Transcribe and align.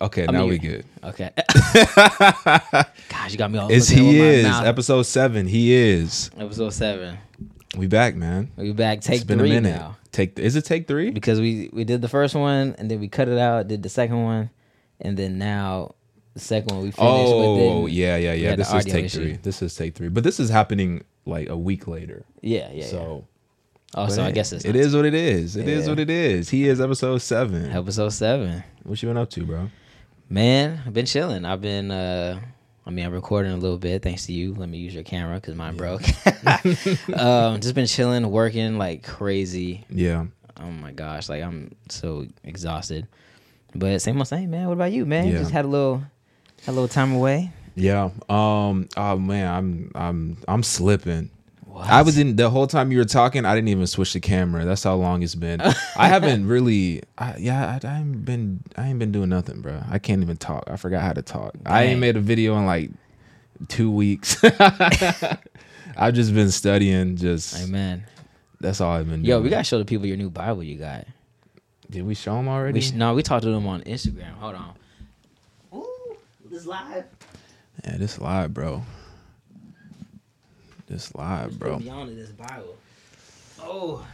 Okay, 0.00 0.26
I 0.28 0.32
now 0.32 0.40
mean, 0.40 0.48
we 0.50 0.58
good. 0.58 0.84
Okay. 1.04 1.30
Gosh, 3.08 3.32
you 3.32 3.38
got 3.38 3.50
me 3.50 3.58
all. 3.58 3.70
Is 3.70 3.88
he 3.88 4.18
is 4.20 4.46
episode 4.46 5.02
seven? 5.02 5.46
He 5.46 5.72
is. 5.74 6.30
episode 6.38 6.70
seven. 6.70 7.18
We 7.76 7.86
back, 7.86 8.14
man. 8.14 8.50
We 8.56 8.72
back. 8.72 9.00
Take 9.00 9.16
it's 9.16 9.24
been 9.24 9.38
three 9.38 9.50
a 9.50 9.60
minute. 9.60 9.76
now 9.76 9.96
Take 10.12 10.38
is 10.38 10.56
it 10.56 10.64
take 10.64 10.86
three? 10.86 11.10
because 11.10 11.40
we 11.40 11.68
we 11.72 11.84
did 11.84 12.00
the 12.00 12.08
first 12.08 12.34
one 12.34 12.74
and 12.78 12.90
then 12.90 13.00
we 13.00 13.08
cut 13.08 13.28
it 13.28 13.38
out. 13.38 13.68
Did 13.68 13.82
the 13.82 13.88
second 13.88 14.22
one, 14.22 14.50
and 15.00 15.16
then 15.16 15.38
now 15.38 15.94
the 16.34 16.40
second 16.40 16.74
one 16.74 16.84
we 16.84 16.90
finished. 16.90 17.00
Oh 17.06 17.86
yeah, 17.86 18.16
yeah, 18.16 18.32
yeah. 18.32 18.56
This 18.56 18.72
is 18.72 18.84
take 18.84 19.04
issue. 19.06 19.18
three. 19.20 19.32
This 19.42 19.60
is 19.62 19.74
take 19.74 19.94
three. 19.94 20.08
But 20.08 20.24
this 20.24 20.40
is 20.40 20.48
happening 20.48 21.04
like 21.26 21.48
a 21.48 21.56
week 21.56 21.86
later. 21.86 22.24
Yeah, 22.40 22.68
yeah. 22.70 22.84
yeah. 22.84 22.86
so 22.86 23.26
Oh, 23.94 24.06
but 24.06 24.12
so 24.12 24.24
I 24.24 24.30
guess 24.30 24.52
it's 24.52 24.64
it 24.64 24.76
is 24.76 24.94
what 24.96 25.04
it 25.04 25.14
is. 25.14 25.56
It 25.56 25.68
is 25.68 25.84
Yeah. 25.84 25.90
what 25.92 26.00
it 26.00 26.10
is. 26.10 26.48
He 26.50 26.66
is 26.68 26.80
episode 26.80 27.18
seven. 27.18 27.70
episode 27.70 28.10
seven. 28.10 28.62
What 28.86 29.02
you 29.02 29.08
been 29.08 29.16
up 29.16 29.30
to, 29.30 29.44
bro? 29.44 29.68
Man, 30.30 30.80
I've 30.86 30.94
been 30.94 31.06
chilling. 31.06 31.44
I've 31.44 31.60
been. 31.60 31.90
uh 31.90 32.40
I 32.86 32.90
mean, 32.90 33.04
I'm 33.04 33.12
recording 33.12 33.50
a 33.50 33.56
little 33.56 33.78
bit 33.78 34.00
thanks 34.00 34.26
to 34.26 34.32
you. 34.32 34.54
Let 34.54 34.68
me 34.68 34.78
use 34.78 34.94
your 34.94 35.02
camera 35.02 35.34
because 35.34 35.56
mine 35.56 35.76
broke. 35.76 36.02
um, 37.18 37.60
just 37.60 37.74
been 37.74 37.86
chilling, 37.86 38.30
working 38.30 38.78
like 38.78 39.02
crazy. 39.02 39.84
Yeah. 39.90 40.26
Oh 40.60 40.70
my 40.70 40.92
gosh, 40.92 41.28
like 41.28 41.42
I'm 41.42 41.74
so 41.88 42.28
exhausted. 42.44 43.08
But 43.74 44.00
same 44.00 44.18
old 44.18 44.28
same, 44.28 44.50
man. 44.50 44.68
What 44.68 44.74
about 44.74 44.92
you, 44.92 45.04
man? 45.04 45.26
Yeah. 45.26 45.38
Just 45.38 45.50
had 45.50 45.64
a 45.64 45.68
little, 45.68 45.98
had 46.64 46.68
a 46.68 46.72
little 46.72 46.86
time 46.86 47.12
away. 47.12 47.50
Yeah. 47.74 48.10
Um. 48.28 48.88
Oh 48.96 49.18
man, 49.18 49.52
I'm 49.52 49.90
I'm 49.96 50.36
I'm 50.46 50.62
slipping. 50.62 51.30
What? 51.76 51.90
I 51.90 52.00
was 52.00 52.16
in 52.16 52.36
the 52.36 52.48
whole 52.48 52.66
time 52.66 52.90
you 52.90 52.96
were 52.96 53.04
talking. 53.04 53.44
I 53.44 53.54
didn't 53.54 53.68
even 53.68 53.86
switch 53.86 54.14
the 54.14 54.20
camera. 54.20 54.64
That's 54.64 54.82
how 54.82 54.94
long 54.94 55.22
it's 55.22 55.34
been. 55.34 55.60
I 55.96 56.08
haven't 56.08 56.48
really. 56.48 57.02
I, 57.18 57.36
yeah, 57.36 57.78
I, 57.82 57.86
I 57.86 57.98
ain't 57.98 58.24
been. 58.24 58.60
I 58.78 58.88
ain't 58.88 58.98
been 58.98 59.12
doing 59.12 59.28
nothing, 59.28 59.60
bro. 59.60 59.82
I 59.90 59.98
can't 59.98 60.22
even 60.22 60.38
talk. 60.38 60.64
I 60.68 60.76
forgot 60.76 61.02
how 61.02 61.12
to 61.12 61.20
talk. 61.20 61.52
I 61.66 61.82
ain't 61.82 62.00
made 62.00 62.16
a 62.16 62.20
video 62.20 62.56
in 62.56 62.64
like 62.64 62.92
two 63.68 63.90
weeks. 63.90 64.42
I've 65.98 66.14
just 66.14 66.32
been 66.32 66.50
studying. 66.50 67.16
Just 67.16 67.62
Amen. 67.62 68.04
that's 68.58 68.80
all 68.80 68.92
I've 68.92 69.10
been. 69.10 69.22
Yo, 69.22 69.34
doing. 69.34 69.44
we 69.44 69.50
gotta 69.50 69.64
show 69.64 69.76
the 69.76 69.84
people 69.84 70.06
your 70.06 70.16
new 70.16 70.30
Bible 70.30 70.62
you 70.62 70.78
got. 70.78 71.06
Did 71.90 72.06
we 72.06 72.14
show 72.14 72.36
them 72.36 72.48
already? 72.48 72.78
We 72.78 72.80
sh- 72.80 72.92
no, 72.92 73.12
we 73.12 73.22
talked 73.22 73.42
to 73.42 73.50
them 73.50 73.66
on 73.66 73.82
Instagram. 73.82 74.32
Hold 74.38 74.54
on. 74.54 74.74
Ooh, 75.74 76.16
this 76.50 76.64
live. 76.64 77.04
yeah, 77.84 77.98
this 77.98 78.18
live, 78.18 78.54
bro. 78.54 78.82
This 80.86 81.14
live, 81.14 81.58
bro. 81.58 81.78
Beyond 81.78 82.16
this 82.16 82.30
Bible. 82.30 82.76
Oh. 83.60 84.06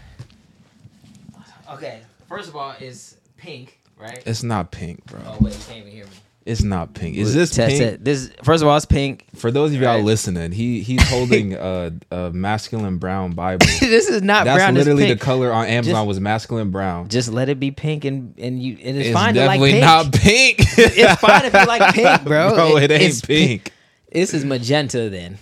Okay. 1.72 2.00
First 2.28 2.48
of 2.48 2.56
all, 2.56 2.74
it's 2.80 3.16
pink, 3.36 3.78
right? 3.98 4.22
It's 4.26 4.42
not 4.42 4.70
pink, 4.70 5.04
bro. 5.06 5.20
Oh 5.26 5.36
wait, 5.40 5.52
you 5.54 5.60
can't 5.66 5.78
even 5.80 5.92
hear 5.92 6.04
me. 6.04 6.10
It's 6.44 6.62
not 6.62 6.92
pink. 6.94 7.16
Is 7.16 7.34
this 7.34 7.50
Test 7.54 7.70
pink? 7.78 7.82
it. 7.82 8.04
This 8.04 8.32
first 8.42 8.62
of 8.62 8.68
all, 8.68 8.76
it's 8.76 8.86
pink. 8.86 9.26
For 9.36 9.50
those 9.52 9.72
of 9.74 9.80
y'all 9.80 9.96
Right. 9.96 10.04
listening, 10.04 10.50
he 10.50 10.80
he's 10.80 11.06
holding 11.08 11.54
a, 11.60 11.92
a 12.10 12.30
masculine 12.32 12.96
brown 12.98 13.32
Bible. 13.32 13.64
this 13.80 14.08
is 14.08 14.22
not 14.22 14.44
That's 14.44 14.56
brown. 14.58 14.74
literally 14.74 15.04
it's 15.10 15.20
the 15.20 15.24
color 15.24 15.52
on 15.52 15.66
Amazon 15.66 15.94
Just- 15.94 16.06
was 16.08 16.20
masculine 16.20 16.70
brown. 16.70 17.08
Just 17.08 17.28
let 17.30 17.48
it 17.48 17.60
be 17.60 17.70
pink, 17.70 18.04
and 18.06 18.34
and 18.38 18.60
you 18.62 18.78
and 18.82 18.96
it's, 18.96 19.08
It's 19.08 19.14
fine 19.14 19.34
to 19.34 19.46
like 19.46 19.60
definitely 19.60 19.72
pink. 19.72 19.82
not 19.84 20.12
pink. 20.12 20.56
it's 20.78 21.20
fine 21.20 21.44
if 21.44 21.52
you 21.52 21.64
like 21.66 21.94
pink, 21.94 22.24
bro. 22.24 22.54
Bro, 22.54 22.76
it, 22.78 22.90
ain't 22.90 23.02
it's 23.02 23.20
pink. 23.20 23.70
This 24.10 24.34
is 24.34 24.44
magenta 24.44 25.10
then. 25.10 25.38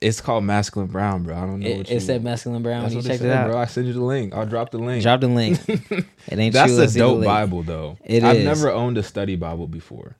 It's 0.00 0.20
called 0.20 0.44
masculine 0.44 0.88
brown, 0.88 1.24
bro. 1.24 1.36
I 1.36 1.40
don't 1.40 1.60
know 1.60 1.68
It, 1.68 1.90
it 1.90 2.00
said 2.00 2.24
masculine 2.24 2.62
brown 2.62 2.82
that's 2.84 2.94
when 2.94 3.04
you 3.04 3.10
it 3.10 3.12
checked 3.12 3.24
it 3.24 3.30
out. 3.30 3.50
bro. 3.50 3.58
I 3.58 3.66
send 3.66 3.86
you 3.86 3.92
the 3.92 4.00
link. 4.02 4.34
I'll 4.34 4.46
drop 4.46 4.70
the 4.70 4.78
link. 4.78 5.02
Drop 5.02 5.20
the 5.20 5.28
link. 5.28 5.58
it 5.68 6.06
ain't 6.38 6.54
That's 6.54 6.70
true. 6.72 6.78
a 6.78 6.80
let's 6.80 6.92
see 6.94 7.00
the 7.00 7.06
dope. 7.06 7.24
Bible, 7.24 7.62
though. 7.62 7.98
It 8.04 8.24
I've 8.24 8.36
is. 8.38 8.44
never 8.44 8.70
owned 8.70 8.96
a 8.96 9.02
study 9.02 9.36
Bible 9.36 9.66
before. 9.66 10.16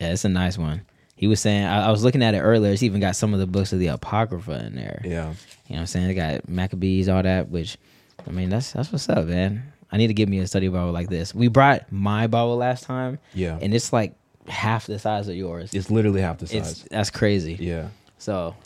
Yeah, 0.00 0.12
it's 0.12 0.24
a 0.24 0.28
nice 0.28 0.56
one. 0.56 0.82
He 1.16 1.26
was 1.26 1.40
saying 1.40 1.64
I, 1.64 1.86
I 1.86 1.90
was 1.90 2.04
looking 2.04 2.22
at 2.22 2.34
it 2.34 2.40
earlier. 2.40 2.72
It's 2.72 2.82
even 2.84 3.00
got 3.00 3.16
some 3.16 3.34
of 3.34 3.40
the 3.40 3.46
books 3.46 3.72
of 3.72 3.78
the 3.80 3.88
Apocrypha 3.88 4.66
in 4.66 4.74
there. 4.76 5.00
Yeah, 5.04 5.10
You 5.10 5.20
know 5.24 5.34
what 5.68 5.78
I'm 5.80 5.86
saying? 5.86 6.08
They 6.08 6.14
got 6.14 6.48
Maccabees, 6.48 7.08
all 7.08 7.22
that, 7.22 7.48
which 7.48 7.78
I 8.26 8.30
mean 8.30 8.50
that's 8.50 8.72
that's 8.72 8.90
what's 8.92 9.08
up, 9.08 9.26
man. 9.26 9.72
I 9.90 9.96
need 9.98 10.08
to 10.08 10.14
get 10.14 10.28
me 10.28 10.38
a 10.38 10.46
study 10.46 10.68
Bible 10.68 10.90
like 10.92 11.08
this. 11.08 11.34
We 11.34 11.48
brought 11.48 11.90
my 11.92 12.26
Bible 12.28 12.56
last 12.56 12.84
time, 12.84 13.18
yeah. 13.34 13.58
and 13.60 13.74
it's 13.74 13.92
like 13.92 14.14
half 14.48 14.86
the 14.86 14.98
size 14.98 15.28
of 15.28 15.34
yours. 15.36 15.72
it's 15.74 15.90
literally 15.90 16.20
half 16.22 16.38
the 16.38 16.44
It's 16.56 16.68
size. 16.68 16.86
that's 16.90 17.10
crazy. 17.10 17.56
yeah, 17.60 17.88
So, 18.18 18.56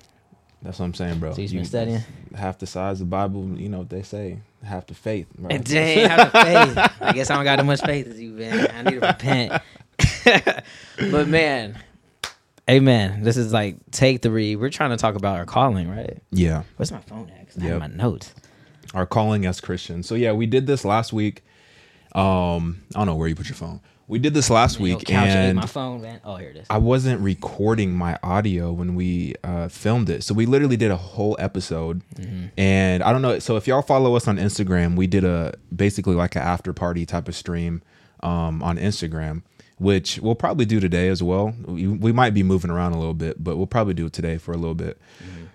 that's 0.66 0.78
what 0.80 0.84
I'm 0.86 0.94
saying, 0.94 1.20
bro. 1.20 1.32
so 1.32 1.40
you've 1.40 1.52
been 1.52 1.64
studying. 1.64 2.00
half 2.34 2.58
the 2.58 2.66
size 2.66 3.00
of 3.00 3.06
the 3.06 3.10
Bible. 3.10 3.48
You 3.58 3.68
know 3.68 3.78
what 3.78 3.88
they 3.90 4.02
say? 4.02 4.40
Half 4.64 4.88
the 4.88 4.94
faith. 4.94 5.26
Bro. 5.38 5.56
Dang, 5.58 6.08
have 6.10 6.32
the 6.32 6.38
faith. 6.40 6.92
I 7.00 7.12
guess 7.12 7.30
I 7.30 7.36
don't 7.36 7.44
got 7.44 7.60
as 7.60 7.64
much 7.66 7.80
faith 7.82 8.08
as 8.08 8.20
you, 8.20 8.30
man. 8.32 8.68
I 8.74 8.82
need 8.82 9.00
to 9.00 9.06
repent. 9.06 9.62
but 11.10 11.28
man, 11.28 11.78
amen. 12.68 13.22
This 13.22 13.36
is 13.36 13.52
like 13.52 13.76
take 13.92 14.22
three. 14.22 14.56
We're 14.56 14.70
trying 14.70 14.90
to 14.90 14.96
talk 14.96 15.14
about 15.14 15.36
our 15.38 15.46
calling, 15.46 15.88
right? 15.88 16.18
yeah. 16.32 16.64
Where's 16.76 16.90
my 16.92 17.00
phone 17.00 17.30
at? 17.38 17.46
'Cause 17.48 17.58
I 17.62 17.66
Yep. 17.66 17.70
have 17.70 17.90
my 17.90 17.96
notes. 17.96 18.34
our 18.94 19.06
calling 19.06 19.46
as 19.46 19.60
Christians. 19.60 20.06
So 20.08 20.14
yeah, 20.14 20.32
we 20.32 20.46
did 20.46 20.66
this 20.66 20.84
last 20.84 21.12
week. 21.12 21.42
Um, 22.12 22.82
I 22.94 22.98
don't 23.00 23.06
know 23.06 23.14
where 23.14 23.28
you 23.28 23.34
put 23.34 23.48
your 23.48 23.56
phone. 23.56 23.80
We 24.08 24.20
did 24.20 24.34
this 24.34 24.50
last 24.50 24.78
Man, 24.78 24.82
week, 24.84 25.10
and 25.10 25.56
my 25.58 25.66
phone, 25.66 26.00
man. 26.00 26.20
Oh, 26.24 26.36
here 26.36 26.50
it 26.50 26.56
is. 26.58 26.66
I 26.70 26.78
wasn't 26.78 27.20
recording 27.20 27.92
my 27.92 28.16
audio 28.22 28.70
when 28.72 28.94
we 28.94 29.34
uh, 29.42 29.66
filmed 29.66 30.08
it. 30.10 30.22
So 30.22 30.32
we 30.32 30.46
literally 30.46 30.76
did 30.76 30.92
a 30.92 30.96
whole 30.96 31.34
episode, 31.40 32.02
Mm-hmm. 32.14 32.46
and 32.56 33.02
I 33.02 33.12
don't 33.12 33.22
know. 33.22 33.40
So 33.40 33.56
if 33.56 33.66
y'all 33.66 33.82
follow 33.82 34.14
us 34.14 34.28
on 34.28 34.36
Instagram, 34.38 34.94
we 34.94 35.08
did 35.08 35.24
a 35.24 35.54
basically 35.74 36.14
like 36.14 36.36
an 36.36 36.42
after 36.42 36.72
party 36.72 37.04
type 37.04 37.26
of 37.26 37.34
stream 37.34 37.82
um, 38.22 38.62
on 38.62 38.78
Instagram, 38.78 39.42
which 39.78 40.20
we'll 40.20 40.36
probably 40.36 40.66
do 40.66 40.78
today 40.78 41.08
as 41.08 41.20
well. 41.20 41.52
We, 41.66 41.88
we 41.88 42.12
might 42.12 42.32
be 42.32 42.44
moving 42.44 42.70
around 42.70 42.92
a 42.92 42.98
little 42.98 43.12
bit, 43.14 43.42
but 43.42 43.56
we'll 43.56 43.66
probably 43.66 43.94
do 43.94 44.06
it 44.06 44.12
today 44.12 44.38
for 44.38 44.52
a 44.52 44.56
little 44.56 44.74
bit. 44.76 45.00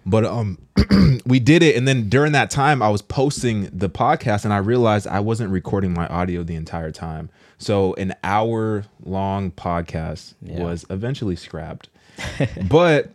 But 0.05 0.25
um, 0.25 0.57
we 1.25 1.39
did 1.39 1.63
it, 1.63 1.77
and 1.77 1.87
then 1.87 2.09
during 2.09 2.33
that 2.33 2.49
time, 2.51 2.81
I 2.81 2.89
was 2.89 3.01
posting 3.01 3.69
the 3.71 3.89
podcast, 3.89 4.43
and 4.43 4.53
I 4.53 4.57
realized 4.57 5.07
I 5.07 5.21
wasn't 5.21 5.51
recording 5.51 5.93
my 5.93 6.07
audio 6.07 6.43
the 6.43 6.55
entire 6.55 6.91
time. 6.91 7.29
So 7.61 7.93
an 7.93 8.13
hour 8.23 8.85
long 9.03 9.51
podcast 9.51 10.33
Yeah. 10.41 10.63
was 10.63 10.85
eventually 10.89 11.35
scrapped. 11.35 11.89
but 12.69 13.11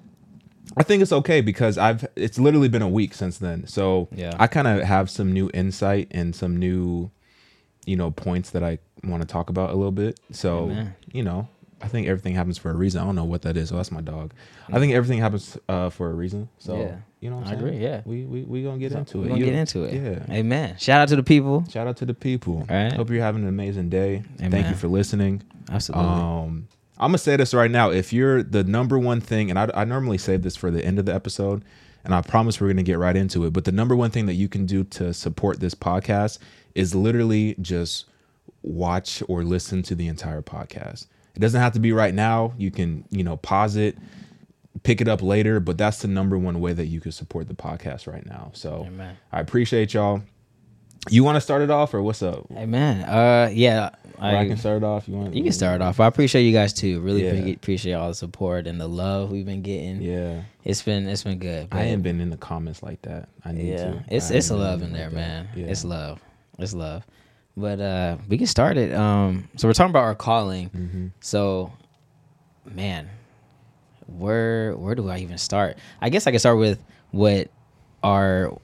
I 0.77 0.83
think 0.83 1.03
it's 1.03 1.13
okay 1.13 1.41
because 1.41 1.79
I've 1.79 2.07
it's 2.17 2.39
literally 2.39 2.69
been 2.69 2.83
a 2.83 2.89
week 2.89 3.13
since 3.15 3.39
then. 3.39 3.67
So 3.67 4.09
Yeah. 4.13 4.33
I 4.39 4.47
kind 4.47 4.69
of 4.69 4.83
have 4.83 5.11
some 5.11 5.33
new 5.33 5.51
insight 5.53 6.09
and 6.13 6.35
some 6.35 6.57
new, 6.57 7.11
you 7.87 7.97
know, 7.97 8.11
points 8.11 8.51
that 8.51 8.63
I 8.63 8.79
want 9.05 9.23
to 9.23 9.27
talk 9.29 9.51
about 9.51 9.71
a 9.71 9.75
little 9.75 9.93
bit. 9.93 10.19
So 10.33 10.65
Amen. 10.71 10.95
you 11.13 11.23
know, 11.23 11.49
I 11.83 11.89
think 11.89 12.07
everything 12.07 12.35
happens 12.35 12.57
for 12.59 12.71
a 12.71 12.75
reason. 12.75 13.01
I 13.01 13.05
don't 13.05 13.17
know 13.17 13.25
what 13.25 13.43
that 13.43 13.57
is. 13.57 13.73
Oh, 13.73 13.77
that's 13.77 13.93
my 13.93 14.01
dog. 14.01 14.33
I 14.73 14.79
think 14.79 14.93
everything 14.95 15.19
happens 15.19 15.59
uh, 15.69 15.91
for 15.91 16.11
a 16.11 16.15
reason. 16.15 16.49
So 16.59 16.79
Yeah. 16.79 16.97
You 17.21 17.31
know, 17.31 17.37
what 17.37 17.47
I'm 17.47 17.55
I 17.55 17.57
saying? 17.57 17.69
agree, 17.69 17.83
yeah. 17.83 18.03
we 18.05 18.25
we 18.25 18.43
we 18.43 18.63
gonna 18.63 18.79
get 18.79 18.93
into 18.93 19.19
it. 19.19 19.23
We're 19.23 19.29
gonna 19.29 19.41
You- 19.41 19.47
get 19.47 19.55
into 19.55 19.85
it. 19.85 19.95
Yeah. 20.29 20.35
Amen. 20.35 20.77
Shout 20.79 21.01
out 21.01 21.09
to 21.09 21.17
the 21.17 21.23
people. 21.23 21.65
Shout 21.71 21.87
out 21.87 21.97
to 21.99 22.07
the 22.07 22.15
people. 22.15 22.67
All 22.69 22.77
right. 22.77 22.93
Hope 22.93 23.11
you're 23.11 23.23
having 23.23 23.43
an 23.43 23.49
amazing 23.49 23.89
day. 23.89 24.23
Thank 24.39 24.69
you 24.69 24.75
for 24.75 24.89
listening. 24.89 25.43
Absolutely. 25.71 26.07
Um, 26.09 26.69
I'm 26.99 27.09
gonna 27.09 27.19
say 27.19 27.37
this 27.37 27.53
right 27.55 27.71
now. 27.71 27.91
If 27.91 28.13
you're 28.13 28.43
the 28.43 28.65
number 28.65 28.99
one 28.99 29.21
thing, 29.21 29.51
and 29.51 29.59
I, 29.59 29.69
I 29.75 29.85
normally 29.85 30.19
save 30.19 30.43
this 30.43 30.57
for 30.57 30.71
the 30.71 30.85
end 30.85 30.99
of 30.99 31.05
the 31.07 31.15
episode, 31.15 31.63
and 32.05 32.15
I 32.15 32.23
promise 32.23 32.61
we're 32.61 32.69
gonna 32.69 32.83
get 32.83 32.99
right 32.99 33.17
into 33.17 33.45
it. 33.47 33.53
But 33.53 33.65
the 33.65 33.73
number 33.73 33.97
one 33.97 34.11
thing 34.11 34.27
that 34.27 34.35
you 34.35 34.49
can 34.49 34.65
do 34.67 34.85
to 34.85 35.13
support 35.13 35.61
this 35.61 35.75
podcast 35.75 36.39
is 36.75 36.95
literally 36.95 37.55
just 37.61 38.05
watch 38.63 39.23
or 39.29 39.43
listen 39.45 39.83
to 39.85 39.95
the 39.95 40.07
entire 40.09 40.43
podcast. 40.43 41.07
It 41.35 41.41
doesn't 41.41 41.61
have 41.61 41.73
to 41.75 41.81
be 41.81 41.93
right 41.93 42.15
now. 42.15 42.55
You 42.57 42.71
can, 42.71 43.05
you 43.11 43.23
know, 43.25 43.37
pause 43.37 43.77
it, 43.77 43.97
pick 44.83 45.01
it 45.01 45.09
up 45.09 45.23
later. 45.23 45.61
But 45.61 45.79
that's 45.79 46.03
the 46.03 46.09
number 46.09 46.39
one 46.39 46.61
way 46.61 46.73
that 46.73 46.87
you 46.87 47.01
can 47.01 47.13
support 47.13 47.49
the 47.49 47.55
podcast 47.55 48.07
right 48.07 48.25
now. 48.27 48.51
So 48.55 48.85
Amen. 48.87 49.17
I 49.33 49.41
appreciate 49.41 49.95
y'all. 49.95 50.23
You 51.09 51.23
want 51.23 51.37
to 51.37 51.41
start 51.41 51.63
it 51.63 51.71
off, 51.71 51.95
or 51.95 52.03
what's 52.03 52.21
up? 52.21 52.47
Amen. 52.57 53.05
Uh, 53.09 53.49
yeah. 53.53 53.91
Or 54.19 54.25
I, 54.25 54.49
can 54.49 54.57
start 54.57 54.79
it 54.79 54.85
off. 54.85 55.07
You 55.07 55.15
want? 55.15 55.35
You 55.35 55.43
can 55.45 55.53
start 55.53 55.77
it 55.77 55.85
off. 55.85 56.01
I 56.01 56.07
appreciate 56.07 56.43
you 56.43 56.53
guys 56.53 56.73
too. 56.73 56.99
Really 57.01 57.25
Yeah. 57.25 57.31
pre- 57.43 57.53
appreciate 57.53 57.93
all 57.93 58.09
the 58.09 58.15
support 58.15 58.67
and 58.67 58.81
the 58.81 58.89
love 58.89 59.31
we've 59.31 59.47
been 59.47 59.63
getting. 59.63 60.03
Yeah. 60.03 60.43
It's 60.65 60.83
been 60.83 61.07
it's 61.07 61.23
been 61.23 61.39
good. 61.39 61.69
I 61.71 61.83
ain't 61.85 62.03
been 62.03 62.21
in 62.21 62.31
the 62.31 62.37
comments 62.37 62.83
like 62.83 63.03
that. 63.03 63.29
I 63.45 63.53
need 63.53 63.69
yeah, 63.69 63.77
to. 63.93 64.05
it's 64.09 64.33
I 64.33 64.35
it's 64.35 64.51
love 64.51 64.83
in 64.83 64.93
there, 64.93 65.11
that. 65.11 65.15
man. 65.15 65.49
Yeah. 65.55 65.67
It's 65.67 65.85
love. 65.85 66.21
It's 66.59 66.75
love. 66.75 67.07
But 67.57 67.79
uh 67.81 68.17
we 68.29 68.37
can 68.37 68.49
start 68.49 68.77
it. 68.77 68.93
Um 68.93 69.49
so 69.57 69.69
we're 69.69 69.75
talking 69.75 69.91
about 69.91 70.03
our 70.05 70.17
calling. 70.17 70.71
Mhm. 70.71 71.11
So 71.21 71.73
man, 72.65 73.09
where 74.07 74.77
where 74.77 74.95
do 74.95 75.09
I 75.09 75.19
even 75.19 75.39
start? 75.39 75.79
I 76.01 76.09
guess 76.09 76.27
I 76.27 76.31
can 76.31 76.41
start 76.41 76.59
with 76.59 76.83
what 77.11 77.51
our 78.03 78.57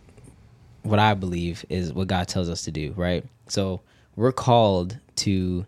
what 0.83 0.99
I 0.99 1.15
believe 1.15 1.65
is 1.69 1.93
what 1.93 2.09
God 2.09 2.29
tells 2.29 2.49
us 2.49 2.63
to 2.65 2.71
do, 2.71 2.93
right? 2.97 3.25
So 3.49 3.81
we're 4.17 4.33
called 4.33 4.99
to 5.17 5.67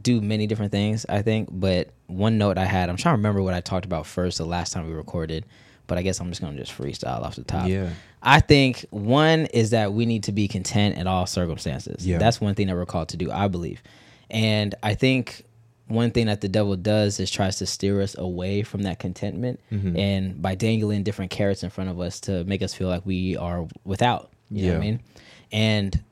do 0.00 0.20
many 0.20 0.46
different 0.46 0.72
things, 0.72 1.06
I 1.08 1.22
think. 1.22 1.48
But 1.52 1.90
one 2.06 2.38
note 2.38 2.58
I 2.58 2.64
had, 2.64 2.88
I'm 2.88 2.96
trying 2.96 3.14
to 3.14 3.18
remember 3.18 3.42
what 3.42 3.54
I 3.54 3.60
talked 3.60 3.84
about 3.84 4.06
first 4.06 4.38
the 4.38 4.46
last 4.46 4.72
time 4.72 4.86
we 4.86 4.92
recorded, 4.94 5.44
but 5.86 5.98
I 5.98 6.02
guess 6.02 6.20
I'm 6.20 6.28
just 6.28 6.40
gonna 6.40 6.58
just 6.58 6.76
freestyle 6.76 7.22
off 7.22 7.36
the 7.36 7.44
top. 7.44 7.68
Yeah. 7.68 7.90
I 8.22 8.40
think 8.40 8.84
one 8.90 9.46
is 9.46 9.70
that 9.70 9.92
we 9.92 10.04
need 10.06 10.24
to 10.24 10.32
be 10.32 10.48
content 10.48 10.98
in 10.98 11.06
all 11.06 11.26
circumstances. 11.26 12.06
Yeah. 12.06 12.18
That's 12.18 12.40
one 12.40 12.54
thing 12.54 12.66
that 12.66 12.76
we're 12.76 12.86
called 12.86 13.10
to 13.10 13.16
do, 13.16 13.30
I 13.30 13.48
believe. 13.48 13.82
And 14.30 14.74
I 14.82 14.94
think 14.94 15.44
one 15.88 16.10
thing 16.10 16.26
that 16.26 16.40
the 16.40 16.48
devil 16.48 16.74
does 16.76 17.20
is 17.20 17.30
tries 17.30 17.58
to 17.58 17.66
steer 17.66 18.00
us 18.02 18.16
away 18.18 18.62
from 18.62 18.82
that 18.82 18.98
contentment 18.98 19.60
Mm-hmm. 19.70 19.96
and 19.96 20.42
by 20.42 20.54
dangling 20.54 21.02
different 21.04 21.30
carrots 21.30 21.62
in 21.62 21.70
front 21.70 21.90
of 21.90 22.00
us 22.00 22.20
to 22.20 22.42
make 22.44 22.62
us 22.62 22.74
feel 22.74 22.88
like 22.88 23.06
we 23.06 23.36
are 23.36 23.66
without. 23.84 24.30
You 24.50 24.66
know 24.66 24.72
what 24.72 24.76
I 24.78 24.80
mean? 24.80 25.00
And 25.52 26.02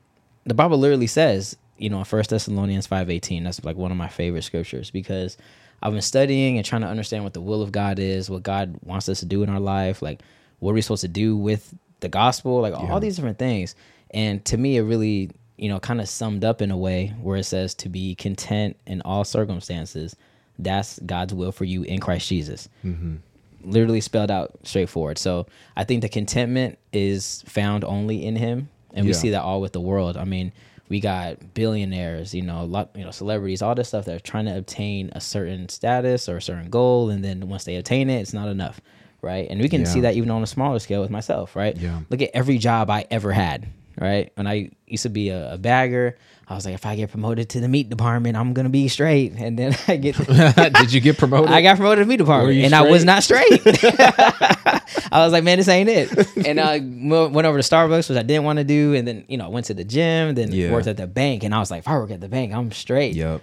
the 0.45 0.53
Bible 0.53 0.77
literally 0.77 1.07
says, 1.07 1.55
you 1.77 1.89
know, 1.89 1.99
in 1.99 2.05
First 2.05 2.29
Thessalonians 2.29 2.87
five 2.87 3.09
eighteen, 3.09 3.43
that's 3.43 3.63
like 3.65 3.75
one 3.75 3.91
of 3.91 3.97
my 3.97 4.07
favorite 4.07 4.43
scriptures 4.43 4.91
because 4.91 5.37
I've 5.81 5.91
been 5.91 6.01
studying 6.01 6.57
and 6.57 6.65
trying 6.65 6.81
to 6.81 6.87
understand 6.87 7.23
what 7.25 7.33
the 7.33 7.41
will 7.41 7.61
of 7.61 7.71
God 7.71 7.99
is, 7.99 8.29
what 8.29 8.43
God 8.43 8.77
wants 8.83 9.09
us 9.09 9.19
to 9.19 9.25
do 9.25 9.43
in 9.43 9.49
our 9.49 9.59
life, 9.59 10.01
like 10.01 10.21
what 10.59 10.71
are 10.71 10.73
we 10.75 10.81
supposed 10.81 11.01
to 11.01 11.07
do 11.09 11.35
with 11.35 11.73
the 11.99 12.07
gospel, 12.09 12.61
like 12.61 12.73
Yeah. 12.73 12.91
all 12.91 12.99
these 13.01 13.15
different 13.17 13.37
things. 13.39 13.75
And 14.11 14.43
to 14.45 14.57
me, 14.57 14.77
it 14.77 14.83
really, 14.83 15.31
you 15.57 15.69
know, 15.69 15.79
kind 15.79 16.01
of 16.01 16.09
summed 16.09 16.43
up 16.43 16.61
in 16.61 16.71
a 16.71 16.77
way 16.77 17.13
where 17.21 17.37
it 17.37 17.43
says 17.45 17.73
to 17.75 17.89
be 17.89 18.15
content 18.15 18.77
in 18.85 19.01
all 19.01 19.23
circumstances. 19.23 20.15
That's 20.59 20.99
God's 20.99 21.33
will 21.33 21.51
for 21.51 21.65
you 21.65 21.83
in 21.83 21.99
Christ 21.99 22.29
Jesus 22.29 22.69
mm-hmm. 22.83 23.15
literally 23.63 24.01
spelled 24.01 24.31
out 24.31 24.57
straightforward. 24.63 25.17
So 25.17 25.47
I 25.75 25.83
think 25.83 26.01
the 26.01 26.09
contentment 26.09 26.77
is 26.93 27.43
found 27.45 27.83
only 27.83 28.25
in 28.25 28.35
Him, 28.35 28.69
and 28.93 29.05
we 29.05 29.13
see 29.13 29.31
that 29.31 29.41
all 29.41 29.59
with 29.59 29.73
the 29.73 29.81
world. 29.81 30.15
I 30.15 30.23
mean, 30.23 30.53
we 30.87 30.99
got 30.99 31.53
billionaires, 31.53 32.33
you 32.33 32.41
know, 32.41 32.61
a 32.61 32.63
lot, 32.63 32.91
you 32.95 33.03
know, 33.03 33.11
celebrities, 33.11 33.61
all 33.61 33.75
this 33.75 33.87
stuff 33.87 34.05
that 34.05 34.15
are 34.15 34.19
trying 34.19 34.45
to 34.45 34.57
obtain 34.57 35.09
a 35.13 35.21
certain 35.21 35.67
status 35.67 36.29
or 36.29 36.37
a 36.37 36.41
certain 36.41 36.69
goal, 36.69 37.09
and 37.09 37.23
then 37.23 37.49
once 37.49 37.63
they 37.63 37.75
attain 37.75 38.09
it, 38.09 38.19
it's 38.19 38.33
not 38.33 38.47
enough, 38.47 38.79
right? 39.21 39.47
And 39.49 39.59
we 39.61 39.69
can 39.69 39.85
see 39.85 40.01
that 40.01 40.15
even 40.15 40.29
on 40.29 40.43
a 40.43 40.47
smaller 40.47 40.79
scale 40.79 41.01
with 41.01 41.09
myself, 41.09 41.55
right? 41.55 41.75
Yeah. 41.75 42.01
Look 42.09 42.21
at 42.21 42.29
every 42.33 42.57
job 42.57 42.89
I 42.89 43.07
ever 43.09 43.31
had, 43.31 43.67
right? 43.99 44.31
When 44.35 44.47
I 44.47 44.71
used 44.87 45.03
to 45.03 45.09
be 45.09 45.29
a, 45.29 45.53
a 45.53 45.57
bagger. 45.57 46.17
I 46.47 46.53
was 46.53 46.63
like, 46.63 46.75
if 46.75 46.85
I 46.85 46.95
get 46.95 47.09
promoted 47.09 47.49
to 47.49 47.59
the 47.59 47.67
meat 47.67 47.89
department, 47.89 48.37
I'm 48.37 48.53
gonna 48.53 48.69
be 48.69 48.87
straight. 48.87 49.31
And 49.33 49.57
then 49.57 49.75
I 49.87 49.97
get 49.97 50.15
Did 50.73 50.93
you 50.93 51.01
get 51.01 51.17
promoted? 51.17 51.49
I 51.49 51.63
got 51.63 51.77
promoted 51.77 52.03
to 52.03 52.05
the 52.05 52.09
meat 52.09 52.17
department, 52.17 52.57
and 52.59 52.75
I 52.75 52.81
was 52.81 53.03
not 53.03 53.23
straight. 53.23 53.61
I 53.65 54.81
was 55.23 55.31
like, 55.31 55.43
man, 55.43 55.57
this 55.57 55.67
ain't 55.67 55.89
it. 55.89 56.45
And 56.45 56.59
I 56.59 56.79
went 56.79 57.47
over 57.47 57.59
to 57.61 57.67
Starbucks, 57.67 58.09
which 58.09 58.17
I 58.17 58.21
didn't 58.23 58.43
want 58.43 58.57
to 58.57 58.63
do, 58.63 58.93
and 58.93 59.07
then 59.07 59.25
you 59.27 59.37
know 59.37 59.45
I 59.45 59.49
went 59.49 59.65
to 59.67 59.73
the 59.73 59.83
gym, 59.83 60.35
then 60.35 60.51
Yeah. 60.51 60.71
worked 60.71 60.87
at 60.87 60.97
the 60.97 61.07
bank, 61.07 61.43
and 61.43 61.53
I 61.53 61.59
was 61.59 61.71
like, 61.71 61.79
if 61.79 61.87
I 61.87 61.97
work 61.97 62.11
at 62.11 62.21
the 62.21 62.29
bank, 62.29 62.53
I'm 62.53 62.71
straight. 62.71 63.15
Yep. 63.15 63.41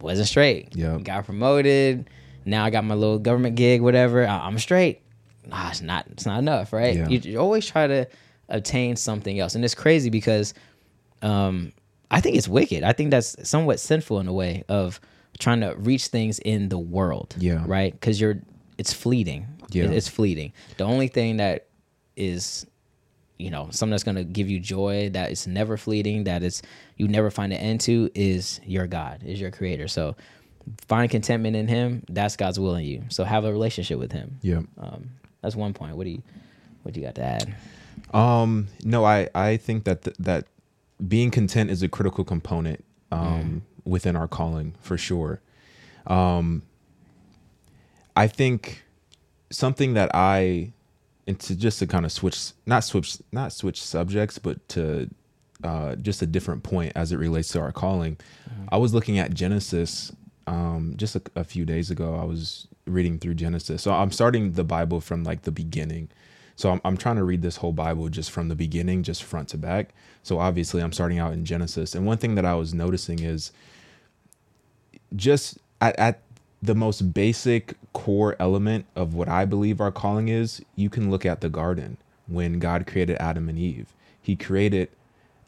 Wasn't 0.00 0.28
straight. 0.28 0.74
Yep. 0.76 1.02
Got 1.04 1.24
promoted. 1.26 2.08
Now 2.44 2.64
I 2.64 2.70
got 2.70 2.84
my 2.84 2.94
little 2.94 3.18
government 3.18 3.56
gig, 3.56 3.82
whatever. 3.82 4.26
I- 4.26 4.46
I'm 4.46 4.58
straight. 4.58 5.02
Nah, 5.46 5.68
it's 5.70 5.82
not. 5.82 6.06
It's 6.12 6.24
not 6.26 6.38
enough, 6.38 6.72
right? 6.72 6.96
Yeah. 6.96 7.08
You, 7.08 7.18
you 7.18 7.38
always 7.38 7.66
try 7.66 7.86
to 7.86 8.06
obtain 8.48 8.96
something 8.96 9.38
else, 9.38 9.54
and 9.54 9.64
it's 9.64 9.74
crazy 9.74 10.10
because 10.10 10.54
um, 11.22 11.72
I 12.10 12.20
think 12.20 12.36
it's 12.36 12.48
wicked. 12.48 12.82
I 12.84 12.92
think 12.92 13.10
that's 13.10 13.36
somewhat 13.48 13.80
sinful 13.80 14.20
in 14.20 14.28
a 14.28 14.32
way 14.32 14.64
of 14.68 15.00
trying 15.38 15.60
to 15.60 15.74
reach 15.76 16.06
things 16.08 16.38
in 16.40 16.68
the 16.68 16.78
world. 16.78 17.34
Yeah. 17.38 17.62
Right. 17.66 17.92
Because 17.92 18.20
you're, 18.20 18.40
it's 18.78 18.92
fleeting. 18.92 19.46
Yeah. 19.70 19.84
It- 19.84 19.92
it's 19.92 20.08
fleeting. 20.08 20.52
The 20.78 20.84
only 20.84 21.08
thing 21.08 21.36
that 21.36 21.66
is, 22.16 22.66
you 23.38 23.50
know, 23.50 23.68
something 23.70 23.90
that's 23.92 24.02
going 24.04 24.16
to 24.16 24.24
give 24.24 24.48
you 24.50 24.58
joy, 24.58 25.10
that 25.10 25.30
is 25.30 25.46
never 25.46 25.76
fleeting, 25.76 26.24
that 26.24 26.42
is 26.42 26.62
you 26.96 27.06
never 27.06 27.30
find 27.30 27.52
an 27.52 27.58
end 27.60 27.80
to, 27.82 28.10
is 28.14 28.60
your 28.64 28.86
God, 28.88 29.22
is 29.24 29.40
your 29.40 29.50
Creator. 29.52 29.86
So 29.88 30.16
find 30.88 31.08
contentment 31.10 31.54
in 31.56 31.68
Him. 31.68 32.02
That's 32.08 32.36
God's 32.36 32.58
will 32.58 32.74
in 32.76 32.84
you. 32.84 33.02
So 33.10 33.22
have 33.24 33.44
a 33.44 33.52
relationship 33.52 33.98
with 33.98 34.10
Him. 34.12 34.38
yeah 34.42 34.62
Um, 34.78 35.10
that's 35.40 35.54
one 35.54 35.72
point. 35.74 35.96
What 35.96 36.04
do 36.04 36.10
you, 36.10 36.22
what 36.82 36.94
do 36.94 37.00
you 37.00 37.06
got 37.06 37.14
to 37.16 37.22
add? 37.22 37.54
Um, 38.12 38.68
no, 38.84 39.04
I 39.04 39.28
I 39.34 39.56
think 39.56 39.84
that 39.84 40.02
th- 40.02 40.16
that 40.18 40.46
being 41.06 41.30
content 41.30 41.70
is 41.70 41.82
a 41.82 41.88
critical 41.88 42.24
component 42.24 42.84
um 43.10 43.62
within 43.84 44.16
our 44.16 44.28
calling 44.28 44.74
for 44.80 44.98
sure. 44.98 45.40
Um 46.06 46.62
I 48.16 48.26
think 48.26 48.82
something 49.50 49.94
that 49.94 50.10
I 50.12 50.72
and 51.26 51.38
to 51.40 51.54
just 51.54 51.78
to 51.78 51.86
kind 51.86 52.04
of 52.04 52.12
switch 52.12 52.52
not 52.66 52.84
switch 52.84 53.18
not 53.32 53.52
switch 53.52 53.82
subjects 53.82 54.38
but 54.38 54.66
to 54.70 55.08
uh 55.64 55.94
just 55.96 56.20
a 56.20 56.26
different 56.26 56.62
point 56.62 56.92
as 56.96 57.12
it 57.12 57.16
relates 57.16 57.48
to 57.50 57.60
our 57.60 57.72
calling. 57.72 58.16
I 58.70 58.76
was 58.76 58.92
looking 58.92 59.18
at 59.18 59.32
Genesis 59.32 60.12
um 60.46 60.94
just 60.96 61.16
a, 61.16 61.22
a 61.36 61.44
few 61.44 61.64
days 61.64 61.90
ago. 61.90 62.16
I 62.16 62.24
was 62.24 62.66
reading 62.86 63.18
through 63.18 63.34
Genesis. 63.34 63.82
So 63.82 63.92
I'm 63.92 64.10
starting 64.10 64.52
the 64.52 64.64
Bible 64.64 65.00
from 65.00 65.22
like 65.24 65.42
the 65.42 65.52
beginning. 65.52 66.08
So 66.58 66.72
I'm, 66.72 66.80
I'm 66.84 66.96
trying 66.96 67.14
to 67.16 67.22
read 67.22 67.40
this 67.40 67.58
whole 67.58 67.72
Bible 67.72 68.08
just 68.08 68.32
from 68.32 68.48
the 68.48 68.56
beginning, 68.56 69.04
just 69.04 69.22
front 69.22 69.48
to 69.50 69.56
back. 69.56 69.94
So 70.24 70.40
obviously 70.40 70.82
I'm 70.82 70.92
starting 70.92 71.20
out 71.20 71.32
in 71.32 71.44
Genesis. 71.44 71.94
And 71.94 72.04
one 72.04 72.18
thing 72.18 72.34
that 72.34 72.44
I 72.44 72.54
was 72.54 72.74
noticing 72.74 73.20
is 73.22 73.52
just 75.14 75.58
at, 75.80 75.96
at 76.00 76.20
the 76.60 76.74
most 76.74 77.14
basic 77.14 77.74
core 77.92 78.34
element 78.40 78.86
of 78.96 79.14
what 79.14 79.28
I 79.28 79.44
believe 79.44 79.80
our 79.80 79.92
calling 79.92 80.26
is, 80.26 80.60
you 80.74 80.90
can 80.90 81.12
look 81.12 81.24
at 81.24 81.42
the 81.42 81.48
garden 81.48 81.96
when 82.26 82.58
God 82.58 82.88
created 82.88 83.18
Adam 83.20 83.48
and 83.48 83.56
Eve. 83.56 83.94
He 84.20 84.34
created 84.34 84.88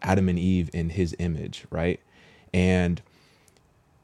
Adam 0.02 0.28
and 0.28 0.38
Eve 0.38 0.70
in 0.72 0.90
his 0.90 1.16
image, 1.18 1.64
right? 1.72 1.98
And 2.54 3.02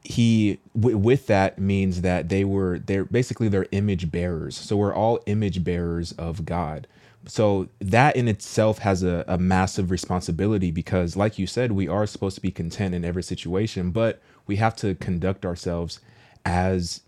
he 0.03 0.59
with 0.73 1.27
that 1.27 1.57
means 1.57 2.01
that 2.01 2.27
they 2.27 2.43
were 2.43 2.79
they're 2.79 3.05
basically 3.05 3.49
they're 3.49 3.67
image 3.71 4.09
bearers 4.09 4.55
so 4.55 4.77
we're 4.77 4.93
all 4.95 5.19
image 5.25 5.65
bearers 5.65 6.13
of 6.13 6.45
god 6.45 6.87
so 7.27 7.67
that 7.79 8.15
in 8.15 8.27
itself 8.27 8.79
has 8.79 9.03
a, 9.03 9.23
a 9.27 9.37
massive 9.37 9.91
responsibility 9.91 10.71
because 10.71 11.15
like 11.15 11.37
you 11.37 11.45
said 11.45 11.71
we 11.71 11.87
are 11.87 12.07
supposed 12.07 12.35
to 12.35 12.41
be 12.41 12.51
content 12.51 12.95
in 12.95 13.03
every 13.03 13.23
situation 13.23 13.91
but 13.91 14.21
we 14.45 14.55
have 14.55 14.75
to 14.75 14.95
conduct 14.95 15.45
ourselves 15.45 15.99
as 16.45 17.01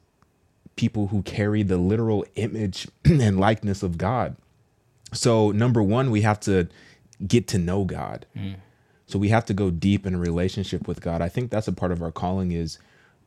people 0.76 1.08
who 1.08 1.22
carry 1.24 1.64
the 1.64 1.78
literal 1.78 2.26
image 2.36 2.88
and 3.06 3.40
likeness 3.40 3.82
of 3.84 3.98
god 3.98 4.36
so 5.14 5.52
number 5.52 5.82
one 5.82 6.12
we 6.12 6.22
have 6.22 6.40
to 6.40 6.68
get 7.28 7.48
to 7.48 7.58
know 7.58 7.84
god 7.84 8.26
mm. 8.36 8.56
so 9.06 9.18
we 9.20 9.30
have 9.30 9.46
to 9.46 9.54
go 9.54 9.72
deep 9.72 10.06
in 10.06 10.16
a 10.16 10.20
relationship 10.20 10.88
with 10.88 11.02
God. 11.02 11.22
I 11.22 11.30
think 11.30 11.50
that's 11.52 11.68
a 11.68 11.74
part 11.74 11.92
of 11.92 12.02
our 12.02 12.12
calling 12.12 12.52
is, 12.52 12.78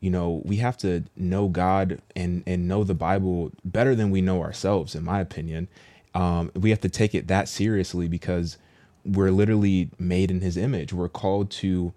you 0.00 0.10
know, 0.10 0.42
we 0.44 0.56
have 0.56 0.76
to 0.78 1.04
know 1.16 1.48
God 1.48 2.00
and 2.16 2.42
and 2.46 2.66
know 2.68 2.84
the 2.84 2.94
Bible 2.94 3.52
better 3.64 3.94
than 3.94 4.10
we 4.10 4.20
know 4.20 4.42
ourselves, 4.42 4.94
in 4.94 5.04
my 5.04 5.20
opinion. 5.20 5.68
Um, 6.14 6.50
we 6.54 6.70
have 6.70 6.80
to 6.80 6.88
take 6.88 7.14
it 7.14 7.28
that 7.28 7.48
seriously 7.48 8.08
because 8.08 8.58
we're 9.04 9.30
literally 9.30 9.90
made 9.98 10.30
in 10.30 10.40
His 10.40 10.56
image. 10.56 10.92
We're 10.92 11.08
called 11.08 11.50
to, 11.52 11.92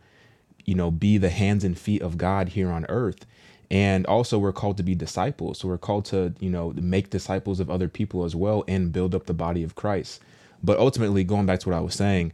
you 0.64 0.76
know, 0.76 0.92
be 0.92 1.18
the 1.18 1.30
hands 1.30 1.64
and 1.64 1.78
feet 1.78 2.02
of 2.02 2.18
God 2.18 2.50
here 2.50 2.70
on 2.72 2.86
earth. 2.90 3.26
And 3.72 4.06
also, 4.06 4.38
we're 4.38 4.54
called 4.54 4.78
to 4.78 4.84
be 4.84 4.96
disciples. 4.96 5.60
So 5.60 5.68
we're 5.68 5.78
called 5.78 6.06
to, 6.06 6.34
you 6.40 6.50
know, 6.50 6.72
make 6.76 7.10
disciples 7.10 7.60
of 7.60 7.70
other 7.70 7.88
people 7.88 8.24
as 8.24 8.36
well 8.36 8.64
and 8.68 8.92
build 8.92 9.16
up 9.16 9.26
the 9.26 9.34
body 9.34 9.64
of 9.64 9.76
Christ. 9.76 10.22
But 10.64 10.80
ultimately, 10.80 11.24
going 11.24 11.46
back 11.46 11.60
to 11.62 11.70
what 11.70 11.78
I 11.78 11.82
was 11.82 11.96
saying, 11.96 12.32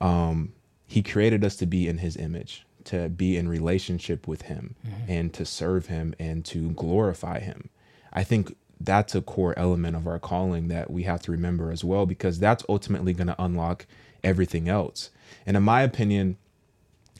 um, 0.00 0.52
he 0.86 1.02
created 1.02 1.44
us 1.44 1.56
to 1.56 1.66
be 1.66 1.88
in 1.88 1.98
his 1.98 2.16
image 2.16 2.64
to 2.84 3.08
be 3.08 3.36
in 3.36 3.48
relationship 3.48 4.28
with 4.28 4.42
him 4.42 4.76
and 5.08 5.32
to 5.34 5.44
serve 5.44 5.86
him 5.86 6.14
and 6.18 6.44
to 6.44 6.70
glorify 6.70 7.40
him 7.40 7.68
i 8.12 8.22
think 8.22 8.56
that's 8.80 9.14
a 9.14 9.22
core 9.22 9.58
element 9.58 9.96
of 9.96 10.06
our 10.06 10.18
calling 10.18 10.68
that 10.68 10.90
we 10.90 11.04
have 11.04 11.22
to 11.22 11.32
remember 11.32 11.70
as 11.70 11.82
well 11.82 12.06
because 12.06 12.38
that's 12.38 12.64
ultimately 12.68 13.12
going 13.12 13.26
to 13.26 13.42
unlock 13.42 13.86
everything 14.22 14.68
else. 14.68 15.10
And 15.46 15.56
in 15.56 15.62
my 15.62 15.82
opinion 15.82 16.36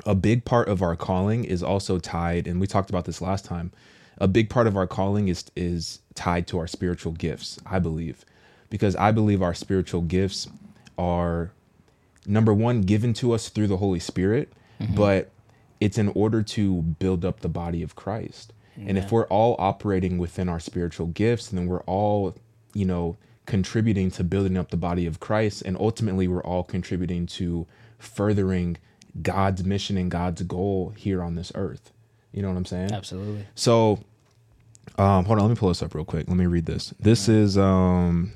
a 0.04 0.14
big 0.14 0.44
part 0.44 0.68
of 0.68 0.82
our 0.82 0.96
calling 0.96 1.44
is 1.44 1.62
also 1.62 1.98
tied 1.98 2.46
and 2.46 2.60
we 2.60 2.66
talked 2.66 2.90
about 2.90 3.06
this 3.06 3.22
last 3.22 3.44
time 3.44 3.72
a 4.18 4.28
big 4.28 4.50
part 4.50 4.66
of 4.66 4.76
our 4.76 4.86
calling 4.86 5.28
is 5.28 5.44
is 5.56 6.00
tied 6.14 6.46
to 6.46 6.58
our 6.58 6.66
spiritual 6.66 7.12
gifts 7.12 7.58
i 7.64 7.78
believe. 7.78 8.24
Because 8.68 8.94
i 8.96 9.10
believe 9.10 9.42
our 9.42 9.54
spiritual 9.54 10.02
gifts 10.02 10.48
are 10.98 11.50
number 12.26 12.52
one 12.52 12.82
given 12.82 13.14
to 13.14 13.32
us 13.32 13.48
through 13.48 13.68
the 13.68 13.78
holy 13.78 14.00
spirit 14.00 14.52
mm-hmm. 14.80 14.94
but 14.94 15.30
it's 15.80 15.98
in 15.98 16.08
order 16.08 16.42
to 16.42 16.82
build 16.82 17.24
up 17.24 17.40
the 17.40 17.48
body 17.48 17.82
of 17.82 17.94
christ 17.94 18.52
and 18.76 18.98
if 18.98 19.10
we're 19.10 19.26
all 19.26 19.56
operating 19.58 20.18
within 20.18 20.48
our 20.48 20.60
spiritual 20.60 21.06
gifts 21.06 21.48
then 21.48 21.66
we're 21.66 21.82
all 21.82 22.34
you 22.74 22.84
know 22.84 23.16
contributing 23.46 24.10
to 24.10 24.24
building 24.24 24.56
up 24.56 24.70
the 24.70 24.76
body 24.76 25.06
of 25.06 25.20
christ 25.20 25.62
and 25.62 25.76
ultimately 25.78 26.26
we're 26.28 26.42
all 26.42 26.62
contributing 26.64 27.26
to 27.26 27.66
furthering 27.98 28.76
god's 29.22 29.64
mission 29.64 29.96
and 29.96 30.10
god's 30.10 30.42
goal 30.42 30.92
here 30.96 31.22
on 31.22 31.36
this 31.36 31.52
earth 31.54 31.92
you 32.32 32.42
know 32.42 32.48
what 32.48 32.56
i'm 32.56 32.64
saying 32.64 32.92
Absolutely. 32.92 33.46
so, 33.54 33.98
um, 34.98 35.24
hold 35.24 35.38
on, 35.38 35.44
let 35.46 35.50
me 35.50 35.56
pull 35.56 35.68
this 35.68 35.82
up 35.82 35.94
real 35.94 36.04
quick. 36.04 36.28
Let 36.28 36.36
me 36.36 36.46
read 36.46 36.66
this. 36.66 36.94
This 36.98 37.28
is 37.28 37.58
um, 37.58 38.32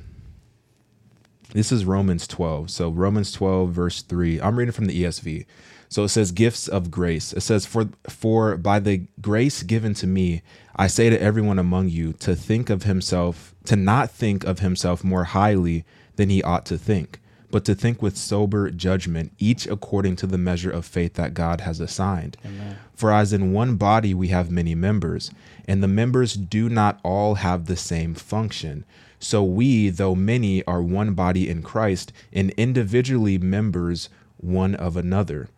this 1.53 1.73
is 1.73 1.85
Romans 1.85 2.27
12. 2.27 2.71
So 2.71 2.91
Romans 2.91 3.33
12 3.33 3.71
verse 3.71 4.03
3. 4.03 4.41
I'm 4.41 4.57
reading 4.59 4.73
from 4.73 4.87
the 4.87 5.03
ESV. 5.03 5.47
So 5.91 6.05
it 6.05 6.09
says 6.11 6.31
gifts 6.31 6.69
of 6.69 6.91
grace. 6.91 7.33
It 7.33 7.41
says 7.41 7.67
for 7.67 7.91
for 8.09 8.57
by 8.57 8.79
the 8.79 9.09
grace 9.21 9.65
given 9.65 9.93
to 9.95 10.07
me, 10.07 10.41
I 10.77 10.87
say 10.87 11.11
to 11.11 11.21
everyone 11.21 11.59
among 11.59 11.89
you 11.89 12.13
to 12.15 12.37
think 12.37 12.71
of 12.71 12.85
himself 12.85 13.55
to 13.65 13.75
not 13.75 14.11
think 14.11 14.45
of 14.45 14.61
himself 14.61 15.03
more 15.03 15.25
highly 15.25 15.85
than 16.15 16.31
he 16.31 16.45
ought 16.45 16.65
to 16.67 16.79
think, 16.79 17.21
but 17.51 17.65
to 17.65 17.75
think 17.75 18.01
with 18.01 18.17
sober 18.17 18.71
judgment, 18.71 19.33
each 19.39 19.67
according 19.67 20.15
to 20.17 20.29
the 20.29 20.39
measure 20.39 20.71
of 20.71 20.87
faith 20.87 21.15
that 21.15 21.35
God 21.35 21.63
has 21.63 21.81
assigned. 21.81 22.37
Amen. 22.47 22.79
For 22.95 23.13
as 23.13 23.33
in 23.33 23.53
one 23.53 23.75
body 23.75 24.15
we 24.15 24.29
have 24.29 24.49
many 24.49 24.77
members, 24.77 25.33
and 25.67 25.83
the 25.83 25.89
members 25.89 26.35
do 26.35 26.69
not 26.69 27.01
all 27.03 27.35
have 27.37 27.67
the 27.67 27.77
same 27.77 28.15
function. 28.15 28.85
So 29.19 29.43
we, 29.43 29.91
though 29.91 30.15
many, 30.15 30.65
are 30.67 30.83
one 30.83 31.15
body 31.15 31.49
in 31.49 31.63
Christ, 31.63 32.13
and 32.33 32.51
individually 32.53 33.39
members 33.39 34.09
one 34.37 34.75
of 34.77 34.97
another. 34.97 35.49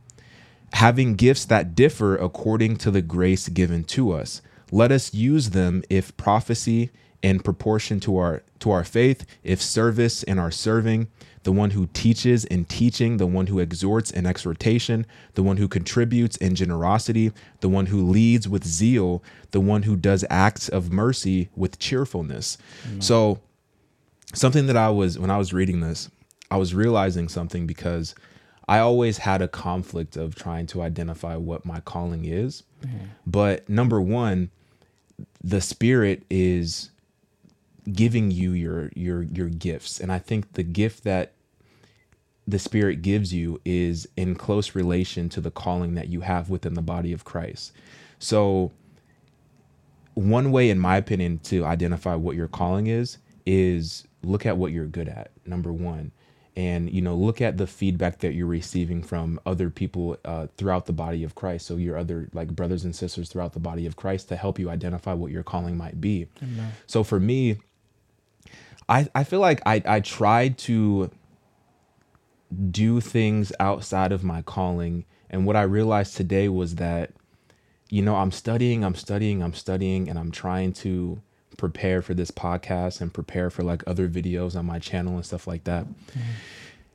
Having 0.74 1.14
gifts 1.16 1.44
that 1.46 1.74
differ 1.74 2.16
according 2.16 2.76
to 2.78 2.90
the 2.90 3.02
grace 3.02 3.48
given 3.48 3.84
to 3.84 4.12
us, 4.12 4.42
let 4.70 4.90
us 4.90 5.12
use 5.12 5.50
them 5.50 5.82
if 5.90 6.16
prophecy 6.16 6.90
in 7.22 7.38
proportion 7.40 8.00
to 8.00 8.16
our 8.16 8.42
to 8.58 8.70
our 8.70 8.84
faith, 8.84 9.26
if 9.42 9.60
service 9.60 10.22
in 10.22 10.38
our 10.38 10.50
serving, 10.50 11.08
the 11.42 11.52
one 11.52 11.70
who 11.70 11.88
teaches 11.92 12.44
in 12.44 12.64
teaching, 12.64 13.16
the 13.16 13.26
one 13.26 13.48
who 13.48 13.58
exhorts 13.58 14.10
in 14.10 14.24
exhortation, 14.26 15.04
the 15.34 15.42
one 15.42 15.56
who 15.56 15.68
contributes 15.68 16.36
in 16.36 16.54
generosity, 16.54 17.32
the 17.60 17.68
one 17.68 17.86
who 17.86 18.08
leads 18.08 18.48
with 18.48 18.64
zeal, 18.64 19.22
the 19.50 19.60
one 19.60 19.82
who 19.82 19.96
does 19.96 20.24
acts 20.30 20.68
of 20.68 20.92
mercy 20.92 21.48
with 21.56 21.78
cheerfulness. 21.78 22.56
So 23.00 23.40
something 24.34 24.66
that 24.66 24.76
I 24.76 24.90
was 24.90 25.18
when 25.18 25.30
I 25.30 25.38
was 25.38 25.52
reading 25.52 25.80
this, 25.80 26.10
I 26.50 26.56
was 26.56 26.74
realizing 26.74 27.28
something 27.28 27.66
because 27.66 28.14
I 28.68 28.78
always 28.78 29.18
had 29.18 29.42
a 29.42 29.48
conflict 29.48 30.16
of 30.16 30.34
trying 30.34 30.66
to 30.68 30.82
identify 30.82 31.36
what 31.36 31.64
my 31.64 31.80
calling 31.80 32.24
is. 32.24 32.62
Mm-hmm. 32.82 33.06
But 33.26 33.68
number 33.68 34.00
1, 34.00 34.50
the 35.42 35.60
spirit 35.60 36.22
is 36.30 36.90
giving 37.90 38.30
you 38.30 38.52
your 38.52 38.90
your 38.94 39.22
your 39.22 39.48
gifts. 39.48 39.98
And 39.98 40.12
i 40.12 40.18
think 40.18 40.52
the 40.52 40.62
gift 40.62 41.04
that 41.04 41.32
the 42.46 42.58
spirit 42.58 43.02
gives 43.02 43.32
you 43.32 43.60
is 43.64 44.08
in 44.16 44.34
close 44.34 44.74
relation 44.74 45.28
to 45.30 45.40
the 45.40 45.50
calling 45.50 45.94
that 45.94 46.08
you 46.08 46.20
have 46.20 46.50
within 46.50 46.74
the 46.74 46.82
body 46.82 47.12
of 47.12 47.24
christ. 47.24 47.72
So 48.18 48.72
one 50.14 50.52
way 50.52 50.70
in 50.70 50.78
my 50.78 50.96
opinion 50.96 51.38
to 51.38 51.64
identify 51.64 52.14
what 52.14 52.36
your 52.36 52.48
calling 52.48 52.86
is 52.86 53.18
is 53.46 54.06
look 54.22 54.46
at 54.46 54.56
what 54.56 54.70
you're 54.70 54.86
good 54.86 55.08
at 55.08 55.30
number 55.46 55.72
one 55.72 56.12
and 56.56 56.90
you 56.90 57.00
know 57.00 57.14
look 57.14 57.40
at 57.40 57.56
the 57.56 57.66
feedback 57.66 58.18
that 58.18 58.34
you're 58.34 58.46
receiving 58.46 59.02
from 59.02 59.40
other 59.46 59.70
people 59.70 60.16
uh, 60.24 60.46
throughout 60.56 60.86
the 60.86 60.92
body 60.92 61.24
of 61.24 61.34
christ. 61.34 61.66
So 61.66 61.76
your 61.76 61.96
other 61.96 62.28
like 62.32 62.48
brothers 62.54 62.84
and 62.84 62.94
sisters 62.94 63.28
throughout 63.30 63.52
the 63.54 63.60
body 63.60 63.86
of 63.86 63.96
christ 63.96 64.28
to 64.28 64.36
help 64.36 64.58
you 64.58 64.68
identify 64.70 65.12
what 65.14 65.30
your 65.32 65.42
calling 65.42 65.76
might 65.76 66.00
be. 66.00 66.26
So 66.86 67.02
for 67.04 67.18
me 67.20 67.58
I, 68.88 69.08
I 69.14 69.24
feel 69.24 69.40
like 69.40 69.62
I, 69.64 69.82
I 69.86 70.00
tried 70.00 70.58
to 70.58 71.10
do 72.70 73.00
things 73.00 73.52
outside 73.58 74.12
of 74.12 74.22
my 74.22 74.42
calling. 74.42 75.04
And 75.30 75.46
what 75.46 75.56
I 75.56 75.62
realized 75.62 76.16
today 76.16 76.48
was 76.48 76.74
that, 76.76 77.12
you 77.88 78.02
know, 78.02 78.16
I'm 78.16 78.32
studying, 78.32 78.84
I'm 78.84 78.94
studying, 78.94 79.42
I'm 79.42 79.54
studying, 79.54 80.08
and 80.08 80.18
I'm 80.18 80.30
trying 80.30 80.72
to 80.74 81.22
prepare 81.62 82.02
for 82.02 82.12
this 82.12 82.32
podcast 82.32 83.00
and 83.00 83.14
prepare 83.14 83.48
for 83.48 83.62
like 83.62 83.84
other 83.86 84.08
videos 84.08 84.56
on 84.56 84.66
my 84.66 84.80
channel 84.80 85.14
and 85.14 85.24
stuff 85.24 85.46
like 85.46 85.62
that. 85.62 85.84
Mm-hmm. 85.86 86.20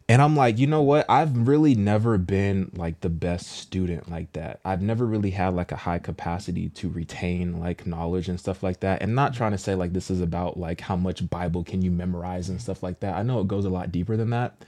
And 0.09 0.21
I'm 0.21 0.35
like, 0.35 0.57
you 0.57 0.67
know 0.67 0.81
what? 0.81 1.05
I've 1.07 1.47
really 1.47 1.73
never 1.73 2.17
been 2.17 2.69
like 2.75 2.99
the 2.99 3.09
best 3.09 3.47
student 3.47 4.11
like 4.11 4.33
that. 4.33 4.59
I've 4.65 4.81
never 4.81 5.05
really 5.05 5.31
had 5.31 5.55
like 5.55 5.71
a 5.71 5.77
high 5.77 5.99
capacity 5.99 6.67
to 6.67 6.89
retain 6.89 7.61
like 7.61 7.87
knowledge 7.87 8.27
and 8.27 8.37
stuff 8.37 8.61
like 8.61 8.81
that. 8.81 9.01
And 9.01 9.15
not 9.15 9.33
trying 9.33 9.53
to 9.53 9.57
say 9.57 9.73
like 9.73 9.93
this 9.93 10.11
is 10.11 10.19
about 10.19 10.57
like 10.59 10.81
how 10.81 10.97
much 10.97 11.29
Bible 11.29 11.63
can 11.63 11.81
you 11.81 11.89
memorize 11.89 12.49
and 12.49 12.61
stuff 12.61 12.83
like 12.83 12.99
that. 12.99 13.15
I 13.15 13.23
know 13.23 13.39
it 13.39 13.47
goes 13.47 13.63
a 13.63 13.69
lot 13.69 13.89
deeper 13.89 14.17
than 14.17 14.31
that. 14.31 14.65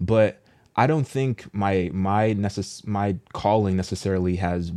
But 0.00 0.40
I 0.76 0.86
don't 0.86 1.06
think 1.06 1.44
my 1.52 1.90
my 1.92 2.32
necess- 2.32 2.86
my 2.86 3.16
calling 3.34 3.76
necessarily 3.76 4.36
has 4.36 4.72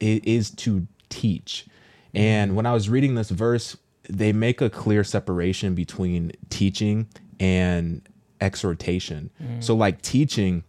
is 0.00 0.50
to 0.50 0.88
teach. 1.10 1.64
Mm-hmm. 2.08 2.18
And 2.18 2.56
when 2.56 2.66
I 2.66 2.72
was 2.72 2.88
reading 2.88 3.14
this 3.14 3.30
verse, 3.30 3.76
they 4.08 4.32
make 4.32 4.60
a 4.60 4.70
clear 4.70 5.04
separation 5.04 5.74
between 5.74 6.32
teaching 6.50 7.08
and 7.40 8.06
exhortation. 8.40 9.30
Mm. 9.42 9.62
So 9.62 9.74
like 9.74 10.02
teaching, 10.02 10.64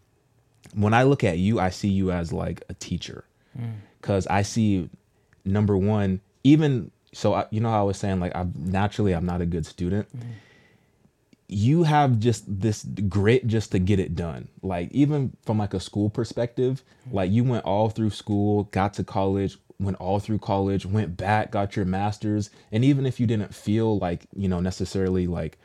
when 0.74 0.94
I 0.94 1.04
look 1.04 1.24
at 1.24 1.38
you, 1.38 1.60
I 1.60 1.70
see 1.70 1.90
you 1.90 2.12
as 2.12 2.34
like 2.34 2.64
a 2.70 2.74
teacher. 2.74 3.26
Mm. 3.58 3.76
Cuz 4.02 4.28
I 4.28 4.42
see 4.42 4.90
number 5.46 5.78
1, 5.78 6.22
even 6.44 6.92
so 7.14 7.34
I, 7.34 7.46
you 7.50 7.60
know 7.60 7.70
how 7.70 7.82
I 7.82 7.84
was 7.84 7.98
saying 7.98 8.20
like 8.20 8.36
I'm 8.36 8.54
naturally 8.56 9.14
I'm 9.14 9.26
not 9.26 9.42
a 9.42 9.46
good 9.46 9.66
student. 9.66 10.08
Mm. 10.16 10.32
You 11.50 11.84
have 11.84 12.20
just 12.20 12.44
this 12.48 12.84
grit 12.84 13.48
just 13.48 13.72
to 13.72 13.80
get 13.80 14.00
it 14.00 14.16
done. 14.16 14.50
Like 14.62 14.92
even 14.92 15.36
from 15.46 15.58
like 15.58 15.74
a 15.74 15.80
school 15.80 16.10
perspective, 16.10 16.84
like 17.10 17.32
you 17.32 17.46
went 17.46 17.64
all 17.64 17.90
through 17.90 18.10
school, 18.10 18.66
got 18.66 18.94
to 18.96 19.04
college, 19.06 19.58
went 19.80 19.98
all 19.98 20.20
through 20.20 20.40
college, 20.40 20.86
went 20.86 21.18
back, 21.18 21.52
got 21.52 21.76
your 21.76 21.86
masters, 21.86 22.50
and 22.72 22.84
even 22.84 23.06
if 23.06 23.20
you 23.20 23.28
didn't 23.28 23.54
feel 23.54 23.98
like, 24.00 24.26
you 24.36 24.48
know, 24.48 24.60
necessarily 24.60 25.28
like 25.28 25.58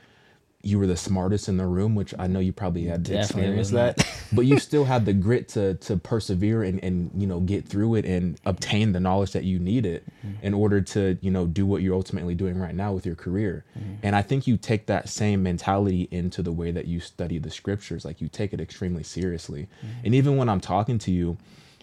you 0.65 0.79
were 0.79 0.87
the 0.87 0.97
smartest 0.97 1.49
in 1.49 1.57
the 1.57 1.67
room, 1.67 1.95
which 1.95 2.15
I 2.19 2.29
know 2.29 2.39
you 2.39 2.53
probably 2.53 2.85
had 2.85 3.05
to 3.07 3.13
Definitely 3.13 3.43
experience 3.43 3.59
was 3.59 3.71
that, 3.73 4.09
but 4.33 4.47
you 4.47 4.59
still 4.59 4.85
had 4.85 5.05
the 5.05 5.13
grit 5.13 5.49
to 5.51 5.75
to 5.75 5.97
persevere 5.97 6.63
and 6.63 6.83
and 6.85 7.11
you 7.17 7.27
know 7.27 7.41
get 7.41 7.67
through 7.67 7.97
it 7.97 8.05
and 8.05 8.39
obtain 8.47 8.93
the 8.93 9.01
knowledge 9.01 9.33
that 9.33 9.43
you 9.43 9.59
needed 9.59 10.05
mm-hmm. 10.25 10.47
in 10.47 10.55
order 10.55 10.81
to 10.81 11.19
you 11.21 11.31
know 11.31 11.47
do 11.47 11.67
what 11.67 11.83
you're 11.83 11.95
ultimately 11.95 12.35
doing 12.35 12.59
right 12.59 12.75
now 12.75 12.93
with 12.93 13.05
your 13.05 13.17
career. 13.17 13.65
Mm-hmm. 13.77 13.95
And 14.05 14.15
I 14.15 14.23
think 14.23 14.47
you 14.47 14.57
take 14.57 14.87
that 14.87 15.09
same 15.09 15.43
mentality 15.43 16.07
into 16.13 16.43
the 16.43 16.53
way 16.53 16.71
that 16.71 16.87
you 16.87 17.01
study 17.01 17.39
the 17.39 17.51
scriptures. 17.51 18.05
Like 18.05 18.21
you 18.21 18.29
take 18.29 18.53
it 18.53 18.61
extremely 18.61 19.03
seriously. 19.03 19.69
Mm-hmm. 19.85 20.07
And 20.07 20.15
even 20.15 20.37
when 20.37 20.49
I'm 20.49 20.61
talking 20.61 20.99
to 21.01 21.11
you, 21.11 21.39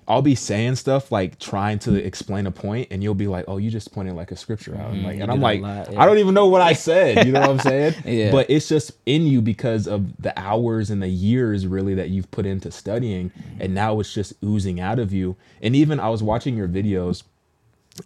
I'll 0.09 0.23
be 0.23 0.33
saying 0.33 0.75
stuff 0.75 1.11
like 1.11 1.37
trying 1.37 1.77
to 1.79 1.93
explain 1.93 2.47
a 2.47 2.51
point, 2.51 2.87
and 2.89 3.03
you'll 3.03 3.13
be 3.13 3.27
like, 3.27 3.45
"Oh, 3.47 3.57
you 3.57 3.69
just 3.69 3.93
pointed 3.93 4.15
like 4.15 4.31
a 4.31 4.35
scripture 4.35 4.75
out," 4.75 4.91
and, 4.91 5.03
like, 5.03 5.19
and 5.19 5.31
I'm 5.31 5.39
like, 5.39 5.61
lot, 5.61 5.95
"I 5.95 6.07
don't 6.07 6.17
even 6.17 6.33
know 6.33 6.47
what 6.47 6.61
I 6.61 6.73
said." 6.73 7.27
You 7.27 7.31
know 7.31 7.41
what 7.41 7.49
I'm 7.51 7.59
saying? 7.59 7.93
Yeah. 8.05 8.31
But 8.31 8.49
it's 8.49 8.67
just 8.67 8.93
in 9.05 9.27
you 9.27 9.39
because 9.39 9.87
of 9.87 10.19
the 10.19 10.37
hours 10.37 10.89
and 10.89 10.99
the 11.01 11.07
years 11.07 11.67
really 11.67 11.93
that 11.93 12.09
you've 12.09 12.31
put 12.31 12.47
into 12.47 12.71
studying, 12.71 13.31
and 13.59 13.75
now 13.75 13.99
it's 13.99 14.11
just 14.11 14.33
oozing 14.43 14.79
out 14.79 14.97
of 14.97 15.13
you. 15.13 15.35
And 15.61 15.75
even 15.75 15.99
I 15.99 16.09
was 16.09 16.23
watching 16.23 16.57
your 16.57 16.67
videos, 16.67 17.21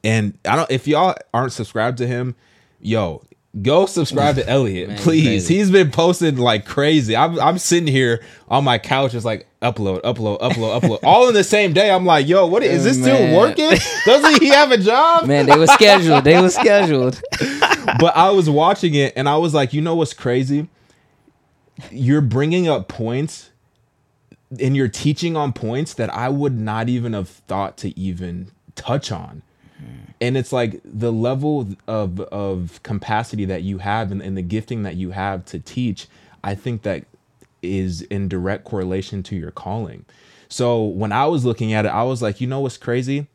and 0.03 0.38
I 0.45 0.57
don't 0.57 0.69
if 0.69 0.88
y'all 0.88 1.15
aren't 1.33 1.53
subscribed 1.53 1.98
to 2.00 2.07
him, 2.07 2.36
yo, 2.81 3.24
go 3.62 3.86
subscribe 3.86 4.36
to 4.36 4.50
Elliot, 4.50 4.89
Man, 4.89 4.98
please. 4.98 5.48
He's 5.48 5.69
been 5.69 5.91
posting 5.91 6.38
like 6.38 6.65
crazy. 6.65 7.15
I'm 7.15 7.39
I'm 7.39 7.57
sitting 7.57 7.88
here 7.88 8.24
on 8.48 8.63
my 8.63 8.77
couch, 8.77 9.12
just 9.12 9.25
like 9.25 9.48
upload, 9.62 10.01
upload, 10.01 10.39
upload, 10.41 10.81
upload, 10.81 11.00
all 11.03 11.27
in 11.27 11.33
the 11.33 11.43
same 11.43 11.74
day. 11.74 11.91
I'm 11.91 12.05
like, 12.05 12.27
yo, 12.27 12.45
what 12.48 12.63
is 12.63 12.83
this 12.83 13.00
still 13.00 13.38
working? 13.38 13.72
Doesn't 14.05 14.41
he 14.41 14.50
have 14.50 14.72
a 14.72 14.77
job? 14.77 15.27
Man, 15.27 15.45
they 15.45 15.57
were 15.57 15.67
scheduled. 15.67 16.24
They 16.24 16.41
were 16.41 16.50
scheduled. 16.50 17.22
but 18.00 18.15
I 18.15 18.31
was 18.31 18.50
watching 18.50 18.95
it 18.95 19.13
and 19.15 19.29
I 19.29 19.38
was 19.38 19.53
like, 19.53 19.74
you 19.74 19.81
know 19.81 19.95
what's 19.95 20.13
crazy? 20.13 20.67
You're 21.91 22.22
bringing 22.22 22.67
up 22.67 22.88
points 22.88 23.51
and 24.60 24.75
you're 24.75 24.88
teaching 24.88 25.36
on 25.36 25.53
points 25.53 25.93
that 25.95 26.13
I 26.13 26.29
would 26.29 26.57
not 26.57 26.89
even 26.89 27.13
have 27.13 27.29
thought 27.29 27.77
to 27.77 27.98
even 28.00 28.51
touch 28.75 29.12
on. 29.12 29.41
And 30.23 30.37
it's 30.37 30.53
like 30.53 30.79
the 30.85 31.11
level 31.11 31.67
of 31.85 32.21
of 32.21 32.81
capacity 32.83 33.43
that 33.43 33.63
you 33.63 33.79
have 33.79 34.09
and, 34.09 34.21
and 34.21 34.37
the 34.37 34.41
gifting 34.41 34.83
that 34.83 34.95
you 34.95 35.11
have 35.11 35.43
to 35.45 35.59
teach, 35.59 36.07
I 36.45 36.55
think 36.55 36.83
that 36.83 37.03
is 37.61 38.03
in 38.03 38.29
direct 38.29 38.63
correlation 38.63 39.21
to 39.23 39.35
your 39.35 39.51
calling. 39.51 40.05
So 40.47 40.81
when 40.85 41.11
I 41.11 41.25
was 41.25 41.43
looking 41.43 41.73
at 41.73 41.85
it, 41.85 41.89
I 41.89 42.03
was 42.03 42.21
like, 42.21 42.39
you 42.39 42.47
know 42.47 42.61
what's 42.61 42.77
crazy? 42.77 43.27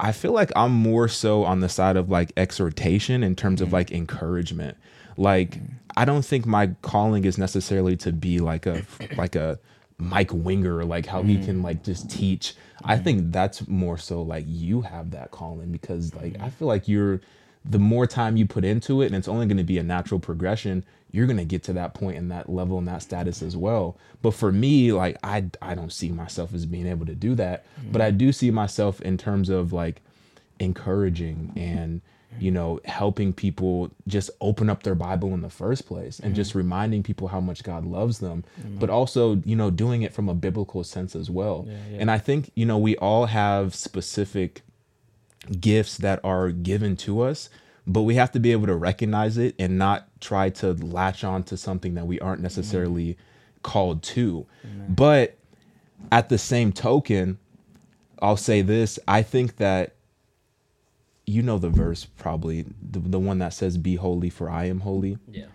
I 0.00 0.10
feel 0.10 0.32
like 0.32 0.50
I'm 0.56 0.72
more 0.72 1.06
so 1.06 1.44
on 1.44 1.60
the 1.60 1.68
side 1.68 1.96
of 1.96 2.10
like 2.10 2.32
exhortation 2.36 3.22
in 3.22 3.36
terms 3.36 3.60
of 3.60 3.68
mm. 3.68 3.74
like 3.74 3.92
encouragement. 3.92 4.76
Like 5.16 5.58
I 5.96 6.04
don't 6.04 6.24
think 6.24 6.44
my 6.44 6.72
calling 6.82 7.24
is 7.24 7.38
necessarily 7.38 7.96
to 7.98 8.10
be 8.10 8.40
like 8.40 8.66
a 8.66 8.82
like 9.16 9.36
a 9.36 9.60
Mike 9.98 10.30
Winger, 10.32 10.84
like 10.84 11.06
how 11.06 11.22
he 11.22 11.36
mm. 11.36 11.44
can 11.44 11.62
like 11.62 11.84
just 11.84 12.10
teach. 12.10 12.54
I 12.84 12.96
mm. 12.96 13.04
think 13.04 13.32
that's 13.32 13.68
more 13.68 13.98
so 13.98 14.22
like 14.22 14.44
you 14.46 14.82
have 14.82 15.12
that 15.12 15.30
calling 15.30 15.72
because 15.72 16.14
like 16.14 16.36
I 16.40 16.48
mm. 16.48 16.52
feel 16.52 16.68
like 16.68 16.88
you're 16.88 17.20
the 17.64 17.78
more 17.78 18.06
time 18.06 18.36
you 18.36 18.46
put 18.46 18.64
into 18.64 19.02
it 19.02 19.06
and 19.06 19.14
it's 19.14 19.28
only 19.28 19.46
going 19.46 19.56
to 19.56 19.64
be 19.64 19.78
a 19.78 19.84
natural 19.84 20.18
progression 20.18 20.84
you're 21.12 21.26
going 21.26 21.36
to 21.36 21.44
get 21.44 21.62
to 21.62 21.74
that 21.74 21.94
point 21.94 22.16
and 22.16 22.30
that 22.30 22.48
level 22.48 22.78
and 22.78 22.88
that 22.88 23.02
status 23.02 23.42
as 23.42 23.56
well. 23.56 23.98
But 24.22 24.32
for 24.32 24.50
me 24.50 24.92
like 24.92 25.16
i 25.22 25.44
i 25.60 25.74
don't 25.74 25.92
see 25.92 26.10
myself 26.10 26.52
as 26.54 26.66
being 26.66 26.86
able 26.86 27.06
to 27.06 27.14
do 27.14 27.34
that. 27.36 27.66
But 27.90 28.00
i 28.00 28.10
do 28.10 28.32
see 28.32 28.50
myself 28.50 29.00
in 29.02 29.18
terms 29.18 29.48
of 29.48 29.72
like 29.72 30.02
encouraging 30.58 31.52
and 31.56 32.00
you 32.38 32.50
know 32.50 32.80
helping 32.84 33.32
people 33.32 33.90
just 34.06 34.30
open 34.40 34.70
up 34.70 34.82
their 34.82 34.94
bible 34.94 35.34
in 35.34 35.40
the 35.40 35.50
first 35.50 35.86
place 35.86 36.18
and 36.20 36.34
just 36.34 36.50
mm-hmm. 36.50 36.58
reminding 36.58 37.02
people 37.02 37.28
how 37.28 37.40
much 37.40 37.62
god 37.62 37.84
loves 37.84 38.18
them 38.18 38.44
mm-hmm. 38.60 38.78
but 38.78 38.90
also 38.90 39.36
you 39.44 39.56
know 39.56 39.70
doing 39.70 40.02
it 40.02 40.12
from 40.12 40.28
a 40.28 40.34
biblical 40.34 40.82
sense 40.84 41.14
as 41.14 41.30
well. 41.30 41.66
And 42.00 42.10
i 42.10 42.18
think 42.18 42.50
you 42.54 42.66
know 42.66 42.78
we 42.78 42.96
all 42.96 43.26
have 43.26 43.74
specific 43.74 44.62
gifts 45.60 45.96
that 45.98 46.20
are 46.24 46.50
given 46.50 46.96
to 46.98 47.20
us 47.20 47.48
but 47.86 48.02
we 48.02 48.14
have 48.14 48.30
to 48.32 48.40
be 48.40 48.52
able 48.52 48.66
to 48.66 48.76
recognize 48.76 49.36
it 49.38 49.54
and 49.58 49.76
not 49.76 50.08
try 50.20 50.50
to 50.50 50.72
latch 50.72 51.24
on 51.24 51.42
to 51.44 51.56
something 51.56 51.94
that 51.94 52.06
we 52.06 52.20
aren't 52.20 52.40
necessarily 52.40 53.16
called 53.62 54.02
to. 54.02 54.46
But 54.88 55.36
at 56.10 56.28
the 56.28 56.38
same 56.38 56.72
token, 56.72 57.38
I'll 58.20 58.36
say 58.36 58.62
this: 58.62 58.98
I 59.08 59.22
think 59.22 59.56
that 59.56 59.94
you 61.26 61.42
know 61.42 61.58
the 61.58 61.68
verse 61.70 62.04
probably 62.04 62.62
the, 62.62 62.98
the 63.00 63.18
one 63.18 63.38
that 63.38 63.52
says 63.54 63.78
be 63.78 63.96
holy 63.96 64.30
for 64.30 64.50
i 64.50 64.64
am 64.66 64.80
holy 64.80 65.18
Yeah. 65.30 65.46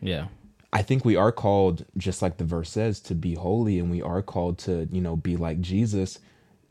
Yeah. 0.00 0.26
i 0.72 0.82
think 0.82 1.04
we 1.04 1.16
are 1.16 1.32
called 1.32 1.84
just 1.96 2.20
like 2.22 2.36
the 2.38 2.44
verse 2.44 2.70
says 2.70 3.00
to 3.00 3.14
be 3.14 3.34
holy 3.34 3.78
and 3.78 3.90
we 3.90 4.02
are 4.02 4.22
called 4.22 4.58
to 4.60 4.88
you 4.90 5.00
know 5.00 5.16
be 5.16 5.36
like 5.36 5.60
jesus 5.60 6.18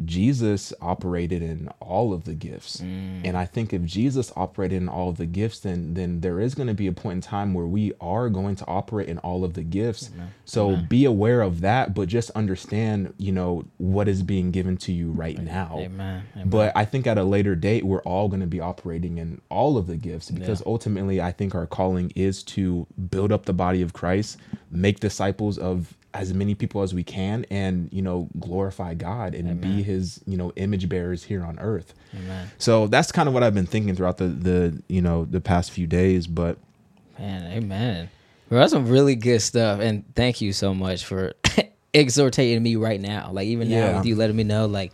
jesus 0.05 0.73
operated 0.81 1.41
in 1.41 1.69
all 1.79 2.13
of 2.13 2.25
the 2.25 2.33
gifts. 2.33 2.81
Mm. 2.81 3.21
And 3.25 3.37
i 3.37 3.45
think 3.45 3.73
if 3.73 3.83
jesus 3.83 4.31
operated 4.35 4.81
in 4.81 4.89
all 4.89 5.09
of 5.09 5.17
the 5.17 5.25
gifts 5.25 5.59
then 5.59 5.93
then 5.93 6.21
there 6.21 6.39
is 6.39 6.55
going 6.55 6.67
to 6.67 6.73
be 6.73 6.87
a 6.87 6.93
point 6.93 7.15
in 7.15 7.21
time 7.21 7.53
where 7.53 7.65
we 7.65 7.93
are 7.99 8.29
going 8.29 8.55
to 8.57 8.65
operate 8.67 9.07
in 9.09 9.17
all 9.19 9.43
of 9.43 9.53
the 9.53 9.63
gifts. 9.63 10.09
So 10.45 10.75
be 10.75 11.05
aware 11.05 11.41
of 11.41 11.61
that 11.61 11.93
but 11.93 12.07
just 12.07 12.29
understand 12.31 13.13
you 13.17 13.31
know 13.31 13.65
what 13.77 14.07
is 14.07 14.21
being 14.21 14.51
given 14.51 14.77
to 14.77 14.91
you 14.91 15.11
right 15.11 15.37
now. 15.39 15.77
Amen. 15.79 16.23
Amen. 16.35 16.49
but 16.49 16.71
I 16.75 16.85
think 16.85 17.07
at 17.07 17.17
a 17.17 17.23
later 17.23 17.55
date, 17.55 17.83
we're 17.83 18.01
all 18.01 18.27
going 18.27 18.41
to 18.41 18.47
be 18.47 18.59
operating 18.59 19.17
in 19.17 19.41
all 19.49 19.77
of 19.77 19.87
the 19.87 19.97
gifts 19.97 20.31
because 20.31 20.61
ultimately, 20.65 21.21
I 21.21 21.31
think 21.31 21.55
our 21.55 21.65
calling 21.65 22.11
is 22.15 22.43
to 22.43 22.87
build 23.09 23.31
up 23.31 23.45
the 23.45 23.53
body 23.53 23.81
of 23.81 23.93
Christ, 23.93 24.37
make 24.71 24.99
disciples 24.99 25.57
of 25.57 25.93
as 26.13 26.33
many 26.33 26.53
people 26.55 26.81
as 26.83 26.93
we 26.93 27.03
can, 27.03 27.45
and 27.49 27.89
you 27.91 28.01
know, 28.01 28.29
glorify 28.39 28.93
God 28.93 29.33
and 29.35 29.59
be 29.59 29.81
His 29.83 30.21
you 30.27 30.37
know 30.37 30.51
image 30.55 30.87
bearers 30.89 31.23
here 31.23 31.43
on 31.43 31.57
earth. 31.59 31.93
Amen. 32.15 32.49
So 32.57 32.87
that's 32.87 33.11
kind 33.11 33.27
of 33.27 33.33
what 33.33 33.43
I've 33.43 33.55
been 33.55 33.65
thinking 33.65 33.95
throughout 33.95 34.17
the 34.17 34.27
the 34.27 34.83
you 34.87 35.01
know 35.01 35.25
the 35.25 35.41
past 35.41 35.71
few 35.71 35.87
days. 35.87 36.27
But 36.27 36.57
Man, 37.19 37.51
amen. 37.51 38.09
Bro, 38.49 38.59
that's 38.59 38.71
some 38.73 38.87
really 38.87 39.15
good 39.15 39.41
stuff. 39.41 39.79
And 39.79 40.03
thank 40.15 40.41
you 40.41 40.51
so 40.53 40.73
much 40.73 41.05
for 41.05 41.33
exhortating 41.93 42.61
me 42.61 42.75
right 42.75 42.99
now. 42.99 43.29
Like 43.31 43.47
even 43.47 43.69
now 43.69 43.75
Yeah. 43.75 43.97
with 43.97 44.05
you 44.05 44.15
letting 44.15 44.35
me 44.35 44.43
know, 44.43 44.65
like, 44.65 44.91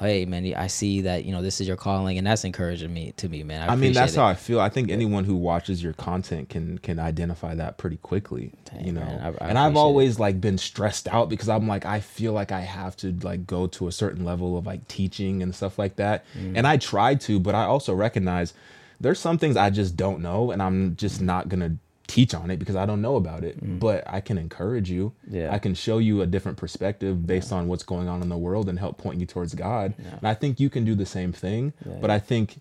hey 0.00 0.24
man, 0.26 0.54
I 0.54 0.68
see 0.68 1.02
that, 1.02 1.24
you 1.24 1.32
know, 1.32 1.42
this 1.42 1.60
is 1.60 1.66
your 1.66 1.76
calling 1.76 2.18
and 2.18 2.26
that's 2.26 2.44
encouraging 2.44 2.92
me 2.92 3.12
to 3.16 3.28
me, 3.28 3.42
man. 3.42 3.68
I, 3.68 3.72
I, 3.72 3.76
mean, 3.76 3.92
that's 3.92 4.12
appreciate 4.12 4.22
how. 4.22 4.28
I 4.28 4.34
feel. 4.34 4.60
I 4.60 4.68
think 4.68 4.90
anyone 4.90 5.24
who 5.24 5.36
watches 5.36 5.82
your 5.82 5.92
content 5.92 6.48
can 6.48 6.78
can 6.78 6.98
identify 6.98 7.54
that 7.56 7.78
pretty 7.78 7.96
quickly, 7.98 8.52
Dang, 8.64 8.86
you 8.86 8.92
know. 8.92 9.00
man, 9.00 9.20
I- 9.40 9.44
I 9.44 9.48
and 9.48 9.58
I've 9.58 9.74
it. 9.74 9.78
always 9.78 10.18
like 10.18 10.40
been 10.40 10.58
stressed 10.58 11.08
out 11.08 11.28
because 11.28 11.48
I'm 11.48 11.66
like 11.66 11.84
I 11.84 12.00
feel 12.00 12.32
like 12.32 12.52
I 12.52 12.60
have 12.60 12.96
to 12.98 13.12
like 13.22 13.46
go 13.46 13.66
to 13.66 13.88
a 13.88 13.92
certain 13.92 14.24
level 14.24 14.56
of 14.56 14.66
like 14.66 14.86
teaching 14.88 15.42
and 15.42 15.54
stuff 15.54 15.78
like 15.78 15.96
that. 15.96 16.24
Mm. 16.38 16.52
And 16.56 16.66
I 16.66 16.76
try 16.76 17.14
to, 17.16 17.40
but 17.40 17.54
I 17.54 17.64
also 17.64 17.94
recognize 17.94 18.54
there's 19.00 19.18
some 19.18 19.38
things 19.38 19.56
I 19.56 19.70
just 19.70 19.96
don't 19.96 20.20
know 20.20 20.50
and 20.50 20.62
I'm 20.62 20.96
just 20.96 21.20
not 21.20 21.48
going 21.48 21.60
to 21.60 21.76
teach 22.08 22.34
on 22.34 22.50
it 22.50 22.58
because 22.58 22.74
I 22.74 22.86
don't 22.86 23.00
know 23.00 23.14
about 23.14 23.44
it. 23.44 23.56
But 23.78 24.02
I 24.06 24.20
can 24.20 24.36
encourage 24.38 24.90
you. 24.90 25.12
Mm. 25.30 25.34
Yeah. 25.34 25.54
I 25.54 25.58
can 25.60 25.74
show 25.74 25.98
you 25.98 26.22
a 26.22 26.26
different 26.26 26.58
perspective 26.58 27.24
based 27.26 27.52
on 27.52 27.68
what's 27.68 27.84
going 27.84 28.08
on 28.08 28.22
in 28.22 28.28
the 28.28 28.36
world 28.38 28.68
and 28.68 28.78
help 28.78 28.98
point 28.98 29.20
you 29.20 29.26
towards 29.26 29.54
God. 29.54 29.94
And 29.98 30.26
I 30.26 30.34
think 30.34 30.58
you 30.58 30.68
can 30.70 30.84
do 30.84 30.96
the 30.96 31.06
same 31.06 31.32
thing. 31.32 31.72
But 32.00 32.10
I 32.10 32.18
think 32.18 32.60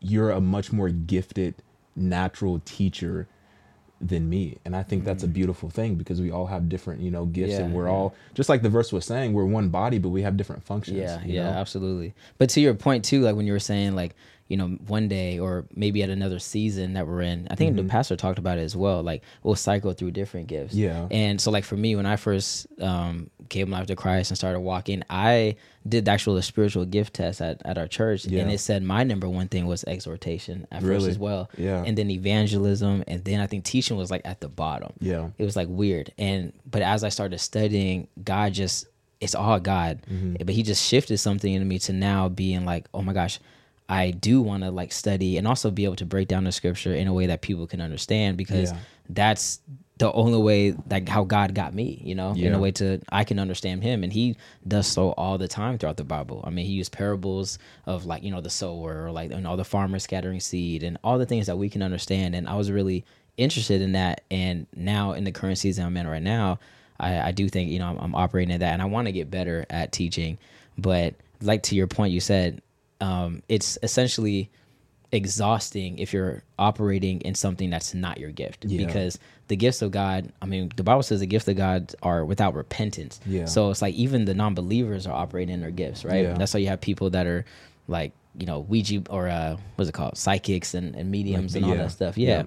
you're 0.00 0.30
a 0.30 0.40
much 0.40 0.70
more 0.72 0.90
gifted 0.90 1.54
natural 1.96 2.60
teacher 2.66 3.26
than 4.00 4.28
me 4.28 4.58
and 4.66 4.76
i 4.76 4.82
think 4.82 5.04
that's 5.04 5.22
a 5.22 5.28
beautiful 5.28 5.70
thing 5.70 5.94
because 5.94 6.20
we 6.20 6.30
all 6.30 6.46
have 6.46 6.68
different 6.68 7.00
you 7.00 7.10
know 7.10 7.24
gifts 7.24 7.54
Mm. 7.54 7.58
Yeah, 7.58 7.64
and 7.64 7.74
we're 7.74 7.86
yeah. 7.86 7.92
all 7.92 8.14
just 8.34 8.48
like 8.50 8.60
the 8.60 8.68
verse 8.68 8.92
was 8.92 9.04
saying 9.06 9.32
we're 9.32 9.44
one 9.46 9.68
body 9.70 9.98
but 9.98 10.08
we 10.10 10.22
have 10.22 10.36
different 10.36 10.62
functions 10.64 10.98
Yeah, 10.98 11.20
yeah, 11.24 11.44
know? 11.44 11.56
absolutely. 11.58 12.12
But 12.36 12.50
to 12.50 12.60
your 12.60 12.74
point 12.74 13.04
too, 13.04 13.22
like 13.22 13.36
when 13.36 13.46
you 13.46 13.52
were 13.52 13.60
saying 13.60 13.94
like, 13.94 14.14
you 14.48 14.56
know, 14.58 14.68
one 14.86 15.08
day 15.08 15.38
or 15.38 15.64
maybe 15.74 16.02
at 16.02 16.10
another 16.10 16.38
season 16.38 16.92
that 16.94 17.06
we're 17.06 17.22
in, 17.22 17.48
I 17.50 17.54
think 17.54 17.76
the 17.76 17.84
pastor 17.84 18.14
talked 18.16 18.38
about 18.38 18.58
it 18.58 18.62
as 18.62 18.76
well. 18.76 19.02
Like 19.02 19.22
we'll 19.42 19.54
cycle 19.56 19.92
through 19.94 20.10
different 20.10 20.48
gifts. 20.48 20.74
Yeah. 20.74 21.08
And 21.10 21.40
so 21.40 21.50
like 21.50 21.64
for 21.64 21.76
me, 21.76 21.96
when 21.96 22.04
I 22.04 22.16
first 22.16 22.66
um, 22.80 23.30
gave 23.48 23.68
my 23.68 23.78
life 23.78 23.86
to 23.86 23.96
Christ 23.96 24.30
and 24.30 24.36
started 24.36 24.60
walking, 24.60 25.02
I 25.08 25.56
did 25.88 26.04
the 26.04 26.10
actual 26.10 26.40
spiritual 26.42 26.84
gift 26.84 27.14
test 27.14 27.40
at, 27.40 27.60
at 27.64 27.76
our 27.78 27.86
church, 27.86 28.24
Yeah. 28.26 28.42
and 28.42 28.50
it 28.52 28.58
said 28.60 28.82
my 28.82 29.02
number 29.04 29.28
one 29.28 29.48
thing 29.48 29.66
was 29.66 29.82
exhortation 29.84 30.66
at 30.72 30.82
first 30.82 31.06
as 31.06 31.18
well. 31.18 31.50
Yeah. 31.56 31.82
And 31.84 31.96
then 31.96 32.10
evangelism, 32.10 33.04
and 33.08 33.24
then 33.24 33.40
I 33.40 33.46
think 33.46 33.64
teaching 33.64 33.96
was 33.96 34.10
like 34.10 34.22
at 34.24 34.40
the 34.40 34.48
bottom 34.48 34.92
yeah 35.00 35.28
it 35.38 35.44
was 35.44 35.56
like 35.56 35.68
weird 35.70 36.12
and 36.18 36.52
but 36.70 36.82
as 36.82 37.02
i 37.04 37.08
started 37.08 37.38
studying 37.38 38.08
god 38.22 38.52
just 38.52 38.86
it's 39.20 39.34
all 39.34 39.58
god 39.60 40.00
Mm-hmm. 40.10 40.36
but 40.44 40.50
he 40.54 40.62
just 40.62 40.84
shifted 40.86 41.18
something 41.18 41.52
in 41.52 41.66
me 41.66 41.78
to 41.80 41.92
now 41.92 42.28
being 42.28 42.64
like 42.64 42.86
oh 42.94 43.02
my 43.02 43.12
gosh 43.12 43.40
i 43.88 44.10
do 44.10 44.40
want 44.42 44.62
to 44.62 44.70
like 44.70 44.92
study 44.92 45.36
and 45.36 45.46
also 45.46 45.70
be 45.70 45.84
able 45.84 45.96
to 45.96 46.06
break 46.06 46.28
down 46.28 46.44
the 46.44 46.52
scripture 46.52 46.94
in 46.94 47.06
a 47.06 47.12
way 47.12 47.26
that 47.26 47.40
people 47.42 47.66
can 47.66 47.80
understand 47.80 48.36
because 48.36 48.70
Yeah. 48.72 48.78
that's 49.10 49.60
the 49.98 50.10
only 50.12 50.38
way 50.38 50.74
like 50.90 51.08
how 51.08 51.22
god 51.22 51.54
got 51.54 51.72
me 51.72 52.00
you 52.04 52.14
know 52.16 52.34
in 52.48 52.52
a 52.54 52.58
way 52.58 52.72
to 52.72 53.00
i 53.12 53.22
can 53.22 53.38
understand 53.38 53.82
him 53.84 54.02
and 54.02 54.12
he 54.12 54.36
does 54.66 54.86
so 54.88 55.10
all 55.12 55.38
the 55.38 55.46
time 55.46 55.78
throughout 55.78 55.96
the 55.98 56.02
bible. 56.04 56.42
I 56.44 56.50
mean 56.50 56.66
he 56.66 56.72
used 56.72 56.90
parables 56.90 57.58
of 57.86 58.04
like 58.04 58.24
you 58.24 58.32
know 58.32 58.40
the 58.40 58.50
sower 58.50 59.04
or 59.04 59.12
like 59.12 59.30
you 59.30 59.40
know 59.40 59.54
the 59.56 59.64
farmer 59.64 59.98
scattering 60.00 60.40
seed 60.40 60.82
and 60.82 60.98
all 61.04 61.16
the 61.18 61.26
things 61.26 61.46
that 61.46 61.56
we 61.58 61.68
can 61.68 61.80
understand 61.82 62.34
and 62.34 62.48
i 62.48 62.56
was 62.56 62.72
really 62.72 63.04
interested 63.36 63.80
in 63.82 63.92
that 63.92 64.22
and 64.32 64.66
now 64.74 65.12
in 65.12 65.22
the 65.24 65.30
current 65.32 65.58
season 65.58 65.84
i'm 65.86 65.96
in 65.96 66.08
right 66.08 66.22
now 66.22 66.58
i, 66.98 67.28
I 67.28 67.32
do 67.32 67.48
think 67.48 67.70
you 67.70 67.78
know 67.78 67.86
I'm, 67.90 67.98
I'm 67.98 68.14
operating 68.16 68.52
in 68.52 68.60
that 68.60 68.72
and 68.72 68.82
i 68.82 68.86
want 68.86 69.06
to 69.06 69.12
get 69.12 69.30
better 69.30 69.64
at 69.70 69.92
teaching. 69.92 70.38
But 70.76 71.14
like 71.40 71.62
to 71.64 71.76
your 71.76 71.86
point 71.86 72.12
you 72.12 72.18
said 72.20 72.60
um, 73.00 73.42
it's 73.48 73.78
essentially 73.82 74.50
exhausting 75.12 75.98
if 75.98 76.12
you're 76.12 76.42
operating 76.58 77.20
in 77.20 77.34
something 77.34 77.70
that's 77.70 77.94
not 77.94 78.18
your 78.18 78.30
gift 78.32 78.64
Yeah. 78.64 78.84
because 78.84 79.18
the 79.46 79.54
gifts 79.54 79.80
of 79.80 79.92
god 79.92 80.32
i 80.42 80.46
mean 80.46 80.72
the 80.74 80.82
bible 80.82 81.04
says 81.04 81.20
the 81.20 81.26
gifts 81.26 81.46
of 81.46 81.56
god 81.56 81.94
are 82.02 82.24
without 82.24 82.54
repentance 82.54 83.20
Yeah. 83.24 83.44
so 83.44 83.70
it's 83.70 83.80
like 83.80 83.94
even 83.94 84.24
the 84.24 84.34
non-believers 84.34 85.06
are 85.06 85.14
operating 85.14 85.54
in 85.54 85.60
their 85.60 85.70
gifts 85.70 86.04
right 86.04 86.24
Yeah. 86.24 86.34
that's 86.34 86.52
why 86.52 86.60
you 86.60 86.66
have 86.68 86.80
people 86.80 87.10
that 87.10 87.26
are 87.28 87.44
like 87.86 88.12
you 88.36 88.46
know 88.46 88.60
ouija 88.68 89.02
or 89.08 89.28
uh 89.28 89.56
what's 89.76 89.88
it 89.88 89.92
called 89.92 90.18
psychics 90.18 90.74
and, 90.74 90.96
and 90.96 91.10
mediums 91.12 91.54
and 91.54 91.64
all 91.64 91.76
that 91.76 91.92
stuff 91.92 92.18
yeah. 92.18 92.44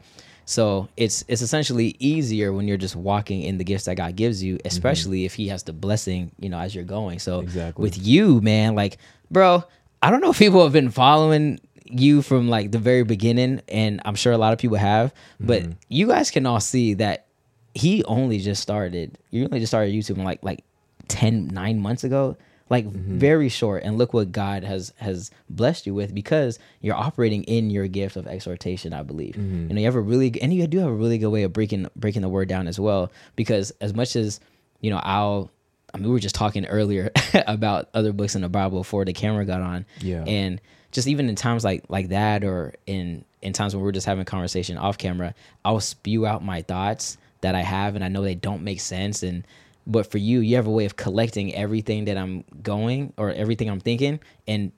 So 0.49 0.87
it's 0.95 1.25
it's 1.27 1.41
essentially 1.41 1.97
easier 1.99 2.53
when 2.53 2.69
you're 2.69 2.77
just 2.77 2.95
walking 2.95 3.41
in 3.41 3.57
the 3.57 3.65
gifts 3.65 3.83
that 3.83 3.95
God 3.97 4.15
gives 4.15 4.41
you, 4.41 4.55
Mm-hmm. 4.55 4.67
especially 4.67 5.25
if 5.25 5.33
He 5.33 5.49
has 5.49 5.63
the 5.63 5.73
blessing, 5.73 6.31
you 6.39 6.47
know, 6.47 6.57
as 6.57 6.73
you're 6.73 6.85
going. 6.85 7.19
So 7.19 7.41
Exactly. 7.41 7.83
with 7.83 7.97
you, 7.97 8.39
man, 8.39 8.73
like, 8.73 8.97
bro, 9.29 9.65
I 10.01 10.11
don't 10.11 10.21
know 10.21 10.29
if 10.31 10.39
people 10.39 10.63
have 10.63 10.73
been 10.73 10.89
following 10.91 11.59
you 11.89 12.21
from 12.21 12.49
like 12.49 12.71
the 12.71 12.79
very 12.79 13.03
beginning, 13.03 13.61
and 13.67 14.01
I'm 14.05 14.15
sure 14.15 14.33
a 14.33 14.37
lot 14.37 14.53
of 14.53 14.59
people 14.59 14.77
have, 14.77 15.13
but 15.39 15.63
Mm-hmm. 15.63 15.71
you 15.89 16.07
guys 16.07 16.31
can 16.31 16.45
all 16.45 16.59
see 16.59 16.93
that 16.95 17.25
he 17.73 18.03
only 18.05 18.39
just 18.39 18.61
started. 18.61 19.17
You 19.31 19.45
only 19.45 19.59
just 19.59 19.71
started 19.71 19.93
YouTube 19.93 20.23
like 20.23 20.43
like 20.43 20.63
10, 21.07 21.47
9 21.47 21.79
months 21.79 22.03
ago. 22.03 22.35
Like 22.69 22.83
Mm-hmm. 22.85 23.17
very 23.17 23.47
short, 23.47 23.83
and 23.83 23.97
look 23.97 24.13
what 24.13 24.33
God 24.33 24.65
has 24.65 24.91
has 24.97 25.31
blessed 25.49 25.87
you 25.87 25.93
with 25.93 26.13
because 26.13 26.59
you're 26.81 26.95
operating 26.95 27.43
in 27.43 27.69
your 27.69 27.87
gift 27.87 28.17
of 28.17 28.27
exhortation. 28.27 28.91
I 28.91 29.03
believe 29.03 29.35
Mm-hmm. 29.35 29.69
you 29.69 29.73
know 29.73 29.79
you 29.79 29.85
have 29.85 29.95
a 29.95 30.01
really 30.01 30.33
and 30.41 30.53
you 30.53 30.67
do 30.67 30.79
have 30.79 30.89
a 30.89 30.93
really 30.93 31.17
good 31.17 31.29
way 31.29 31.43
of 31.43 31.53
breaking 31.53 31.87
breaking 31.95 32.23
the 32.23 32.29
word 32.29 32.49
down 32.49 32.67
as 32.67 32.77
well. 32.77 33.09
Because 33.37 33.71
as 33.79 33.93
much 33.93 34.17
as 34.17 34.41
you 34.81 34.89
know, 34.91 34.99
I'll 35.01 35.49
I 35.97 35.99
mean, 36.01 36.09
we 36.09 36.13
were 36.13 36.19
just 36.19 36.35
talking 36.35 36.65
earlier 36.65 37.11
about 37.47 37.89
other 37.93 38.13
books 38.13 38.35
in 38.35 38.41
the 38.41 38.49
Bible 38.49 38.79
before 38.79 39.05
the 39.05 39.13
camera 39.13 39.45
got 39.45 39.61
on, 39.61 39.85
Yeah. 40.01 40.23
and 40.25 40.61
just 40.91 41.07
even 41.07 41.29
in 41.29 41.35
times 41.35 41.63
like 41.63 41.83
like 41.89 42.09
that, 42.09 42.43
or 42.43 42.73
in 42.85 43.25
in 43.41 43.53
times 43.53 43.75
when 43.75 43.83
we're 43.83 43.91
just 43.91 44.05
having 44.05 44.25
conversation 44.25 44.77
off 44.77 44.97
camera, 44.97 45.33
I'll 45.63 45.79
spew 45.79 46.25
out 46.25 46.43
my 46.43 46.61
thoughts 46.61 47.17
that 47.41 47.55
I 47.55 47.61
have, 47.61 47.95
and 47.95 48.03
I 48.03 48.07
know 48.07 48.23
they 48.23 48.35
don't 48.35 48.63
make 48.63 48.81
sense, 48.81 49.23
and 49.23 49.45
but 49.85 50.11
for 50.11 50.17
you, 50.17 50.39
you 50.39 50.55
have 50.57 50.67
a 50.67 50.71
way 50.71 50.85
of 50.85 50.95
collecting 50.95 51.53
everything 51.55 52.05
that 52.05 52.17
I'm 52.17 52.43
going 52.61 53.13
or 53.17 53.31
everything 53.31 53.69
I'm 53.69 53.79
thinking, 53.79 54.19
and 54.47 54.71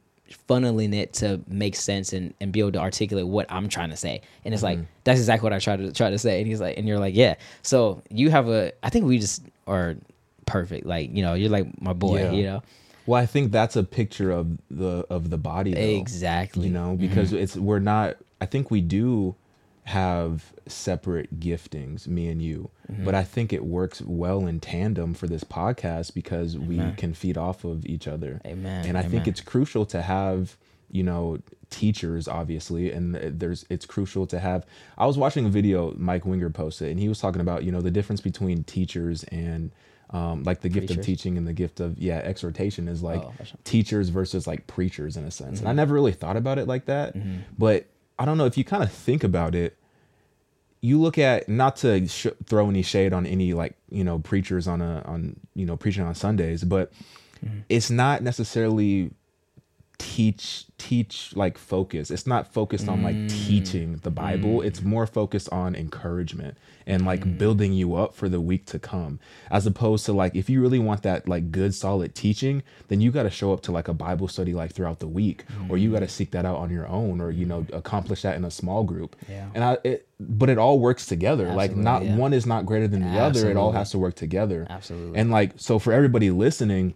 funneling 0.48 0.94
it 0.94 1.14
to 1.14 1.42
make 1.48 1.76
sense 1.76 2.14
and, 2.14 2.34
and 2.40 2.52
be 2.52 2.60
able 2.60 2.72
to 2.72 2.80
articulate 2.80 3.28
what 3.28 3.46
I'm 3.50 3.68
trying 3.68 3.90
to 3.90 3.98
say. 3.98 4.22
And 4.46 4.54
it's 4.54 4.64
like 4.64 4.78
mm-hmm. 4.78 4.88
that's 5.04 5.20
exactly 5.20 5.46
what 5.46 5.54
I 5.54 5.60
try 5.60 5.78
to 5.78 5.92
try 5.92 6.10
to 6.10 6.18
say. 6.20 6.40
And 6.40 6.48
he's 6.48 6.62
like, 6.62 6.78
and 6.78 6.88
you're 6.88 7.00
like, 7.00 7.16
yeah. 7.16 7.36
So 7.62 8.04
you 8.10 8.30
have 8.30 8.50
a. 8.50 8.72
I 8.84 8.90
think 8.90 9.06
we 9.06 9.20
just 9.20 9.44
are 9.68 9.96
perfect. 10.50 10.86
Like 10.86 11.16
you 11.16 11.22
know, 11.22 11.34
you're 11.34 11.50
like 11.50 11.82
my 11.82 11.94
boy. 11.94 12.20
Yeah. 12.20 12.32
You 12.32 12.44
know, 12.44 12.64
well 13.06 13.22
i 13.22 13.26
think 13.26 13.52
that's 13.52 13.76
a 13.76 13.84
picture 13.84 14.30
of 14.32 14.58
the 14.70 15.06
of 15.10 15.30
the 15.32 15.38
body 15.38 15.74
though. 15.74 15.80
exactly. 15.80 16.68
you 16.68 16.74
know 16.74 16.96
because 16.96 17.34
it's 17.34 17.56
we're 17.56 17.80
not 17.80 18.18
i 18.40 18.46
think 18.46 18.70
we 18.70 18.82
do 18.82 19.36
have 19.86 20.54
separate 20.68 21.40
giftings 21.40 22.08
me 22.08 22.28
and 22.28 22.42
you 22.42 22.70
Mm-hmm. 22.92 23.06
but 23.06 23.14
i 23.14 23.24
think 23.24 23.54
it 23.54 23.64
works 23.64 24.02
well 24.02 24.48
in 24.48 24.60
tandem 24.60 25.14
for 25.14 25.28
this 25.28 25.44
podcast 25.44 26.14
because 26.16 26.58
we 26.58 26.82
can 26.98 27.14
feed 27.14 27.38
off 27.38 27.64
of 27.64 27.86
each 27.86 28.08
other 28.08 28.42
Amen, 28.46 28.84
and 28.88 28.98
i 28.98 29.04
think 29.04 29.28
it's 29.28 29.42
crucial 29.42 29.86
to 29.88 30.02
have 30.02 30.58
you 30.92 31.04
know 31.04 31.38
teachers 31.70 32.28
obviously 32.28 32.92
and 32.92 33.14
there's 33.16 33.64
it's 33.70 33.86
crucial 33.86 34.26
to 34.26 34.40
have 34.40 34.66
i 34.98 35.06
was 35.06 35.20
watching 35.20 35.46
a 35.46 35.50
video 35.50 35.94
mike 35.98 36.26
winger 36.26 36.50
posted 36.50 36.90
and 36.90 37.00
he 37.00 37.08
was 37.08 37.20
talking 37.20 37.42
about 37.42 37.64
you 37.64 37.72
know 37.72 37.82
the 37.82 37.92
difference 37.92 38.22
between 38.22 38.64
teachers 38.64 39.24
and 39.26 39.70
um, 40.12 40.44
like 40.44 40.62
the 40.62 40.70
gift 40.70 40.88
Preachers? 40.88 40.98
of 40.98 41.06
teaching 41.06 41.38
and 41.38 41.48
the 41.48 41.54
gift 41.54 41.80
of 41.80 41.98
yeah 42.00 42.18
exhortation 42.18 42.88
is 42.88 43.04
like 43.04 43.22
Oh, 43.22 43.34
teachers 43.64 44.10
versus 44.10 44.48
like 44.48 44.66
preachers 44.68 45.18
in 45.18 45.24
a 45.24 45.32
sense. 45.32 45.60
Mm-hmm. 45.60 45.68
And 45.68 45.70
I 45.70 45.74
never 45.74 45.94
really 45.94 46.14
thought 46.14 46.38
about 46.38 46.58
it 46.58 46.68
like 46.68 46.86
that. 46.86 47.16
But 47.58 47.86
I 48.18 48.26
don't 48.26 48.38
know 48.38 48.46
if 48.46 48.58
you 48.58 48.64
kind 48.64 48.84
of 48.84 48.92
think 48.92 49.24
about 49.24 49.54
it, 49.56 49.78
you 50.82 51.00
look 51.00 51.18
at 51.18 51.48
not 51.48 51.76
to 51.78 52.08
sh- 52.08 52.28
throw 52.46 52.70
any 52.70 52.82
shade 52.82 53.14
on 53.14 53.26
any 53.26 53.54
like 53.54 53.76
you 53.90 54.04
know 54.04 54.20
preachers 54.20 54.68
on 54.68 54.82
a 54.82 55.04
on 55.06 55.40
you 55.54 55.66
know 55.66 55.78
preaching 55.78 56.04
on 56.04 56.16
Sundays, 56.16 56.64
but 56.64 56.92
it's 57.70 57.90
not 57.90 58.24
necessarily 58.24 59.12
teach 59.98 60.66
teach 60.78 61.36
like 61.36 61.58
focus 61.58 62.10
it's 62.10 62.26
not 62.26 62.52
focused 62.54 62.88
on 62.88 63.04
like 63.04 63.16
teaching 63.28 63.98
the 64.04 64.10
bible 64.10 64.62
it's 64.62 64.82
more 64.82 65.06
focused 65.06 65.50
on 65.52 65.76
encouragement 65.76 66.58
and 66.90 67.06
like 67.06 67.22
mm-hmm. 67.22 67.38
building 67.38 67.74
you 67.74 67.96
up 67.96 68.14
for 68.16 68.28
the 68.28 68.42
week 68.42 68.66
to 68.66 68.80
come 68.80 69.20
as 69.50 69.66
opposed 69.66 70.06
to 70.06 70.14
like 70.14 70.36
if 70.36 70.50
you 70.50 70.62
really 70.62 70.80
want 70.80 71.04
that 71.04 71.28
like 71.28 71.52
good 71.52 71.74
solid 71.74 72.14
teaching 72.16 72.64
then 72.88 73.00
you 73.00 73.12
got 73.12 73.24
to 73.24 73.30
show 73.30 73.54
up 73.54 73.62
to 73.62 73.72
like 73.72 73.88
a 73.88 73.94
bible 73.94 74.28
study 74.28 74.54
like 74.54 74.74
throughout 74.74 75.00
the 75.00 75.08
week 75.08 75.46
or 75.70 75.78
you 75.78 75.92
got 75.92 76.00
to 76.00 76.06
mm-hmm. 76.06 76.12
seek 76.12 76.32
that 76.32 76.46
out 76.46 76.58
on 76.58 76.70
your 76.70 76.88
own 76.88 77.22
or 77.22 77.32
you 77.32 77.46
know 77.46 77.66
accomplish 77.74 78.24
that 78.24 78.36
in 78.36 78.46
a 78.46 78.52
small 78.52 78.84
group. 78.84 79.16
Yeah. 79.28 79.50
and 79.54 79.64
i 79.64 79.78
it, 79.84 80.08
but 80.20 80.50
it 80.50 80.58
all 80.58 80.80
works 80.80 81.06
together. 81.06 81.54
Like 81.54 81.76
not 81.76 82.04
yeah. 82.04 82.16
one 82.16 82.34
is 82.34 82.46
not 82.46 82.66
greater 82.66 82.88
than 82.88 83.02
the 83.02 83.20
other. 83.20 83.50
It 83.50 83.56
all 83.56 83.72
has 83.72 83.92
to 83.92 83.98
work 83.98 84.16
together. 84.16 84.68
Absolutely. 84.70 85.18
and 85.18 85.32
like 85.32 85.54
so 85.56 85.80
for 85.80 85.94
everybody 85.94 86.32
listening 86.32 86.94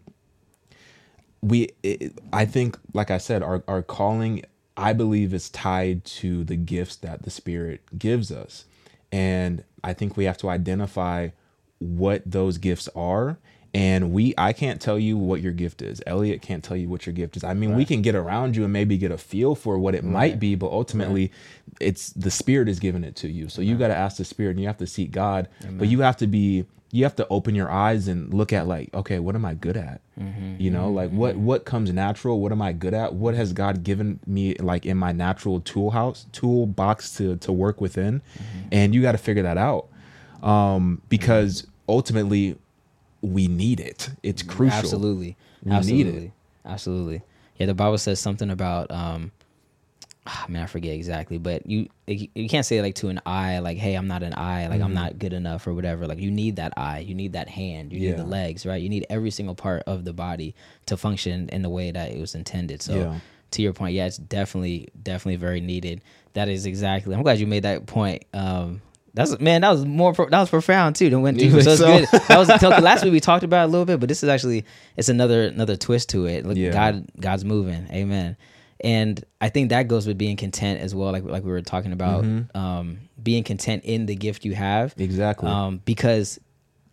we 1.41 1.69
it, 1.83 2.13
i 2.31 2.45
think 2.45 2.77
like 2.93 3.11
i 3.11 3.17
said 3.17 3.43
our, 3.43 3.63
our 3.67 3.81
calling 3.81 4.41
i 4.77 4.93
believe 4.93 5.33
is 5.33 5.49
tied 5.49 6.05
to 6.05 6.45
the 6.45 6.55
gifts 6.55 6.95
that 6.95 7.23
the 7.23 7.29
spirit 7.29 7.81
gives 7.99 8.31
us 8.31 8.63
and 9.13 9.63
i 9.83 9.93
think 9.93 10.17
we 10.17 10.25
have 10.25 10.37
to 10.37 10.49
identify 10.49 11.29
what 11.77 12.23
those 12.25 12.57
gifts 12.57 12.89
are 12.95 13.37
and 13.73 14.11
we 14.11 14.33
i 14.37 14.53
can't 14.53 14.79
tell 14.79 14.99
you 14.99 15.17
what 15.17 15.41
your 15.41 15.51
gift 15.51 15.81
is. 15.81 16.01
Elliot 16.05 16.41
can't 16.41 16.63
tell 16.63 16.77
you 16.77 16.87
what 16.87 17.05
your 17.05 17.13
gift 17.13 17.37
is. 17.37 17.43
I 17.43 17.53
mean 17.53 17.75
we 17.75 17.85
can 17.85 18.01
get 18.01 18.15
around 18.15 18.55
you 18.55 18.63
and 18.63 18.73
maybe 18.73 18.97
get 18.97 19.11
a 19.11 19.17
feel 19.17 19.55
for 19.55 19.77
what 19.77 19.95
it 19.95 20.03
might 20.03 20.39
be 20.39 20.55
but 20.55 20.71
ultimately 20.71 21.31
it's 21.79 22.11
the 22.11 22.31
spirit 22.31 22.69
is 22.69 22.79
giving 22.79 23.03
it 23.03 23.15
to 23.17 23.29
you. 23.29 23.49
So 23.49 23.61
you 23.61 23.77
got 23.77 23.87
to 23.87 23.95
ask 23.95 24.17
the 24.17 24.25
spirit 24.25 24.51
and 24.51 24.59
you 24.59 24.67
have 24.67 24.77
to 24.77 24.87
seek 24.87 25.11
god 25.11 25.47
but 25.77 25.87
you 25.87 26.01
have 26.01 26.17
to 26.17 26.27
be 26.27 26.65
you 26.91 27.03
have 27.03 27.15
to 27.15 27.27
open 27.29 27.55
your 27.55 27.71
eyes 27.71 28.07
and 28.07 28.31
look 28.31 28.53
at 28.53 28.67
like 28.67 28.93
okay 28.93 29.17
what 29.17 29.33
am 29.33 29.45
i 29.45 29.55
good 29.55 29.75
at? 29.75 30.01
Mm-hmm. 30.19 30.57
You 30.59 30.69
know 30.69 30.89
like 30.89 31.09
what 31.09 31.33
mm-hmm. 31.35 31.45
what 31.45 31.65
comes 31.65 31.91
natural? 31.91 32.39
What 32.39 32.51
am 32.51 32.61
i 32.61 32.71
good 32.71 32.93
at? 32.93 33.15
What 33.15 33.33
has 33.33 33.53
god 33.53 33.83
given 33.83 34.19
me 34.27 34.53
like 34.55 34.85
in 34.85 34.97
my 34.97 35.11
natural 35.11 35.59
tool 35.61 35.89
house 35.89 36.27
toolbox 36.31 37.15
to 37.17 37.37
to 37.37 37.51
work 37.51 37.81
within? 37.81 38.21
Mm-hmm. 38.35 38.67
And 38.71 38.93
you 38.93 39.01
got 39.01 39.13
to 39.13 39.17
figure 39.17 39.41
that 39.41 39.57
out. 39.57 39.87
Um 40.43 41.01
because 41.09 41.65
ultimately 41.89 42.57
we 43.23 43.47
need 43.47 43.79
it 43.79 44.09
it's 44.21 44.43
crucial 44.43 44.77
Absolutely. 44.79 45.35
We 45.63 45.71
need 45.71 45.77
Absolutely. 45.77 46.25
it. 46.25 46.31
Absolutely. 46.65 47.21
Yeah, 47.57 47.65
the 47.67 47.73
Bible 47.73 47.97
says 47.97 48.19
something 48.19 48.49
about 48.51 48.91
um 48.91 49.31
ah, 50.25 50.45
man, 50.47 50.63
I 50.63 50.65
forget 50.67 50.93
exactly, 50.93 51.37
but 51.37 51.65
you 51.65 51.87
you 52.07 52.49
can't 52.49 52.65
say 52.65 52.81
like 52.81 52.95
to 52.95 53.07
an 53.09 53.21
eye 53.25 53.59
like, 53.59 53.77
"Hey, 53.77 53.95
I'm 53.95 54.07
not 54.07 54.23
an 54.23 54.33
eye, 54.35 54.67
like 54.67 54.81
I'm 54.81 54.93
not 54.93 55.19
good 55.19 55.33
enough 55.33 55.65
or 55.67 55.73
whatever." 55.73 56.05
Like 56.07 56.19
you 56.19 56.31
need 56.31 56.57
that 56.57 56.73
eye, 56.77 56.99
you 56.99 57.15
need 57.15 57.33
that 57.33 57.49
hand, 57.49 57.91
you 57.93 57.99
need 57.99 58.17
the 58.17 58.23
legs, 58.25 58.65
right? 58.65 58.81
You 58.81 58.89
need 58.89 59.05
every 59.09 59.31
single 59.31 59.55
part 59.55 59.83
of 59.87 60.03
the 60.05 60.13
body 60.13 60.53
to 60.87 60.97
function 60.97 61.49
in 61.49 61.61
the 61.61 61.69
way 61.69 61.91
that 61.91 62.11
it 62.11 62.19
was 62.19 62.35
intended. 62.35 62.81
So 62.81 62.93
Yeah. 62.95 63.19
to 63.51 63.61
your 63.61 63.73
point, 63.73 63.93
yeah, 63.95 64.05
it's 64.05 64.17
definitely 64.17 64.89
definitely 65.01 65.37
very 65.37 65.61
needed. 65.61 66.01
That 66.33 66.49
is 66.49 66.65
exactly. 66.65 67.15
I'm 67.15 67.21
glad 67.23 67.39
you 67.39 67.47
made 67.47 67.63
that 67.63 67.85
point. 67.85 68.25
Um 68.33 68.81
that's 69.13 69.39
man, 69.39 69.61
that 69.61 69.69
was 69.71 69.85
more 69.85 70.13
pro- 70.13 70.29
that 70.29 70.39
was 70.39 70.49
profound 70.49 70.95
too. 70.95 71.09
Don't 71.09 71.21
went 71.21 71.37
deeper. 71.37 71.61
So 71.63 71.75
so? 71.75 71.85
good. 71.99 72.07
That 72.27 72.37
was 72.39 72.47
last 72.83 73.03
week 73.03 73.13
we 73.13 73.19
talked 73.19 73.43
about 73.43 73.63
it 73.63 73.65
a 73.65 73.71
little 73.71 73.85
bit, 73.85 73.99
but 73.99 74.09
this 74.09 74.23
is 74.23 74.29
actually 74.29 74.65
it's 74.97 75.09
another 75.09 75.43
another 75.47 75.75
twist 75.75 76.09
to 76.09 76.25
it. 76.25 76.45
Look, 76.45 76.57
Yeah. 76.57 76.71
God 76.71 77.05
God's 77.19 77.45
moving. 77.45 77.87
Amen. 77.91 78.35
And 78.83 79.23
I 79.39 79.49
think 79.49 79.69
that 79.69 79.87
goes 79.87 80.05
with 80.07 80.17
being 80.17 80.35
content 80.35 80.81
as 80.81 80.93
well, 80.95 81.11
like 81.11 81.23
like 81.23 81.43
we 81.43 81.51
were 81.51 81.61
talking 81.61 81.91
about, 81.93 82.23
Mm-hmm. 82.23 82.57
um, 82.57 82.99
being 83.21 83.43
content 83.43 83.85
in 83.85 84.05
the 84.07 84.15
gift 84.15 84.43
you 84.43 84.55
have. 84.55 84.93
exactly 84.97 85.47
Um, 85.49 85.81
because 85.85 86.39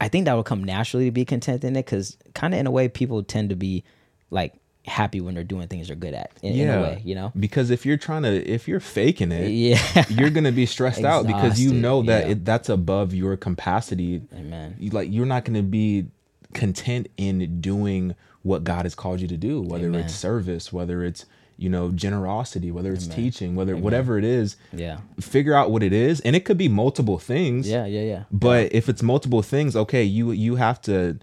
I 0.00 0.08
think 0.08 0.26
that 0.26 0.34
will 0.34 0.44
come 0.44 0.62
naturally 0.62 1.06
to 1.06 1.10
be 1.10 1.24
content 1.24 1.64
in 1.64 1.74
it. 1.74 1.84
Because 1.84 2.16
kind 2.34 2.54
of 2.54 2.60
in 2.60 2.66
a 2.66 2.70
way, 2.70 2.88
people 2.88 3.22
tend 3.24 3.50
to 3.50 3.56
be 3.56 3.82
like 4.30 4.54
happy 4.90 5.20
when 5.20 5.34
they're 5.34 5.44
doing 5.44 5.68
things 5.68 5.86
they're 5.86 5.96
good 5.96 6.14
at. 6.14 6.30
In, 6.42 6.52
in 6.54 6.68
a 6.68 6.80
way, 6.82 7.02
you 7.04 7.14
know. 7.14 7.32
because 7.38 7.70
if 7.70 7.86
you're 7.86 7.96
trying 7.96 8.22
to 8.24 8.32
if 8.46 8.66
you're 8.68 8.80
faking 8.80 9.32
it 9.32 9.48
Yeah. 9.48 10.04
you're 10.08 10.30
gonna 10.30 10.52
be 10.52 10.66
stressed 10.66 11.04
out 11.04 11.26
because 11.26 11.60
you 11.60 11.72
know 11.72 12.02
that 12.02 12.26
yeah. 12.26 12.32
it, 12.32 12.44
that's 12.44 12.68
above 12.68 13.14
your 13.14 13.36
capacity 13.36 14.20
Amen. 14.36 14.76
you, 14.78 14.90
like 14.90 15.08
you're 15.10 15.26
not 15.26 15.44
gonna 15.44 15.62
be 15.62 16.06
content 16.54 17.08
in 17.16 17.60
doing 17.60 18.14
what 18.42 18.64
god 18.64 18.84
has 18.84 18.94
called 18.94 19.20
you 19.20 19.28
to 19.28 19.36
do 19.36 19.60
whether 19.62 19.86
Amen. 19.86 20.00
it's 20.02 20.14
service 20.14 20.72
whether 20.72 21.04
it's 21.04 21.24
you 21.56 21.68
know 21.68 21.90
generosity 21.90 22.70
whether 22.70 22.92
it's 22.92 23.06
teaching 23.06 23.54
whether 23.54 23.76
whatever 23.76 24.18
it 24.18 24.24
is 24.24 24.56
Yeah. 24.72 24.98
figure 25.20 25.54
out 25.54 25.70
what 25.70 25.82
it 25.82 25.92
is 25.92 26.20
and 26.22 26.34
it 26.34 26.44
could 26.46 26.58
be 26.58 26.68
multiple 26.68 27.18
things 27.18 27.68
Yeah. 27.68 27.86
Yeah. 27.86 28.02
Yeah. 28.02 28.22
but 28.32 28.72
if 28.72 28.88
it's 28.88 29.02
multiple 29.02 29.42
things 29.42 29.76
okay 29.76 30.02
you 30.02 30.32
you 30.32 30.56
have 30.56 30.80
to 30.82 31.18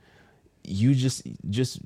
you 0.63 0.93
just 0.93 1.23
just 1.49 1.80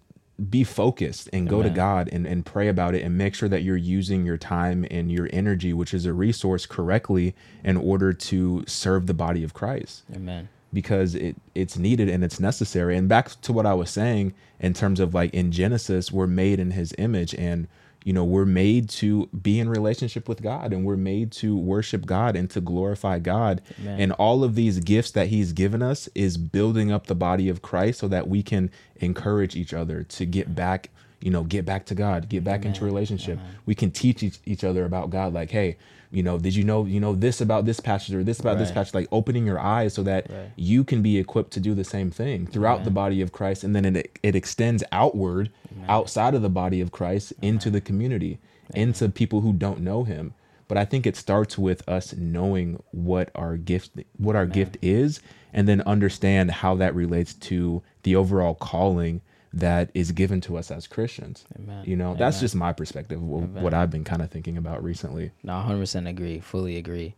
be 0.49 0.63
focused 0.63 1.30
and 1.32 1.47
go 1.47 1.62
to 1.62 1.69
god 1.69 2.10
and, 2.12 2.25
and 2.25 2.45
pray 2.45 2.67
about 2.67 2.95
it 2.95 3.04
and 3.04 3.17
make 3.17 3.36
sure 3.36 3.49
that 3.49 3.62
you're 3.62 3.77
using 3.77 4.25
your 4.25 4.38
time 4.38 4.86
and 4.89 5.12
your 5.12 5.30
energy 5.32 5.73
which 5.73 5.93
is 5.93 6.06
a 6.06 6.13
resource 6.13 6.65
correctly 6.65 7.36
in 7.63 7.77
order 7.77 8.12
to 8.13 8.63
serve 8.65 9.08
the 9.08 9.13
body 9.13 9.43
of 9.43 9.54
christ. 9.54 10.04
Amen. 10.15 10.49
because 10.73 11.15
it 11.15 11.36
it's 11.54 11.77
needed 11.77 12.10
and 12.10 12.23
it's 12.23 12.39
necessary. 12.39 12.97
And 12.97 13.08
back 13.10 13.30
to 13.41 13.54
what 13.54 13.65
i 13.65 13.73
was 13.73 13.89
saying 13.89 14.34
in 14.60 14.73
terms 14.73 14.99
of 14.99 15.13
like 15.13 15.34
in 15.34 15.51
genesis 15.51 16.12
we're 16.12 16.27
made 16.27 16.60
in 16.60 16.71
his 16.71 16.93
image 16.97 17.36
and 17.36 17.67
you 18.04 18.14
know 18.14 18.24
we're 18.24 18.46
made 18.46 18.90
to 18.90 19.28
be 19.28 19.60
in 19.60 19.70
relationship 19.70 20.28
with 20.28 20.42
god 20.42 20.74
and 20.74 20.86
we're 20.86 20.98
made 20.98 21.32
to 21.32 21.56
worship 21.56 22.06
god 22.06 22.36
and 22.36 22.50
to 22.50 22.62
glorify 22.62 23.20
god. 23.20 23.62
Amen. 23.80 24.00
and 24.00 24.12
all 24.14 24.44
of 24.44 24.56
these 24.56 24.80
gifts 24.80 25.12
that 25.12 25.28
he's 25.28 25.54
given 25.54 25.82
us 25.82 26.10
is 26.16 26.38
building 26.38 26.92
up 26.92 27.08
the 27.08 27.16
body 27.16 27.50
of 27.50 27.62
christ 27.62 28.00
so 28.00 28.08
that 28.08 28.28
we 28.28 28.42
can 28.44 28.72
encourage 28.98 29.56
each 29.56 29.74
other 29.74 30.04
to 30.04 30.26
get 30.26 30.56
back 30.56 30.90
you 31.20 31.30
know 31.30 31.44
get 31.44 31.66
back 31.66 31.86
to 31.86 31.96
god 31.96 32.28
get 32.30 32.44
back 32.44 32.66
into 32.66 32.84
relationship. 32.84 33.40
We 33.66 33.76
can 33.76 33.92
teach 33.92 34.24
each, 34.24 34.40
each 34.46 34.64
other 34.64 34.86
about 34.86 35.12
god 35.12 35.34
like 35.34 35.52
hey 35.52 35.78
you 36.12 36.24
know 36.24 36.38
did 36.38 36.56
you 36.56 36.63
know 36.63 36.86
you 36.86 37.00
know 37.00 37.15
this 37.15 37.41
about 37.41 37.65
this 37.65 37.80
passage 37.80 38.13
or 38.13 38.24
this 38.24 38.39
about 38.39 38.58
this 38.58 38.69
Right. 38.69 38.76
passage? 38.76 38.93
Like 38.93 39.08
opening 39.12 39.45
your 39.45 39.60
eyes 39.60 39.93
so 39.93 40.04
that 40.04 40.30
Right. 40.30 40.52
you 40.56 40.84
can 40.84 41.02
be 41.02 41.17
equipped 41.17 41.52
to 41.54 41.60
do 41.60 41.74
the 41.74 41.84
same 41.84 42.12
thing 42.12 42.47
throughout 42.47 42.84
the 42.84 42.91
body 42.91 43.21
of 43.21 43.32
christ 43.32 43.63
and 43.63 43.76
then 43.76 43.86
it, 43.95 44.19
it 44.21 44.36
extends 44.36 44.84
outward 44.91 45.50
outside 45.88 46.34
of 46.36 46.41
the 46.41 46.50
body 46.50 46.82
of 46.82 46.91
christ 46.91 47.34
into 47.41 47.69
the 47.69 47.82
community 47.82 48.39
into 48.76 49.10
people 49.10 49.41
who 49.41 49.52
don't 49.54 49.80
know 49.82 50.04
him. 50.04 50.34
But 50.67 50.78
i 50.78 50.86
think 50.86 51.06
it 51.06 51.15
starts 51.17 51.58
with 51.58 51.88
us 51.88 52.13
knowing 52.15 52.82
what 52.91 53.30
our 53.36 53.58
gift 53.58 53.91
what 54.17 54.36
our 54.36 54.45
gift 54.45 54.78
is 54.82 55.19
and 55.54 55.67
then 55.67 55.82
understand 55.82 56.52
how 56.52 56.76
that 56.76 56.95
relates 56.95 57.34
to 57.50 57.82
the 58.04 58.15
overall 58.15 58.56
calling 58.56 59.21
that 59.54 59.90
is 59.94 60.12
given 60.14 60.40
to 60.42 60.58
us 60.58 60.72
as 60.72 60.88
christians 60.88 61.46
Amen. 61.60 61.84
you 61.86 61.96
know 61.96 62.16
that's 62.16 62.40
just 62.40 62.56
my 62.56 62.72
perspective 62.72 63.18
of 63.22 63.54
what 63.62 63.74
i've 63.74 63.90
been 63.92 64.04
kind 64.06 64.22
of 64.22 64.32
thinking 64.32 64.58
about 64.58 64.84
recently 64.84 65.32
No, 65.44 65.60
hundred 65.60 65.80
percent 65.80 66.08
agree. 66.08 66.40
Fully 66.40 66.78
agree. 66.78 67.16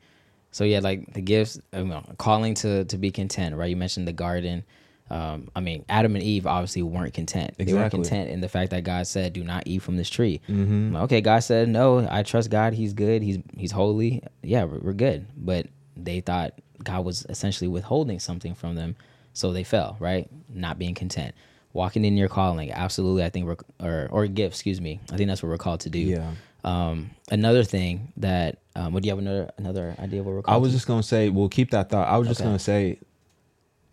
So 0.51 0.63
yeah, 0.63 0.79
like 0.79 1.13
the 1.13 1.21
gifts, 1.21 1.59
you 1.73 1.85
know, 1.85 2.03
calling 2.17 2.53
to 2.55 2.85
to 2.85 2.97
be 2.97 3.09
content, 3.11 3.55
right? 3.55 3.69
You 3.69 3.75
mentioned 3.75 4.07
the 4.07 4.13
garden. 4.13 4.63
Um, 5.09 5.49
I 5.55 5.59
mean, 5.61 5.83
Adam 5.89 6.15
and 6.15 6.23
Eve 6.23 6.45
obviously 6.47 6.81
weren't 6.81 7.13
content. 7.13 7.55
They 7.57 7.73
weren't 7.73 7.91
content 7.91 8.29
in 8.29 8.39
the 8.39 8.47
fact 8.49 8.69
that 8.71 8.83
God 8.83 9.05
said, 9.07 9.33
"Do 9.33 9.43
not 9.43 9.63
eat 9.65 9.81
from 9.81 9.97
this 9.97 10.09
tree." 10.09 10.41
Mm-hmm. 10.47 10.95
Okay, 11.05 11.21
God 11.21 11.39
said, 11.39 11.69
"No, 11.69 12.07
I 12.09 12.23
trust 12.23 12.49
God. 12.51 12.73
He's 12.73 12.93
good. 12.93 13.21
He's 13.21 13.39
He's 13.57 13.71
holy. 13.71 14.23
Yeah, 14.43 14.63
we're, 14.65 14.79
we're 14.79 14.93
good." 14.93 15.25
But 15.35 15.67
they 15.97 16.21
thought 16.21 16.53
God 16.83 17.03
was 17.03 17.25
essentially 17.29 17.67
withholding 17.67 18.19
something 18.19 18.53
from 18.55 18.75
them, 18.75 18.95
so 19.33 19.53
they 19.53 19.63
fell. 19.63 19.97
Right, 19.99 20.27
not 20.53 20.77
being 20.79 20.93
content, 20.95 21.33
walking 21.73 22.05
in 22.05 22.15
your 22.17 22.29
calling. 22.29 22.71
Absolutely, 22.71 23.23
I 23.23 23.29
think 23.29 23.45
we're 23.45 23.57
or 23.79 24.07
or 24.11 24.27
gift. 24.27 24.55
Excuse 24.55 24.79
me. 24.79 24.99
I 25.11 25.17
think 25.17 25.27
that's 25.27 25.41
what 25.43 25.49
we're 25.49 25.57
called 25.57 25.81
to 25.81 25.89
do. 25.89 25.99
Yeah. 25.99 26.31
Um, 26.63 27.09
another 27.29 27.63
thing 27.65 28.13
that 28.17 28.59
um, 28.75 28.93
would 28.93 29.03
you 29.05 29.11
have 29.11 29.19
another 29.19 29.51
another 29.57 29.95
idea 29.99 30.21
of 30.21 30.25
what 30.25 30.35
we're 30.35 30.41
I 30.45 30.57
was 30.57 30.71
to? 30.71 30.77
just 30.77 30.87
gonna 30.87 31.03
say, 31.03 31.29
we'll 31.29 31.49
keep 31.49 31.71
that 31.71 31.89
thought. 31.89 32.07
I 32.07 32.17
was 32.17 32.27
just 32.27 32.39
Okay. 32.39 32.47
gonna 32.47 32.59
say, 32.59 32.99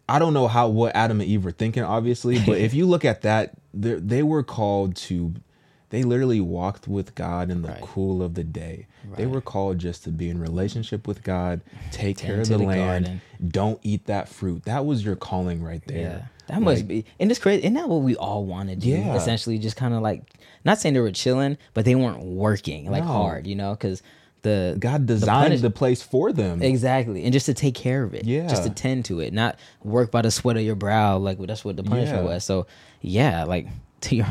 I 0.08 0.18
don't 0.18 0.34
know 0.34 0.46
how 0.48 0.68
what 0.68 0.94
Adam 0.94 1.20
and 1.20 1.28
Eve 1.28 1.44
were 1.44 1.50
thinking, 1.52 1.82
obviously, 1.82 2.38
but 2.44 2.58
if 2.66 2.72
you 2.74 2.86
look 2.86 3.04
at 3.04 3.22
that, 3.22 3.54
they 3.74 3.94
they 3.94 4.22
were 4.22 4.42
called 4.44 4.94
to, 4.96 5.34
they 5.90 6.02
literally 6.02 6.40
walked 6.40 6.88
with 6.88 7.14
God 7.14 7.50
in 7.50 7.62
the 7.62 7.68
Right. 7.68 7.80
cool 7.82 8.22
of 8.22 8.34
the 8.34 8.44
day. 8.44 8.86
They 9.16 9.26
were 9.26 9.40
called 9.40 9.78
just 9.78 10.04
to 10.04 10.10
be 10.10 10.28
in 10.30 10.38
relationship 10.40 11.06
with 11.08 11.22
God, 11.22 11.60
take 11.90 12.16
care 12.18 12.40
of 12.40 12.48
the, 12.48 12.58
the 12.58 12.64
land, 12.64 13.04
garden. 13.06 13.20
don't 13.48 13.78
eat 13.82 14.06
that 14.06 14.28
fruit. 14.28 14.64
That 14.64 14.86
was 14.86 15.04
your 15.04 15.16
calling 15.16 15.62
right 15.62 15.82
there. 15.86 15.98
yeah, 15.98 16.22
that 16.46 16.62
must 16.62 16.86
be, 16.88 17.04
and 17.18 17.30
it's 17.30 17.40
crazy. 17.40 17.62
Isn't 17.62 17.74
that 17.74 17.88
what 17.88 18.02
we 18.02 18.14
all 18.16 18.44
want 18.44 18.68
to 18.70 18.76
do? 18.76 18.88
Yeah. 18.90 19.14
essentially, 19.16 19.58
just 19.58 19.76
kind 19.76 19.92
of 19.94 20.00
like 20.02 20.22
not 20.64 20.78
saying 20.78 20.94
they 20.94 21.00
were 21.00 21.10
chilling, 21.12 21.56
but 21.74 21.84
they 21.84 21.94
weren't 21.94 22.22
working 22.22 22.90
like 22.90 23.04
No. 23.04 23.10
hard, 23.12 23.46
you 23.46 23.54
know, 23.56 23.70
because 23.72 24.02
the 24.42 24.76
God 24.78 25.06
the 25.06 25.14
designed 25.14 25.46
punish- 25.46 25.60
the 25.60 25.70
place 25.70 26.02
for 26.02 26.32
them. 26.32 26.62
exactly, 26.62 27.24
and 27.24 27.32
just 27.32 27.46
to 27.46 27.54
take 27.54 27.74
care 27.74 28.02
of 28.04 28.14
it, 28.14 28.24
yeah, 28.24 28.46
just 28.46 28.62
to 28.64 28.70
tend 28.70 29.04
to 29.06 29.20
it, 29.20 29.32
not 29.32 29.58
work 29.82 30.10
by 30.10 30.22
the 30.22 30.30
sweat 30.30 30.56
of 30.56 30.62
your 30.62 30.76
brow, 30.76 31.16
like 31.18 31.38
that's 31.40 31.64
what 31.64 31.76
the 31.76 31.82
punishment 31.82 32.24
Yeah. 32.24 32.30
was. 32.34 32.44
So 32.44 32.66
yeah, 33.02 33.44
like 33.44 33.66
to 34.02 34.16
your, 34.16 34.26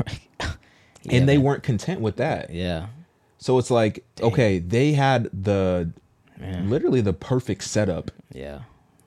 Yeah, 1.02 1.16
and 1.16 1.28
they 1.28 1.36
man. 1.36 1.44
weren't 1.44 1.62
content 1.62 2.00
with 2.00 2.16
that. 2.16 2.50
yeah, 2.50 2.86
So 3.38 3.58
it's 3.58 3.70
like, 3.70 4.04
okay, 4.20 4.58
they 4.58 4.92
had 4.92 5.28
the 5.32 5.90
Yeah. 6.40 6.60
literally 6.64 7.00
the 7.00 7.12
perfect 7.14 7.64
setup. 7.64 8.10
Yeah. 8.32 8.60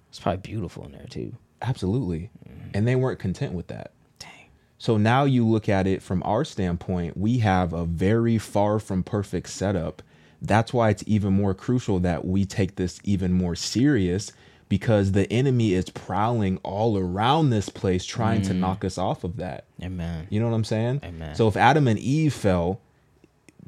It's 0.10 0.20
probably 0.20 0.42
beautiful 0.42 0.86
in 0.86 0.92
there 0.92 1.06
too. 1.10 1.34
Absolutely. 1.62 2.30
Mm-hmm. 2.48 2.70
And 2.74 2.88
they 2.88 2.96
weren't 2.96 3.20
content 3.20 3.54
with 3.54 3.68
that. 3.68 3.92
Dang. 4.20 4.30
So 4.78 4.98
now 4.98 5.24
you 5.26 5.48
look 5.48 5.68
at 5.70 5.88
it 5.88 6.02
from 6.02 6.22
our 6.24 6.44
standpoint, 6.46 7.18
we 7.18 7.40
have 7.40 7.74
a 7.74 7.86
very 7.86 8.38
far 8.38 8.80
from 8.80 9.04
perfect 9.04 9.50
setup. 9.50 10.02
That's 10.42 10.74
why 10.74 10.90
it's 10.90 11.04
even 11.08 11.34
more 11.34 11.54
crucial 11.54 12.00
that 12.02 12.26
we 12.26 12.44
take 12.46 12.76
this 12.76 13.00
even 13.04 13.34
more 13.34 13.56
serious 13.56 14.32
because 14.70 15.12
the 15.12 15.32
enemy 15.32 15.74
is 15.74 15.90
prowling 15.90 16.58
all 16.64 16.98
around 16.98 17.50
this 17.50 17.70
place 17.70 18.06
trying 18.06 18.42
to 18.44 18.54
knock 18.54 18.84
us 18.84 18.98
off 18.98 19.24
of 19.24 19.38
that. 19.38 19.66
Amen. 19.82 20.28
You 20.30 20.40
know 20.40 20.48
what 20.48 20.56
I'm 20.56 20.64
saying? 20.64 21.02
Amen. 21.04 21.36
So 21.36 21.48
if 21.48 21.56
Adam 21.56 21.88
and 21.88 22.00
Eve 22.00 22.34
fell 22.34 22.80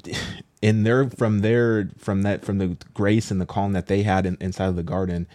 in 0.62 0.82
their 0.84 1.08
from 1.10 1.40
their 1.40 1.90
from 1.98 2.22
that 2.22 2.44
from 2.44 2.58
the 2.58 2.76
grace 2.94 3.30
and 3.30 3.40
the 3.40 3.46
calm 3.46 3.72
that 3.72 3.86
they 3.86 4.02
had 4.02 4.26
in, 4.26 4.36
inside 4.40 4.66
of 4.68 4.76
the 4.76 4.82
garden, 4.82 5.26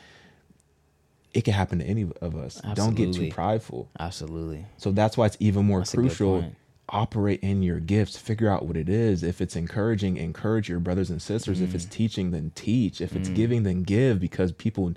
it 1.34 1.42
could 1.42 1.54
happen 1.54 1.80
to 1.80 1.86
any 1.86 2.10
of 2.22 2.36
us. 2.36 2.60
Don't 2.74 2.96
get 2.96 3.14
too 3.14 3.30
prideful. 3.30 3.90
Absolutely. 4.00 4.66
So 4.78 4.92
that's 4.92 5.18
why 5.18 5.28
it's 5.28 5.38
even 5.40 5.66
more 5.66 5.80
That's 5.80 5.94
crucial. 5.94 6.54
Operate 6.90 7.40
in 7.40 7.64
your 7.64 7.80
gifts. 7.80 8.18
Figure 8.18 8.50
out 8.50 8.66
what 8.66 8.76
it 8.76 8.90
is. 8.90 9.24
If 9.24 9.40
it's 9.40 9.56
encouraging, 9.56 10.18
encourage 10.18 10.68
your 10.68 10.82
brothers 10.82 11.10
and 11.10 11.22
sisters. 11.22 11.62
If 11.62 11.70
Mm. 11.70 11.76
it's 11.76 11.86
teaching, 11.86 12.32
then 12.32 12.52
teach. 12.54 13.00
If 13.00 13.16
it's 13.16 13.30
giving, 13.30 13.64
then 13.64 13.84
give. 13.84 14.20
Because 14.20 14.52
people, 14.52 14.92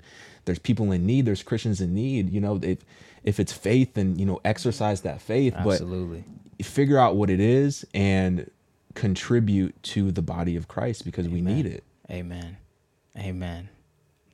there's 0.45 0.59
people 0.59 0.91
in 0.91 1.05
need. 1.05 1.25
There's 1.25 1.43
Christians 1.43 1.81
in 1.81 1.93
need. 1.93 2.31
You 2.31 2.41
know, 2.41 2.59
if 2.61 2.79
if 3.23 3.39
it's 3.39 3.51
faith, 3.51 3.95
then 3.95 4.17
you 4.17 4.25
know 4.25 4.39
exercise 4.45 5.01
that 5.01 5.21
faith. 5.21 5.53
Absolutely. 5.55 6.23
But 6.57 6.65
figure 6.65 6.97
out 6.97 7.15
what 7.15 7.29
it 7.29 7.39
is 7.39 7.85
and 7.93 8.49
contribute 8.93 9.81
to 9.83 10.11
the 10.11 10.21
body 10.21 10.55
of 10.55 10.67
Christ 10.67 11.03
because 11.03 11.27
we 11.27 11.41
need 11.41 11.65
it. 11.65 11.83
Amen. 12.09 12.57
Amen. 13.17 13.69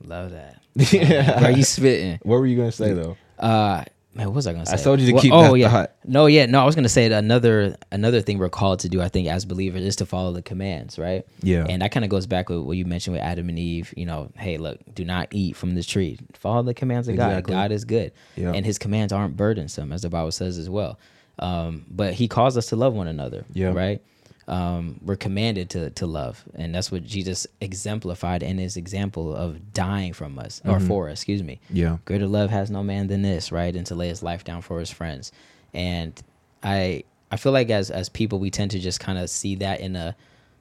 Love 0.04 0.32
that. 0.32 0.60
yeah. 0.92 1.40
Where 1.40 1.50
you 1.50 1.64
spitting? 1.64 2.18
What 2.22 2.38
were 2.38 2.46
you 2.46 2.56
gonna 2.56 2.72
say 2.72 2.92
though? 2.92 3.16
Uh 3.38 3.84
man, 4.14 4.26
what 4.26 4.34
was 4.36 4.46
I 4.46 4.52
gonna 4.52 4.66
say? 4.66 4.74
I 4.74 4.76
told 4.76 5.00
you 5.00 5.06
to 5.06 5.12
Well, 5.12 5.22
keep 5.22 5.32
oh, 5.32 5.54
yeah. 5.54 5.86
No, 6.04 6.26
yeah, 6.26 6.46
no, 6.46 6.60
I 6.60 6.64
was 6.64 6.74
gonna 6.74 6.88
say 6.88 7.08
that 7.08 7.18
another 7.18 7.76
another 7.90 8.20
thing 8.20 8.38
we're 8.38 8.48
called 8.48 8.80
to 8.80 8.88
do, 8.88 9.00
I 9.00 9.08
think, 9.08 9.28
as 9.28 9.44
believers 9.44 9.82
is 9.82 9.96
to 9.96 10.06
follow 10.06 10.32
the 10.32 10.42
commands, 10.42 10.98
right? 10.98 11.26
Yeah. 11.42 11.66
And 11.68 11.82
that 11.82 11.92
kind 11.92 12.04
of 12.04 12.10
goes 12.10 12.26
back 12.26 12.48
with 12.48 12.60
what 12.60 12.76
you 12.76 12.84
mentioned 12.84 13.14
with 13.14 13.22
Adam 13.22 13.48
and 13.48 13.58
Eve, 13.58 13.92
you 13.96 14.06
know, 14.06 14.30
hey, 14.36 14.58
look, 14.58 14.78
do 14.94 15.04
not 15.04 15.28
eat 15.30 15.56
from 15.56 15.74
this 15.74 15.86
tree. 15.86 16.18
Follow 16.34 16.62
the 16.62 16.74
commands 16.74 17.08
of 17.08 17.14
Exactly. 17.14 17.52
God. 17.52 17.58
God 17.68 17.72
is 17.72 17.84
good. 17.84 18.12
Yeah. 18.36 18.52
And 18.52 18.64
his 18.66 18.78
commands 18.78 19.12
aren't 19.12 19.36
burdensome, 19.36 19.92
as 19.92 20.02
the 20.02 20.10
Bible 20.10 20.32
says 20.32 20.58
as 20.58 20.68
well. 20.68 20.98
Um, 21.38 21.86
but 21.90 22.14
he 22.14 22.28
calls 22.28 22.56
us 22.56 22.66
to 22.66 22.76
love 22.76 22.94
one 22.94 23.08
another. 23.08 23.44
Yeah. 23.52 23.72
Right? 23.72 24.02
Um, 24.48 24.98
we're 25.04 25.16
commanded 25.16 25.70
to 25.70 25.90
to 25.90 26.06
love, 26.06 26.44
and 26.54 26.74
that's 26.74 26.90
what 26.90 27.04
Jesus 27.04 27.46
exemplified 27.60 28.42
in 28.42 28.58
his 28.58 28.76
example 28.76 29.34
of 29.34 29.72
dying 29.72 30.12
from 30.12 30.38
us 30.38 30.60
or 30.64 30.80
for 30.80 31.08
us. 31.08 31.14
Excuse 31.20 31.42
me. 31.42 31.60
Yeah. 31.70 31.98
Greater 32.04 32.26
love 32.26 32.50
has 32.50 32.70
no 32.70 32.82
man 32.82 33.06
than 33.06 33.22
this, 33.22 33.52
right? 33.52 33.74
And 33.74 33.86
to 33.86 33.94
lay 33.94 34.08
his 34.08 34.22
life 34.22 34.44
down 34.44 34.62
for 34.62 34.80
his 34.80 34.90
friends. 34.90 35.32
And 35.74 36.20
I 36.62 37.04
I 37.30 37.36
feel 37.36 37.52
like 37.52 37.70
as 37.70 37.90
as 37.90 38.08
people, 38.08 38.38
we 38.38 38.50
tend 38.50 38.72
to 38.72 38.78
just 38.80 39.00
kind 39.00 39.18
of 39.18 39.30
see 39.30 39.56
that 39.56 39.80
in 39.80 39.96
a 39.96 40.16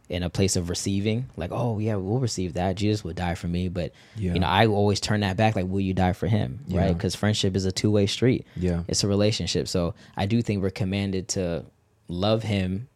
in 0.09 0.23
a 0.23 0.29
place 0.29 0.57
of 0.57 0.69
receiving, 0.69 1.29
like, 1.37 1.51
oh 1.53 1.79
yeah, 1.79 1.95
we'll 1.95 2.19
receive 2.19 2.53
that. 2.55 2.75
Jesus 2.75 3.01
would 3.01 3.15
die 3.15 3.33
for 3.33 3.47
me, 3.47 3.69
but 3.69 3.93
Yeah. 4.17 4.33
you 4.33 4.41
know, 4.41 4.47
I 4.47 4.67
always 4.67 4.99
turn 4.99 5.21
that 5.21 5.37
back, 5.37 5.55
like, 5.55 5.67
will 5.67 5.79
you 5.79 5.93
die 5.93 6.11
for 6.11 6.27
him, 6.27 6.59
right? 6.69 6.93
Because 6.93 7.15
friendship 7.15 7.55
is 7.55 7.63
a 7.63 7.71
two 7.71 7.89
way 7.89 8.07
street. 8.07 8.45
Yeah. 8.57 8.83
it's 8.89 9.05
a 9.05 9.07
relationship. 9.07 9.69
So 9.69 9.93
I 10.17 10.25
do 10.25 10.41
think 10.41 10.61
we're 10.61 10.69
commanded 10.69 11.29
to 11.29 11.63
love 12.09 12.43
him 12.43 12.89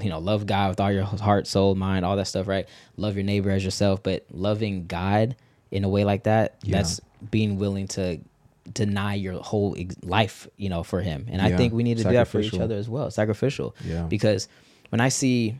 you 0.00 0.10
know, 0.10 0.18
love 0.18 0.46
God 0.46 0.70
with 0.70 0.80
all 0.80 0.92
your 0.92 1.04
heart, 1.04 1.46
soul, 1.46 1.74
mind, 1.74 2.04
all 2.04 2.16
that 2.16 2.26
stuff, 2.26 2.46
right? 2.46 2.68
Love 2.96 3.14
your 3.16 3.24
neighbor 3.24 3.50
as 3.50 3.64
yourself, 3.64 4.02
but 4.02 4.24
loving 4.30 4.86
God 4.86 5.36
in 5.70 5.84
a 5.84 5.88
way 5.88 6.04
like 6.04 6.24
that, 6.24 6.54
Yeah. 6.62 6.78
that's 6.78 7.00
being 7.30 7.56
willing 7.58 7.88
to 7.88 8.18
deny 8.72 9.14
your 9.14 9.34
whole 9.42 9.74
ex- 9.78 9.96
life, 10.02 10.48
you 10.56 10.68
know, 10.68 10.82
for 10.82 11.00
him. 11.00 11.26
And 11.30 11.40
I 11.40 11.56
think 11.56 11.72
we 11.72 11.82
need 11.82 11.98
to 11.98 12.04
do 12.04 12.12
that 12.12 12.28
for 12.28 12.40
each 12.40 12.54
other 12.58 12.76
as 12.76 12.88
well, 12.88 13.10
sacrificial. 13.10 13.74
Yeah. 13.84 14.02
Because 14.02 14.48
when 14.90 15.00
I 15.00 15.08
see 15.08 15.56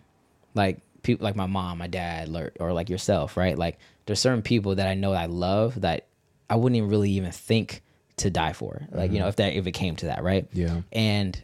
like 0.54 0.80
people 1.02 1.24
like 1.24 1.36
my 1.36 1.46
mom, 1.46 1.78
my 1.78 1.86
dad, 1.86 2.34
or, 2.34 2.52
or 2.60 2.72
like 2.72 2.90
yourself, 2.90 3.36
right? 3.36 3.56
Like 3.56 3.78
there's 4.06 4.20
certain 4.20 4.42
people 4.42 4.74
that 4.76 4.86
I 4.88 4.94
know 4.94 5.12
I 5.12 5.26
love 5.26 5.80
that 5.82 6.06
I 6.50 6.56
wouldn't 6.56 6.76
even 6.76 6.90
really 6.90 7.10
even 7.12 7.32
think 7.32 7.82
to 8.18 8.30
die 8.30 8.52
for. 8.52 8.86
Like, 8.92 9.12
you 9.12 9.18
know, 9.18 9.28
if 9.28 9.36
that 9.36 9.52
if 9.54 9.66
it 9.66 9.72
came 9.72 9.96
to 9.96 10.06
that, 10.06 10.22
right? 10.22 10.48
Mm-hmm. 10.50 10.60
Yeah. 10.60 10.80
And 10.92 11.42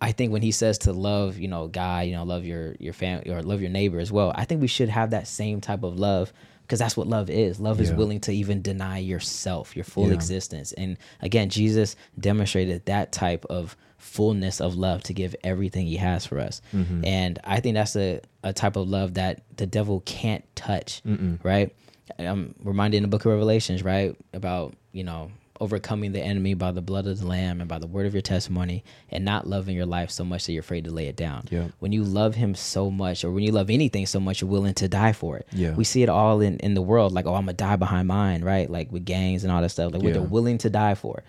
I 0.00 0.12
think 0.12 0.32
when 0.32 0.42
he 0.42 0.52
says 0.52 0.78
to 0.78 0.92
love, 0.92 1.38
you 1.38 1.48
know, 1.48 1.66
God, 1.66 2.06
you 2.06 2.12
know, 2.12 2.22
love 2.24 2.44
your 2.44 2.76
your 2.78 2.92
family 2.92 3.30
or 3.30 3.42
love 3.42 3.60
your 3.60 3.70
neighbor 3.70 3.98
as 3.98 4.12
well. 4.12 4.32
I 4.34 4.44
think 4.44 4.60
we 4.60 4.68
should 4.68 4.88
have 4.88 5.10
that 5.10 5.26
same 5.26 5.60
type 5.60 5.82
of 5.82 5.98
love 5.98 6.32
because 6.62 6.78
that's 6.78 6.96
what 6.96 7.06
love 7.06 7.30
is. 7.30 7.58
Love 7.58 7.80
is 7.80 7.90
willing 7.92 8.20
to 8.20 8.32
even 8.32 8.60
deny 8.62 8.98
yourself, 8.98 9.74
your 9.74 9.84
full 9.86 10.08
Yeah. 10.08 10.14
existence. 10.14 10.72
And 10.72 10.98
again, 11.22 11.48
Jesus 11.48 11.96
demonstrated 12.20 12.84
that 12.86 13.10
type 13.10 13.44
of 13.48 13.74
fullness 13.96 14.60
of 14.60 14.76
love 14.76 15.02
to 15.04 15.14
give 15.14 15.34
everything 15.42 15.86
he 15.86 15.96
has 15.96 16.26
for 16.26 16.38
us. 16.38 16.60
Mm-hmm. 16.74 17.04
And 17.04 17.38
I 17.42 17.60
think 17.60 17.74
that's 17.74 17.96
a, 17.96 18.20
a 18.44 18.52
type 18.52 18.76
of 18.76 18.86
love 18.88 19.14
that 19.14 19.42
the 19.56 19.66
devil 19.66 20.00
can't 20.04 20.44
touch, 20.54 21.00
right? 21.42 21.74
I'm 22.18 22.54
reminded 22.62 22.98
in 22.98 23.02
the 23.02 23.08
book 23.08 23.24
of 23.24 23.32
Revelations, 23.32 23.82
right, 23.82 24.14
about, 24.32 24.74
you 24.92 25.04
know, 25.04 25.30
overcoming 25.60 26.12
the 26.12 26.20
enemy 26.20 26.54
by 26.54 26.72
the 26.72 26.80
blood 26.80 27.06
of 27.06 27.20
the 27.20 27.26
lamb 27.26 27.60
and 27.60 27.68
by 27.68 27.78
the 27.78 27.86
word 27.86 28.06
of 28.06 28.14
your 28.14 28.22
testimony 28.22 28.84
and 29.10 29.24
not 29.24 29.46
loving 29.46 29.74
your 29.76 29.86
life 29.86 30.10
so 30.10 30.24
much 30.24 30.46
that 30.46 30.52
you're 30.52 30.60
afraid 30.60 30.84
to 30.84 30.90
lay 30.90 31.06
it 31.06 31.16
down. 31.16 31.44
Yeah. 31.50 31.68
When 31.78 31.92
you 31.92 32.04
love 32.04 32.34
him 32.34 32.54
so 32.54 32.90
much 32.90 33.24
or 33.24 33.30
when 33.30 33.42
you 33.42 33.52
love 33.52 33.70
anything 33.70 34.06
so 34.06 34.20
much 34.20 34.40
you're 34.40 34.50
willing 34.50 34.74
to 34.74 34.88
die 34.88 35.12
for 35.12 35.36
it. 35.36 35.46
Yeah. 35.52 35.74
We 35.74 35.84
see 35.84 36.02
it 36.02 36.08
all 36.08 36.40
in 36.40 36.58
in 36.58 36.74
the 36.74 36.82
world 36.82 37.12
like 37.12 37.26
oh 37.26 37.34
I'm 37.34 37.46
to 37.46 37.52
die 37.52 37.76
behind 37.76 38.08
mine, 38.08 38.42
right? 38.42 38.68
Like 38.70 38.92
with 38.92 39.04
gangs 39.04 39.44
and 39.44 39.52
all 39.52 39.62
that 39.62 39.70
stuff. 39.70 39.92
Like 39.92 40.02
what 40.02 40.12
they're 40.12 40.22
willing 40.22 40.58
to 40.58 40.70
die 40.70 40.94
for. 40.94 41.22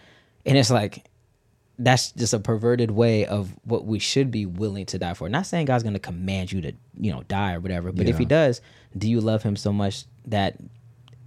And 0.46 0.58
it's 0.58 0.72
like 0.72 1.06
that's 1.80 2.12
just 2.12 2.34
a 2.34 2.39
perverted 2.39 2.92
way 2.92 3.26
of 3.26 3.56
what 3.63 3.86
we 3.86 4.00
should 4.00 4.30
be 4.30 4.46
willing 4.46 4.86
to 4.88 5.00
die 5.00 5.13
for. 5.13 5.30
Not 5.30 5.46
saying 5.46 5.65
God's 5.65 5.84
going 5.84 5.94
to 5.94 6.00
command 6.00 6.52
you 6.52 6.62
to, 6.62 6.74
you 7.00 7.12
know, 7.12 7.24
die 7.24 7.54
or 7.54 7.62
whatever, 7.62 7.94
but 7.94 8.08
if 8.08 8.18
he 8.18 8.26
does, 8.26 8.60
do 8.98 9.10
you 9.10 9.22
love 9.22 9.44
him 9.44 9.56
so 9.56 9.72
much 9.72 10.04
that 10.26 10.58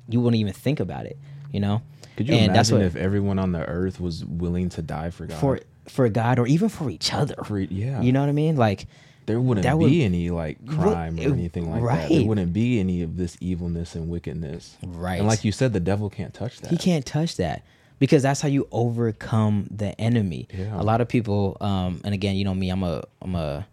you 0.09 0.21
wouldn't 0.21 0.38
even 0.38 0.53
think 0.53 0.79
about 0.79 1.07
it, 1.07 1.17
you 1.51 1.59
know? 1.59 1.81
Could 2.16 2.29
you 2.29 2.35
And 2.35 2.55
that's 2.55 2.70
imagine 2.70 2.87
what- 2.88 2.96
if 2.96 3.03
everyone 3.03 3.38
on 3.38 3.53
the 3.53 3.64
earth 3.66 4.01
was 4.01 4.25
willing 4.25 4.68
to 4.70 4.83
die 4.83 5.11
for 5.11 5.27
God? 5.27 5.38
for 5.38 5.61
for 5.88 6.09
God 6.09 6.38
or 6.38 6.46
even 6.46 6.68
for 6.68 6.88
each 6.90 7.12
other. 7.12 7.35
For- 7.44 7.59
yeah. 7.59 8.01
You 8.01 8.12
know 8.12 8.20
what 8.20 8.29
I 8.29 8.33
mean? 8.33 8.57
Like 8.57 8.87
there 9.27 9.40
wouldn't 9.40 9.66
be 9.66 9.75
would- 9.75 9.92
any 9.92 10.31
like 10.31 10.64
crime 10.66 11.18
or 11.18 11.22
anything 11.22 11.70
like 11.70 11.81
that. 11.83 12.09
There 12.09 12.18
right. 12.18 12.27
wouldn't 12.27 12.53
be 12.53 12.79
any 12.81 13.03
of 13.03 13.16
this 13.16 13.37
evilness 13.40 13.94
and 13.94 14.09
wickedness. 14.09 14.77
Right. 14.85 15.18
And 15.18 15.27
like 15.27 15.44
you 15.44 15.53
said, 15.53 15.72
the 15.72 15.81
devil 15.81 16.09
can't 16.11 16.33
touch 16.35 16.61
that. 16.61 16.70
he 16.70 16.77
can't 16.77 17.05
touch 17.07 17.37
that 17.37 17.62
because 17.98 18.22
that's 18.22 18.40
how 18.40 18.48
you 18.48 18.66
overcome 18.72 19.66
the 19.70 19.98
enemy. 20.01 20.48
Yeah. 20.57 20.81
A 20.81 20.83
lot 20.85 21.01
of 21.01 21.09
people 21.09 21.57
um 21.61 22.01
and 22.05 22.14
again, 22.14 22.37
you 22.37 22.44
know 22.44 22.55
me, 22.55 22.70
I'm 22.70 22.83
a 22.83 23.03
I'm 23.20 23.35
a 23.35 23.66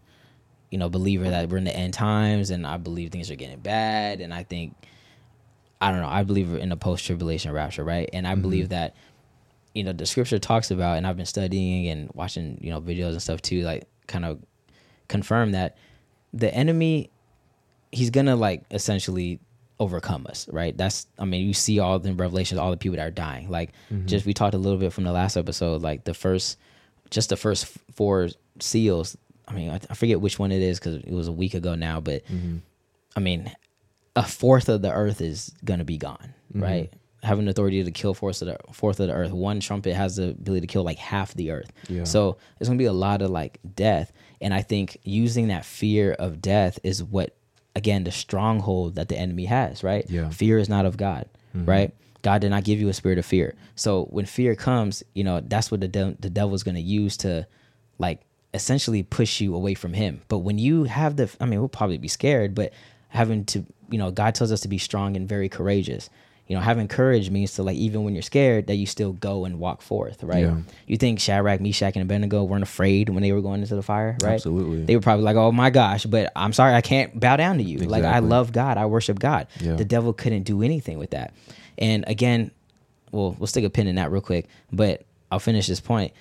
you 0.70 0.78
know 0.78 0.88
believer 0.88 1.28
that 1.30 1.48
we're 1.48 1.58
in 1.58 1.64
the 1.64 1.76
end 1.76 1.94
times 1.94 2.50
and 2.50 2.66
I 2.66 2.76
believe 2.76 3.10
things 3.10 3.30
are 3.30 3.36
getting 3.36 3.58
bad 3.60 4.20
and 4.20 4.32
I 4.34 4.42
think 4.44 4.74
I 5.80 5.90
don't 5.90 6.00
know, 6.00 6.08
I 6.08 6.22
believe 6.24 6.54
in 6.54 6.72
a 6.72 6.76
post 6.76 7.06
tribulation 7.06 7.52
rapture, 7.52 7.84
right? 7.84 8.08
And 8.12 8.26
I 8.26 8.34
believe 8.34 8.64
mm-hmm. 8.64 8.74
that 8.74 8.96
you 9.74 9.84
know 9.84 9.92
the 9.92 10.04
scripture 10.04 10.38
talks 10.38 10.70
about 10.70 10.98
and 10.98 11.06
I've 11.06 11.16
been 11.16 11.26
studying 11.26 11.88
and 11.88 12.10
watching, 12.14 12.58
you 12.60 12.70
know, 12.70 12.80
videos 12.80 13.12
and 13.12 13.22
stuff 13.22 13.40
too 13.40 13.62
like 13.62 13.84
kind 14.06 14.24
of 14.24 14.40
confirm 15.08 15.52
that 15.52 15.76
the 16.32 16.52
enemy 16.52 17.10
he's 17.92 18.10
gonna 18.10 18.36
like 18.36 18.64
essentially 18.70 19.40
overcome 19.78 20.26
us, 20.28 20.48
right? 20.52 20.76
That's 20.76 21.06
I 21.18 21.24
mean, 21.24 21.46
you 21.46 21.54
see 21.54 21.78
all 21.78 21.98
the 21.98 22.12
revelations, 22.12 22.58
all 22.58 22.70
the 22.70 22.76
people 22.76 22.96
that 22.96 23.06
are 23.06 23.10
dying. 23.10 23.50
Like 23.50 23.72
mm-hmm. 23.90 24.06
just 24.06 24.26
we 24.26 24.34
talked 24.34 24.54
a 24.54 24.58
little 24.58 24.78
bit 24.78 24.92
from 24.92 25.04
the 25.04 25.12
last 25.12 25.36
episode, 25.36 25.82
like 25.82 26.04
the 26.04 26.14
first, 26.14 26.58
just 27.10 27.30
the 27.30 27.36
first 27.36 27.66
four 27.94 28.28
seals. 28.60 29.16
I 29.48 29.54
mean, 29.54 29.70
I, 29.70 29.80
I 29.88 29.94
forget 29.94 30.20
which 30.20 30.38
one 30.38 30.52
it 30.52 30.62
is 30.62 30.78
because 30.78 30.96
it 30.96 31.10
was 31.10 31.28
a 31.28 31.32
week 31.32 31.54
ago 31.54 31.74
now, 31.74 32.00
but 32.00 32.24
mm-hmm. 32.26 32.58
I 33.16 33.20
mean, 33.20 33.50
a 34.16 34.24
fourth 34.24 34.68
of 34.68 34.82
the 34.82 34.92
earth 34.92 35.20
is 35.20 35.52
gonna 35.64 35.84
be 35.84 35.96
gone, 35.96 36.34
mm-hmm. 36.52 36.62
right? 36.62 36.92
Having 37.22 37.44
the 37.44 37.50
authority 37.50 37.84
to 37.84 37.90
kill 37.90 38.14
fourth 38.14 38.42
of 38.42 38.48
the 38.48 38.58
fourth 38.72 38.98
of 38.98 39.08
the 39.08 39.14
earth. 39.14 39.30
One 39.30 39.60
trumpet 39.60 39.94
has 39.94 40.16
the 40.16 40.30
ability 40.30 40.62
to 40.62 40.72
kill 40.72 40.84
like 40.84 40.98
half 40.98 41.34
the 41.34 41.50
earth. 41.50 41.70
Yeah. 41.88 42.04
So 42.04 42.38
there's 42.58 42.68
gonna 42.68 42.78
be 42.78 42.86
a 42.86 42.92
lot 42.92 43.22
of 43.22 43.30
like 43.30 43.60
death, 43.74 44.12
and 44.40 44.54
I 44.54 44.62
think 44.62 44.98
using 45.04 45.48
that 45.48 45.64
fear 45.64 46.12
of 46.12 46.40
death 46.40 46.78
is 46.82 47.04
what, 47.04 47.36
again, 47.76 48.04
the 48.04 48.10
stronghold 48.10 48.96
that 48.96 49.08
the 49.08 49.18
enemy 49.18 49.44
has. 49.44 49.84
Right? 49.84 50.08
Yeah. 50.08 50.30
Fear 50.30 50.58
is 50.58 50.68
not 50.68 50.86
of 50.86 50.96
God. 50.96 51.28
Mm-hmm. 51.54 51.68
Right? 51.68 51.94
God 52.22 52.40
did 52.40 52.50
not 52.50 52.64
give 52.64 52.80
you 52.80 52.88
a 52.88 52.92
spirit 52.92 53.18
of 53.18 53.24
fear. 53.24 53.54
So 53.76 54.04
when 54.04 54.26
fear 54.26 54.54
comes, 54.54 55.02
you 55.14 55.24
know 55.24 55.40
that's 55.40 55.70
what 55.70 55.80
the 55.80 55.88
de- 55.88 56.16
the 56.20 56.30
devil's 56.30 56.62
gonna 56.62 56.78
use 56.80 57.16
to, 57.18 57.46
like, 57.98 58.22
essentially 58.52 59.02
push 59.02 59.40
you 59.40 59.54
away 59.54 59.74
from 59.74 59.92
Him. 59.92 60.22
But 60.28 60.38
when 60.38 60.58
you 60.58 60.84
have 60.84 61.16
the, 61.16 61.30
I 61.40 61.46
mean, 61.46 61.60
we'll 61.60 61.68
probably 61.68 61.98
be 61.98 62.08
scared, 62.08 62.54
but 62.54 62.72
having 63.08 63.44
to, 63.44 63.64
you 63.90 63.98
know, 63.98 64.10
God 64.10 64.34
tells 64.34 64.52
us 64.52 64.60
to 64.60 64.68
be 64.68 64.78
strong 64.78 65.16
and 65.16 65.28
very 65.28 65.48
courageous. 65.48 66.08
you 66.46 66.56
know, 66.56 66.62
having 66.62 66.88
courage 66.88 67.30
means 67.30 67.54
to 67.54 67.62
like 67.62 67.76
even 67.76 68.02
when 68.02 68.12
you're 68.12 68.22
scared, 68.24 68.66
that 68.66 68.74
you 68.74 68.84
still 68.86 69.12
go 69.12 69.44
and 69.44 69.60
walk 69.60 69.82
forth, 69.82 70.24
right? 70.24 70.44
Yeah. 70.46 70.56
You 70.88 70.96
think 70.96 71.20
Shadrach, 71.20 71.60
Meshach, 71.60 71.94
and 71.94 72.02
Abednego 72.02 72.42
weren't 72.42 72.64
afraid 72.64 73.08
when 73.08 73.22
they 73.22 73.30
were 73.30 73.40
going 73.40 73.62
into 73.62 73.76
the 73.76 73.82
fire, 73.84 74.16
right? 74.22 74.34
Absolutely. 74.34 74.84
They 74.84 74.96
were 74.96 75.00
probably 75.02 75.24
like, 75.24 75.36
"Oh 75.36 75.52
my 75.52 75.70
gosh," 75.70 76.06
but 76.06 76.32
I'm 76.34 76.52
sorry, 76.52 76.74
I 76.74 76.80
can't 76.80 77.20
bow 77.20 77.36
down 77.36 77.58
to 77.58 77.62
you. 77.62 77.78
Like 77.78 78.02
I 78.02 78.18
love 78.18 78.50
God, 78.50 78.78
I 78.78 78.86
worship 78.86 79.20
God. 79.20 79.46
Yeah. 79.60 79.76
The 79.76 79.84
devil 79.84 80.12
couldn't 80.12 80.42
do 80.42 80.62
anything 80.62 80.98
with 80.98 81.10
that. 81.10 81.34
And 81.78 82.04
again, 82.08 82.50
well, 83.12 83.36
we'll 83.38 83.46
stick 83.46 83.64
a 83.64 83.70
pin 83.70 83.86
in 83.86 83.94
that 83.94 84.10
real 84.10 84.20
quick, 84.20 84.48
but 84.72 85.04
I'll 85.30 85.38
finish 85.38 85.68
this 85.68 85.80
point. 85.80 86.12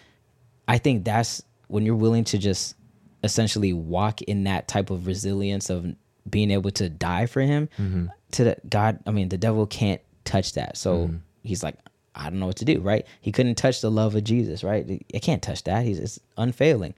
I 0.67 0.77
think 0.77 1.05
that's 1.05 1.41
when 1.69 1.86
you're 1.88 1.95
willing 1.95 2.23
to 2.25 2.38
just 2.38 2.75
essentially 3.23 3.73
walk 3.73 4.21
in 4.21 4.43
that 4.43 4.67
type 4.67 4.91
of 4.91 5.08
resilience 5.08 5.71
of 5.71 5.88
being 6.32 6.52
able 6.52 6.72
to 6.72 6.89
die 6.89 7.26
for 7.26 7.42
him 7.42 7.70
Mm-hmm. 7.80 8.06
to 8.34 8.44
the 8.44 8.58
God. 8.70 9.00
I 9.08 9.12
mean, 9.12 9.30
the 9.30 9.38
devil 9.38 9.65
can't 9.68 10.02
touch 10.26 10.54
that. 10.54 10.78
So 10.78 10.98
Mm-hmm. 11.08 11.15
he's 11.44 11.63
like, 11.63 11.76
I 12.15 12.30
don't 12.30 12.39
know 12.39 12.48
what 12.48 12.58
to 12.58 12.65
do, 12.65 12.80
right? 12.82 13.06
He 13.22 13.32
couldn't 13.32 13.56
touch 13.56 13.82
the 13.82 13.89
love 13.92 14.15
of 14.15 14.24
Jesus, 14.24 14.63
right? 14.63 15.04
I 15.13 15.20
can't 15.20 15.42
touch 15.42 15.63
that. 15.65 15.86
He's 15.86 16.00
it's 16.00 16.20
unfailing. 16.38 16.94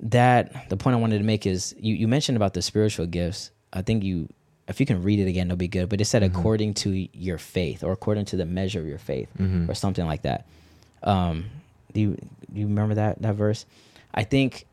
That 0.00 0.68
the 0.68 0.76
point 0.76 0.96
I 0.96 0.98
wanted 1.00 1.18
to 1.18 1.24
make 1.24 1.46
is 1.46 1.74
you, 1.78 1.94
you 1.94 2.08
mentioned 2.08 2.36
about 2.36 2.54
the 2.54 2.62
spiritual 2.62 3.06
gifts. 3.06 3.50
I 3.72 3.82
think 3.82 4.02
you 4.02 4.28
if 4.68 4.78
you 4.80 4.86
can 4.86 5.02
read 5.02 5.18
it 5.20 5.28
again, 5.28 5.48
it'll 5.48 5.56
be 5.56 5.68
good. 5.68 5.88
But 5.88 6.00
it 6.00 6.04
said 6.06 6.22
according 6.22 6.74
to 6.74 7.08
your 7.16 7.38
faith 7.38 7.82
or 7.84 7.92
according 7.92 8.24
to 8.26 8.36
the 8.36 8.46
measure 8.46 8.80
of 8.80 8.86
your 8.86 8.98
faith 8.98 9.28
or 9.68 9.74
something 9.74 10.06
like 10.06 10.22
that. 10.22 10.46
Um, 11.02 11.46
do 11.92 12.00
you 12.00 12.10
do 12.52 12.60
you 12.60 12.66
remember 12.66 12.94
that 12.94 13.22
that 13.22 13.34
verse? 13.34 13.64
I 14.14 14.24
think 14.24 14.66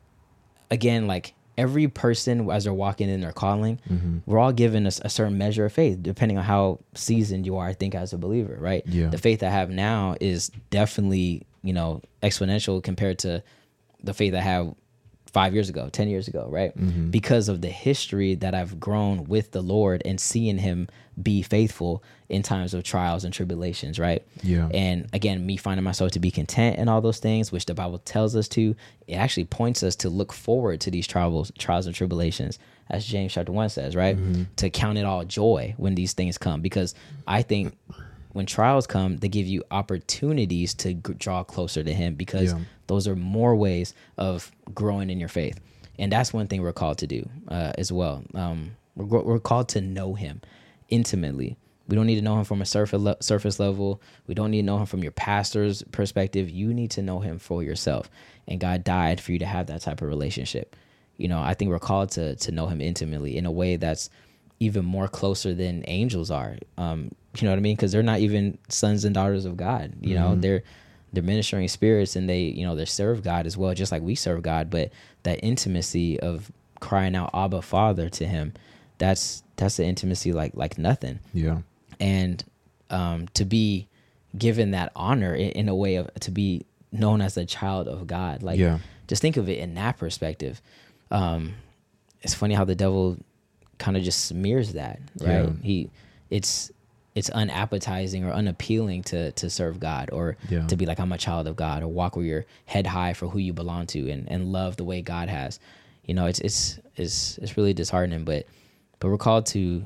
again, 0.71 1.05
like 1.07 1.33
every 1.59 1.89
person 1.89 2.49
as 2.49 2.63
they're 2.63 2.73
walking 2.73 3.09
in 3.09 3.19
their 3.19 3.33
calling, 3.33 3.79
we're 4.25 4.39
all 4.39 4.53
given 4.53 4.87
a 4.87 4.91
certain 4.91 5.37
measure 5.37 5.65
of 5.65 5.73
faith, 5.73 6.01
depending 6.01 6.37
on 6.37 6.45
how 6.45 6.79
seasoned 6.95 7.45
you 7.45 7.57
are. 7.57 7.67
I 7.67 7.73
think 7.73 7.93
as 7.95 8.13
a 8.13 8.17
believer, 8.17 8.55
right? 8.57 8.81
Yeah. 8.87 9.09
The 9.09 9.17
faith 9.17 9.43
I 9.43 9.49
have 9.49 9.69
now 9.69 10.15
is 10.21 10.49
definitely 10.69 11.45
you 11.61 11.73
know 11.73 12.01
exponential 12.23 12.81
compared 12.81 13.19
to 13.19 13.43
the 14.01 14.13
faith 14.13 14.33
I 14.33 14.39
have 14.39 14.73
five 15.33 15.53
years 15.53 15.69
ago, 15.69 15.89
10 15.89 16.07
years 16.07 16.27
ago, 16.27 16.47
right? 16.49 16.75
Mm-hmm. 16.75 17.09
Because 17.11 17.49
of 17.49 17.61
the 17.61 17.69
history 17.69 18.35
that 18.35 18.55
I've 18.55 18.79
grown 18.79 19.25
with 19.25 19.51
the 19.51 19.61
Lord 19.61 20.01
and 20.05 20.19
seeing 20.19 20.57
Him 20.57 20.87
be 21.21 21.41
faithful 21.41 22.03
in 22.29 22.43
times 22.43 22.73
of 22.73 22.83
trials 22.83 23.23
and 23.23 23.33
tribulations, 23.33 23.97
right? 23.99 24.23
Yeah. 24.43 24.69
And 24.73 25.07
again, 25.13 25.45
me 25.45 25.57
finding 25.57 25.83
myself 25.83 26.11
to 26.11 26.19
be 26.19 26.31
content 26.31 26.77
in 26.77 26.87
all 26.87 27.01
those 27.01 27.19
things, 27.19 27.51
which 27.51 27.65
the 27.65 27.73
Bible 27.73 27.97
tells 27.99 28.35
us 28.35 28.47
to, 28.49 28.75
it 29.07 29.15
actually 29.15 29.45
points 29.45 29.83
us 29.83 29.95
to 29.97 30.09
look 30.09 30.31
forward 30.31 30.79
to 30.81 30.91
these 30.91 31.07
trials, 31.07 31.51
trials 31.57 31.85
and 31.87 31.95
tribulations, 31.95 32.59
as 32.89 33.05
James 33.05 33.33
chapter 33.33 33.51
1 33.51 33.69
says, 33.69 33.95
right? 33.95 34.17
Mm-hmm. 34.17 34.43
To 34.57 34.69
count 34.69 34.97
it 34.97 35.05
all 35.05 35.23
joy 35.25 35.73
when 35.77 35.95
these 35.95 36.13
things 36.13 36.37
come. 36.37 36.61
Because 36.61 36.95
I 37.27 37.41
think 37.41 37.75
when 38.33 38.45
trials 38.45 38.85
come, 38.87 39.17
they 39.17 39.27
give 39.29 39.47
you 39.47 39.63
opportunities 39.71 40.73
to 40.75 40.93
g- 40.93 41.13
draw 41.17 41.43
closer 41.43 41.83
to 41.83 41.93
Him 41.93 42.15
because 42.15 42.53
Yeah. 42.53 42.59
those 42.87 43.07
are 43.07 43.15
more 43.15 43.55
ways 43.55 43.93
of 44.17 44.51
growing 44.73 45.09
in 45.09 45.19
your 45.19 45.29
faith 45.29 45.59
and 45.97 46.11
that's 46.11 46.31
one 46.31 46.47
thing 46.47 46.61
we're 46.61 46.71
called 46.71 46.97
to 46.99 47.07
do 47.07 47.27
uh, 47.49 47.73
as 47.77 47.91
well 47.91 48.23
um, 48.33 48.71
we're, 48.95 49.21
we're 49.21 49.39
called 49.39 49.67
to 49.69 49.81
know 49.81 50.13
him 50.13 50.39
intimately. 50.89 51.57
We 51.87 51.95
don't 51.95 52.05
need 52.05 52.15
to 52.15 52.21
know 52.21 52.37
him 52.37 52.45
from 52.45 52.61
a 52.61 52.65
surface, 52.65 53.01
le- 53.01 53.17
surface 53.19 53.59
level. 53.59 53.99
We 54.27 54.35
don't 54.35 54.51
need 54.51 54.61
to 54.61 54.65
know 54.65 54.77
him 54.77 54.85
from 54.85 55.01
your 55.01 55.11
pastor's 55.11 55.81
perspective. 55.91 56.47
You 56.49 56.71
need 56.71 56.91
to 56.91 57.01
know 57.01 57.19
him 57.19 57.39
for 57.39 57.63
yourself. 57.63 58.09
And 58.47 58.59
god 58.59 58.83
died 58.83 59.19
for 59.19 59.31
you 59.31 59.39
to 59.39 59.45
have 59.45 59.67
that 59.67 59.81
type 59.81 60.01
of 60.01 60.07
relationship. 60.07 60.75
You 61.17 61.27
know 61.27 61.41
i 61.41 61.53
think 61.53 61.69
we're 61.69 61.79
called 61.79 62.11
to 62.11 62.35
to 62.35 62.51
know 62.51 62.67
him 62.67 62.79
intimately 62.79 63.35
in 63.35 63.45
a 63.45 63.51
way 63.51 63.75
that's 63.75 64.09
even 64.61 64.85
more 64.85 65.07
closer 65.07 65.53
than 65.53 65.83
angels 65.87 66.29
are. 66.31 66.57
Um, 66.77 67.11
you 67.37 67.45
know 67.45 67.51
what 67.51 67.57
i 67.57 67.61
mean? 67.61 67.75
Because 67.75 67.91
they're 67.91 68.03
not 68.03 68.19
even 68.19 68.57
sons 68.69 69.05
and 69.05 69.13
daughters 69.13 69.45
of 69.45 69.57
god. 69.57 69.93
You 70.01 70.15
know 70.15 70.35
they're 70.35 70.63
they're 71.11 71.23
ministering 71.23 71.67
spirits 71.67 72.15
and 72.15 72.29
they 72.29 72.41
you 72.41 72.65
know 72.65 72.75
they 72.75 72.85
serve 72.85 73.23
god 73.23 73.47
as 73.47 73.57
well 73.57 73.73
just 73.73 73.91
like 73.91 74.01
we 74.01 74.15
serve 74.15 74.43
god. 74.43 74.69
But 74.69 74.91
that 75.23 75.39
intimacy 75.43 76.19
of 76.19 76.51
crying 76.79 77.15
out 77.15 77.31
abba 77.33 77.61
father 77.61 78.09
to 78.09 78.25
him 78.25 78.53
that's 78.99 79.41
that's 79.55 79.77
the 79.77 79.85
intimacy 79.85 80.31
like 80.31 80.51
like 80.55 80.77
nothing 80.77 81.19
Yeah. 81.33 81.59
and 81.99 82.43
um, 82.91 83.27
to 83.33 83.43
be 83.45 83.87
given 84.37 84.71
that 84.71 84.91
honor 84.95 85.33
in, 85.33 85.49
in 85.51 85.69
a 85.69 85.75
way 85.75 85.95
of 85.95 86.13
to 86.21 86.31
be 86.31 86.65
known 86.91 87.21
as 87.21 87.35
a 87.37 87.45
child 87.45 87.87
of 87.87 88.05
God. 88.07 88.41
Like, 88.43 88.59
Yeah. 88.59 88.79
just 89.07 89.21
think 89.21 89.37
of 89.37 89.47
it 89.49 89.57
in 89.59 89.73
that 89.75 89.97
perspective. 89.97 90.61
Um, 91.11 91.53
it's 92.21 92.33
funny 92.33 92.53
how 92.55 92.65
the 92.65 92.75
devil 92.75 93.17
kind 93.77 93.95
of 93.97 94.03
just 94.03 94.25
smears 94.25 94.73
that, 94.73 94.99
right? 95.21 95.43
Yeah. 95.45 95.49
He, 95.63 95.89
it's 96.29 96.71
it's 97.15 97.29
unappetizing 97.31 98.23
or 98.23 98.31
unappealing 98.31 99.03
to 99.03 99.31
to 99.33 99.49
serve 99.49 99.79
God 99.79 100.09
or 100.11 100.37
Yeah. 100.49 100.65
to 100.67 100.75
be 100.75 100.85
like 100.85 100.99
I'm 100.99 101.11
a 101.11 101.17
child 101.17 101.47
of 101.47 101.55
God 101.55 101.81
or 101.83 101.87
walk 101.87 102.15
with 102.15 102.25
your 102.25 102.45
head 102.65 102.85
high 102.87 103.13
for 103.13 103.27
who 103.27 103.39
you 103.39 103.53
belong 103.53 103.87
to 103.87 104.09
and 104.11 104.29
and 104.31 104.51
love 104.51 104.77
the 104.77 104.83
way 104.83 105.01
God 105.01 105.27
has. 105.29 105.59
You 106.05 106.13
know, 106.15 106.25
it's 106.27 106.39
it's 106.39 106.79
it's 106.95 107.37
it's 107.39 107.57
really 107.57 107.73
disheartening, 107.73 108.25
but 108.25 108.45
but 108.99 109.09
we're 109.09 109.17
called 109.17 109.45
to 109.47 109.83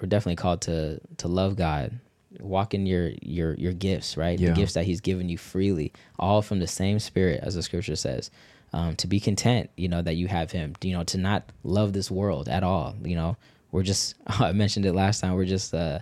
we're 0.00 0.08
definitely 0.08 0.36
called 0.36 0.62
to 0.62 1.00
to 1.18 1.28
love 1.28 1.56
God, 1.56 1.98
walk 2.40 2.74
in 2.74 2.86
your 2.86 3.12
your 3.22 3.54
your 3.54 3.72
gifts, 3.72 4.16
right? 4.16 4.38
Yeah. 4.38 4.50
The 4.50 4.54
gifts 4.56 4.74
that 4.74 4.84
He's 4.84 5.00
given 5.00 5.28
you 5.28 5.38
freely, 5.38 5.92
all 6.18 6.42
from 6.42 6.58
the 6.58 6.66
same 6.66 6.98
Spirit, 6.98 7.40
as 7.42 7.54
the 7.54 7.62
Scripture 7.62 7.96
says. 7.96 8.30
Um, 8.74 8.96
to 8.96 9.06
be 9.06 9.20
content, 9.20 9.68
you 9.76 9.88
know, 9.88 10.00
that 10.00 10.14
you 10.14 10.28
have 10.28 10.50
Him. 10.50 10.74
You 10.80 10.94
know, 10.94 11.04
to 11.04 11.18
not 11.18 11.44
love 11.62 11.92
this 11.92 12.10
world 12.10 12.48
at 12.48 12.62
all. 12.62 12.94
You 13.04 13.16
know, 13.16 13.36
we're 13.70 13.82
just 13.82 14.14
I 14.26 14.52
mentioned 14.52 14.86
it 14.86 14.92
last 14.94 15.20
time. 15.20 15.34
We're 15.34 15.44
just 15.44 15.74
uh, 15.74 15.98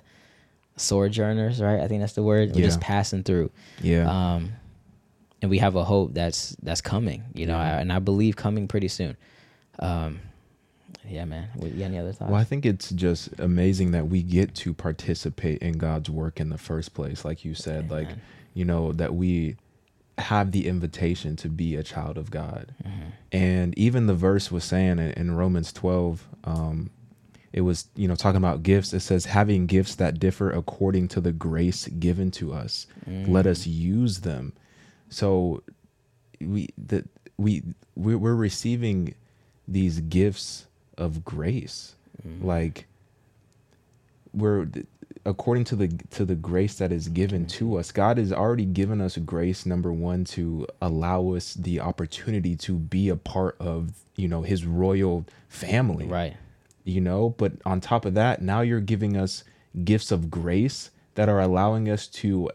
sojourners, 0.77 1.61
right? 1.61 1.81
I 1.81 1.88
think 1.88 2.01
that's 2.01 2.14
the 2.14 2.23
word. 2.23 2.55
We're 2.55 2.64
just 2.64 2.81
passing 2.81 3.23
through 3.23 3.51
Yeah. 3.83 4.09
um, 4.09 4.53
and 5.42 5.51
we 5.51 5.59
have 5.59 5.75
a 5.77 5.85
hope 5.85 6.14
that's 6.14 6.57
that's 6.62 6.81
coming, 6.81 7.25
you 7.35 7.46
know, 7.46 7.57
Yeah. 7.59 7.79
and 7.79 7.92
I 7.92 7.99
believe 7.99 8.37
coming 8.37 8.68
pretty 8.68 8.88
soon. 8.88 9.16
Um, 9.79 10.20
yeah, 11.11 11.25
man. 11.25 11.49
You 11.61 11.85
any 11.85 11.99
other 11.99 12.12
thoughts? 12.12 12.31
Well, 12.31 12.40
I 12.40 12.44
think 12.44 12.64
it's 12.64 12.90
just 12.90 13.29
amazing 13.38 13.90
that 13.92 14.09
we 14.09 14.23
get 14.23 14.55
to 14.57 14.73
participate 14.75 15.59
in 15.61 15.79
God's 15.79 16.09
work 16.09 16.40
in 16.40 16.49
the 16.51 16.59
first 16.59 16.94
place. 16.94 17.25
Like 17.25 17.44
you 17.44 17.55
said, 17.55 17.90
like, 17.90 18.09
you 18.55 18.64
know, 18.64 18.92
that 18.92 19.14
we 19.14 19.57
have 20.18 20.53
the 20.53 20.66
invitation 20.68 21.35
to 21.37 21.49
be 21.49 21.77
a 21.77 21.83
child 21.83 22.16
of 22.18 22.31
God. 22.31 22.75
Mm-hmm. 22.85 23.09
And 23.33 23.79
even 23.79 24.07
the 24.07 24.14
verse 24.14 24.51
was 24.51 24.64
saying 24.64 24.99
in, 24.99 25.35
Romans 25.37 25.73
12, 25.73 26.27
um, 26.44 26.90
it 27.53 27.62
was, 27.62 27.88
you 27.96 28.07
know, 28.07 28.14
talking 28.14 28.37
about 28.37 28.62
gifts. 28.62 28.92
It 28.92 29.01
says, 29.01 29.25
having 29.27 29.66
gifts 29.66 29.94
that 29.96 30.20
differ 30.20 30.51
according 30.51 31.09
to 31.09 31.20
the 31.20 31.33
grace 31.33 31.88
given 31.88 32.31
to 32.33 32.53
us, 32.53 32.87
let 33.07 33.46
us 33.46 33.66
use 33.66 34.20
them. 34.20 34.53
So 35.09 35.62
we, 36.40 36.68
that 36.79 37.09
we, 37.37 37.62
we- 37.96 38.14
we're 38.14 38.35
receiving 38.35 39.14
these 39.66 40.01
gifts 40.01 40.66
of 41.00 41.24
grace. 41.24 41.96
Mm-hmm. 42.26 42.46
Like 42.46 42.86
we're 44.32 44.68
according 45.26 45.64
to 45.64 45.76
the 45.76 45.88
to 46.10 46.24
the 46.24 46.34
grace 46.34 46.76
that 46.76 46.92
is 46.92 47.08
given 47.08 47.44
to 47.46 47.64
mm-hmm. 47.64 47.78
us 47.78 47.92
god 47.92 48.16
has 48.16 48.32
already 48.32 48.64
given 48.64 49.00
us 49.00 49.16
grace 49.18 49.66
number 49.66 49.92
one 49.92 50.24
to 50.24 50.66
allow 50.80 51.34
us 51.34 51.54
the 51.54 51.80
opportunity 51.80 52.56
to 52.56 52.74
be 52.74 53.08
a 53.08 53.16
part 53.16 53.56
of 53.60 53.92
you 54.16 54.28
know 54.28 54.42
his 54.42 54.64
royal 54.64 55.26
family. 55.48 56.06
Right. 56.06 56.36
you 56.84 57.00
know 57.00 57.30
but 57.36 57.52
on 57.66 57.80
top 57.80 58.04
of 58.04 58.14
that 58.14 58.40
now 58.40 58.60
you're 58.60 58.80
giving 58.80 59.16
us 59.16 59.44
gifts 59.84 60.10
of 60.10 60.30
grace 60.30 60.90
that 61.16 61.28
are 61.28 61.40
allowing 61.40 61.90
us 61.90 62.06
to 62.06 62.50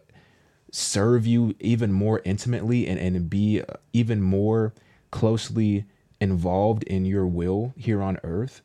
serve 0.71 1.25
you 1.27 1.55
even 1.59 1.91
more 1.91 2.21
intimately 2.25 2.87
and, 2.87 2.99
and 2.99 3.29
be 3.29 3.61
even 3.93 4.21
more 4.21 4.73
closely 5.11 5.85
involved 6.19 6.83
in 6.83 7.05
your 7.05 7.27
will 7.27 7.73
here 7.77 8.01
on 8.01 8.17
earth 8.23 8.61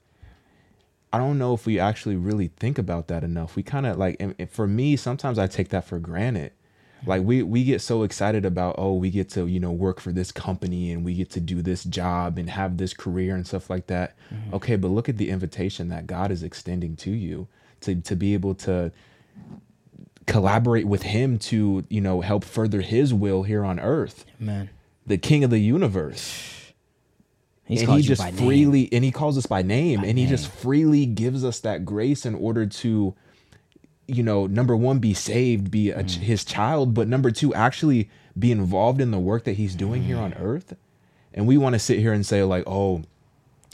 i 1.13 1.19
don't 1.19 1.39
know 1.39 1.55
if 1.55 1.67
we 1.67 1.79
actually 1.79 2.17
really 2.17 2.49
think 2.49 2.79
about 2.79 3.09
that 3.09 3.25
enough. 3.25 3.57
We 3.57 3.63
kind 3.63 3.87
of 3.87 3.99
like 3.99 4.17
and, 4.21 4.35
and 4.39 4.51
for 4.51 4.67
me 4.67 4.97
sometimes 4.97 5.39
i 5.39 5.47
take 5.47 5.71
that 5.71 5.85
for 5.85 5.99
granted. 5.99 6.53
Like 7.07 7.23
we 7.23 7.43
we 7.43 7.65
get 7.65 7.81
so 7.81 8.03
excited 8.03 8.45
about 8.45 8.75
oh 8.77 8.95
we 8.95 9.11
get 9.11 9.31
to 9.31 9.47
you 9.47 9.59
know 9.59 9.73
work 9.73 10.01
for 10.01 10.13
this 10.13 10.31
company 10.31 10.93
and 10.93 11.03
we 11.03 11.15
get 11.15 11.31
to 11.31 11.41
do 11.41 11.63
this 11.63 11.83
job 11.83 12.37
and 12.37 12.51
have 12.51 12.77
this 12.77 12.93
career 12.93 13.35
and 13.35 13.47
stuff 13.47 13.71
like 13.71 13.87
that. 13.87 14.15
Mm-hmm. 14.33 14.55
Okay 14.55 14.77
but 14.77 14.89
look 14.89 15.09
at 15.09 15.17
the 15.17 15.31
invitation 15.31 15.89
that 15.89 16.07
god 16.07 16.31
is 16.31 16.43
extending 16.43 16.97
to 16.97 17.11
you 17.11 17.49
to 17.81 17.95
to 18.03 18.15
be 18.15 18.35
able 18.35 18.55
to 18.57 18.93
collaborate 20.27 20.87
with 20.87 21.03
him 21.03 21.39
to 21.39 21.85
you 21.89 22.03
know 22.03 22.21
help 22.21 22.45
further 22.45 22.83
his 22.83 23.15
will 23.15 23.45
here 23.45 23.65
on 23.65 23.81
earth. 23.81 24.27
Man. 24.39 24.69
the 25.07 25.19
king 25.19 25.43
of 25.43 25.51
the 25.51 25.59
universe 25.59 26.60
He's 27.71 27.83
and 27.83 27.93
he 27.93 28.03
just 28.03 28.21
by 28.21 28.31
name. 28.31 28.47
freely 28.47 28.89
and 28.93 29.05
he 29.05 29.11
calls 29.11 29.39
us 29.39 29.47
by 29.47 29.63
name 29.63 30.01
By 30.01 30.07
and 30.09 30.19
he 30.19 30.27
just 30.27 30.49
freely 30.49 31.07
gives 31.07 31.45
us 31.45 31.61
that 31.61 31.85
grace 31.85 32.27
in 32.27 32.35
order 32.35 32.67
to 32.67 33.15
you 34.09 34.23
know 34.23 34.47
number 34.47 34.75
one 34.77 34.99
be 34.99 35.15
saved 35.15 35.71
be 35.71 35.91
a, 35.91 36.03
Mm. 36.03 36.11
his 36.19 36.45
child 36.45 36.95
but 36.95 37.07
number 37.09 37.31
two 37.31 37.55
actually 37.55 38.11
be 38.39 38.51
involved 38.51 39.01
in 39.01 39.11
the 39.13 39.19
work 39.21 39.45
that 39.45 39.53
he's 39.57 39.75
doing 39.77 40.03
here 40.03 40.17
Mm. 40.17 40.23
on 40.23 40.35
earth 40.35 40.75
and 41.33 41.47
we 41.47 41.57
want 41.57 41.75
to 41.75 41.79
sit 41.79 41.99
here 42.01 42.13
and 42.13 42.27
say 42.27 42.43
like 42.43 42.65
oh 42.67 43.03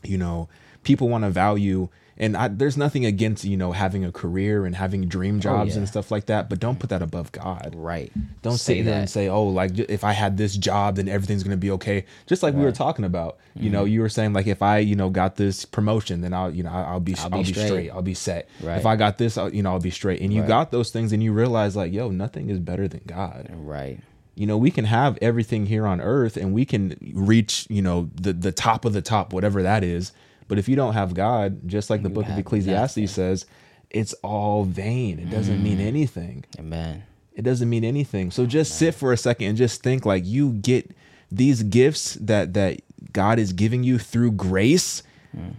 you 0.05 0.19
know 0.19 0.49
people 0.83 1.09
want 1.09 1.25
to 1.25 1.31
value 1.31 1.89
And 2.19 2.35
I, 2.35 2.49
there's 2.49 2.79
nothing 2.79 3.05
against 3.05 3.45
you 3.45 3.57
know 3.59 3.73
having 3.73 4.03
a 4.05 4.11
career 4.11 4.65
and 4.65 4.75
having 4.75 5.07
dream 5.07 5.39
jobs 5.39 5.73
yeah. 5.73 5.79
and 5.81 5.89
stuff 5.89 6.11
like 6.11 6.27
that, 6.27 6.49
but 6.49 6.59
don't 6.59 6.79
put 6.79 6.89
that 6.91 7.03
above 7.03 7.31
God. 7.33 7.75
Right. 7.77 8.11
Don't 8.41 8.57
Say 8.57 8.77
sit 8.79 8.85
here 8.87 8.95
and 8.95 9.11
say, 9.11 9.29
"Oh, 9.29 9.45
like 9.45 9.79
if 9.79 10.03
I 10.03 10.13
had 10.13 10.39
this 10.39 10.57
job, 10.57 10.97
then 10.97 11.09
everything's 11.09 11.43
gonna 11.43 11.59
be 11.59 11.71
okay." 11.73 12.07
Just 12.27 12.43
like 12.43 12.55
we 12.55 12.63
were 12.63 12.73
talking 12.73 13.05
about, 13.05 13.37
you 13.55 13.65
Mm-hmm. 13.65 13.73
know, 13.73 13.85
you 13.85 14.01
were 14.01 14.09
saying 14.09 14.33
like 14.33 14.47
if 14.47 14.63
I, 14.63 14.79
you 14.79 14.97
know, 14.97 15.11
got 15.11 15.37
this 15.37 15.65
promotion, 15.67 16.23
then 16.23 16.33
I'll, 16.33 16.51
you 16.55 16.63
know, 16.63 16.71
I'll, 16.71 16.85
I'll 16.95 17.01
be, 17.01 17.15
I'll 17.19 17.29
be 17.29 17.39
be, 17.39 17.45
straight. 17.53 17.67
straight. 17.67 17.91
I'll 17.91 18.03
be 18.03 18.15
set. 18.15 18.49
Right. 18.63 18.79
If 18.79 18.87
I 18.87 18.97
got 18.97 19.19
this, 19.19 19.37
I'll, 19.37 19.53
you 19.55 19.63
know, 19.63 19.73
I'll 19.73 19.81
be 19.81 19.91
straight. 19.91 20.21
And 20.23 20.33
you 20.33 20.41
Right. 20.41 20.49
got 20.49 20.71
those 20.71 20.91
things, 20.91 21.13
and 21.13 21.23
you 21.23 21.33
realize 21.35 21.77
like, 21.77 21.93
yo, 21.93 22.11
nothing 22.11 22.49
is 22.49 22.61
better 22.61 22.89
than 22.89 23.03
God. 23.07 23.51
Right. 23.55 24.01
You 24.35 24.47
know, 24.47 24.57
we 24.59 24.71
can 24.71 24.85
have 24.87 25.19
everything 25.23 25.67
here 25.67 25.87
on 25.87 26.01
earth, 26.01 26.37
and 26.39 26.53
we 26.55 26.65
can 26.65 26.97
reach, 27.15 27.67
you 27.69 27.83
know, 27.83 28.09
the 28.15 28.33
the 28.33 28.53
top 28.53 28.85
of 28.87 28.93
the 28.95 29.03
top, 29.03 29.33
whatever 29.35 29.63
that 29.63 29.85
is. 29.85 30.13
But 30.49 30.59
if 30.59 30.69
you 30.69 30.77
don't 30.77 30.95
have 30.95 31.15
God, 31.15 31.69
just 31.69 31.91
like 31.91 32.03
the 32.03 32.09
book 32.09 32.29
of 32.29 32.39
Ecclesiastes 32.39 32.97
nothing. 32.97 33.07
says, 33.09 33.47
it's 33.91 34.13
all 34.23 34.65
vain. 34.65 35.19
It 35.19 35.31
doesn't 35.31 35.63
mean 35.63 35.79
Mm. 35.79 35.87
anything. 35.87 36.45
Amen. 36.59 37.03
it 37.35 37.43
doesn't 37.43 37.69
mean 37.69 37.85
anything. 37.85 38.31
So 38.31 38.47
just 38.47 38.79
sit 38.79 38.95
for 38.95 39.13
a 39.13 39.17
second 39.19 39.49
and 39.49 39.59
just 39.59 39.83
think 39.83 40.07
like 40.07 40.25
you 40.25 40.53
get 40.53 40.97
these 41.31 41.63
gifts 41.63 42.15
that 42.15 42.55
that 42.55 42.81
god 43.13 43.39
is 43.39 43.53
giving 43.53 43.85
you 43.85 43.99
through 43.99 44.33
grace 44.33 45.03
mm. 45.37 45.53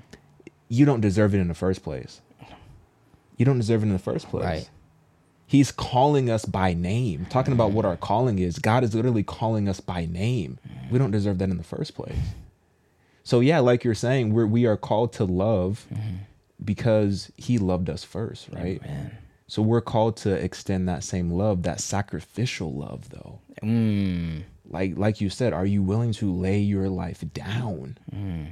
you 0.70 0.86
don't 0.86 1.02
deserve 1.02 1.36
it 1.36 1.40
in 1.40 1.48
the 1.48 1.54
first 1.54 1.84
place. 1.84 2.20
You 3.38 3.46
don't 3.46 3.58
deserve 3.60 3.84
it 3.84 3.88
in 3.88 3.94
the 3.94 4.00
first 4.00 4.28
place. 4.30 4.44
Right. 4.44 4.70
he's 5.46 5.72
calling 5.72 6.32
us 6.32 6.46
by 6.46 6.74
name. 6.74 7.28
Talking 7.30 7.54
about 7.54 7.72
what 7.72 7.86
mm. 7.86 7.90
our 7.90 7.98
calling 7.98 8.40
is 8.40 8.58
god 8.58 8.84
is 8.84 8.96
literally 8.96 9.24
calling 9.24 9.70
us 9.70 9.80
by 9.80 10.08
name. 10.08 10.58
We 10.90 10.96
mm. 10.98 11.00
don't 11.00 11.12
deserve 11.12 11.38
that 11.38 11.50
in 11.50 11.58
the 11.58 11.64
first 11.64 11.94
place 11.94 12.18
so 13.30 13.36
yeah 13.42 13.60
like 13.60 13.84
you're 13.86 14.02
saying 14.08 14.34
we're 14.34 14.46
we 14.58 14.66
are 14.66 14.78
called 14.90 15.12
to 15.14 15.26
love 15.26 15.86
because 16.64 17.32
he 17.38 17.58
loved 17.58 17.90
us 17.90 18.04
first 18.04 18.50
right 18.52 18.82
Man. 18.82 19.18
so 19.48 19.62
we're 19.62 19.82
called 19.94 20.18
to 20.18 20.32
extend 20.34 20.88
that 20.90 21.04
same 21.04 21.32
love, 21.32 21.64
that 21.64 21.80
sacrificial 21.80 22.74
love 22.74 23.10
though. 23.10 23.40
Mm. 23.64 24.44
Like 24.70 24.98
like 24.98 25.22
you 25.22 25.30
said, 25.30 25.54
are 25.54 25.66
you 25.66 25.82
willing 25.84 26.14
to 26.14 26.32
lay 26.34 26.60
your 26.60 26.90
life 26.90 27.24
down? 27.34 27.98
Mm. 28.14 28.48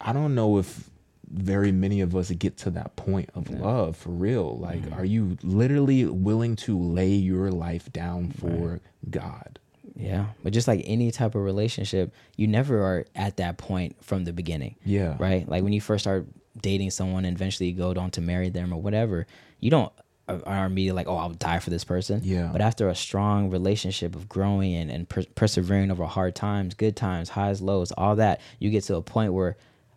I 0.00 0.12
don't 0.12 0.34
know 0.34 0.58
if 0.58 0.90
very 1.30 1.72
many 1.72 2.00
of 2.00 2.14
us 2.16 2.30
get 2.30 2.56
to 2.58 2.70
that 2.70 2.96
point 2.96 3.30
of 3.34 3.50
love 3.50 3.96
for 3.96 4.10
real. 4.10 4.56
Like 4.58 4.82
Mm. 4.82 4.98
are 4.98 5.04
you 5.04 5.36
literally 5.42 6.04
willing 6.06 6.56
to 6.66 6.78
lay 6.78 7.12
your 7.14 7.50
life 7.50 7.92
down 7.92 8.30
for 8.30 8.80
God? 9.10 9.57
Yeah. 9.98 10.26
But 10.42 10.52
just 10.52 10.68
like 10.68 10.82
any 10.84 11.10
type 11.10 11.34
of 11.34 11.42
relationship, 11.42 12.14
you 12.36 12.46
never 12.46 12.82
are 12.82 13.04
at 13.14 13.36
that 13.38 13.58
point 13.58 13.96
from 14.04 14.24
the 14.24 14.32
beginning. 14.32 14.76
Yeah. 14.84 15.16
Right? 15.18 15.48
Like 15.48 15.62
when 15.64 15.72
you 15.72 15.80
first 15.80 16.04
start 16.04 16.26
dating 16.60 16.90
someone 16.90 17.24
and 17.24 17.36
eventually 17.36 17.68
you 17.68 17.76
go 17.76 17.92
on 18.00 18.10
to 18.12 18.20
marry 18.20 18.48
them 18.48 18.72
or 18.72 18.80
whatever, 18.80 19.26
you 19.60 19.70
don't 19.70 19.92
uh, 20.28 20.38
are 20.46 20.66
immediately 20.66 20.96
like, 20.96 21.08
oh, 21.08 21.16
I'll 21.16 21.30
die 21.30 21.58
for 21.58 21.70
this 21.70 21.84
person. 21.84 22.20
Yeah. 22.22 22.50
But 22.52 22.60
after 22.60 22.88
a 22.88 22.94
strong 22.94 23.50
relationship 23.50 24.14
of 24.14 24.28
growing 24.28 24.74
and, 24.74 24.90
and 24.90 25.08
per- 25.08 25.24
persevering 25.34 25.90
over 25.90 26.04
hard 26.06 26.34
times, 26.34 26.74
good 26.74 26.96
times, 26.96 27.28
highs, 27.30 27.60
lows, 27.60 27.92
all 27.92 28.16
that, 28.16 28.40
you 28.58 28.70
get 28.70 28.84
to 28.84 28.96
a 28.96 29.02
point 29.02 29.32
where, 29.32 29.56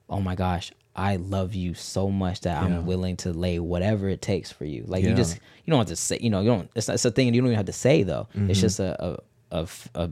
oh 0.10 0.20
my 0.20 0.36
gosh, 0.36 0.72
I 0.95 1.16
love 1.18 1.54
you 1.56 1.74
so 1.74 2.10
much 2.10 2.41
that 2.41 2.62
Yeah. 2.62 2.66
I'm 2.78 2.86
willing 2.86 3.18
to 3.18 3.32
lay 3.34 3.60
whatever 3.60 4.10
it 4.10 4.22
takes 4.22 4.52
for 4.52 4.66
you. 4.66 4.84
Like 4.88 5.04
Yeah. 5.04 5.12
you 5.12 5.16
just 5.16 5.36
you 5.66 5.72
don't 5.72 5.78
have 5.80 5.88
to 5.88 5.95
say, 5.95 6.18
you 6.20 6.30
know, 6.30 6.41
you 6.41 6.49
don't. 6.49 6.70
It's, 6.76 6.89
it's 6.89 7.06
a 7.06 7.12
thing 7.12 7.34
you 7.34 7.39
don't 7.39 7.47
even 7.47 7.56
have 7.58 7.68
to 7.68 7.72
say 7.74 8.04
though. 8.04 8.28
Mm-hmm. 8.36 8.49
It's 8.49 8.60
just 8.60 8.80
a 8.80 9.02
a, 9.04 9.18
a 9.52 9.68
a 9.95 10.10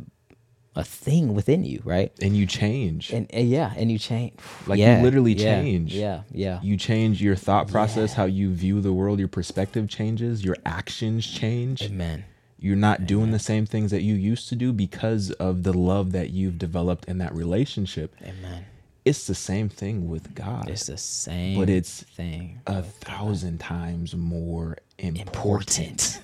a 0.76 0.84
thing 0.84 1.34
within 1.34 1.64
you, 1.64 1.82
right? 1.84 2.12
And 2.22 2.38
you 2.38 2.46
change. 2.46 3.12
And, 3.12 3.28
and 3.34 3.50
yeah, 3.50 3.74
and 3.76 3.92
you 3.92 3.98
change. 3.98 4.34
Like, 4.68 4.80
you 4.80 4.86
literally 4.86 5.34
yeah, 5.34 5.62
change. 5.62 5.94
Yeah, 5.94 6.22
yeah. 6.32 6.60
you 6.62 6.78
change 6.78 7.22
your 7.22 7.36
thought 7.36 7.68
process, 7.68 8.14
how 8.14 8.26
you 8.26 8.54
view 8.54 8.80
the 8.80 8.94
world, 8.94 9.20
your 9.20 9.28
perspective 9.28 9.90
changes, 9.90 10.44
your 10.44 10.56
actions 10.66 11.28
change. 11.28 11.84
Amen. 11.84 12.24
You're 12.60 12.76
not 12.76 13.06
doing 13.06 13.32
the 13.32 13.40
same 13.40 13.66
things 13.66 13.92
that 13.92 14.02
you 14.02 14.16
used 14.16 14.50
to 14.50 14.56
do 14.56 14.74
because 14.74 15.32
of 15.32 15.64
the 15.64 15.74
love 15.74 16.12
that 16.12 16.30
you've 16.32 16.58
developed 16.58 17.06
in 17.06 17.18
that 17.18 17.34
relationship. 17.34 18.16
Amen. 18.22 18.66
It's 19.06 19.28
the 19.28 19.36
same 19.36 19.70
thing 19.70 20.10
with 20.10 20.36
God, 20.36 20.70
It's 20.70 20.88
the 20.88 20.98
same, 20.98 21.58
but 21.60 21.70
it's 21.70 22.04
thing. 22.04 22.60
a 22.68 22.84
thousand 22.84 23.60
times 23.60 24.16
more 24.16 24.78
important. 24.98 25.28
Important. 25.28 26.22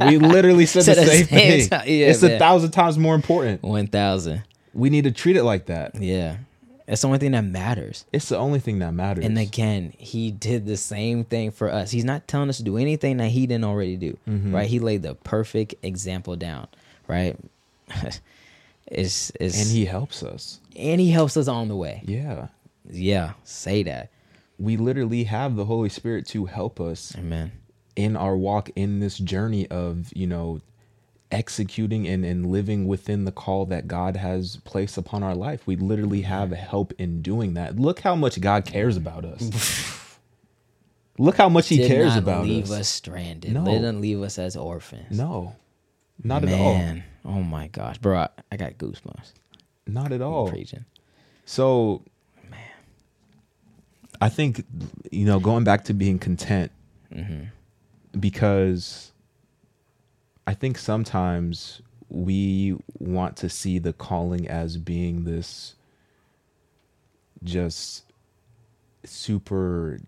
We 0.00 0.18
literally 0.18 0.66
said 0.66 0.80
the 0.84 0.94
Said 0.94 1.06
the 1.06 1.06
same 1.06 1.26
same 1.26 1.68
thing. 1.68 1.80
Yeah, 1.86 2.06
it's 2.06 2.22
a 2.22 2.38
thousand 2.38 2.70
times 2.70 2.98
more 2.98 3.14
important. 3.14 3.62
One 3.62 3.86
thousand. 3.86 4.42
We 4.72 4.90
need 4.90 5.04
to 5.04 5.12
treat 5.12 5.36
it 5.36 5.44
like 5.44 5.66
that. 5.66 5.94
Yeah, 5.94 6.38
it's 6.86 7.02
the 7.02 7.06
only 7.08 7.18
thing 7.18 7.32
that 7.32 7.44
matters. 7.44 8.04
It's 8.12 8.28
the 8.28 8.36
only 8.36 8.58
thing 8.58 8.80
that 8.80 8.92
matters. 8.92 9.24
And 9.24 9.38
again, 9.38 9.92
he 9.96 10.30
did 10.30 10.66
the 10.66 10.76
same 10.76 11.24
thing 11.24 11.50
for 11.50 11.70
us. 11.70 11.90
He's 11.90 12.04
not 12.04 12.28
telling 12.28 12.48
us 12.48 12.58
to 12.58 12.62
do 12.62 12.76
anything 12.76 13.18
that 13.18 13.28
he 13.28 13.46
didn't 13.46 13.64
already 13.64 13.96
do. 13.96 14.18
Mm-hmm. 14.28 14.54
Right? 14.54 14.68
He 14.68 14.80
laid 14.80 15.02
the 15.02 15.14
perfect 15.14 15.74
example 15.82 16.36
down. 16.36 16.68
Right? 17.06 17.36
it's 18.86 19.30
it's 19.40 19.60
and 19.60 19.70
he 19.70 19.84
helps 19.86 20.22
us. 20.22 20.60
and 20.76 21.00
he 21.00 21.10
helps 21.10 21.36
us 21.36 21.48
on 21.48 21.68
the 21.68 21.76
way. 21.76 22.02
Yeah. 22.06 22.48
Yeah, 22.88 23.32
say 23.44 23.82
that. 23.84 24.10
We 24.58 24.76
literally 24.76 25.24
have 25.24 25.56
the 25.56 25.64
Holy 25.64 25.88
Spirit 25.88 26.26
to 26.28 26.44
help 26.44 26.80
us 26.80 27.16
Amen. 27.16 27.52
in 27.96 28.14
our 28.16 28.36
walk 28.36 28.70
in 28.76 29.00
this 29.00 29.16
journey 29.18 29.66
of 29.68 30.12
you 30.14 30.26
know 30.26 30.60
executing 31.30 32.06
and, 32.06 32.24
and 32.24 32.46
living 32.46 32.86
within 32.86 33.24
the 33.24 33.32
call 33.32 33.64
that 33.66 33.88
god 33.88 34.16
has 34.16 34.56
placed 34.64 34.96
upon 34.96 35.22
our 35.24 35.34
life 35.34 35.66
we 35.66 35.74
literally 35.74 36.20
have 36.20 36.52
help 36.52 36.92
in 36.98 37.22
doing 37.22 37.54
that 37.54 37.76
look 37.76 37.98
how 38.00 38.14
much 38.14 38.40
god 38.40 38.64
cares 38.64 38.96
about 38.96 39.24
us 39.24 40.16
look 41.18 41.36
how 41.36 41.48
much 41.48 41.68
he 41.68 41.78
Did 41.78 41.88
cares 41.88 42.14
about 42.14 42.44
leave 42.44 42.64
us, 42.64 42.70
us 42.80 42.88
stranded. 42.88 43.52
No. 43.52 43.64
Didn't 43.64 44.00
leave 44.00 44.22
us 44.22 44.38
as 44.38 44.54
orphans. 44.56 45.16
no 45.18 45.56
not 46.22 46.44
at 46.44 46.52
all 46.52 46.74
Man, 46.74 47.02
oh 47.24 47.42
my 47.42 47.68
gosh, 47.68 47.98
bro, 47.98 48.18
I, 48.18 48.28
I 48.52 48.56
got 48.56 48.78
goosebumps. 48.78 49.32
not 49.86 50.12
at 50.12 50.20
all 50.22 50.48
Preaching. 50.48 50.84
so 51.44 52.02
man, 52.50 52.60
i 54.20 54.28
think 54.28 54.64
you 55.10 55.24
know 55.24 55.38
going 55.40 55.64
back 55.64 55.84
to 55.84 55.94
being 55.94 56.18
content 56.18 56.70
mm-hmm. 57.12 57.44
because 58.18 59.12
I 60.46 60.54
think 60.54 60.78
sometimes 60.78 61.80
we 62.08 62.76
want 62.98 63.36
to 63.38 63.48
see 63.48 63.78
the 63.78 63.92
calling 63.92 64.46
as 64.46 64.76
being 64.76 65.24
this 65.24 65.74
just 67.42 68.04
super 69.04 69.98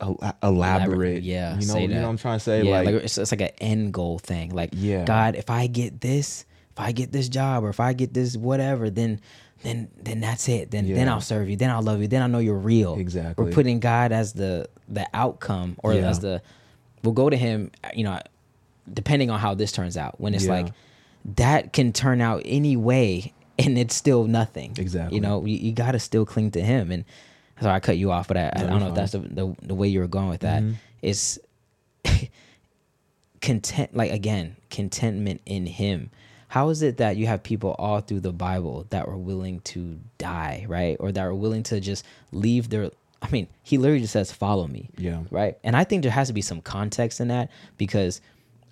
el- 0.00 0.18
elaborate. 0.42 1.22
Yeah, 1.22 1.58
you 1.58 1.66
know, 1.66 1.76
you 1.76 1.88
know 1.88 2.02
what 2.02 2.08
I'm 2.08 2.16
trying 2.18 2.38
to 2.38 2.44
say. 2.44 2.62
yeah, 2.62 2.70
like, 2.70 2.86
like, 2.86 2.94
it's, 3.04 3.18
it's 3.18 3.32
like 3.32 3.40
an 3.40 3.50
end 3.58 3.92
goal 3.94 4.18
thing. 4.18 4.50
Like, 4.54 4.70
Yeah. 4.72 5.04
God, 5.04 5.34
if 5.36 5.50
I 5.50 5.66
get 5.66 6.00
this, 6.00 6.44
if 6.72 6.80
I 6.80 6.92
get 6.92 7.12
this 7.12 7.28
job, 7.28 7.64
or 7.64 7.68
if 7.70 7.80
I 7.80 7.92
get 7.92 8.12
this 8.14 8.36
whatever, 8.36 8.90
then 8.90 9.20
then 9.62 9.88
then 10.02 10.20
that's 10.20 10.48
it. 10.48 10.70
Then 10.70 10.92
then 10.92 11.08
I'll 11.08 11.20
serve 11.20 11.48
you. 11.48 11.56
Then 11.56 11.70
I'll 11.70 11.82
love 11.82 12.00
you. 12.02 12.08
Then 12.08 12.22
I 12.22 12.26
know 12.26 12.38
you're 12.38 12.54
real. 12.58 12.96
Exactly. 12.98 13.44
We're 13.44 13.52
putting 13.52 13.80
God 13.80 14.12
as 14.12 14.32
the 14.32 14.68
the 14.88 15.06
outcome, 15.14 15.76
or 15.82 15.94
Yeah. 15.94 16.08
as 16.08 16.20
the 16.20 16.42
we'll 17.02 17.14
go 17.14 17.30
to 17.30 17.36
Him. 17.36 17.70
You 17.94 18.04
know, 18.04 18.20
depending 18.92 19.30
on 19.30 19.38
how 19.40 19.54
this 19.54 19.72
turns 19.72 19.96
out. 19.96 20.20
When 20.20 20.34
it's 20.34 20.44
Yeah. 20.44 20.52
like 20.52 20.66
that 21.36 21.72
can 21.72 21.92
turn 21.92 22.20
out 22.20 22.42
any 22.44 22.76
way, 22.76 23.32
and 23.58 23.78
it's 23.78 23.94
still 23.94 24.24
nothing. 24.24 24.74
Exactly. 24.76 25.14
You 25.14 25.22
know, 25.22 25.44
you, 25.46 25.56
you 25.56 25.72
got 25.72 25.92
to 25.92 25.98
still 25.98 26.26
cling 26.26 26.50
to 26.50 26.60
Him. 26.60 26.90
And 26.90 27.04
sorry, 27.64 27.74
I 27.76 27.80
cut 27.80 27.96
you 27.98 28.12
off, 28.12 28.28
but 28.28 28.36
I, 28.36 28.52
I 28.54 28.62
don't 28.64 28.80
know 28.80 28.88
if 28.88 28.94
that's 28.94 29.12
the, 29.12 29.18
the 29.18 29.56
the 29.62 29.74
way 29.74 29.88
you 29.88 30.00
were 30.00 30.06
going 30.06 30.28
with 30.28 30.40
that. 30.42 30.62
Mhm. 30.62 30.74
It's 31.02 31.38
content 33.40 33.94
like 33.94 34.10
again 34.10 34.56
contentment 34.70 35.40
in 35.44 35.66
him 35.66 36.10
how 36.48 36.70
is 36.70 36.80
it 36.82 36.96
that 36.96 37.16
you 37.18 37.26
have 37.26 37.42
people 37.42 37.74
all 37.78 38.00
through 38.00 38.20
the 38.20 38.32
bible 38.32 38.86
that 38.88 39.06
were 39.06 39.18
willing 39.18 39.60
to 39.60 39.98
die 40.16 40.64
right 40.66 40.96
or 40.98 41.12
that 41.12 41.24
were 41.24 41.34
willing 41.34 41.62
to 41.62 41.78
just 41.78 42.06
leave 42.32 42.70
their 42.70 42.90
i 43.20 43.28
mean 43.30 43.46
he 43.62 43.76
literally 43.76 44.00
just 44.00 44.14
says 44.14 44.32
follow 44.32 44.66
me 44.66 44.88
Yeah. 44.96 45.20
right 45.30 45.58
and 45.62 45.76
i 45.76 45.84
think 45.84 46.02
there 46.04 46.12
has 46.12 46.28
to 46.28 46.32
be 46.32 46.40
some 46.40 46.62
context 46.62 47.20
in 47.20 47.28
that 47.28 47.50
because 47.76 48.22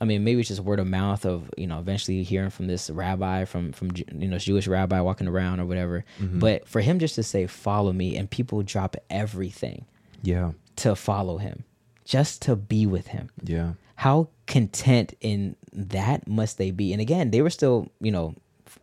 i 0.01 0.05
mean 0.05 0.25
maybe 0.25 0.41
it's 0.41 0.49
just 0.49 0.61
word 0.61 0.79
of 0.81 0.87
mouth 0.87 1.25
of 1.25 1.51
you 1.57 1.67
know 1.67 1.79
eventually 1.79 2.23
hearing 2.23 2.51
from 2.51 2.67
this 2.67 2.91
rabbi 2.91 3.45
from 3.45 3.73
from 3.73 3.91
you 3.97 4.29
know 4.29 4.39
jewish 4.39 4.67
rabbi 4.67 5.01
walking 5.01 5.29
around 5.29 5.61
or 5.61 5.67
whatever 5.67 6.05
mm-hmm. 6.21 6.39
but 6.39 6.67
for 6.69 6.81
him 6.81 6.99
just 6.99 7.15
to 7.15 7.23
say 7.23 7.47
follow 7.47 7.93
me 7.93 8.17
and 8.17 8.31
people 8.31 8.63
drop 8.63 8.97
everything 9.11 9.85
yeah, 10.23 10.53
to 10.77 10.95
follow 10.95 11.39
him 11.39 11.65
just 12.05 12.43
to 12.43 12.55
be 12.55 12.87
with 12.87 13.09
him 13.09 13.29
yeah, 13.43 13.73
how 13.97 14.29
content 14.47 15.15
in 15.21 15.57
that 15.73 16.27
must 16.27 16.59
they 16.59 16.71
be? 16.71 16.93
And 16.93 17.01
again, 17.01 17.31
they 17.31 17.41
were 17.41 17.51
still, 17.51 17.89
you 18.01 18.11
know, 18.11 18.35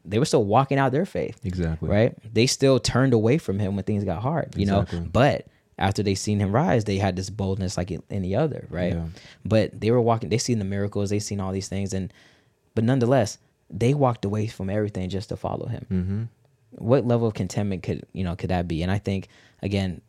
they 0.05 0.17
were 0.17 0.25
still 0.25 0.43
walking 0.43 0.77
out 0.77 0.91
their 0.91 1.05
faith, 1.05 1.39
exactly. 1.43 1.89
right? 1.89 2.15
They 2.33 2.47
still 2.47 2.79
turned 2.79 3.13
away 3.13 3.37
from 3.37 3.59
him 3.59 3.75
when 3.75 3.83
things 3.83 4.03
got 4.03 4.21
hard, 4.21 4.55
you 4.55 4.63
Exactly. 4.63 4.99
know. 4.99 5.07
But 5.11 5.47
after 5.79 6.03
they 6.03 6.13
seen 6.13 6.39
him 6.39 6.51
rise, 6.51 6.83
they 6.83 6.97
had 6.97 7.15
this 7.15 7.29
boldness 7.29 7.77
like 7.77 7.91
any 8.11 8.35
other, 8.35 8.67
right? 8.69 8.93
Yeah. 8.93 9.05
But 9.45 9.79
they 9.79 9.89
were 9.91 10.01
walking. 10.01 10.29
They 10.29 10.37
seen 10.37 10.59
the 10.59 10.65
miracles. 10.65 11.09
They 11.09 11.19
seen 11.19 11.39
all 11.39 11.51
these 11.51 11.69
things, 11.69 11.93
and 11.93 12.13
but 12.75 12.83
nonetheless, 12.83 13.37
they 13.69 13.93
walked 13.93 14.25
away 14.25 14.47
from 14.47 14.69
everything 14.69 15.09
just 15.09 15.29
to 15.29 15.37
follow 15.37 15.67
him. 15.67 15.85
Mm-hmm. 15.89 16.23
What 16.83 17.07
level 17.07 17.27
of 17.27 17.33
contentment 17.33 17.83
could 17.83 18.05
you 18.13 18.23
know 18.23 18.35
could 18.35 18.49
that 18.49 18.67
be? 18.67 18.83
And 18.83 18.91
I 18.91 18.99
think 18.99 19.29
again, 19.63 20.01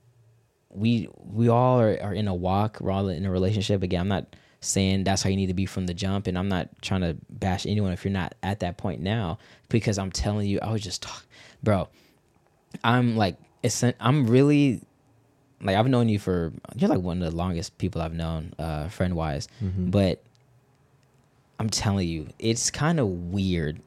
we 0.71 1.09
we 1.17 1.49
all 1.49 1.81
are, 1.81 1.97
are 2.03 2.15
in 2.15 2.27
a 2.29 2.35
walk, 2.35 2.79
we're 2.81 2.91
all 2.91 3.09
in 3.09 3.25
a 3.25 3.31
relationship. 3.31 3.83
Again, 3.83 4.01
I'm 4.01 4.09
not 4.09 4.37
saying 4.61 5.05
that's 5.05 5.23
how 5.23 5.31
you 5.31 5.37
need 5.37 5.47
to 5.47 5.55
be 5.55 5.67
from 5.67 5.87
the 5.87 5.95
jump, 5.95 6.27
and 6.27 6.37
I'm 6.37 6.49
not 6.49 6.69
trying 6.83 7.03
to 7.03 7.17
bash 7.31 7.65
anyone 7.65 7.93
if 7.93 8.05
you're 8.05 8.13
not 8.13 8.35
at 8.43 8.61
that 8.61 8.77
point 8.77 9.01
now, 9.01 9.39
because 9.69 9.99
I'm 9.99 10.11
telling 10.11 10.49
you, 10.49 10.59
I 10.61 10.73
was 10.73 10.83
just 10.83 11.03
talk, 11.03 11.25
bro. 11.63 11.89
I'm 12.85 13.17
like, 13.17 13.37
I'm 14.01 14.27
really 14.27 14.83
like 15.63 15.77
I've 15.77 15.89
known 15.89 16.09
you 16.09 16.19
for 16.19 16.53
you're 16.77 16.89
like 16.91 17.01
one 17.01 17.23
of 17.23 17.31
the 17.31 17.37
longest 17.37 17.77
people 17.79 18.01
I've 18.03 18.15
known, 18.15 18.55
uh, 18.59 18.89
friend 18.89 19.15
wise, 19.17 19.49
Mm-hmm. 19.63 19.91
but 19.91 20.23
I'm 21.59 21.69
telling 21.69 22.09
you, 22.09 22.29
it's 22.39 22.71
kind 22.71 22.99
of 22.99 23.07
weird 23.09 23.81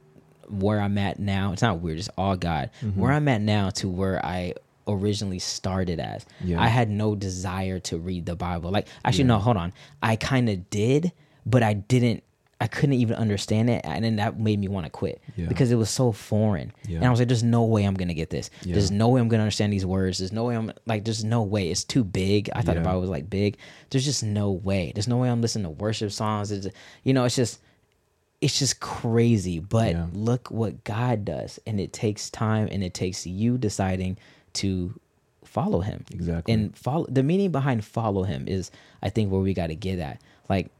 where 0.47 0.79
I'm 0.79 0.97
at 0.99 1.17
now. 1.19 1.53
It's 1.53 1.61
not 1.63 1.79
weird, 1.79 1.97
it's 1.97 2.09
all 2.17 2.35
God. 2.35 2.69
Mm-hmm. 2.81 2.99
Where 2.99 3.11
I'm 3.11 3.27
at 3.27 3.41
now 3.41 3.71
to 3.71 3.87
where 3.89 4.23
I 4.23 4.53
originally 4.87 5.39
started 5.39 5.99
as. 5.99 6.25
Yeah. 6.43 6.61
I 6.61 6.67
had 6.67 6.89
no 6.89 7.15
desire 7.15 7.79
to 7.79 7.97
read 7.97 8.25
the 8.25 8.35
Bible. 8.35 8.69
Like 8.69 8.87
actually 9.03 9.23
no, 9.23 9.39
hold 9.39 9.57
on. 9.57 9.73
I 10.03 10.15
kind 10.17 10.49
of 10.49 10.69
did, 10.69 11.11
but 11.45 11.63
I 11.63 11.73
didn't 11.73 12.23
I 12.63 12.67
couldn't 12.67 12.93
even 12.93 13.15
understand 13.17 13.69
it 13.69 13.81
and 13.83 14.05
then 14.05 14.15
that 14.15 14.39
made 14.39 14.57
me 14.57 14.69
want 14.69 14.85
to 14.85 14.89
quit 14.89 15.21
Yeah. 15.35 15.47
because 15.47 15.69
it 15.71 15.75
was 15.75 15.89
so 15.89 16.13
foreign. 16.13 16.71
Yeah. 16.87 16.97
And 16.97 17.05
I 17.05 17.09
was 17.09 17.19
like 17.19 17.27
there's 17.27 17.43
no 17.43 17.63
way 17.65 17.83
I'm 17.83 17.93
going 17.95 18.07
to 18.07 18.13
get 18.13 18.29
this. 18.29 18.49
Yeah. 18.63 18.73
There's 18.75 18.89
no 18.89 19.09
way 19.09 19.19
I'm 19.19 19.27
going 19.27 19.39
to 19.39 19.43
understand 19.43 19.73
these 19.73 19.85
words. 19.85 20.19
There's 20.19 20.31
no 20.31 20.45
way 20.45 20.55
I'm 20.55 20.71
like 20.85 21.03
there's 21.03 21.25
no 21.25 21.43
way. 21.43 21.69
It's 21.69 21.83
too 21.83 22.05
big. 22.05 22.49
I 22.55 22.61
thought 22.61 22.75
the 22.75 22.81
Bible 22.81 23.01
was 23.01 23.09
like 23.09 23.29
big. 23.29 23.57
There's 23.89 24.05
just 24.05 24.23
no 24.23 24.51
way. 24.51 24.93
There's 24.95 25.09
no 25.09 25.17
way 25.17 25.29
I'm 25.29 25.41
listening 25.41 25.65
to 25.65 25.71
worship 25.71 26.11
songs. 26.11 26.51
It's, 26.51 26.67
you 27.03 27.13
know, 27.13 27.25
it's 27.25 27.35
just 27.35 27.59
it's 28.39 28.59
just 28.59 28.79
crazy. 28.79 29.59
But 29.59 29.95
look 30.13 30.49
what 30.49 30.83
God 30.85 31.25
does, 31.25 31.59
and 31.67 31.79
it 31.79 31.91
takes 31.93 32.29
time, 32.29 32.67
and 32.71 32.83
it 32.83 32.93
takes 32.93 33.25
you 33.27 33.57
deciding 33.57 34.17
to 34.53 34.99
follow 35.43 35.81
Him. 35.81 36.05
Exactly. 36.11 36.53
And 36.53 36.77
follow 36.77 37.05
the 37.09 37.23
meaning 37.23 37.51
behind 37.51 37.83
follow 37.85 38.23
Him 38.23 38.47
is, 38.47 38.71
I 39.01 39.09
think, 39.09 39.31
where 39.31 39.41
we 39.41 39.53
got 39.53 39.67
to 39.67 39.75
get 39.75 39.99
at. 39.99 40.21
Like, 40.49 40.71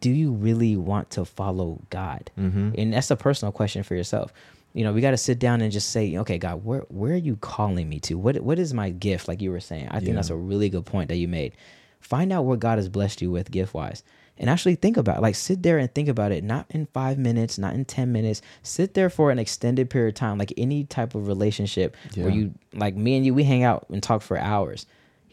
do 0.00 0.10
you 0.10 0.32
really 0.32 0.76
want 0.76 1.10
to 1.10 1.24
follow 1.24 1.80
God? 1.90 2.30
Mm-hmm. 2.38 2.72
And 2.78 2.92
that's 2.92 3.10
a 3.10 3.16
personal 3.16 3.52
question 3.52 3.82
for 3.82 3.94
yourself. 3.94 4.32
You 4.74 4.84
know, 4.84 4.92
we 4.92 5.00
got 5.00 5.12
to 5.12 5.16
sit 5.16 5.38
down 5.38 5.62
and 5.62 5.72
just 5.72 5.90
say, 5.90 6.16
okay, 6.18 6.36
God, 6.38 6.64
where 6.64 6.80
where 6.88 7.12
are 7.12 7.16
you 7.16 7.36
calling 7.36 7.88
me 7.88 7.98
to? 8.00 8.18
What 8.18 8.40
what 8.40 8.58
is 8.58 8.74
my 8.74 8.90
gift? 8.90 9.26
Like 9.28 9.40
you 9.40 9.50
were 9.50 9.60
saying, 9.60 9.88
I 9.90 9.98
think 9.98 10.08
Yeah. 10.10 10.14
that's 10.16 10.30
a 10.30 10.36
really 10.36 10.68
good 10.68 10.84
point 10.84 11.08
that 11.08 11.16
you 11.16 11.28
made. 11.28 11.52
Find 12.00 12.32
out 12.32 12.44
what 12.44 12.60
God 12.60 12.78
has 12.78 12.88
blessed 12.88 13.22
you 13.22 13.30
with 13.30 13.50
gift 13.50 13.72
wise, 13.74 14.02
and 14.38 14.50
actually 14.50 14.74
think 14.74 14.96
about 14.98 15.16
it. 15.16 15.22
like 15.22 15.34
sit 15.34 15.62
there 15.62 15.78
and 15.78 15.92
think 15.92 16.08
about 16.08 16.30
it. 16.30 16.44
Not 16.44 16.66
in 16.70 16.86
five 16.86 17.16
minutes, 17.18 17.58
not 17.58 17.74
in 17.74 17.84
ten 17.86 18.12
minutes. 18.12 18.42
Sit 18.62 18.92
there 18.94 19.08
for 19.08 19.30
an 19.30 19.38
extended 19.38 19.88
period 19.88 20.08
of 20.08 20.14
time, 20.14 20.36
like 20.38 20.52
any 20.58 20.84
type 20.84 21.14
of 21.14 21.26
relationship 21.26 21.96
where 22.14 22.30
you 22.30 22.54
like 22.74 22.94
me 22.96 23.16
and 23.16 23.24
you, 23.24 23.32
we 23.34 23.44
hang 23.44 23.62
out 23.64 23.86
and 23.90 24.02
talk 24.02 24.20
for 24.22 24.36
hours. 24.38 24.84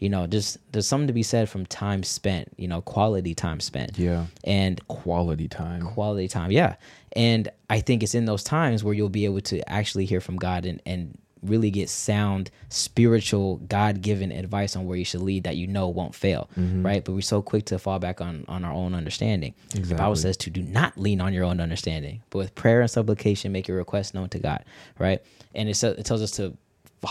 You 0.04 0.10
know, 0.10 0.26
just 0.26 0.58
there's 0.72 0.86
something 0.86 1.06
to 1.08 1.12
be 1.12 1.22
said 1.22 1.48
from 1.48 1.64
time 1.66 2.02
spent. 2.02 2.52
You 2.56 2.68
know, 2.68 2.80
quality 2.82 3.34
time 3.34 3.60
spent. 3.60 3.98
Yeah. 3.98 4.26
And 4.44 4.86
Quality 4.88 5.48
time. 5.48 5.82
quality 5.82 6.28
time 6.28 6.50
yeah 6.50 6.76
and 7.12 7.48
i 7.70 7.80
think 7.80 8.02
it's 8.02 8.14
in 8.14 8.24
those 8.24 8.42
times 8.42 8.82
where 8.84 8.94
you'll 8.94 9.08
be 9.08 9.24
able 9.24 9.40
to 9.40 9.56
actually 9.68 10.04
hear 10.04 10.20
from 10.20 10.36
god 10.36 10.66
and, 10.66 10.80
and 10.86 11.16
really 11.42 11.70
get 11.70 11.88
sound 11.88 12.50
spiritual 12.70 13.56
god-given 13.68 14.32
advice 14.32 14.76
on 14.76 14.86
where 14.86 14.96
you 14.96 15.04
should 15.04 15.20
lead 15.20 15.44
that 15.44 15.56
you 15.56 15.66
know 15.66 15.88
won't 15.88 16.14
fail 16.14 16.48
mm-hmm. 16.58 16.84
right 16.84 17.04
but 17.04 17.12
we're 17.12 17.20
so 17.20 17.42
quick 17.42 17.64
to 17.64 17.78
fall 17.78 17.98
back 17.98 18.20
on 18.20 18.44
on 18.48 18.64
our 18.64 18.72
own 18.72 18.94
understanding 18.94 19.54
the 19.70 19.94
bible 19.94 20.16
says 20.16 20.36
to 20.36 20.50
do 20.50 20.62
not 20.62 20.96
lean 20.98 21.20
on 21.20 21.32
your 21.32 21.44
own 21.44 21.60
understanding 21.60 22.22
but 22.30 22.38
with 22.38 22.54
prayer 22.54 22.80
and 22.80 22.90
supplication 22.90 23.52
make 23.52 23.68
your 23.68 23.76
request 23.76 24.14
known 24.14 24.28
to 24.28 24.38
god 24.38 24.64
right 24.98 25.22
and 25.54 25.68
it, 25.68 25.82
it 25.84 26.04
tells 26.06 26.22
us 26.22 26.30
to 26.32 26.56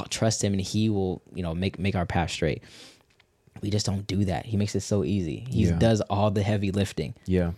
trust 0.09 0.43
him 0.43 0.53
and 0.53 0.61
he 0.61 0.89
will 0.89 1.21
you 1.35 1.43
know 1.43 1.53
make 1.53 1.77
make 1.77 1.95
our 1.95 2.05
path 2.05 2.31
straight 2.31 2.63
we 3.61 3.69
just 3.69 3.85
don't 3.85 4.07
do 4.07 4.25
that 4.25 4.45
he 4.45 4.57
makes 4.57 4.73
it 4.75 4.79
so 4.81 5.03
easy 5.03 5.45
he 5.49 5.65
Yeah. 5.65 5.77
does 5.77 6.01
all 6.01 6.31
the 6.31 6.41
heavy 6.41 6.71
lifting 6.71 7.13
Yeah. 7.27 7.51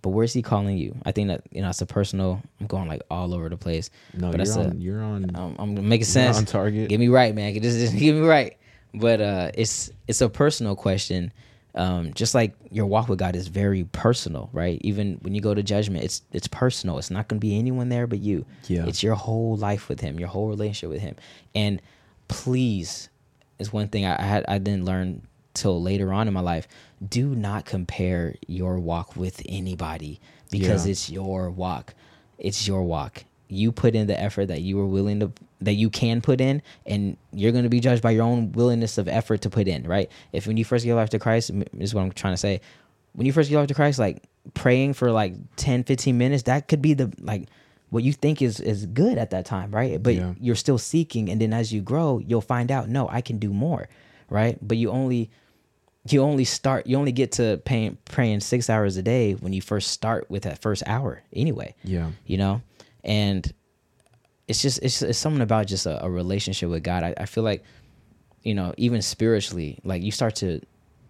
but 0.00 0.10
where's 0.10 0.32
he 0.32 0.40
calling 0.42 0.78
you? 0.78 0.96
I 1.04 1.12
think 1.12 1.28
that 1.28 1.42
you 1.50 1.60
know 1.60 1.68
it's 1.68 1.82
a 1.82 1.86
personal. 1.86 2.40
I'm 2.60 2.66
going 2.66 2.88
like 2.88 3.02
all 3.10 3.34
over 3.34 3.48
the 3.48 3.56
place. 3.56 3.90
No, 4.14 4.30
but 4.30 4.46
you're 4.46 4.58
on, 4.58 4.66
a, 4.70 4.74
you're 4.76 5.02
on. 5.02 5.30
um, 5.36 5.56
I'm 5.58 5.88
making 5.88 6.06
sense. 6.06 6.38
on 6.38 6.46
target. 6.46 6.88
Get 6.88 7.00
me 7.00 7.08
right, 7.08 7.34
man. 7.34 7.52
Just, 7.60 7.78
just 7.78 7.96
get 7.98 8.14
me 8.14 8.20
right. 8.20 8.56
But 8.94 9.20
uh, 9.20 9.50
it's 9.54 9.90
it's 10.06 10.20
a 10.22 10.28
personal 10.28 10.76
question. 10.76 11.32
Um, 11.78 12.12
just 12.12 12.34
like 12.34 12.54
your 12.70 12.86
walk 12.86 13.08
with 13.08 13.18
God 13.20 13.36
is 13.36 13.48
very 13.48 13.84
personal, 13.84 14.50
right? 14.52 14.80
Even 14.82 15.18
when 15.22 15.34
you 15.34 15.40
go 15.40 15.54
to 15.54 15.62
judgment, 15.62 16.04
it's 16.04 16.22
it's 16.32 16.48
personal. 16.48 16.98
It's 16.98 17.10
not 17.10 17.28
going 17.28 17.38
to 17.40 17.46
be 17.46 17.58
anyone 17.58 17.88
there 17.88 18.06
but 18.06 18.18
you. 18.18 18.44
Yeah. 18.66 18.84
It's 18.86 19.02
your 19.02 19.14
whole 19.14 19.56
life 19.56 19.88
with 19.88 20.00
Him, 20.00 20.18
your 20.18 20.28
whole 20.28 20.48
relationship 20.48 20.90
with 20.90 21.00
Him. 21.00 21.14
And 21.54 21.80
please, 22.26 23.08
is 23.58 23.72
one 23.72 23.88
thing 23.88 24.04
I, 24.04 24.16
I 24.20 24.22
had 24.24 24.44
I 24.48 24.58
didn't 24.58 24.84
learn 24.84 25.22
till 25.54 25.80
later 25.82 26.12
on 26.12 26.28
in 26.28 26.34
my 26.34 26.40
life. 26.40 26.68
Do 27.06 27.34
not 27.34 27.64
compare 27.64 28.34
your 28.46 28.78
walk 28.78 29.16
with 29.16 29.42
anybody 29.48 30.20
because 30.50 30.86
Yeah. 30.86 30.90
it's 30.92 31.08
your 31.10 31.50
walk. 31.50 31.94
It's 32.38 32.66
your 32.68 32.82
walk. 32.82 33.24
You 33.48 33.72
put 33.72 33.94
in 33.94 34.06
the 34.08 34.20
effort 34.20 34.46
that 34.46 34.60
you 34.62 34.76
were 34.76 34.86
willing 34.86 35.20
to 35.20 35.32
that 35.60 35.74
you 35.74 35.90
can 35.90 36.20
put 36.20 36.40
in 36.40 36.62
and 36.86 37.16
you're 37.32 37.52
going 37.52 37.64
to 37.64 37.70
be 37.70 37.80
judged 37.80 38.02
by 38.02 38.12
your 38.12 38.22
own 38.22 38.52
willingness 38.52 38.96
of 38.98 39.08
effort 39.08 39.40
to 39.42 39.50
put 39.50 39.66
in, 39.66 39.82
right? 39.84 40.10
If 40.32 40.46
when 40.46 40.56
you 40.56 40.64
first 40.64 40.84
give 40.84 40.96
life 40.96 41.10
to 41.10 41.18
Christ, 41.18 41.50
is 41.78 41.94
what 41.94 42.02
I'm 42.02 42.12
trying 42.12 42.34
to 42.34 42.38
say. 42.38 42.60
When 43.14 43.26
you 43.26 43.32
first 43.32 43.50
give 43.50 43.58
life 43.58 43.68
to 43.68 43.74
Christ, 43.74 43.98
like 43.98 44.22
praying 44.54 44.94
for 44.94 45.10
like 45.10 45.34
10, 45.56 45.84
15 45.84 46.16
minutes, 46.16 46.44
that 46.44 46.68
could 46.68 46.80
be 46.80 46.94
the 46.94 47.12
like 47.20 47.48
what 47.90 48.04
you 48.04 48.12
think 48.12 48.42
is 48.42 48.60
is 48.60 48.86
good 48.86 49.18
at 49.18 49.30
that 49.30 49.46
time, 49.46 49.70
right? 49.72 50.00
But 50.02 50.14
Yeah. 50.14 50.34
you're 50.38 50.54
still 50.54 50.78
seeking 50.78 51.28
and 51.30 51.40
then 51.40 51.52
as 51.52 51.72
you 51.72 51.80
grow, 51.80 52.18
you'll 52.18 52.40
find 52.40 52.70
out, 52.70 52.88
no, 52.88 53.08
I 53.08 53.20
can 53.20 53.38
do 53.38 53.52
more, 53.52 53.88
right? 54.30 54.56
But 54.62 54.76
you 54.76 54.90
only 54.90 55.30
you 56.10 56.22
only 56.22 56.44
start 56.44 56.86
you 56.86 56.96
only 56.96 57.12
get 57.12 57.32
to 57.32 57.60
paying, 57.64 57.98
praying 58.06 58.40
six 58.40 58.70
hours 58.70 58.96
a 58.96 59.02
day 59.02 59.32
when 59.34 59.52
you 59.52 59.60
first 59.60 59.90
start 59.90 60.30
with 60.30 60.44
that 60.44 60.62
first 60.62 60.82
hour 60.86 61.22
anyway 61.34 61.74
Yeah. 61.84 62.12
you 62.24 62.38
know 62.38 62.62
and 63.04 63.52
it's 64.48 64.62
just 64.62 64.80
it's, 64.82 65.02
it's 65.02 65.18
something 65.18 65.42
about 65.42 65.66
just 65.66 65.86
a, 65.86 66.04
a 66.04 66.10
relationship 66.10 66.70
with 66.70 66.82
god. 66.82 67.04
I, 67.04 67.14
I 67.18 67.26
feel 67.26 67.44
like 67.44 67.62
you 68.42 68.54
know 68.54 68.74
even 68.76 69.02
spiritually 69.02 69.78
like 69.84 70.02
you 70.02 70.10
start 70.10 70.36
to 70.36 70.60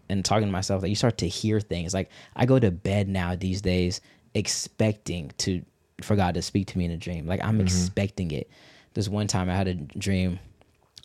and 0.08 0.24
talking 0.24 0.48
to 0.48 0.52
myself 0.52 0.82
like 0.82 0.88
you 0.88 0.96
start 0.96 1.18
to 1.18 1.28
hear 1.28 1.60
things. 1.60 1.94
Like 1.94 2.10
i 2.36 2.46
go 2.46 2.58
to 2.58 2.70
bed 2.70 3.08
now 3.08 3.36
these 3.36 3.62
days 3.62 4.00
expecting 4.34 5.30
to 5.38 5.62
for 6.02 6.16
god 6.16 6.34
to 6.34 6.42
speak 6.42 6.66
to 6.68 6.78
me 6.78 6.84
in 6.84 6.90
a 6.90 6.96
dream. 6.96 7.26
Like 7.26 7.42
i'm 7.42 7.54
mm-hmm. 7.54 7.62
expecting 7.62 8.30
it. 8.32 8.50
This 8.94 9.08
one 9.08 9.26
time 9.26 9.48
i 9.48 9.54
had 9.54 9.68
a 9.68 9.74
dream. 9.74 10.38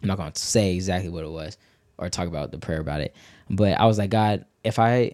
I'm 0.01 0.07
not 0.07 0.17
going 0.17 0.31
to 0.31 0.41
say 0.41 0.75
exactly 0.75 1.09
what 1.09 1.23
it 1.23 1.29
was 1.29 1.57
or 1.97 2.09
talk 2.09 2.27
about 2.27 2.51
the 2.51 2.57
prayer 2.57 2.81
about 2.81 2.99
it 2.99 3.15
but 3.49 3.79
i 3.79 3.86
was 3.86 3.97
like 3.99 4.09
god 4.09 4.45
if 4.63 4.79
i 4.79 5.13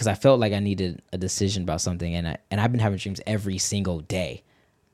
because 0.00 0.06
I 0.06 0.14
felt 0.14 0.40
like 0.40 0.54
I 0.54 0.60
needed 0.60 1.02
a 1.12 1.18
decision 1.18 1.62
about 1.62 1.82
something, 1.82 2.14
and 2.14 2.26
I, 2.26 2.38
and 2.50 2.58
I've 2.58 2.72
been 2.72 2.80
having 2.80 2.96
dreams 2.96 3.20
every 3.26 3.58
single 3.58 4.00
day 4.00 4.42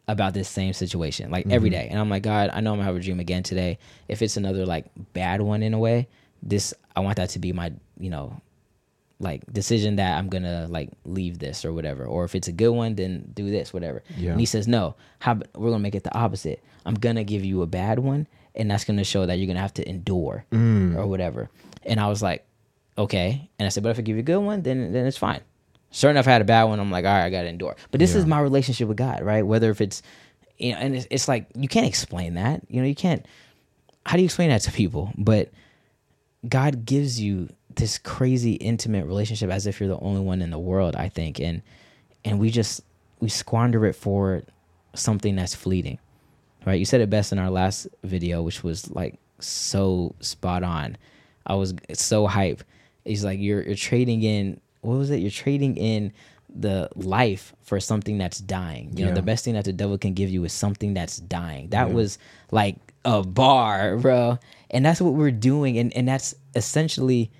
about 0.08 0.34
this 0.34 0.48
same 0.48 0.72
situation, 0.72 1.30
like 1.30 1.46
every 1.50 1.70
mm-hmm. 1.70 1.80
day. 1.80 1.88
And 1.90 1.98
I'm 1.98 2.08
like, 2.08 2.22
God, 2.22 2.50
I 2.52 2.60
know 2.60 2.72
I'm 2.72 2.78
gonna 2.78 2.84
have 2.84 2.96
a 2.96 3.00
dream 3.00 3.20
again 3.20 3.42
today. 3.42 3.78
If 4.08 4.22
it's 4.22 4.36
another 4.36 4.64
like 4.64 4.86
bad 5.12 5.40
one 5.40 5.62
in 5.62 5.74
a 5.74 5.78
way, 5.78 6.08
this 6.42 6.72
I 6.94 7.00
want 7.00 7.16
that 7.16 7.30
to 7.30 7.38
be 7.38 7.52
my 7.52 7.72
you 7.98 8.10
know 8.10 8.40
like 9.18 9.42
decision 9.52 9.96
that 9.96 10.18
I'm 10.18 10.28
gonna 10.28 10.66
like 10.68 10.90
leave 11.04 11.38
this 11.38 11.64
or 11.64 11.72
whatever. 11.72 12.04
Or 12.04 12.24
if 12.24 12.34
it's 12.34 12.48
a 12.48 12.52
good 12.52 12.70
one, 12.70 12.94
then 12.94 13.30
do 13.34 13.50
this, 13.50 13.72
whatever. 13.72 14.02
Yeah. 14.16 14.32
And 14.32 14.40
he 14.40 14.46
says, 14.46 14.68
no, 14.68 14.94
how 15.18 15.40
we're 15.54 15.70
gonna 15.70 15.78
make 15.80 15.94
it 15.94 16.04
the 16.04 16.16
opposite. 16.16 16.62
I'm 16.84 16.94
gonna 16.94 17.24
give 17.24 17.44
you 17.44 17.62
a 17.62 17.66
bad 17.66 17.98
one, 17.98 18.26
and 18.54 18.70
that's 18.70 18.84
gonna 18.84 19.04
show 19.04 19.26
that 19.26 19.34
you're 19.38 19.46
gonna 19.46 19.60
have 19.60 19.74
to 19.74 19.88
endure 19.88 20.44
mm. 20.52 20.96
or 20.96 21.06
whatever. 21.06 21.50
And 21.84 21.98
I 21.98 22.08
was 22.08 22.22
like, 22.22 22.46
okay. 22.98 23.48
And 23.58 23.66
I 23.66 23.70
said, 23.70 23.82
but 23.82 23.90
if 23.90 23.98
I 23.98 24.02
give 24.02 24.16
you 24.16 24.20
a 24.20 24.24
good 24.24 24.38
one, 24.38 24.62
then 24.62 24.92
then 24.92 25.06
it's 25.06 25.18
fine. 25.18 25.40
Sure 25.96 26.10
enough, 26.10 26.28
I 26.28 26.32
had 26.32 26.42
a 26.42 26.44
bad 26.44 26.64
one. 26.64 26.78
I'm 26.78 26.90
like, 26.90 27.06
all 27.06 27.10
right, 27.10 27.24
I 27.24 27.30
gotta 27.30 27.48
endure. 27.48 27.74
But 27.90 28.00
this 28.00 28.14
is 28.14 28.26
my 28.26 28.38
relationship 28.38 28.86
with 28.86 28.98
God, 28.98 29.22
right? 29.22 29.40
Whether 29.40 29.70
if 29.70 29.80
it's 29.80 30.02
you 30.58 30.72
know, 30.72 30.78
and 30.78 30.94
it's, 30.94 31.06
it's 31.10 31.26
like 31.26 31.46
you 31.54 31.68
can't 31.68 31.86
explain 31.86 32.34
that. 32.34 32.60
You 32.68 32.82
know, 32.82 32.86
you 32.86 32.94
can't. 32.94 33.24
How 34.04 34.16
do 34.16 34.18
you 34.18 34.26
explain 34.26 34.50
that 34.50 34.60
to 34.62 34.72
people? 34.72 35.10
But 35.16 35.52
God 36.46 36.84
gives 36.84 37.18
you 37.18 37.48
this 37.76 37.96
crazy 37.96 38.52
intimate 38.56 39.06
relationship 39.06 39.50
as 39.50 39.66
if 39.66 39.80
you're 39.80 39.88
the 39.88 39.98
only 40.00 40.20
one 40.20 40.42
in 40.42 40.50
the 40.50 40.58
world, 40.58 40.96
I 40.96 41.08
think. 41.08 41.40
And 41.40 41.62
and 42.26 42.38
we 42.38 42.50
just 42.50 42.82
we 43.20 43.30
squander 43.30 43.86
it 43.86 43.94
for 43.94 44.42
something 44.92 45.34
that's 45.34 45.54
fleeting. 45.54 45.98
Right? 46.66 46.78
You 46.78 46.84
said 46.84 47.00
it 47.00 47.08
best 47.08 47.32
in 47.32 47.38
our 47.38 47.50
last 47.50 47.88
video, 48.04 48.42
which 48.42 48.62
was 48.62 48.90
like 48.90 49.18
so 49.38 50.14
spot 50.20 50.62
on. 50.62 50.98
I 51.46 51.54
was 51.54 51.72
so 51.94 52.26
hype. 52.26 52.62
He's 53.06 53.24
like 53.24 53.40
you're 53.40 53.62
you're 53.62 53.76
trading 53.76 54.22
in 54.22 54.60
what 54.80 54.96
was 54.98 55.10
it? 55.10 55.18
You're 55.20 55.30
trading 55.30 55.76
in 55.76 56.12
the 56.54 56.88
life 56.94 57.54
for 57.62 57.80
something 57.80 58.16
that's 58.18 58.38
dying. 58.38 58.96
You 58.96 59.06
know, 59.06 59.14
the 59.14 59.22
best 59.22 59.44
thing 59.44 59.54
that 59.54 59.64
the 59.66 59.72
devil 59.72 59.98
can 59.98 60.14
give 60.14 60.30
you 60.30 60.44
is 60.44 60.52
something 60.52 60.94
that's 60.94 61.18
dying. 61.18 61.68
That 61.70 61.88
Yeah. 61.88 61.94
was 61.94 62.18
like 62.50 62.76
a 63.04 63.22
bar, 63.22 63.96
bro. 63.98 64.38
And 64.70 64.84
that's 64.84 65.00
what 65.00 65.14
we're 65.14 65.30
doing. 65.30 65.76
And 65.78 65.92
and 65.94 66.08
that's 66.08 66.34
essentially 66.54 67.30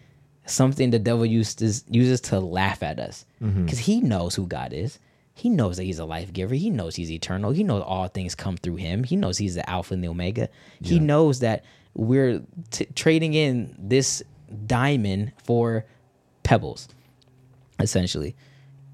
something 0.45 0.91
the 0.91 0.99
devil 0.99 1.24
uses 1.26 1.84
uses 1.91 2.20
to 2.22 2.41
laugh 2.41 2.82
at 2.82 2.99
us. 3.01 3.24
Mm-hmm. 3.43 3.64
Because 3.64 3.78
he 3.80 4.01
knows 4.01 4.34
who 4.34 4.47
God 4.47 4.72
is. 4.72 4.99
He 5.34 5.51
knows 5.51 5.76
that 5.76 5.84
he's 5.84 5.99
a 5.99 6.05
life 6.05 6.32
giver. 6.32 6.55
He 6.55 6.70
knows 6.70 6.97
he's 6.97 7.11
eternal. 7.11 7.51
He 7.53 7.62
knows 7.62 7.82
all 7.87 8.09
things 8.09 8.34
come 8.34 8.57
through 8.57 8.76
him. 8.76 9.05
He 9.05 9.16
knows 9.16 9.37
he's 9.39 9.55
the 9.55 9.68
Alpha 9.68 9.93
and 9.95 10.03
the 10.03 10.09
Omega. 10.09 10.49
He 10.82 10.99
knows 10.99 11.41
that 11.41 11.62
we're 11.95 12.43
t- 12.70 12.87
trading 12.95 13.34
in 13.34 13.74
this 13.78 14.22
diamond 14.66 15.32
for 15.45 15.84
pebbles, 16.43 16.89
essentially. 17.80 18.34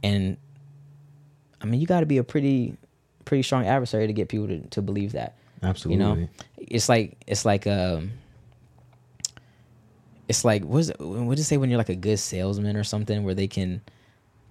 And 0.02 0.36
I 1.60 1.66
mean, 1.66 1.80
you 1.80 1.86
got 1.86 2.00
to 2.00 2.06
be 2.06 2.18
a 2.18 2.24
pretty 2.24 2.76
pretty 3.24 3.42
strong 3.42 3.66
adversary 3.66 4.06
to 4.06 4.12
get 4.12 4.28
people 4.28 4.48
to, 4.48 4.60
to 4.68 4.82
believe 4.82 5.12
that. 5.12 5.36
Absolutely. 5.62 6.04
You 6.04 6.14
know, 6.14 6.28
it's 6.58 6.88
like 6.88 7.16
it's 7.26 7.44
like 7.44 7.66
um, 7.66 8.12
it's 10.28 10.44
like 10.44 10.64
what's 10.64 10.90
what 10.98 11.38
it 11.38 11.44
say 11.44 11.56
when 11.56 11.70
you're 11.70 11.78
like 11.78 11.88
a 11.88 11.96
good 11.96 12.18
salesman 12.18 12.76
or 12.76 12.84
something 12.84 13.22
where 13.22 13.34
they 13.34 13.46
can 13.46 13.80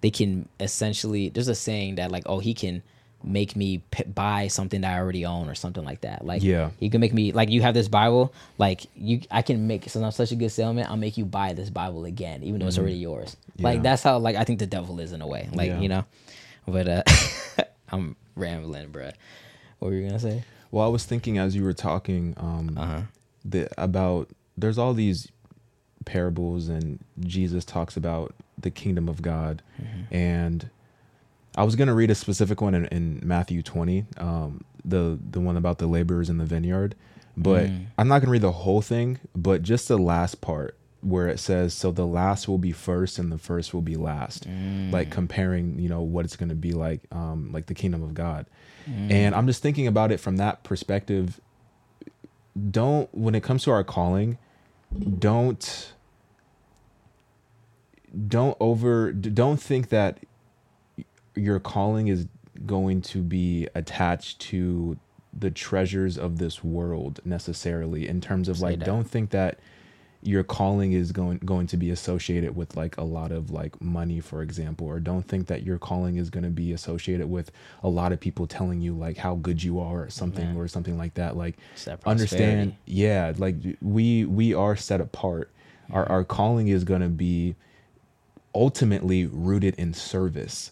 they 0.02 0.10
can 0.10 0.48
essentially 0.60 1.30
there's 1.30 1.48
a 1.48 1.56
saying 1.56 1.96
that 1.96 2.12
like 2.12 2.24
oh 2.26 2.40
he 2.40 2.54
can 2.54 2.82
make 3.24 3.56
me 3.56 3.80
p- 3.92 4.04
buy 4.04 4.48
something 4.48 4.82
that 4.82 4.94
I 4.96 5.00
already 5.00 5.26
own 5.26 5.50
or 5.50 5.56
something 5.56 5.84
like 5.84 6.02
that. 6.02 6.26
Like 6.26 6.42
Yeah. 6.44 6.72
you 6.80 6.90
can 6.90 7.02
make 7.02 7.14
me 7.14 7.32
like 7.32 7.50
you 7.50 7.62
have 7.62 7.74
this 7.74 7.88
Bible 7.88 8.34
like 8.58 8.86
you 8.96 9.22
I 9.32 9.42
can 9.42 9.68
make 9.68 9.84
since 9.90 10.04
I'm 10.04 10.12
such 10.12 10.32
a 10.32 10.36
good 10.36 10.50
salesman 10.50 10.86
I'll 10.90 10.98
make 10.98 11.18
you 11.18 11.26
buy 11.26 11.54
this 11.54 11.70
Bible 11.70 12.06
again 12.06 12.44
even 12.44 12.60
though 12.60 12.68
it's 12.68 12.78
already 12.78 12.96
yours. 12.96 13.38
Like 13.60 13.82
that's 13.84 14.04
how 14.04 14.18
like 14.20 14.36
I 14.36 14.44
think 14.44 14.60
the 14.60 14.68
devil 14.68 15.00
is 15.00 15.12
in 15.14 15.22
a 15.22 15.28
way. 15.28 15.50
Like 15.54 15.68
Yeah. 15.70 15.80
you 15.80 15.90
know, 15.90 16.06
but 16.68 16.88
uh 16.88 17.04
I'm 17.90 18.16
rambling, 18.36 18.90
bruh. 18.90 19.14
What 19.80 19.90
were 19.90 19.96
you 19.96 20.06
gonna 20.08 20.20
say? 20.20 20.44
Well, 20.72 20.86
I 20.86 20.90
was 20.90 21.04
thinking 21.06 21.38
as 21.38 21.56
you 21.56 21.64
were 21.64 21.74
talking 21.74 22.34
um, 22.38 22.78
Uh-huh. 22.78 23.02
the, 23.44 23.70
about 23.78 24.30
there's 24.58 24.78
all 24.78 24.94
these 24.94 25.28
parables 26.06 26.68
and 26.70 27.00
Jesus 27.20 27.66
talks 27.66 27.98
about 27.98 28.34
the 28.58 28.72
kingdom 28.72 29.10
of 29.10 29.22
God, 29.22 29.62
Mm-hmm. 29.82 30.14
and 30.16 30.70
I 31.56 31.64
was 31.64 31.76
gonna 31.76 31.94
read 31.94 32.10
a 32.10 32.16
specific 32.16 32.62
one 32.62 32.74
in, 32.76 32.86
in 32.88 33.20
Matthew 33.24 33.62
20, 33.62 34.06
um, 34.18 34.64
the 34.86 35.20
the 35.32 35.40
one 35.40 35.58
about 35.58 35.78
the 35.80 35.88
laborers 35.88 36.30
in 36.30 36.38
the 36.38 36.46
vineyard, 36.46 36.96
but 37.38 37.66
Mm. 37.68 37.86
I'm 37.98 38.08
not 38.08 38.20
gonna 38.22 38.32
read 38.32 38.42
the 38.42 38.52
whole 38.52 38.82
thing, 38.82 39.20
but 39.36 39.62
just 39.62 39.88
the 39.88 39.98
last 39.98 40.42
part 40.42 40.78
where 41.02 41.28
it 41.28 41.40
says, 41.40 41.74
"So 41.74 41.92
the 41.92 42.06
last 42.08 42.48
will 42.48 42.58
be 42.60 42.72
first, 42.72 43.18
and 43.20 43.32
the 43.32 43.38
first 43.38 43.74
will 43.74 43.82
be 43.82 43.96
last," 43.96 44.48
Mm. 44.48 44.92
like 44.92 45.10
comparing, 45.10 45.78
you 45.80 45.90
know, 45.90 46.02
what 46.02 46.26
it's 46.26 46.36
gonna 46.36 46.56
be 46.56 46.72
like, 46.74 47.02
um, 47.12 47.52
like 47.52 47.66
the 47.66 47.74
kingdom 47.74 48.02
of 48.04 48.14
God. 48.14 48.46
Mm. 48.90 49.12
And 49.12 49.36
I'm 49.36 49.46
just 49.48 49.62
thinking 49.62 49.88
about 49.88 50.12
it 50.12 50.20
from 50.20 50.38
that 50.38 50.64
perspective. 50.64 51.40
Don't, 52.70 53.10
when 53.16 53.34
it 53.36 53.44
comes 53.44 53.64
to 53.64 53.72
our 53.72 53.84
calling, 53.84 54.38
don't, 55.20 55.94
don't 58.28 58.58
over, 58.60 59.12
don't 59.12 59.60
think 59.62 59.90
that 59.90 60.20
your 61.36 61.60
calling 61.60 62.08
is 62.08 62.28
going 62.66 63.02
to 63.02 63.22
be 63.22 63.68
attached 63.76 64.40
to 64.40 64.98
the 65.38 65.52
treasures 65.52 66.18
of 66.18 66.38
this 66.38 66.64
world 66.64 67.20
necessarily 67.24 68.08
in 68.08 68.20
terms 68.20 68.50
of 68.50 68.58
Say 68.58 68.66
like 68.66 68.80
that. 68.80 68.86
don't 68.86 69.10
think 69.10 69.30
that 69.30 69.60
your 70.24 70.44
calling 70.44 70.94
is 70.94 71.12
going 71.12 71.40
going 71.40 71.66
to 71.66 71.78
be 71.78 71.90
associated 71.90 72.56
with 72.56 72.76
like 72.78 72.96
a 72.98 73.04
lot 73.04 73.32
of 73.32 73.50
like 73.50 73.82
money 73.82 74.20
for 74.20 74.44
example 74.44 74.86
or 74.86 75.00
don't 75.00 75.28
think 75.28 75.48
that 75.48 75.64
your 75.64 75.80
calling 75.80 76.18
is 76.18 76.30
going 76.30 76.44
to 76.44 76.50
be 76.50 76.74
associated 76.74 77.28
with 77.28 77.52
a 77.82 77.90
lot 77.90 78.12
of 78.12 78.20
people 78.20 78.46
telling 78.46 78.82
you 78.82 78.94
like 78.94 79.18
how 79.18 79.36
good 79.36 79.64
you 79.64 79.80
are 79.80 80.04
or 80.04 80.10
something 80.10 80.46
Man. 80.46 80.58
or 80.58 80.68
something 80.68 80.98
like 80.98 81.16
that 81.16 81.36
like 81.36 81.58
that 81.86 82.06
understand 82.06 82.76
yeah 82.86 83.34
like 83.38 83.56
we 83.82 84.26
we 84.26 84.54
are 84.54 84.76
set 84.76 85.02
apart 85.02 85.50
our 85.92 86.08
our 86.08 86.24
calling 86.24 86.68
is 86.68 86.84
going 86.84 87.02
to 87.02 87.10
be 87.10 87.56
ultimately 88.54 89.26
rooted 89.26 89.74
in 89.76 89.94
service 89.94 90.72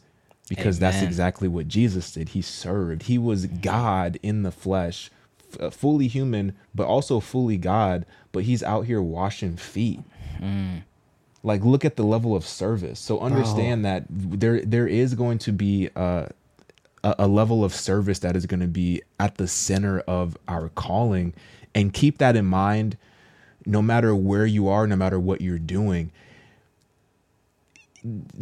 because 0.49 0.79
that's 0.79 1.01
exactly 1.01 1.47
what 1.47 1.67
Jesus 1.67 2.11
did. 2.11 2.29
He 2.29 2.41
served. 2.41 3.03
He 3.03 3.17
was 3.17 3.45
God 3.45 4.19
in 4.23 4.43
the 4.43 4.51
flesh, 4.51 5.11
f- 5.53 5.61
uh, 5.61 5.69
fully 5.69 6.07
human, 6.07 6.53
but 6.73 6.87
also 6.87 7.19
fully 7.19 7.57
God. 7.57 8.05
But 8.31 8.43
he's 8.43 8.63
out 8.63 8.85
here 8.85 9.01
washing 9.01 9.55
feet. 9.57 10.01
Mm. 10.39 10.83
Like, 11.43 11.63
look 11.63 11.85
at 11.85 11.95
the 11.95 12.03
level 12.03 12.35
of 12.35 12.45
service. 12.45 12.99
So 12.99 13.19
understand 13.19 13.85
that 13.85 14.05
there 14.09 14.61
there 14.61 14.87
is 14.87 15.13
going 15.13 15.37
to 15.39 15.51
be 15.51 15.89
a, 15.95 16.31
a, 17.03 17.15
a 17.19 17.27
level 17.27 17.63
of 17.63 17.73
service 17.73 18.19
that 18.19 18.35
is 18.35 18.45
going 18.45 18.59
to 18.59 18.67
be 18.67 19.01
at 19.19 19.37
the 19.37 19.47
center 19.47 19.99
of 20.01 20.37
our 20.47 20.69
calling, 20.69 21.33
and 21.73 21.93
keep 21.93 22.17
that 22.17 22.35
in 22.35 22.45
mind. 22.45 22.97
No 23.65 23.81
matter 23.81 24.15
where 24.15 24.45
you 24.45 24.67
are, 24.67 24.87
no 24.87 24.95
matter 24.95 25.19
what 25.19 25.41
you're 25.41 25.59
doing, 25.59 26.11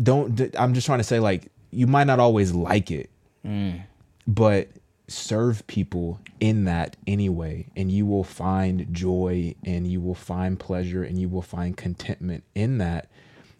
don't 0.01 0.55
I'm 0.57 0.73
just 0.73 0.85
trying 0.85 0.99
to 0.99 1.03
say 1.03 1.19
like 1.19 1.51
you 1.71 1.87
might 1.87 2.05
not 2.05 2.19
always 2.19 2.53
like 2.53 2.91
it 2.91 3.09
mm. 3.45 3.81
but 4.27 4.69
serve 5.07 5.65
people 5.67 6.19
in 6.39 6.65
that 6.65 6.95
anyway 7.07 7.65
and 7.75 7.91
you 7.91 8.05
will 8.05 8.23
find 8.23 8.93
joy 8.93 9.55
and 9.63 9.87
you 9.87 10.01
will 10.01 10.15
find 10.15 10.59
pleasure 10.59 11.03
and 11.03 11.19
you 11.19 11.29
will 11.29 11.41
find 11.41 11.77
contentment 11.77 12.43
in 12.55 12.77
that 12.77 13.09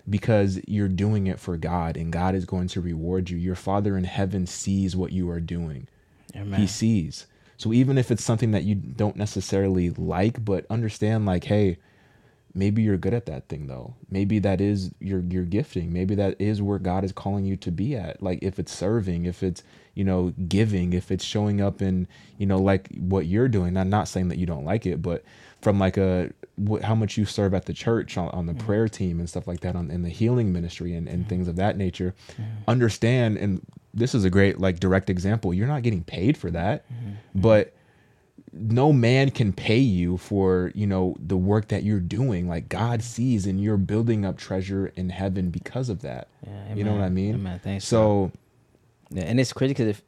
because 0.10 0.60
you're 0.68 0.88
doing 0.88 1.28
it 1.28 1.40
for 1.40 1.58
God 1.58 1.98
and 1.98 2.12
God 2.12 2.36
is 2.36 2.46
going 2.46 2.68
to 2.70 2.82
reward 2.82 3.30
you. 3.30 3.38
Your 3.38 3.56
father 3.56 3.98
in 3.98 4.06
heaven 4.06 4.46
sees 4.46 4.96
what 4.96 5.12
you 5.12 5.30
are 5.30 5.42
doing. 5.42 5.88
Amen. 6.36 6.60
he 6.60 6.68
sees. 6.68 7.26
So 7.58 7.74
even 7.74 7.98
if 7.98 8.12
it's 8.12 8.24
something 8.24 8.52
that 8.52 8.64
you 8.64 8.76
don't 8.76 9.16
necessarily 9.16 9.90
like 9.92 10.44
but 10.44 10.66
understand 10.70 11.26
like 11.26 11.46
hey 11.46 11.78
maybe 12.54 12.82
you're 12.82 12.98
good 12.98 13.14
at 13.14 13.26
that 13.28 13.48
thing 13.48 13.68
though. 13.68 13.96
Maybe 14.10 14.40
that 14.40 14.62
is 14.62 14.92
your 15.00 15.22
your 15.22 15.44
gifting. 15.44 15.94
Maybe 15.94 16.16
that 16.16 16.40
is 16.40 16.62
where 16.62 16.80
god 16.80 17.04
is 17.04 17.12
calling 17.12 17.46
you 17.46 17.56
to 17.58 17.72
be 17.72 17.96
at. 17.96 18.22
Like 18.22 18.40
if 18.42 18.60
it's 18.60 18.72
serving 18.72 19.26
if 19.26 19.44
it's 19.44 19.64
you 19.94 20.04
know 20.04 20.34
giving 20.48 20.94
if 20.94 21.12
it's 21.12 21.24
showing 21.24 21.62
up 21.62 21.82
in 21.82 22.08
you 22.38 22.46
know 22.46 22.58
like 22.58 22.90
what 22.98 23.26
you're 23.26 23.48
doing. 23.48 23.78
I'm 23.78 23.90
not 23.90 24.08
saying 24.08 24.30
that 24.30 24.38
you 24.38 24.46
don't 24.46 24.66
like 24.66 24.86
it 24.86 25.02
but 25.02 25.24
from 25.62 25.80
like 25.80 25.98
a 25.98 26.32
wh- 26.68 26.82
how 26.82 26.96
much 26.96 27.18
you 27.18 27.26
serve 27.26 27.54
at 27.54 27.66
the 27.66 27.74
church 27.74 28.18
on, 28.18 28.30
on 28.30 28.46
the 28.46 28.54
mm. 28.54 28.60
prayer 28.60 28.88
team 28.88 29.20
and 29.20 29.30
stuff 29.30 29.48
like 29.48 29.62
that 29.62 29.76
on 29.76 29.90
in 29.90 30.04
the 30.04 30.10
healing 30.10 30.54
ministry 30.54 30.94
and, 30.94 31.08
and 31.08 31.28
things 31.28 31.48
of 31.48 31.56
that 31.56 31.78
nature. 31.78 32.14
Understand 32.68 33.38
and 33.38 33.62
this 33.94 34.14
is 34.14 34.24
a 34.24 34.30
great 34.30 34.60
like 34.60 34.80
direct 34.80 35.10
example 35.10 35.54
you're 35.54 35.68
not 35.68 35.82
getting 35.82 36.04
paid 36.04 36.38
for 36.38 36.52
that 36.52 36.86
mm-hmm. 36.92 37.14
but 37.34 37.74
no 38.60 38.92
man 38.94 39.30
can 39.32 39.52
pay 39.54 39.78
you 39.80 40.18
for 40.18 40.72
you 40.76 40.86
know 40.88 41.16
the 41.20 41.38
work 41.38 41.68
that 41.70 41.84
you're 41.84 42.00
doing 42.00 42.48
like 42.48 42.70
god 42.70 43.02
sees 43.04 43.46
and 43.46 43.62
you're 43.62 43.78
building 43.78 44.26
up 44.26 44.38
treasure 44.38 44.88
in 44.96 45.10
heaven 45.10 45.50
because 45.50 45.90
of 45.90 46.02
that 46.02 46.28
Yeah, 46.46 46.74
you 46.76 46.84
know 46.84 46.94
what 46.94 47.02
i 47.04 47.10
mean 47.10 47.36
Amen. 47.36 47.60
Thanks, 47.64 47.86
so 47.86 48.32
Yeah, 49.12 49.24
and 49.24 49.40
it's 49.40 49.54
crazy 49.54 49.74
because 49.74 50.02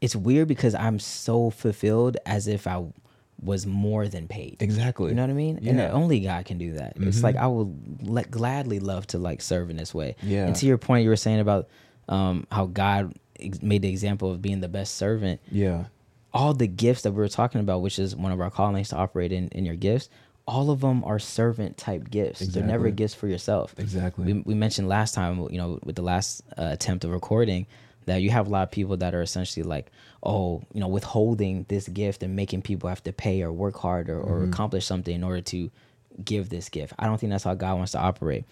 it's 0.00 0.16
weird 0.16 0.48
because 0.48 0.74
I'm 0.74 0.98
so 0.98 1.50
fulfilled 1.50 2.16
as 2.26 2.48
if 2.48 2.66
I 2.66 2.84
was 3.40 3.66
more 3.66 4.08
than 4.08 4.26
paid. 4.28 4.56
exactly 4.60 5.10
You 5.10 5.14
know 5.14 5.22
what 5.22 5.30
I 5.30 5.34
mean? 5.34 5.56
And 5.58 5.64
Yeah. 5.66 5.86
Mm-hmm. 5.88 5.96
only 5.96 6.20
God 6.20 6.44
can 6.44 6.58
do 6.58 6.72
that. 6.74 6.94
It's 6.96 7.22
like 7.22 7.36
I 7.36 7.46
will 7.46 7.72
let, 8.00 8.30
gladly 8.30 8.78
love 8.80 9.06
to 9.08 9.18
like 9.18 9.40
serve 9.42 9.70
in 9.70 9.76
this 9.76 9.94
way. 9.94 10.16
Yeah. 10.22 10.46
And 10.46 10.56
to 10.56 10.66
your 10.66 10.76
point, 10.78 11.04
you 11.04 11.08
were 11.08 11.16
saying 11.16 11.38
about 11.40 11.68
um, 12.08 12.46
how 12.50 12.66
God 12.66 13.14
ex- 13.40 13.62
made 13.62 13.82
the 13.82 13.88
example 13.88 14.30
of 14.32 14.42
being 14.42 14.60
the 14.60 14.68
best 14.68 14.94
servant. 14.96 15.40
yeah 15.50 15.84
All 16.34 16.54
the 16.54 16.66
gifts 16.66 17.02
that 17.02 17.12
we 17.12 17.18
were 17.18 17.28
talking 17.28 17.60
about, 17.60 17.82
which 17.82 17.98
is 17.98 18.16
one 18.16 18.32
of 18.32 18.40
our 18.40 18.50
callings 18.50 18.88
to 18.90 18.96
operate 18.96 19.32
in 19.32 19.48
in 19.48 19.64
your 19.64 19.76
gifts, 19.76 20.08
all 20.46 20.70
of 20.70 20.80
them 20.80 21.04
are 21.04 21.18
servant 21.18 21.76
type 21.76 22.10
gifts. 22.10 22.40
They're 22.40 22.64
never 22.64 22.90
gifts 22.90 23.14
for 23.14 23.28
yourself. 23.28 23.74
Exactly. 23.78 24.32
We, 24.32 24.40
we 24.40 24.54
mentioned 24.54 24.88
last 24.88 25.14
time, 25.14 25.38
you 25.50 25.58
know, 25.58 25.78
with 25.84 25.96
the 25.96 26.02
last 26.02 26.42
uh, 26.58 26.70
attempt 26.72 27.04
of 27.04 27.10
recording, 27.10 27.66
that 28.06 28.22
you 28.22 28.30
have 28.30 28.48
a 28.48 28.50
lot 28.50 28.64
of 28.64 28.70
people 28.70 28.96
that 28.96 29.14
are 29.14 29.22
essentially 29.22 29.62
like, 29.62 29.90
oh, 30.22 30.62
you 30.72 30.80
know, 30.80 30.88
withholding 30.88 31.64
this 31.68 31.88
gift 31.88 32.22
and 32.22 32.34
making 32.34 32.62
people 32.62 32.88
have 32.88 33.02
to 33.04 33.12
pay 33.12 33.42
or 33.42 33.52
work 33.52 33.76
hard 33.76 34.10
or, 34.10 34.20
or 34.20 34.44
accomplish 34.44 34.84
something 34.84 35.14
in 35.14 35.22
order 35.22 35.40
to 35.40 35.70
give 36.24 36.48
this 36.48 36.68
gift. 36.68 36.92
I 36.98 37.06
don't 37.06 37.18
think 37.18 37.30
that's 37.30 37.44
how 37.44 37.54
God 37.54 37.76
wants 37.76 37.92
to 37.92 38.00
operate. 38.00 38.44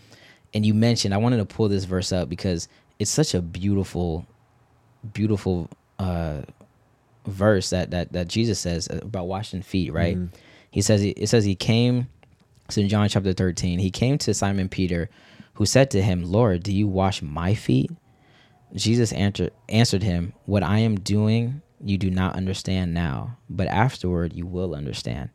And 0.55 0.65
you 0.65 0.75
mentioned, 0.75 1.15
I 1.15 1.17
wanted 1.17 1.39
to 1.39 1.45
pull 1.45 1.69
this 1.69 1.85
verse 1.85 2.13
up 2.13 2.29
because 2.29 2.69
it's 2.99 3.11
such 3.11 3.35
a 3.35 3.43
beautiful, 3.43 4.27
beautiful 5.13 5.69
uh, 5.99 6.43
verse 7.31 7.71
that 7.71 7.91
that 7.91 8.13
that 8.13 8.29
Jesus 8.29 8.59
says 8.59 8.89
about 8.91 9.27
washing 9.27 9.63
feet. 9.63 9.93
Right? 9.93 10.17
Mm-hmm. 10.17 10.37
He 10.71 10.83
says 10.83 11.03
it 11.03 11.29
says 11.29 11.45
he 11.45 11.55
came. 11.55 12.09
It's 12.67 12.79
in 12.79 12.89
John 12.89 13.09
chapter 13.09 13.33
thirteen. 13.33 13.79
He 13.79 13.91
came 13.91 14.19
to 14.19 14.35
Simon 14.35 14.69
Peter, 14.69 15.11
who 15.55 15.67
said 15.67 15.91
to 15.93 16.03
him, 16.03 16.25
"Lord, 16.25 16.63
do 16.63 16.73
you 16.73 16.87
wash 16.87 17.23
my 17.23 17.55
feet?" 17.55 17.91
Jesus 18.75 19.13
answered 19.13 19.53
answered 19.69 20.03
him, 20.03 20.33
"What 20.47 20.63
I 20.63 20.79
am 20.79 21.01
doing, 21.01 21.63
you 21.83 21.99
do 21.99 22.11
not 22.11 22.37
understand 22.37 22.95
now, 22.95 23.39
but 23.49 23.67
afterward 23.67 24.33
you 24.33 24.47
will 24.47 24.75
understand." 24.75 25.31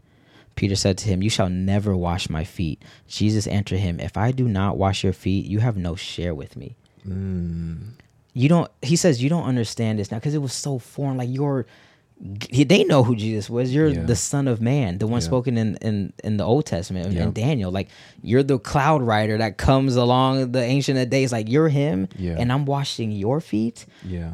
Peter 0.56 0.76
said 0.76 0.98
to 0.98 1.10
him, 1.10 1.22
You 1.22 1.30
shall 1.30 1.50
never 1.50 1.96
wash 1.96 2.30
my 2.30 2.44
feet. 2.44 2.82
Jesus 3.08 3.46
answered 3.48 3.80
him, 3.80 4.00
If 4.00 4.18
I 4.18 4.32
do 4.32 4.48
not 4.48 4.78
wash 4.78 5.04
your 5.04 5.14
feet, 5.14 5.46
you 5.46 5.60
have 5.60 5.78
no 5.78 5.96
share 5.96 6.34
with 6.34 6.56
me. 6.56 6.76
Mm. 7.06 7.92
You 8.38 8.50
don't, 8.50 8.70
he 8.84 8.96
says, 8.98 9.24
You 9.24 9.30
don't 9.30 9.46
understand 9.46 9.98
this 9.98 10.12
now 10.12 10.18
because 10.18 10.36
it 10.36 10.42
was 10.42 10.54
so 10.54 10.78
foreign. 10.78 11.18
Like, 11.18 11.30
you're, 11.32 11.66
they 12.52 12.84
know 12.84 13.04
who 13.04 13.16
Jesus 13.16 13.50
was. 13.50 13.74
You're 13.74 13.88
Yeah. 13.88 14.04
the 14.04 14.16
Son 14.16 14.48
of 14.48 14.62
Man, 14.62 14.98
the 15.00 15.08
one 15.08 15.22
Yeah. 15.22 15.26
spoken 15.26 15.58
in, 15.58 15.76
in, 15.78 16.14
in 16.24 16.38
the 16.38 16.44
Old 16.44 16.66
Testament, 16.66 17.12
Yeah. 17.14 17.24
in 17.24 17.32
Daniel. 17.34 17.72
Like, 17.72 17.88
you're 18.22 18.44
the 18.44 18.60
cloud 18.60 19.02
rider 19.02 19.38
that 19.38 19.58
comes 19.58 19.96
along 19.96 20.52
the 20.52 20.62
Ancient 20.62 20.98
of 21.00 21.10
Days. 21.10 21.32
Like, 21.32 21.50
you're 21.50 21.70
him, 21.70 22.08
Yeah. 22.18 22.36
and 22.38 22.52
I'm 22.52 22.66
washing 22.66 23.12
your 23.12 23.40
feet. 23.42 23.86
yeah 24.06 24.32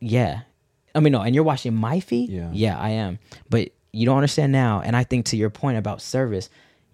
Yeah. 0.00 0.40
I 0.94 1.00
mean, 1.00 1.12
no, 1.12 1.20
and 1.20 1.34
you're 1.34 1.44
washing 1.44 1.74
my 1.74 2.00
feet? 2.00 2.30
Yeah. 2.30 2.50
Yeah, 2.52 2.78
I 2.78 2.90
am. 2.90 3.18
But 3.50 3.70
you 3.92 4.06
don't 4.06 4.16
understand 4.16 4.52
now. 4.52 4.80
And 4.84 4.96
I 4.96 5.04
think 5.04 5.26
to 5.26 5.36
your 5.36 5.50
point 5.50 5.76
about 5.78 6.00
service, 6.02 6.48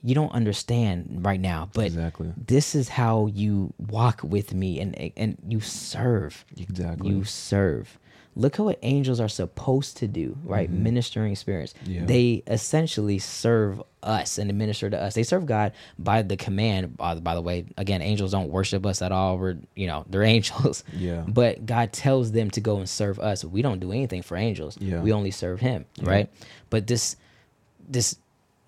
you 0.07 0.15
don't 0.15 0.33
understand 0.33 1.21
right 1.25 1.41
now, 1.41 1.71
but 1.73 1.87
Exactly. 1.87 2.31
this 2.37 2.75
is 2.75 2.91
how 2.91 3.27
you 3.27 3.73
walk 3.79 4.21
with 4.23 4.53
me 4.53 4.79
and 4.79 5.13
and 5.17 5.39
you 5.49 5.61
serve. 5.61 6.45
Exactly. 6.57 7.09
You 7.11 7.25
serve. 7.25 7.99
Look 8.37 8.59
at 8.59 8.65
what 8.65 8.81
angels 8.83 9.21
are 9.21 9.29
supposed 9.29 9.97
to 9.99 10.09
do, 10.09 10.37
right? 10.43 10.69
Ministering 10.69 11.37
spirits. 11.37 11.73
Mm-hmm. 11.85 11.93
Yeah. 11.93 12.05
They 12.05 12.43
essentially 12.49 13.21
serve 13.21 13.81
us 14.03 14.39
and 14.39 14.53
minister 14.59 14.91
to 14.91 15.01
us. 15.01 15.15
They 15.15 15.23
serve 15.23 15.47
God 15.47 15.71
by 16.01 16.23
the 16.23 16.37
command. 16.37 16.97
By, 16.97 17.15
by 17.15 17.37
the 17.37 17.41
way, 17.41 17.65
again, 17.79 18.03
angels 18.03 18.33
don't 18.33 18.51
worship 18.51 18.85
us 18.87 19.03
at 19.03 19.13
all. 19.13 19.39
We're, 19.39 19.59
you 19.77 19.87
know, 19.87 20.05
they're 20.11 20.25
angels. 20.37 20.83
Yeah. 20.93 21.23
But 21.29 21.65
God 21.65 21.93
tells 21.93 22.33
them 22.33 22.51
to 22.51 22.61
go 22.61 22.79
and 22.79 22.89
serve 22.89 23.21
us. 23.21 23.45
We 23.45 23.63
don't 23.63 23.79
do 23.79 23.93
anything 23.93 24.23
for 24.23 24.37
angels. 24.37 24.77
Yeah. 24.81 25.01
We 25.01 25.13
only 25.13 25.31
serve 25.31 25.61
Him, 25.61 25.85
right? 26.03 26.29
But 26.71 26.89
this, 26.89 27.15
this, 27.89 28.17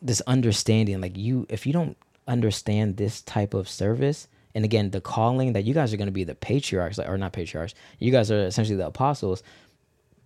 this 0.03 0.21
understanding, 0.27 1.01
like 1.01 1.17
you, 1.17 1.47
if 1.49 1.67
you 1.67 1.73
don't 1.73 1.97
understand 2.29 2.97
this 2.97 3.23
type 3.23 3.55
of 3.55 3.69
service, 3.69 4.29
and 4.55 4.65
again, 4.65 4.91
the 4.91 5.01
calling 5.01 5.53
that 5.53 5.65
you 5.65 5.75
guys 5.75 5.93
are 5.93 5.97
going 5.97 6.07
to 6.07 6.13
be 6.13 6.25
the 6.25 6.35
patriarchs, 6.35 6.99
like, 6.99 7.09
or 7.09 7.19
not 7.19 7.33
patriarchs, 7.33 7.75
you 7.99 8.11
guys 8.11 8.31
are 8.31 8.47
essentially 8.47 8.77
the 8.77 8.87
apostles. 8.87 9.43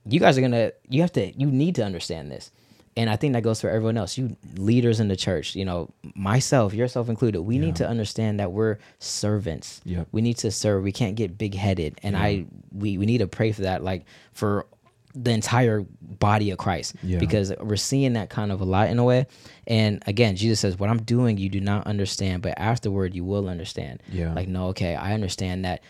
You 0.06 0.18
guys 0.18 0.38
are 0.38 0.40
gonna, 0.40 0.72
you 0.88 1.02
have 1.02 1.12
to, 1.12 1.32
you 1.38 1.46
need 1.46 1.74
to 1.74 1.84
understand 1.84 2.30
this, 2.30 2.50
and 2.96 3.10
I 3.10 3.16
think 3.16 3.34
that 3.34 3.42
goes 3.42 3.60
for 3.60 3.68
everyone 3.68 3.98
else. 3.98 4.16
You 4.16 4.36
leaders 4.56 4.98
in 4.98 5.08
the 5.08 5.16
church, 5.16 5.54
you 5.54 5.64
know, 5.64 5.90
myself, 6.14 6.72
yourself 6.72 7.08
included. 7.08 7.42
We 7.42 7.58
need 7.58 7.76
to 7.76 7.88
understand 7.88 8.40
that 8.40 8.50
we're 8.50 8.78
servants. 8.98 9.80
Yep. 9.84 10.08
We 10.10 10.22
need 10.22 10.38
to 10.38 10.50
serve. 10.50 10.82
We 10.82 10.92
can't 10.92 11.16
get 11.16 11.36
big 11.36 11.54
headed, 11.54 12.00
and 12.02 12.16
I, 12.16 12.46
we, 12.72 12.98
we 12.98 13.06
need 13.06 13.18
to 13.18 13.26
pray 13.28 13.52
for 13.52 13.62
that, 13.62 13.84
like 13.84 14.06
for 14.32 14.66
the 15.14 15.30
entire 15.32 15.84
body 16.00 16.50
of 16.50 16.58
Christ 16.58 16.94
Yeah. 17.02 17.18
because 17.18 17.52
we're 17.60 17.76
seeing 17.76 18.12
that 18.12 18.30
kind 18.30 18.52
of 18.52 18.60
a 18.60 18.64
lot 18.64 18.90
in 18.90 18.98
a 18.98 19.04
way. 19.04 19.26
And 19.66 20.02
again, 20.06 20.36
Jesus 20.36 20.60
says, 20.60 20.78
What 20.78 20.88
I'm 20.90 21.02
doing, 21.02 21.36
you 21.38 21.48
do 21.48 21.60
not 21.60 21.86
understand, 21.86 22.42
but 22.42 22.54
afterward, 22.56 23.14
you 23.14 23.24
will 23.24 23.48
understand. 23.48 24.02
Yeah. 24.10 24.32
Like, 24.34 24.48
no, 24.48 24.68
okay, 24.68 24.94
I 24.94 25.14
understand 25.14 25.64
that 25.64 25.82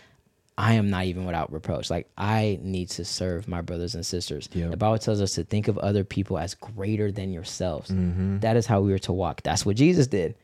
I 0.59 0.75
am 0.75 0.91
not 0.91 1.05
even 1.07 1.25
without 1.25 1.51
reproach. 1.53 1.89
Like, 1.91 2.09
I 2.19 2.59
need 2.63 2.91
to 2.91 3.05
serve 3.05 3.49
my 3.49 3.63
brothers 3.63 3.95
and 3.95 4.05
sisters. 4.05 4.49
Yeah. 4.53 4.69
The 4.69 4.77
Bible 4.77 4.99
tells 4.99 5.21
us 5.23 5.35
to 5.37 5.45
think 5.45 5.69
of 5.69 5.79
other 5.79 6.05
people 6.05 6.39
as 6.39 6.55
greater 6.55 7.11
than 7.11 7.33
yourselves. 7.33 7.91
Mm-hmm. 7.91 8.41
That 8.41 8.57
is 8.57 8.67
how 8.67 8.81
we 8.83 8.93
are 8.93 8.99
to 9.01 9.13
walk. 9.13 9.43
That's 9.43 9.65
what 9.65 9.77
Jesus 9.77 10.07
did. 10.07 10.35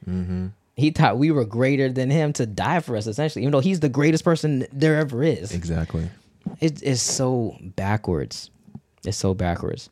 He 0.74 0.90
thought 0.90 1.16
we 1.18 1.30
were 1.30 1.44
greater 1.46 1.90
than 1.90 2.10
him 2.10 2.32
to 2.34 2.44
die 2.46 2.80
for 2.80 2.96
us, 2.96 3.06
essentially, 3.06 3.42
even 3.42 3.52
though 3.52 3.60
he's 3.60 3.80
the 3.80 3.88
greatest 3.88 4.24
person 4.24 4.66
there 4.72 4.96
ever 4.96 5.22
is. 5.22 5.52
Exactly. 5.52 6.08
It 6.60 6.82
is 6.82 7.00
so 7.02 7.56
backwards. 7.60 8.50
It's 9.06 9.16
so 9.16 9.34
backwards. 9.34 9.88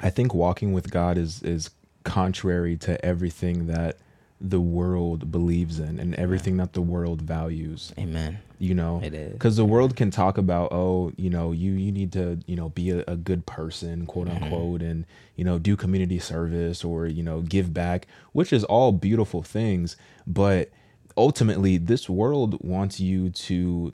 I 0.00 0.10
think 0.10 0.34
walking 0.34 0.72
with 0.72 0.90
God 0.90 1.18
is 1.18 1.42
is 1.42 1.70
contrary 2.04 2.76
to 2.78 3.04
everything 3.04 3.66
that 3.66 3.96
the 4.40 4.60
world 4.60 5.32
believes 5.32 5.80
in 5.80 5.98
and 5.98 6.14
everything 6.14 6.56
that 6.58 6.72
the 6.72 6.80
world 6.80 7.20
values. 7.20 7.92
Amen. 7.98 8.38
You 8.60 8.74
know, 8.74 9.00
It 9.02 9.12
is. 9.14 9.32
because 9.32 9.56
the 9.56 9.64
world 9.64 9.96
can 9.96 10.10
talk 10.12 10.38
about, 10.38 10.72
oh, 10.72 11.12
you 11.16 11.28
know, 11.28 11.50
you 11.52 11.72
you 11.72 11.90
need 11.90 12.12
to, 12.12 12.38
you 12.46 12.54
know, 12.56 12.68
be 12.70 12.90
a, 12.90 13.02
a 13.08 13.16
good 13.16 13.46
person, 13.46 14.06
quote 14.06 14.28
Mm-hmm. 14.28 14.44
unquote, 14.44 14.82
and 14.82 15.04
you 15.36 15.44
know, 15.44 15.58
do 15.58 15.76
community 15.76 16.18
service 16.20 16.84
or 16.84 17.06
you 17.06 17.22
know, 17.22 17.40
give 17.40 17.74
back, 17.74 18.06
which 18.32 18.52
is 18.52 18.62
all 18.64 18.92
beautiful 18.92 19.42
things, 19.42 19.96
but 20.26 20.70
ultimately, 21.16 21.76
this 21.78 22.08
world 22.08 22.62
wants 22.62 23.00
you 23.00 23.30
to 23.30 23.92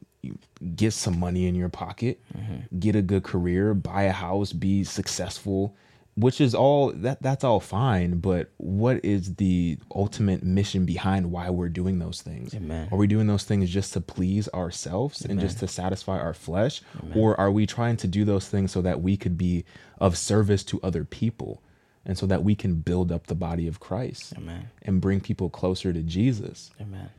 get 0.76 0.92
some 0.92 1.18
money 1.18 1.46
in 1.46 1.54
your 1.54 1.68
pocket, 1.68 2.20
Mm-hmm. 2.36 2.78
get 2.78 2.96
a 2.96 3.02
good 3.02 3.22
career, 3.24 3.74
buy 3.74 4.02
a 4.04 4.12
house, 4.12 4.52
be 4.52 4.84
successful, 4.84 5.76
which 6.16 6.40
is 6.40 6.54
all 6.54 6.92
that 6.92 7.20
that's 7.22 7.42
all 7.42 7.58
fine, 7.58 8.18
but 8.20 8.50
what 8.58 9.04
is 9.04 9.34
the 9.34 9.78
ultimate 9.92 10.44
mission 10.44 10.86
behind 10.86 11.30
why 11.32 11.50
we're 11.50 11.68
doing 11.68 11.98
those 11.98 12.22
things? 12.22 12.54
Amen. 12.54 12.88
Are 12.92 12.96
we 12.98 13.08
doing 13.08 13.26
those 13.26 13.42
things 13.44 13.68
just 13.68 13.92
to 13.94 14.00
please 14.00 14.48
ourselves 14.54 15.24
and 15.24 15.40
just 15.40 15.58
to 15.58 15.66
satisfy 15.66 16.18
our 16.18 16.34
flesh? 16.34 16.82
Or 17.16 17.38
are 17.40 17.50
we 17.50 17.66
trying 17.66 17.96
to 17.98 18.06
do 18.06 18.24
those 18.24 18.46
things 18.48 18.70
so 18.70 18.80
that 18.82 19.00
we 19.02 19.16
could 19.16 19.36
be 19.36 19.64
of 19.98 20.16
service 20.16 20.62
to 20.64 20.80
other 20.82 21.04
people 21.04 21.62
and 22.06 22.16
so 22.16 22.26
that 22.26 22.44
we 22.44 22.54
can 22.54 22.76
build 22.76 23.10
up 23.10 23.26
the 23.26 23.34
body 23.34 23.66
of 23.66 23.80
Christ 23.80 24.34
Amen. 24.36 24.68
and 24.82 25.00
bring 25.00 25.20
people 25.20 25.50
closer 25.50 25.92
to 25.92 26.02
Jesus? 26.02 26.70
Amen. 26.80 27.10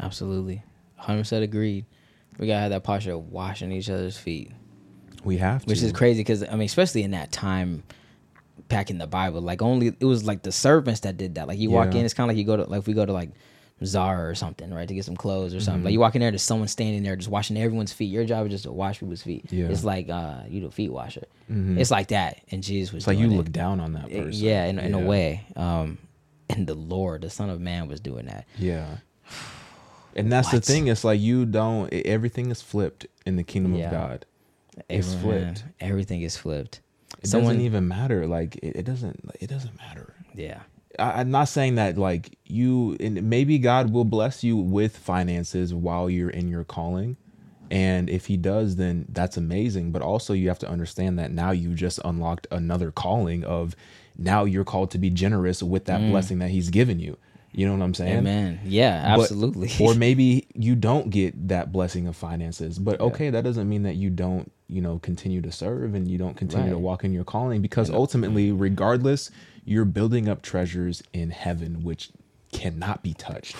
Absolutely. 0.00 0.62
100% 1.02 1.42
agreed. 1.42 1.84
We 2.38 2.46
got 2.46 2.54
to 2.54 2.60
have 2.60 2.70
that 2.70 2.84
posture 2.84 3.12
of 3.12 3.30
washing 3.32 3.72
each 3.72 3.90
other's 3.90 4.16
feet, 4.16 4.52
We 5.24 5.38
have 5.38 5.62
to. 5.62 5.66
which 5.68 5.82
is 5.82 5.92
crazy 5.92 6.20
because, 6.20 6.42
I 6.44 6.52
mean, 6.52 6.62
especially 6.66 7.02
in 7.02 7.10
that 7.12 7.32
time 7.32 7.82
back 8.68 8.90
in 8.90 8.98
the 8.98 9.06
Bible, 9.06 9.40
like 9.40 9.60
only, 9.62 9.88
it 9.98 10.04
was 10.04 10.24
like 10.24 10.42
the 10.42 10.52
servants 10.52 11.00
that 11.00 11.16
did 11.16 11.34
that. 11.36 11.48
Like 11.48 11.58
you 11.58 11.70
walk 11.70 11.92
Yeah. 11.94 12.00
in, 12.00 12.04
it's 12.04 12.14
kind 12.14 12.30
of 12.30 12.34
like 12.34 12.38
you 12.38 12.44
go 12.44 12.56
to, 12.56 12.64
like, 12.70 12.78
if 12.80 12.86
we 12.86 12.94
go 12.94 13.04
to 13.06 13.12
like 13.12 13.30
Zara 13.84 14.28
or 14.28 14.34
something, 14.34 14.72
right, 14.72 14.86
to 14.88 14.94
get 14.94 15.04
some 15.04 15.16
clothes 15.16 15.52
or 15.52 15.56
Mm-hmm. 15.58 15.64
something. 15.64 15.84
Like 15.84 15.92
you 15.92 16.00
walk 16.00 16.14
in 16.16 16.20
there, 16.20 16.30
there's 16.30 16.42
someone 16.42 16.68
standing 16.68 17.02
there 17.02 17.16
just 17.16 17.28
washing 17.28 17.56
everyone's 17.56 17.92
feet. 17.92 18.06
Your 18.10 18.24
job 18.24 18.46
is 18.46 18.52
just 18.52 18.64
to 18.64 18.72
wash 18.72 19.00
people's 19.00 19.22
feet. 19.22 19.46
Yeah. 19.52 19.66
It's 19.68 19.84
like, 19.84 20.08
uh, 20.08 20.42
you 20.48 20.60
the 20.62 20.70
feet 20.70 20.92
washer. 20.92 21.24
It's 21.48 21.90
like 21.90 22.08
that. 22.08 22.40
And 22.50 22.62
Jesus 22.62 22.92
was 22.92 23.02
It's 23.02 23.06
like 23.08 23.18
you 23.18 23.26
it. 23.26 23.30
look 23.36 23.50
down 23.50 23.80
on 23.80 23.94
that 23.94 24.10
It- 24.10 24.24
person. 24.24 24.44
Yeah, 24.44 24.66
in, 24.66 24.78
in 24.78 24.94
a 24.94 24.98
way. 25.00 25.44
Um, 25.56 25.98
and 26.50 26.66
the 26.66 26.74
Lord, 26.74 27.22
the 27.22 27.30
Son 27.30 27.50
of 27.50 27.60
Man, 27.60 27.88
was 27.88 28.00
doing 28.00 28.26
that. 28.26 28.46
Yeah. 28.58 28.98
And 30.14 30.32
that's 30.32 30.50
the 30.50 30.60
thing. 30.60 30.88
It's 30.88 31.04
like 31.04 31.20
you 31.20 31.44
don't. 31.46 31.92
Everything 31.92 32.50
is 32.50 32.62
flipped 32.62 33.06
in 33.26 33.36
the 33.36 33.44
kingdom 33.44 33.74
Yeah. 33.74 33.86
of 33.86 33.92
God. 33.92 34.26
It's 34.88 35.14
flipped. 35.14 35.64
Everything 35.80 36.22
is 36.22 36.36
flipped. 36.36 36.80
It 37.22 37.28
Someone, 37.28 37.54
doesn't 37.54 37.64
even 37.64 37.88
matter. 37.88 38.26
Like 38.26 38.56
it, 38.56 38.76
it 38.76 38.84
doesn't. 38.84 39.30
It 39.40 39.48
doesn't 39.48 39.76
matter. 39.76 40.14
yeah, 40.34 40.60
I, 40.98 41.20
I'm 41.20 41.30
not 41.30 41.48
saying 41.48 41.76
that 41.76 41.98
like 41.98 42.38
you. 42.44 42.96
And 43.00 43.22
maybe 43.24 43.58
God 43.58 43.92
will 43.92 44.04
bless 44.04 44.44
you 44.44 44.56
with 44.56 44.96
finances 44.96 45.74
while 45.74 46.08
you're 46.08 46.30
in 46.30 46.48
your 46.48 46.64
calling. 46.64 47.16
And 47.70 48.08
if 48.08 48.26
he 48.26 48.36
does, 48.36 48.76
then 48.76 49.04
that's 49.10 49.36
amazing. 49.36 49.92
But 49.92 50.00
also, 50.00 50.32
you 50.32 50.48
have 50.48 50.58
to 50.60 50.68
understand 50.68 51.18
that 51.18 51.32
now 51.32 51.50
you 51.50 51.74
just 51.74 52.00
unlocked 52.04 52.46
another 52.50 52.90
calling 52.90 53.44
of 53.44 53.76
now 54.16 54.44
you're 54.44 54.64
called 54.64 54.90
to 54.92 54.98
be 54.98 55.10
generous 55.10 55.62
with 55.62 55.84
that 55.84 56.00
mm. 56.00 56.10
blessing 56.10 56.38
that 56.38 56.50
he's 56.50 56.70
given 56.70 56.98
you. 56.98 57.18
You 57.52 57.66
know 57.66 57.72
what 57.74 57.82
I'm 57.82 57.94
saying? 57.94 58.18
Amen. 58.18 58.60
Yeah, 58.64 59.16
But- 59.16 59.22
absolutely. 59.22 59.70
or 59.80 59.94
maybe 60.06 60.46
you 60.54 60.74
don't 60.76 61.10
get 61.10 61.48
that 61.48 61.72
blessing 61.72 62.06
of 62.06 62.14
finances, 62.16 62.78
but 62.78 63.00
okay, 63.00 63.30
that 63.30 63.42
doesn't 63.44 63.68
mean 63.68 63.82
that 63.84 63.94
you 63.96 64.10
don't, 64.10 64.52
you 64.68 64.82
know, 64.82 64.98
continue 64.98 65.40
to 65.42 65.50
serve 65.50 65.94
and 65.94 66.06
you 66.06 66.18
don't 66.18 66.36
continue 66.36 66.70
to 66.70 66.78
walk 66.78 67.04
in 67.04 67.12
your 67.12 67.24
calling 67.24 67.62
because 67.62 67.88
ultimately, 67.90 68.52
regardless, 68.52 69.30
you're 69.64 69.86
building 69.86 70.28
up 70.28 70.42
treasures 70.42 71.02
in 71.12 71.30
heaven 71.30 71.82
which 71.82 72.10
cannot 72.52 73.02
be 73.02 73.14
touched. 73.14 73.56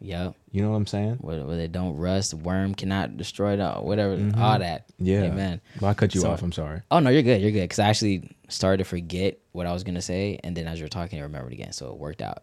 yep. 0.00 0.34
You 0.52 0.62
know 0.62 0.70
what 0.70 0.76
I'm 0.76 0.86
saying? 0.86 1.16
Where, 1.20 1.44
where 1.44 1.56
they 1.56 1.68
don't 1.68 1.96
rust, 1.96 2.34
worm 2.34 2.74
cannot 2.74 3.16
destroy 3.16 3.52
it, 3.52 3.60
all, 3.60 3.84
whatever, 3.84 4.12
all 4.36 4.58
that. 4.58 4.88
Mm-hmm. 4.94 5.04
Yeah. 5.06 5.22
Amen. 5.24 5.60
Well, 5.80 5.90
I 5.90 5.94
cut 5.94 6.14
you 6.14 6.20
So- 6.22 6.30
off. 6.30 6.42
I'm 6.42 6.52
sorry. 6.52 6.82
Oh 6.90 6.98
no, 6.98 7.10
you're 7.10 7.22
good. 7.22 7.40
You're 7.40 7.52
good. 7.52 7.62
Because 7.62 7.78
I 7.78 7.88
actually 7.88 8.30
started 8.48 8.78
to 8.78 8.84
forget 8.84 9.38
what 9.52 9.66
I 9.66 9.72
was 9.72 9.84
gonna 9.84 10.02
say, 10.02 10.40
and 10.42 10.56
then 10.56 10.66
as 10.66 10.80
you're 10.80 10.88
talking, 10.88 11.20
I 11.20 11.22
remembered 11.22 11.52
again. 11.52 11.72
So 11.72 11.90
it 11.92 11.96
worked 11.98 12.22
out. 12.22 12.42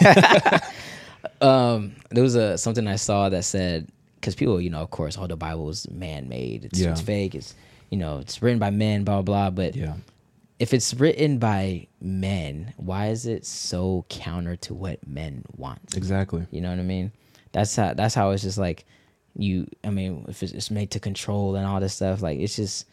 um, 1.40 1.94
there 2.10 2.22
was 2.22 2.34
a 2.34 2.56
something 2.58 2.86
I 2.86 2.96
saw 2.96 3.28
that 3.28 3.44
said 3.44 3.88
because 4.16 4.34
people, 4.34 4.60
you 4.60 4.70
know, 4.70 4.80
of 4.82 4.90
course, 4.90 5.16
all 5.18 5.28
the 5.28 5.36
Bible 5.36 5.68
is 5.70 5.88
man 5.90 6.28
made. 6.28 6.66
It's, 6.66 6.80
Yeah. 6.80 6.90
it's 6.92 7.00
fake. 7.00 7.34
It's 7.34 7.54
you 7.90 7.98
know, 7.98 8.18
it's 8.18 8.40
written 8.42 8.58
by 8.58 8.70
men. 8.70 9.04
Blah 9.04 9.22
blah. 9.22 9.50
blah. 9.50 9.64
But 9.64 9.76
Yeah. 9.76 9.94
if 10.58 10.72
it's 10.72 10.94
written 10.94 11.38
by 11.38 11.86
men, 12.00 12.72
why 12.76 13.08
is 13.08 13.26
it 13.26 13.44
so 13.44 14.04
counter 14.08 14.56
to 14.56 14.74
what 14.74 15.06
men 15.06 15.44
want? 15.56 15.96
Exactly. 15.96 16.46
You 16.50 16.60
know 16.60 16.70
what 16.70 16.78
I 16.78 16.82
mean? 16.82 17.12
That's 17.52 17.74
how 17.76 17.94
that's 17.94 18.14
how 18.14 18.30
it's 18.30 18.42
just 18.42 18.58
like 18.58 18.84
you. 19.36 19.66
I 19.84 19.90
mean, 19.90 20.24
if 20.28 20.42
it's, 20.42 20.52
it's 20.52 20.70
made 20.70 20.90
to 20.92 21.00
control 21.00 21.56
and 21.56 21.66
all 21.66 21.80
this 21.80 21.94
stuff, 21.94 22.22
like 22.22 22.38
it's 22.38 22.56
just 22.56 22.86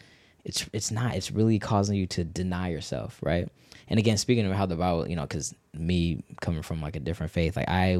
it's 0.43 0.65
it's 0.73 0.91
not. 0.91 1.15
It's 1.15 1.31
really 1.31 1.59
causing 1.59 1.95
you 1.95 2.07
to 2.07 2.23
deny 2.23 2.69
yourself, 2.69 3.19
right? 3.21 3.47
And 3.87 3.97
again, 3.99 4.17
speaking 4.17 4.45
of 4.45 4.53
how 4.53 4.65
the 4.65 4.75
Bible, 4.75 5.09
you 5.09 5.15
know, 5.15 5.23
because 5.23 5.55
me 5.73 6.23
coming 6.41 6.61
from 6.61 6.81
like 6.81 6.95
a 6.95 6.99
different 6.99 7.31
faith, 7.31 7.55
like 7.55 7.69
I 7.69 7.99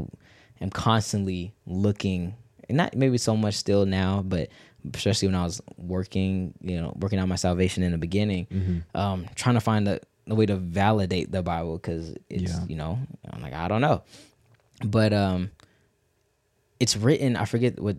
am 0.61 0.69
constantly 0.69 1.53
looking, 1.65 2.35
and 2.67 2.77
not 2.77 2.95
maybe 2.95 3.17
so 3.17 3.35
much 3.37 3.55
still 3.55 3.85
now, 3.85 4.21
but 4.25 4.49
especially 4.93 5.27
when 5.27 5.35
I 5.35 5.43
was 5.43 5.61
working, 5.77 6.53
you 6.61 6.79
know, 6.79 6.93
working 6.99 7.19
on 7.19 7.27
my 7.29 7.35
salvation 7.35 7.83
in 7.83 7.91
the 7.91 7.97
beginning, 7.97 8.83
um, 8.95 9.25
trying 9.35 9.55
to 9.55 9.61
find 9.61 9.87
a, 9.87 9.99
a 10.27 10.35
way 10.35 10.45
to 10.45 10.55
validate 10.55 11.31
the 11.31 11.41
Bible 11.43 11.77
because 11.77 12.15
it's 12.29 12.53
Yeah. 12.53 12.65
you 12.67 12.75
know, 12.75 12.99
I'm 13.29 13.41
like 13.41 13.53
I 13.53 13.67
don't 13.67 13.81
know, 13.81 14.03
but 14.85 15.11
um, 15.13 15.51
it's 16.79 16.95
written. 16.95 17.35
I 17.35 17.45
forget 17.45 17.79
what 17.79 17.97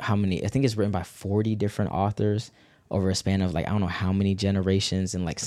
how 0.00 0.16
many. 0.16 0.44
I 0.44 0.48
think 0.48 0.64
it's 0.64 0.76
written 0.76 0.92
by 0.92 1.02
forty 1.02 1.54
different 1.56 1.92
authors 1.92 2.50
over 2.90 3.10
a 3.10 3.14
span 3.14 3.42
of 3.42 3.52
like 3.54 3.66
I 3.66 3.70
don't 3.70 3.80
know 3.80 3.86
how 3.86 4.12
many 4.12 4.34
generations 4.34 5.14
and 5.14 5.24
like 5.24 5.38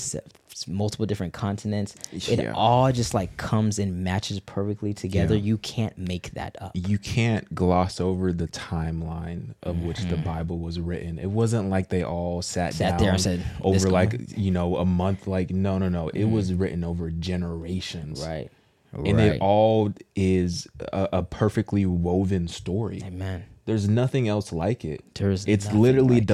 multiple 0.68 1.06
different 1.06 1.32
continents. 1.32 1.94
It 2.12 2.38
Yeah. 2.38 2.52
all 2.54 2.90
just 2.92 3.14
like 3.14 3.36
comes 3.36 3.78
and 3.78 4.02
matches 4.04 4.40
perfectly 4.40 4.92
together. 4.94 5.34
Yeah. 5.34 5.42
You 5.42 5.58
can't 5.58 5.96
make 5.98 6.32
that 6.34 6.56
up. 6.60 6.72
you 6.74 6.98
can't 6.98 7.54
gloss 7.54 8.00
over 8.00 8.32
the 8.32 8.48
timeline 8.48 9.54
of 9.62 9.80
which 9.82 10.00
the 10.08 10.16
Bible 10.16 10.58
was 10.58 10.78
written. 10.80 11.18
It 11.18 11.30
wasn't 11.30 11.70
like 11.70 11.88
they 11.88 12.02
all 12.04 12.42
sat, 12.42 12.72
Mm-hmm. 12.72 12.78
Sat 12.78 12.88
down 12.90 12.98
there 12.98 13.10
and 13.12 13.20
said, 13.20 13.40
"This 13.40 13.84
over 13.84 13.90
like 13.90 14.36
you 14.36 14.50
know 14.50 14.76
a 14.76 14.84
month. 14.84 15.26
Like 15.26 15.50
no, 15.50 15.78
no, 15.78 15.88
no. 15.88 16.08
It 16.08 16.24
was 16.24 16.52
written 16.54 16.84
over 16.84 17.10
generations. 17.10 18.24
Right. 18.24 18.50
and 18.92 19.16
Right. 19.16 19.32
it 19.32 19.40
all 19.40 19.92
is 20.14 20.66
a, 20.92 21.08
a 21.14 21.22
perfectly 21.22 21.86
woven 21.86 22.46
story. 22.48 23.00
Amen. 23.04 23.44
There's 23.64 23.88
nothing 23.88 24.28
else 24.28 24.52
like 24.52 24.84
it. 24.84 25.02
There's 25.14 25.46
it's 25.46 25.72
literally 25.72 26.14
like 26.16 26.22
it. 26.24 26.26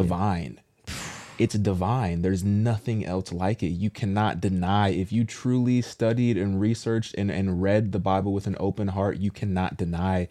It's 1.39 1.55
divine. 1.55 2.23
There's 2.23 2.45
nothing 2.45 3.05
else 3.05 3.33
like 3.33 3.63
it. 3.63 3.69
You 3.69 3.91
cannot 3.91 4.41
deny 4.41 4.91
if 4.91 5.13
you 5.13 5.25
truly 5.25 5.83
studied 5.83 6.37
and 6.37 6.61
researched 6.61 7.15
and, 7.17 7.31
and 7.31 7.63
read 7.63 7.93
the 7.93 7.99
Bible 7.99 8.33
with 8.33 8.47
an 8.47 8.57
open 8.59 8.89
heart, 8.89 9.19
you 9.19 9.31
cannot 9.31 9.77
deny 9.77 10.29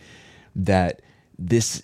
that 0.56 1.02
this 1.40 1.82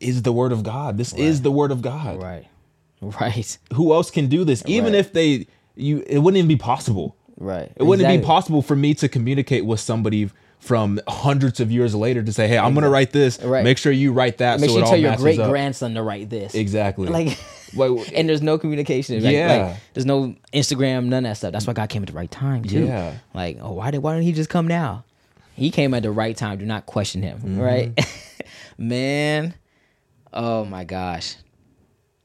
is 0.00 0.22
the 0.22 0.32
word 0.32 0.52
of 0.52 0.62
God. 0.62 0.98
This 0.98 1.12
is 1.14 1.42
the 1.42 1.50
word 1.50 1.70
of 1.70 1.82
God. 1.82 2.22
Right. 2.22 2.46
Right. 3.00 3.58
Who 3.74 3.92
else 3.92 4.10
can 4.10 4.26
do 4.26 4.42
this? 4.42 4.64
Even 4.66 4.92
Right. 4.92 4.98
if 4.98 5.12
they 5.12 5.46
you 5.76 6.02
it 6.04 6.18
wouldn't 6.18 6.38
even 6.38 6.48
be 6.48 6.56
possible. 6.56 7.14
Right. 7.36 7.70
It 7.76 7.84
wouldn't 7.84 8.08
be 8.08 8.26
possible 8.26 8.60
for 8.60 8.74
me 8.74 8.92
to 8.94 9.08
communicate 9.08 9.64
with 9.64 9.78
somebody 9.78 10.30
from 10.68 11.00
hundreds 11.08 11.60
of 11.60 11.72
years 11.72 11.94
later 11.94 12.22
to 12.22 12.32
say, 12.32 12.46
"Hey, 12.46 12.58
I'm 12.58 12.74
going 12.74 12.84
to 12.84 12.90
write 12.90 13.10
this. 13.10 13.42
Right. 13.42 13.64
Make 13.64 13.78
sure 13.78 13.90
you 13.90 14.12
write 14.12 14.38
that 14.38 14.60
Make 14.60 14.68
so 14.70 14.74
sure 14.76 14.82
you 14.84 14.88
tell 14.90 14.98
your 14.98 15.16
great 15.16 15.40
up." 15.40 15.50
grandson 15.50 15.94
to 15.94 16.02
write 16.02 16.28
this. 16.30 16.54
Exactly. 16.54 17.08
Like, 17.08 17.38
Like, 17.74 18.12
and 18.14 18.28
there's 18.28 18.42
no 18.42 18.58
communication. 18.58 19.22
Like, 19.24 19.32
Yeah. 19.32 19.66
like, 19.68 19.76
there's 19.94 20.06
no 20.06 20.34
Instagram, 20.52 21.06
none 21.06 21.24
of 21.24 21.30
that 21.30 21.36
stuff. 21.38 21.52
That's 21.52 21.66
why 21.66 21.72
God 21.72 21.88
came 21.88 22.02
at 22.02 22.08
the 22.08 22.14
right 22.14 22.30
time 22.30 22.62
too. 22.64 22.84
Yeah. 22.84 23.14
Like, 23.34 23.58
oh, 23.60 23.72
why 23.72 23.90
did 23.90 23.98
why 24.02 24.12
didn't 24.14 24.24
he 24.26 24.32
just 24.32 24.50
come 24.50 24.68
now? 24.68 25.04
He 25.54 25.70
came 25.70 25.92
at 25.94 26.02
the 26.04 26.10
right 26.12 26.36
time. 26.36 26.58
Do 26.58 26.66
not 26.66 26.86
question 26.86 27.22
him. 27.22 27.38
Mm-hmm. 27.38 27.60
Right, 27.60 28.16
man. 28.78 29.54
Oh 30.32 30.64
my 30.66 30.84
gosh, 30.84 31.36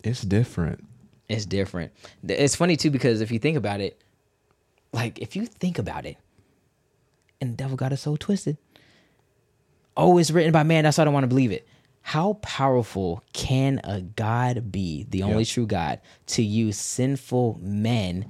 it's 0.03 0.21
different. 0.21 0.83
it's 1.29 1.45
different. 1.45 1.93
It's 2.27 2.55
funny 2.55 2.75
too 2.75 2.91
because 2.91 3.21
if 3.21 3.31
you 3.31 3.39
think 3.39 3.57
about 3.57 3.79
it, 3.81 3.99
like 4.91 5.19
if 5.19 5.35
you 5.35 5.45
think 5.45 5.79
about 5.79 6.05
it, 6.05 6.17
and 7.43 7.53
the 7.53 7.57
devil 7.57 7.77
got 7.77 7.91
us 7.93 8.01
so 8.01 8.15
twisted. 8.15 8.57
Oh, 9.95 10.17
it's 10.17 10.31
written 10.31 10.51
by 10.51 10.63
man. 10.63 10.83
That's 10.83 10.97
why 10.97 11.03
I 11.03 11.05
don't 11.05 11.13
want 11.13 11.25
to 11.25 11.29
believe 11.29 11.51
it. 11.51 11.67
How 12.01 12.33
powerful 12.41 13.23
can 13.31 13.79
a 13.83 14.01
God 14.01 14.71
be, 14.71 15.05
the 15.09 15.23
only 15.23 15.45
true 15.45 15.65
God, 15.65 16.01
to 16.27 16.43
use 16.43 16.77
sinful 16.77 17.59
men 17.61 18.29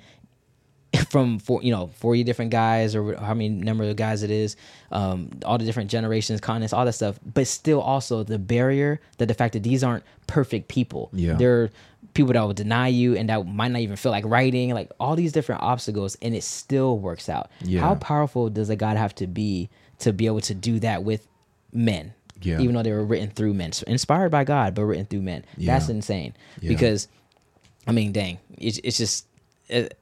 from 1.09 1.39
four, 1.39 1.64
you 1.64 1.72
know, 1.72 1.88
forty 1.95 2.24
different 2.24 2.51
guys 2.51 2.95
or 2.95 3.16
how 3.16 3.34
many 3.34 3.49
number 3.49 3.84
of 3.84 3.95
guys 3.95 4.22
it 4.22 4.30
is, 4.30 4.55
um, 4.91 5.32
all 5.43 5.57
the 5.57 5.66
different 5.66 5.89
generations, 5.89 6.39
continents, 6.39 6.72
all 6.72 6.86
that 6.86 6.93
stuff, 6.93 7.20
but 7.34 7.47
still 7.47 7.82
also 7.82 8.24
the 8.24 8.38
barrier 8.38 9.01
that 9.18 9.28
the 9.28 9.34
fact 9.34 9.53
that 9.53 9.64
these 9.64 9.84
aren't 9.84 10.03
perfect 10.28 10.68
people. 10.68 11.09
Yeah. 11.11 11.34
they're 11.34 11.72
people 12.14 12.34
that 12.34 12.41
will 12.41 12.53
deny 12.53 12.88
you 12.88 13.16
and 13.16 13.30
that 13.30 13.45
might 13.45 13.70
not 13.70 13.82
even 13.82 13.95
feel 13.95 14.11
like 14.11 14.26
writing, 14.26 14.74
like 14.74 14.91
all 14.99 15.16
these 15.16 15.32
different 15.32 15.61
obstacles, 15.61 16.16
and 16.22 16.36
it 16.36 16.43
still 16.43 16.99
works 16.99 17.30
out. 17.30 17.49
Yeah. 17.61 17.82
How 17.82 17.95
powerful 17.95 18.49
does 18.49 18.70
a 18.70 18.76
God 18.76 18.97
have 18.97 19.16
to 19.16 19.28
be 19.28 19.70
to 19.99 20.14
be 20.14 20.26
able 20.28 20.41
to 20.41 20.53
do 20.53 20.80
that 20.80 21.03
with 21.03 21.28
men? 21.72 22.14
Yeah. 22.41 22.59
Even 22.59 22.76
though 22.76 22.84
they 22.84 22.91
were 22.91 23.05
written 23.05 23.30
through 23.30 23.53
men, 23.53 23.72
So 23.72 23.86
inspired 23.88 24.30
by 24.30 24.43
God, 24.43 24.76
but 24.76 24.84
written 24.84 25.05
through 25.05 25.22
men. 25.22 25.45
That's 25.57 25.88
insane. 25.88 26.36
Yeah. 26.59 26.70
Because, 26.70 27.07
I 27.88 27.93
mean, 27.93 28.11
dang, 28.11 28.38
it's, 28.57 28.80
it's 28.84 28.97
just 28.97 29.28
it, 29.70 29.97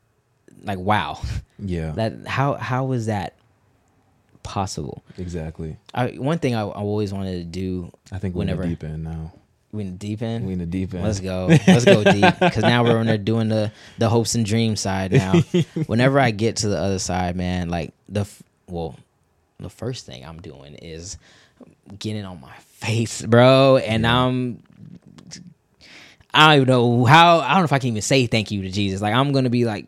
like 0.64 0.80
wow. 0.80 1.20
Yeah. 1.60 1.92
That 1.96 2.28
how 2.28 2.56
how 2.56 2.92
is 2.94 3.06
that 3.06 3.36
possible? 4.44 5.04
exactly. 5.18 5.78
I, 5.94 6.08
one 6.14 6.40
thing 6.40 6.56
I, 6.56 6.62
I 6.62 6.64
always 6.64 7.14
wanted 7.14 7.38
to 7.38 7.44
do. 7.44 7.92
I 8.12 8.18
think 8.18 8.36
whenever 8.36 8.64
in 8.64 8.70
deep 8.70 8.84
end 8.84 9.04
now. 9.04 9.34
We 9.72 9.84
in 9.84 9.92
the 9.92 9.98
deep 9.98 10.22
end. 10.22 10.46
We 10.46 10.54
in 10.54 10.60
the 10.60 10.66
deep 10.66 10.94
end. 10.94 11.04
Let's 11.04 11.20
go. 11.20 11.48
Let's 11.68 11.86
go 11.86 12.04
deep 12.04 12.34
because 12.40 12.64
now 12.64 12.84
we're 12.84 12.98
on 12.98 13.06
there 13.06 13.18
doing 13.18 13.50
the 13.50 13.72
the 13.98 14.10
hopes 14.10 14.36
and 14.36 14.46
dreams 14.46 14.82
side. 14.82 15.12
Now, 15.12 15.34
whenever 15.88 16.20
I 16.20 16.32
get 16.32 16.58
to 16.58 16.68
the 16.68 16.78
other 16.78 17.00
side, 17.00 17.36
man, 17.36 17.70
like 17.70 17.94
the 18.10 18.28
well, 18.68 18.96
the 19.60 19.70
first 19.70 20.06
thing 20.06 20.26
I'm 20.26 20.42
doing 20.42 20.76
is 20.76 21.18
getting 21.98 22.26
on 22.26 22.42
my 22.42 22.56
face, 22.58 23.22
bro, 23.22 23.78
and 23.78 24.06
I'm. 24.06 24.64
I 26.34 26.56
don't 26.56 26.62
even 26.62 26.68
know 26.70 27.06
how. 27.06 27.40
I 27.40 27.50
don't 27.50 27.60
know 27.60 27.66
if 27.66 27.74
I 27.74 27.80
can 27.80 27.90
even 27.90 28.02
say 28.02 28.26
thank 28.28 28.52
you 28.52 28.62
to 28.64 28.72
Jesus. 28.72 29.02
Like 29.02 29.14
I'm 29.14 29.32
gonna 29.32 29.50
be 29.50 29.66
like, 29.66 29.86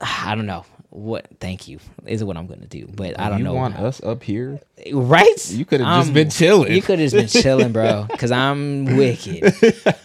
I 0.00 0.34
don't 0.34 0.46
know 0.46 0.64
what. 0.90 1.26
Thank 1.40 1.68
you 1.68 1.78
is 2.06 2.22
what 2.22 2.36
I'm 2.36 2.46
gonna 2.46 2.66
do, 2.66 2.86
but 2.92 3.18
I 3.18 3.28
don't 3.28 3.38
you 3.38 3.44
know. 3.44 3.52
You 3.52 3.56
want 3.58 3.74
how- 3.74 3.86
us 3.86 4.02
up 4.02 4.22
here? 4.22 4.60
right? 4.92 5.50
You 5.50 5.64
coulda 5.64 5.84
just 5.84 6.12
been 6.14 6.30
chilling. 6.30 6.72
You 6.72 6.82
could 6.82 6.98
have 6.98 7.10
just 7.10 7.34
been 7.34 7.42
chilling, 7.42 7.72
bro, 7.72 8.06
because 8.10 8.30
I'm 8.30 8.84
wicked. 8.96 9.54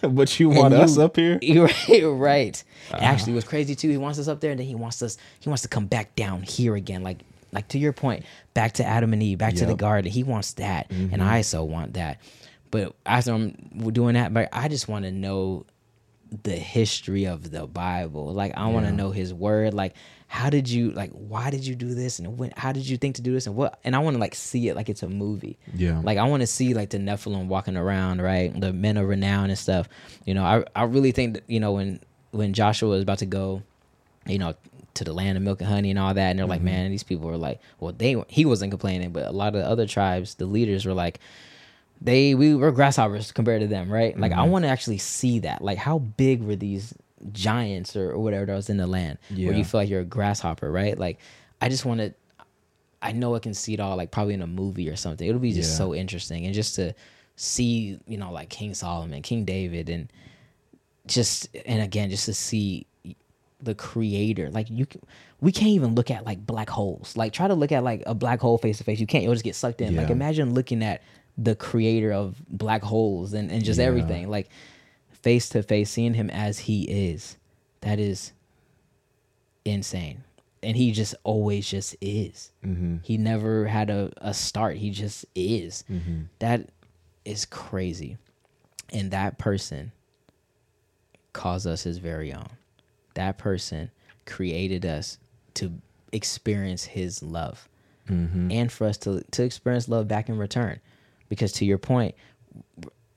but 0.02 0.38
you 0.40 0.48
want 0.50 0.74
And 0.74 0.82
us 0.82 0.96
you- 0.96 1.02
up 1.02 1.16
here? 1.16 1.38
You're 1.42 1.66
right. 1.66 2.02
Right. 2.04 2.64
Uh-huh. 2.92 2.98
Actually, 3.04 3.34
what's 3.34 3.46
crazy 3.46 3.74
too? 3.74 3.88
He 3.88 3.96
wants 3.96 4.18
us 4.18 4.28
up 4.28 4.40
there, 4.40 4.50
and 4.52 4.60
then 4.60 4.66
he 4.66 4.74
wants 4.74 5.02
us. 5.02 5.16
He 5.40 5.48
wants 5.48 5.62
to 5.62 5.68
come 5.68 5.86
back 5.86 6.14
down 6.16 6.42
here 6.42 6.74
again, 6.76 7.02
like 7.02 7.18
like 7.52 7.68
to 7.68 7.78
your 7.78 7.92
point, 7.92 8.24
back 8.54 8.72
to 8.74 8.84
Adam 8.84 9.12
and 9.12 9.22
Eve, 9.22 9.38
back 9.38 9.54
to 9.54 9.60
the 9.66 9.72
Mm-hmm. 9.72 9.76
garden. 9.76 10.10
He 10.12 10.22
wants 10.22 10.52
that, 10.54 10.90
and 10.90 11.22
I 11.22 11.40
so 11.42 11.64
want 11.64 11.94
that. 11.94 12.20
But 12.70 12.94
after 13.06 13.32
I'm 13.32 13.52
doing 13.92 14.14
that, 14.14 14.34
but 14.34 14.48
I 14.52 14.68
just 14.68 14.88
want 14.88 15.04
to 15.04 15.12
know 15.12 15.64
the 16.42 16.56
history 16.56 17.24
of 17.26 17.50
the 17.50 17.66
Bible. 17.66 18.32
Like 18.34 18.52
I 18.56 18.66
want 18.68 18.86
to 18.86 18.92
know 18.92 19.10
His 19.10 19.32
Word. 19.32 19.72
Like 19.74 19.94
how 20.28 20.50
did 20.50 20.68
you 20.68 20.90
like? 20.90 21.12
Why 21.12 21.50
did 21.50 21.66
you 21.66 21.74
do 21.74 21.94
this? 21.94 22.18
And 22.18 22.38
when? 22.38 22.52
How 22.56 22.72
did 22.72 22.88
you 22.88 22.96
think 22.96 23.16
to 23.16 23.22
do 23.22 23.32
this? 23.32 23.46
And 23.46 23.54
what? 23.54 23.78
And 23.84 23.94
I 23.94 24.00
want 24.00 24.16
to 24.16 24.20
like 24.20 24.34
see 24.34 24.68
it 24.68 24.74
like 24.74 24.88
it's 24.88 25.02
a 25.02 25.08
movie. 25.08 25.56
Yeah. 25.74 26.00
Like 26.02 26.18
I 26.18 26.24
want 26.24 26.40
to 26.40 26.46
see 26.46 26.74
like 26.74 26.90
the 26.90 26.98
Nephilim 26.98 27.46
walking 27.46 27.76
around, 27.76 28.20
right? 28.20 28.58
The 28.58 28.72
men 28.72 28.96
of 28.96 29.08
renown 29.08 29.50
and 29.50 29.58
stuff. 29.58 29.88
You 30.24 30.34
know, 30.34 30.44
I 30.44 30.64
I 30.74 30.84
really 30.84 31.12
think 31.12 31.34
that 31.34 31.44
you 31.46 31.60
know 31.60 31.72
when 31.72 32.00
when 32.32 32.52
Joshua 32.52 32.90
was 32.90 33.02
about 33.02 33.18
to 33.18 33.26
go, 33.26 33.62
you 34.26 34.38
know, 34.38 34.54
to 34.94 35.04
the 35.04 35.12
land 35.12 35.36
of 35.36 35.44
milk 35.44 35.60
and 35.60 35.70
honey 35.70 35.90
and 35.90 35.98
all 35.98 36.12
that, 36.12 36.30
and 36.30 36.38
they're 36.38 36.46
like, 36.46 36.58
mm-hmm. 36.58 36.66
man, 36.66 36.90
these 36.90 37.04
people 37.04 37.28
were 37.28 37.36
like, 37.36 37.60
well, 37.78 37.92
they 37.92 38.22
he 38.28 38.44
wasn't 38.44 38.72
complaining, 38.72 39.12
but 39.12 39.26
a 39.26 39.32
lot 39.32 39.54
of 39.54 39.62
the 39.62 39.68
other 39.68 39.86
tribes, 39.86 40.34
the 40.34 40.46
leaders 40.46 40.84
were 40.84 40.94
like, 40.94 41.20
they 42.00 42.34
we 42.34 42.54
were 42.54 42.72
grasshoppers 42.72 43.30
compared 43.30 43.60
to 43.60 43.68
them, 43.68 43.90
right? 43.92 44.18
Like 44.18 44.32
I 44.32 44.36
mm-hmm. 44.36 44.50
want 44.50 44.64
to 44.64 44.68
actually 44.68 44.98
see 44.98 45.38
that. 45.40 45.62
Like 45.62 45.78
how 45.78 46.00
big 46.00 46.42
were 46.42 46.56
these 46.56 46.94
giants 47.32 47.96
or, 47.96 48.12
or 48.12 48.18
whatever 48.18 48.46
that 48.46 48.54
was 48.54 48.68
in 48.70 48.76
the 48.76 48.86
land 48.86 49.18
where 49.46 49.54
you 49.56 49.64
feel 49.64 49.80
like 49.80 49.88
you're 49.88 50.00
a 50.00 50.04
grasshopper, 50.04 50.70
right? 50.70 50.98
Like 50.98 51.18
I 51.60 51.68
just 51.68 51.84
want 51.84 52.00
to. 52.00 52.14
I 53.02 53.12
know 53.12 53.34
I 53.34 53.38
can 53.38 53.54
see 53.54 53.74
it 53.74 53.80
all 53.80 53.96
like 53.96 54.10
probably 54.10 54.34
in 54.34 54.42
a 54.42 54.46
movie 54.46 54.88
or 54.88 54.96
something. 54.96 55.26
It'll 55.28 55.40
be 55.40 55.52
just 55.52 55.70
Yeah. 55.72 55.76
so 55.78 55.94
interesting 55.94 56.44
and 56.46 56.54
just 56.54 56.74
to 56.76 56.94
see 57.36 57.98
you 58.06 58.16
know 58.16 58.32
like 58.32 58.48
King 58.48 58.74
Solomon, 58.74 59.22
King 59.22 59.44
David, 59.44 59.88
and 59.88 60.10
just 61.06 61.48
and 61.66 61.82
again 61.82 62.10
just 62.10 62.24
to 62.26 62.34
see 62.34 62.86
the 63.62 63.74
creator 63.74 64.50
like 64.50 64.68
you 64.68 64.84
can, 64.84 65.00
we 65.40 65.50
can't 65.50 65.70
even 65.70 65.94
look 65.94 66.10
at 66.10 66.26
like 66.26 66.44
black 66.44 66.68
holes 66.68 67.16
like 67.16 67.32
try 67.32 67.48
to 67.48 67.54
look 67.54 67.72
at 67.72 67.82
like 67.82 68.02
a 68.06 68.14
black 68.14 68.38
hole 68.38 68.58
face 68.58 68.76
to 68.78 68.84
face 68.84 69.00
you 69.00 69.06
can't 69.06 69.24
you'll 69.24 69.32
just 69.32 69.44
get 69.44 69.54
sucked 69.54 69.80
in 69.80 69.96
like 69.96 70.10
imagine 70.10 70.52
looking 70.52 70.82
at 70.84 71.00
the 71.38 71.54
creator 71.54 72.12
of 72.12 72.36
black 72.50 72.82
holes 72.82 73.32
and, 73.32 73.50
and 73.50 73.64
just 73.64 73.80
Yeah. 73.80 73.86
everything 73.86 74.28
like 74.28 74.50
face 75.16 75.48
to 75.50 75.62
face 75.62 75.90
seeing 75.90 76.14
him 76.14 76.30
as 76.30 76.60
he 76.60 76.84
is 76.84 77.36
that 77.80 77.98
is 78.00 78.32
insane. 79.64 80.24
And 80.62 80.76
he 80.76 80.90
just 80.90 81.14
always 81.22 81.68
just 81.68 81.94
is. 82.00 82.50
Mm-hmm. 82.64 82.96
he 83.02 83.16
never 83.16 83.66
had 83.66 83.90
a, 83.90 84.12
a 84.16 84.34
start. 84.34 84.76
He 84.78 84.90
just 84.90 85.24
is. 85.34 85.84
Mm-hmm. 85.90 86.22
that 86.40 86.70
is 87.24 87.44
crazy. 87.44 88.16
And 88.92 89.10
that 89.10 89.38
person 89.38 89.92
calls 91.32 91.66
us 91.66 91.82
his 91.84 91.98
very 91.98 92.32
own. 92.32 92.48
That 93.14 93.38
person 93.38 93.90
created 94.24 94.84
us 94.84 95.18
to 95.54 95.72
experience 96.12 96.84
his 96.84 97.22
love. 97.22 97.68
Mm-hmm. 98.08 98.52
and 98.52 98.70
for 98.70 98.86
us 98.86 98.96
to 98.98 99.24
to 99.32 99.42
experience 99.42 99.88
love 99.88 100.06
back 100.06 100.28
in 100.28 100.38
return. 100.38 100.78
Because 101.28 101.50
to 101.54 101.64
your 101.64 101.78
point 101.78 102.14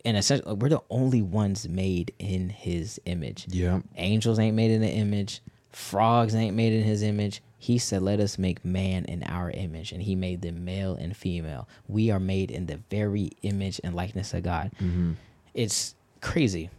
in 0.04 0.16
a 0.16 0.22
sense 0.24 0.43
we're 0.45 0.70
the 0.70 0.82
only 0.89 1.22
ones 1.22 1.68
made 1.68 2.14
in 2.20 2.50
his 2.50 3.00
image. 3.06 3.45
Yeah. 3.50 3.82
angels 3.97 4.39
ain't 4.39 4.56
made 4.56 4.72
in 4.72 4.82
the 4.82 4.89
image. 4.89 5.41
Frogs 5.72 6.34
ain't 6.36 6.56
made 6.56 6.74
in 6.74 6.84
his 6.84 7.04
image. 7.04 7.41
He 7.58 7.78
said 7.78 8.02
let 8.02 8.20
us 8.20 8.38
make 8.38 8.64
man 8.64 9.06
in 9.06 9.24
our 9.24 9.52
image 9.52 9.91
and 9.91 10.02
he 10.02 10.16
made 10.16 10.41
them 10.41 10.64
male 10.64 10.95
and 10.95 11.16
female. 11.16 11.68
We 11.88 12.12
are 12.12 12.20
made 12.20 12.52
in 12.52 12.66
the 12.66 12.80
very 12.89 13.32
image 13.41 13.82
and 13.84 13.93
likeness 13.95 14.34
of 14.34 14.43
god. 14.43 14.72
Mm-hmm. 14.82 15.14
it's 15.54 15.95
crazy. 16.22 16.70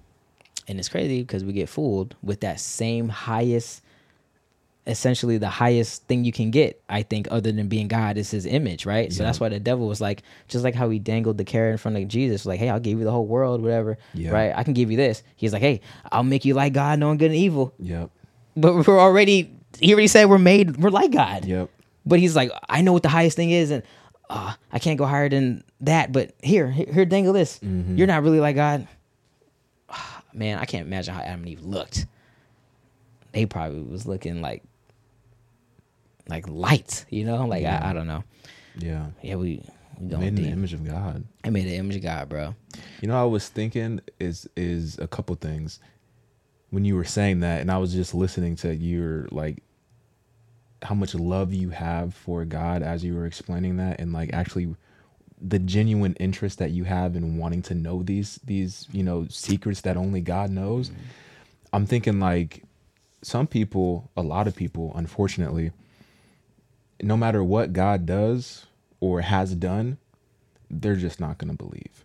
And 0.68 0.78
it's 0.78 0.88
crazy 0.88 1.20
because 1.20 1.44
we 1.44 1.52
get 1.52 1.68
fooled 1.68 2.14
with 2.22 2.40
that 2.40 2.60
same 2.60 3.08
highest 3.08 3.82
essentially 4.86 5.36
the 5.38 5.48
highest 5.48 6.06
thing 6.06 6.24
you 6.24 6.32
can 6.32 6.50
get 6.50 6.82
i 6.88 7.02
think 7.02 7.28
other 7.30 7.52
than 7.52 7.68
being 7.68 7.86
god 7.86 8.16
is 8.16 8.30
his 8.30 8.46
image 8.46 8.86
right? 8.86 9.12
So 9.12 9.22
that's 9.22 9.38
why 9.38 9.50
the 9.50 9.60
devil 9.60 9.86
was 9.86 10.00
like 10.00 10.22
just 10.48 10.64
like 10.64 10.74
how 10.74 10.88
he 10.88 10.98
dangled 10.98 11.36
the 11.36 11.44
carrot 11.44 11.72
in 11.72 11.78
front 11.78 11.98
of 11.98 12.08
jesus 12.08 12.46
like 12.46 12.58
hey 12.58 12.70
i'll 12.70 12.80
give 12.80 12.98
you 12.98 13.04
the 13.04 13.10
whole 13.10 13.26
world 13.26 13.60
whatever 13.60 13.98
Yeah. 14.14 14.30
right? 14.30 14.52
I 14.56 14.64
can 14.64 14.72
give 14.72 14.90
you 14.90 14.96
this. 14.96 15.22
He's 15.36 15.52
like 15.52 15.60
hey 15.62 15.82
i'll 16.10 16.22
make 16.24 16.44
you 16.46 16.54
like 16.54 16.72
god 16.72 16.98
knowing 16.98 17.18
good 17.18 17.26
and 17.30 17.34
evil. 17.36 17.74
Yep. 17.78 18.10
but 18.56 18.86
we're 18.86 18.98
already 18.98 19.52
he 19.78 19.92
already 19.92 20.08
said 20.08 20.24
we're 20.30 20.38
made 20.38 20.78
we're 20.78 20.90
like 20.90 21.10
god. 21.12 21.44
Yep. 21.44 21.68
but 22.06 22.18
he's 22.18 22.34
like 22.34 22.50
i 22.68 22.80
know 22.80 22.94
what 22.94 23.02
the 23.02 23.08
highest 23.10 23.36
thing 23.36 23.50
is 23.50 23.70
and 23.70 23.82
uh, 24.30 24.54
i 24.72 24.78
can't 24.78 24.98
go 24.98 25.04
higher 25.04 25.28
than 25.28 25.62
that 25.82 26.10
but 26.10 26.32
here 26.42 26.70
here, 26.70 26.86
here 26.90 27.04
dangle 27.04 27.34
this. 27.34 27.58
Mm-hmm. 27.58 27.96
you're 27.98 28.06
not 28.06 28.22
really 28.22 28.40
like 28.40 28.56
god. 28.56 28.88
Man 30.32 30.58
i 30.58 30.64
can't 30.64 30.86
imagine 30.86 31.14
how 31.14 31.20
adam 31.20 31.40
and 31.40 31.48
eve 31.48 31.62
looked 31.64 32.06
they 33.32 33.46
probably 33.46 33.82
was 33.82 34.06
looking 34.06 34.40
like 34.40 34.62
like 36.28 36.48
light. 36.48 37.04
You 37.10 37.24
know, 37.24 37.46
like 37.46 37.62
Yeah. 37.62 37.80
I, 37.82 37.90
I 37.90 37.92
don't 37.92 38.06
know. 38.06 38.24
Yeah. 38.78 39.06
Yeah, 39.22 39.36
we 39.36 39.62
we 40.00 40.08
going 40.08 40.20
Made 40.20 40.28
in 40.28 40.34
the 40.36 40.48
image 40.48 40.72
of 40.72 40.86
God. 40.86 41.24
I 41.44 41.50
made 41.50 41.66
the 41.66 41.76
image 41.76 41.96
of 41.96 42.02
God, 42.02 42.28
bro. 42.28 42.54
You 43.00 43.08
know, 43.08 43.20
I 43.20 43.24
was 43.24 43.48
thinking 43.48 44.00
is 44.18 44.48
is 44.56 44.98
a 44.98 45.06
couple 45.06 45.34
things 45.36 45.80
when 46.70 46.84
you 46.84 46.96
were 46.96 47.04
saying 47.04 47.40
that, 47.40 47.60
and 47.60 47.70
I 47.70 47.78
was 47.78 47.92
just 47.92 48.14
listening 48.14 48.56
to 48.56 48.74
your 48.74 49.28
like 49.30 49.62
how 50.82 50.94
much 50.94 51.14
love 51.14 51.52
you 51.52 51.68
have 51.70 52.14
for 52.14 52.44
God 52.46 52.82
as 52.82 53.04
you 53.04 53.14
were 53.14 53.26
explaining 53.26 53.76
that, 53.76 54.00
and 54.00 54.12
like 54.12 54.32
actually 54.32 54.74
the 55.42 55.58
genuine 55.58 56.14
interest 56.14 56.58
that 56.58 56.70
you 56.70 56.84
have 56.84 57.16
in 57.16 57.38
wanting 57.38 57.62
to 57.62 57.74
know 57.74 58.02
these 58.02 58.40
these 58.44 58.86
you 58.92 59.02
know 59.02 59.26
secrets 59.28 59.82
that 59.82 59.96
only 59.96 60.20
God 60.20 60.50
knows. 60.50 60.88
Mm-hmm. 60.88 61.00
I'm 61.72 61.86
thinking 61.86 62.20
like 62.20 62.64
some 63.22 63.46
people, 63.46 64.10
a 64.16 64.22
lot 64.22 64.46
of 64.46 64.56
people, 64.56 64.92
unfortunately, 64.94 65.72
no 67.02 67.16
matter 67.16 67.42
what 67.42 67.72
God 67.72 68.06
does 68.06 68.66
or 69.00 69.20
has 69.20 69.54
done, 69.54 69.98
they're 70.70 70.96
just 70.96 71.20
not 71.20 71.38
going 71.38 71.50
to 71.50 71.56
believe. 71.56 72.04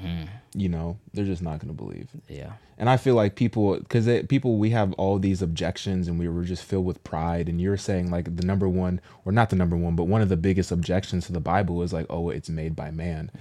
Mm. 0.00 0.28
You 0.54 0.68
know, 0.68 0.98
they're 1.12 1.24
just 1.24 1.42
not 1.42 1.60
going 1.60 1.74
to 1.74 1.82
believe. 1.82 2.08
Yeah. 2.28 2.52
And 2.78 2.90
I 2.90 2.96
feel 2.96 3.14
like 3.14 3.36
people, 3.36 3.78
because 3.78 4.08
people, 4.28 4.56
we 4.56 4.70
have 4.70 4.92
all 4.94 5.18
these 5.18 5.40
objections 5.40 6.08
and 6.08 6.18
we 6.18 6.28
were 6.28 6.42
just 6.42 6.64
filled 6.64 6.84
with 6.84 7.04
pride. 7.04 7.48
And 7.48 7.60
you're 7.60 7.76
saying, 7.76 8.10
like, 8.10 8.36
the 8.36 8.44
number 8.44 8.68
one, 8.68 9.00
or 9.24 9.32
not 9.32 9.50
the 9.50 9.56
number 9.56 9.76
one, 9.76 9.94
but 9.94 10.04
one 10.04 10.20
of 10.20 10.28
the 10.28 10.36
biggest 10.36 10.72
objections 10.72 11.26
to 11.26 11.32
the 11.32 11.40
Bible 11.40 11.82
is 11.82 11.92
like, 11.92 12.06
oh, 12.10 12.30
it's 12.30 12.48
made 12.48 12.74
by 12.74 12.90
man. 12.90 13.30
Mm. 13.36 13.40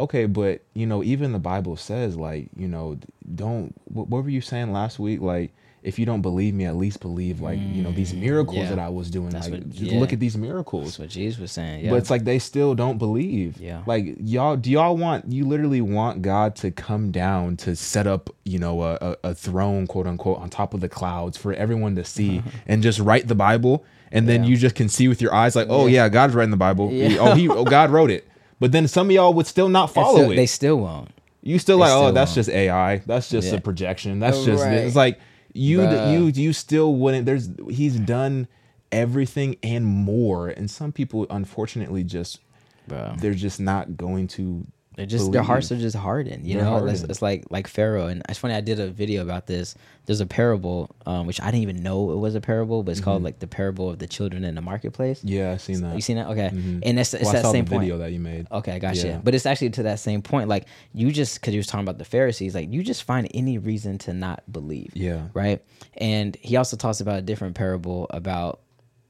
Okay, 0.00 0.24
but, 0.26 0.62
you 0.72 0.86
know, 0.86 1.02
even 1.02 1.32
the 1.32 1.38
Bible 1.38 1.76
says, 1.76 2.16
like, 2.16 2.48
you 2.56 2.66
know, 2.66 2.98
don't, 3.34 3.74
what, 3.84 4.08
what 4.08 4.24
were 4.24 4.30
you 4.30 4.40
saying 4.40 4.72
last 4.72 4.98
week? 4.98 5.20
Like, 5.20 5.52
if 5.82 5.98
you 5.98 6.06
don't 6.06 6.22
believe 6.22 6.54
me, 6.54 6.64
at 6.64 6.76
least 6.76 7.00
believe, 7.00 7.40
like, 7.40 7.58
you 7.58 7.82
know, 7.82 7.90
these 7.90 8.12
mm, 8.12 8.20
miracles 8.20 8.58
yeah. 8.58 8.68
that 8.70 8.78
I 8.78 8.88
was 8.88 9.10
doing. 9.10 9.30
That's 9.30 9.48
like, 9.48 9.60
what- 9.60 9.70
just 9.70 9.92
yeah. 9.92 9.98
look 9.98 10.12
at 10.12 10.20
these 10.20 10.36
miracles. 10.36 10.84
That's 10.84 10.98
what 11.00 11.08
Jesus 11.08 11.40
was 11.40 11.52
saying. 11.52 11.84
Yeah. 11.84 11.90
But 11.90 11.96
it's 11.96 12.10
like 12.10 12.24
they 12.24 12.38
still 12.38 12.74
don't 12.74 12.98
believe. 12.98 13.60
Yeah. 13.60 13.82
Like 13.86 14.14
y'all, 14.20 14.56
do 14.56 14.70
y'all 14.70 14.96
want 14.96 15.30
you 15.30 15.44
literally 15.44 15.80
want 15.80 16.22
God 16.22 16.54
to 16.56 16.70
come 16.70 17.10
down 17.10 17.56
to 17.58 17.74
set 17.74 18.06
up, 18.06 18.30
you 18.44 18.58
know, 18.58 18.82
a, 18.82 18.94
a, 19.00 19.16
a 19.24 19.34
throne, 19.34 19.86
quote 19.86 20.06
unquote, 20.06 20.38
on 20.38 20.50
top 20.50 20.72
of 20.72 20.80
the 20.80 20.88
clouds 20.88 21.36
for 21.36 21.52
everyone 21.52 21.96
to 21.96 22.04
see 22.04 22.38
mm-hmm. 22.38 22.48
and 22.66 22.82
just 22.82 23.00
write 23.00 23.26
the 23.26 23.34
Bible, 23.34 23.84
and 24.12 24.28
then 24.28 24.44
you 24.44 24.56
just 24.56 24.74
can 24.74 24.88
see 24.88 25.08
with 25.08 25.20
your 25.20 25.34
eyes, 25.34 25.56
like, 25.56 25.68
oh 25.70 25.86
yeah, 25.86 26.08
God's 26.08 26.34
writing 26.34 26.50
the 26.50 26.56
Bible. 26.56 26.92
Yeah. 26.92 27.16
Oh, 27.18 27.34
he, 27.34 27.48
oh, 27.48 27.64
God 27.64 27.90
wrote 27.90 28.10
it. 28.10 28.28
But 28.60 28.70
then 28.70 28.86
some 28.86 29.08
of 29.08 29.10
y'all 29.10 29.34
would 29.34 29.48
still 29.48 29.68
not 29.68 29.92
follow 29.92 30.18
still- 30.18 30.30
it. 30.30 30.36
They 30.36 30.46
still 30.46 30.78
won't. 30.78 31.08
You 31.42 31.58
still 31.58 31.78
They 31.78 31.80
like, 31.80 31.90
oh, 31.90 32.02
still 32.02 32.12
that's 32.12 32.28
won't. 32.28 32.34
just 32.36 32.48
AI. 32.50 32.98
That's 32.98 33.28
just 33.28 33.52
a 33.52 33.60
projection. 33.60 34.20
That's 34.20 34.44
just 34.44 34.62
Right. 34.62 34.74
it's 34.74 34.94
like 34.94 35.18
you 35.52 35.78
Bruh. 35.78 36.12
you 36.12 36.26
you 36.42 36.52
still 36.52 36.94
wouldn't. 36.94 37.26
There's 37.26 37.50
he's 37.70 37.98
done 37.98 38.48
everything 38.90 39.56
and 39.62 39.84
more, 39.84 40.48
and 40.48 40.70
some 40.70 40.92
people 40.92 41.26
unfortunately 41.30 42.04
just 42.04 42.40
they're 43.18 43.34
just 43.34 43.60
not 43.60 43.96
going 43.96 44.28
to. 44.28 44.66
They're 44.94 45.06
just 45.06 45.32
their 45.32 45.42
hearts 45.42 45.72
are 45.72 45.76
just 45.76 45.96
hardened. 45.96 46.46
You 46.46 46.56
They're 46.56 46.64
know, 46.64 46.76
it's, 46.76 46.80
hardened. 47.00 47.10
it's 47.10 47.22
like 47.22 47.44
like 47.50 47.66
Pharaoh. 47.66 48.08
And 48.08 48.22
it's 48.28 48.38
funny. 48.38 48.54
I 48.54 48.60
did 48.60 48.78
a 48.78 48.88
video 48.88 49.22
about 49.22 49.46
this. 49.46 49.74
There's 50.04 50.20
a 50.20 50.26
parable, 50.26 50.94
um, 51.06 51.26
which 51.26 51.40
I 51.40 51.46
didn't 51.46 51.62
even 51.62 51.82
know 51.82 52.12
it 52.12 52.16
was 52.16 52.34
a 52.34 52.40
parable, 52.40 52.82
but 52.82 52.90
it's 52.92 53.00
called 53.00 53.22
like 53.22 53.38
the 53.38 53.46
parable 53.46 53.88
of 53.88 53.98
the 53.98 54.06
children 54.06 54.44
in 54.44 54.54
the 54.54 54.60
marketplace. 54.60 55.22
Yeah, 55.24 55.52
I've 55.52 55.62
seen 55.62 55.80
that. 55.80 55.94
You 55.94 56.00
seen 56.00 56.16
that? 56.16 56.26
Okay. 56.28 56.50
Mhm. 56.52 56.80
And 56.84 56.98
it's, 56.98 57.14
it's 57.14 57.22
Well, 57.24 57.30
I 57.30 57.36
that 57.36 57.42
saw 57.42 57.52
same 57.52 57.64
video 57.64 57.98
that 57.98 58.12
you 58.12 58.18
made. 58.20 58.46
Okay, 58.52 58.72
I 58.72 58.78
got 58.78 58.96
you. 58.96 59.10
Yeah. 59.10 59.20
But 59.22 59.34
it's 59.34 59.46
actually 59.46 59.70
to 59.70 59.84
that 59.84 59.98
same 60.00 60.20
point. 60.20 60.48
Like 60.48 60.66
you 60.92 61.10
just 61.10 61.40
because 61.40 61.54
you 61.54 61.58
was 61.58 61.66
talking 61.66 61.84
about 61.84 61.98
the 61.98 62.04
Pharisees, 62.04 62.54
like 62.54 62.70
you 62.72 62.82
just 62.82 63.04
find 63.04 63.28
any 63.32 63.58
reason 63.58 63.98
to 63.98 64.12
not 64.12 64.42
believe. 64.52 64.90
Yeah. 64.94 65.28
Right. 65.32 65.62
And 65.96 66.36
he 66.40 66.56
also 66.56 66.76
talks 66.76 67.00
about 67.00 67.18
a 67.18 67.22
different 67.22 67.54
parable 67.54 68.06
about 68.10 68.60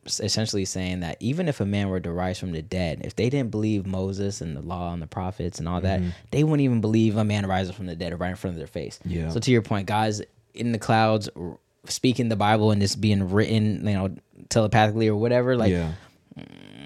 essentially 0.06 0.64
saying 0.64 1.00
that 1.00 1.16
even 1.20 1.48
if 1.48 1.60
a 1.60 1.66
man 1.66 1.88
were 1.88 2.00
to 2.00 2.12
rise 2.12 2.38
from 2.38 2.52
the 2.52 2.62
dead, 2.62 3.02
if 3.04 3.14
they 3.16 3.30
didn't 3.30 3.50
believe 3.50 3.86
Moses 3.86 4.40
and 4.40 4.56
the 4.56 4.60
law 4.62 4.92
and 4.92 5.00
the 5.00 5.06
prophets 5.06 5.58
and 5.58 5.68
all 5.68 5.80
that, 5.82 6.00
Mm-hmm. 6.00 6.10
they 6.32 6.42
wouldn't 6.44 6.60
even 6.62 6.80
believe 6.80 7.16
a 7.16 7.24
man 7.24 7.46
rising 7.46 7.74
from 7.74 7.86
the 7.86 7.94
dead 7.94 8.18
right 8.18 8.30
in 8.30 8.36
front 8.36 8.54
of 8.54 8.58
their 8.58 8.66
face. 8.66 8.98
Yeah. 9.04 9.28
So 9.30 9.38
to 9.40 9.50
your 9.50 9.62
point, 9.62 9.86
guys 9.86 10.20
in 10.54 10.72
the 10.72 10.78
clouds 10.78 11.28
speaking 11.86 12.28
the 12.28 12.36
Bible 12.36 12.70
and 12.72 12.82
it's 12.82 12.94
being 12.96 13.30
written, 13.30 13.86
you 13.86 13.94
know, 13.94 14.14
telepathically 14.48 15.08
or 15.08 15.16
whatever, 15.16 15.56
like 15.56 15.70
yeah, 15.72 15.92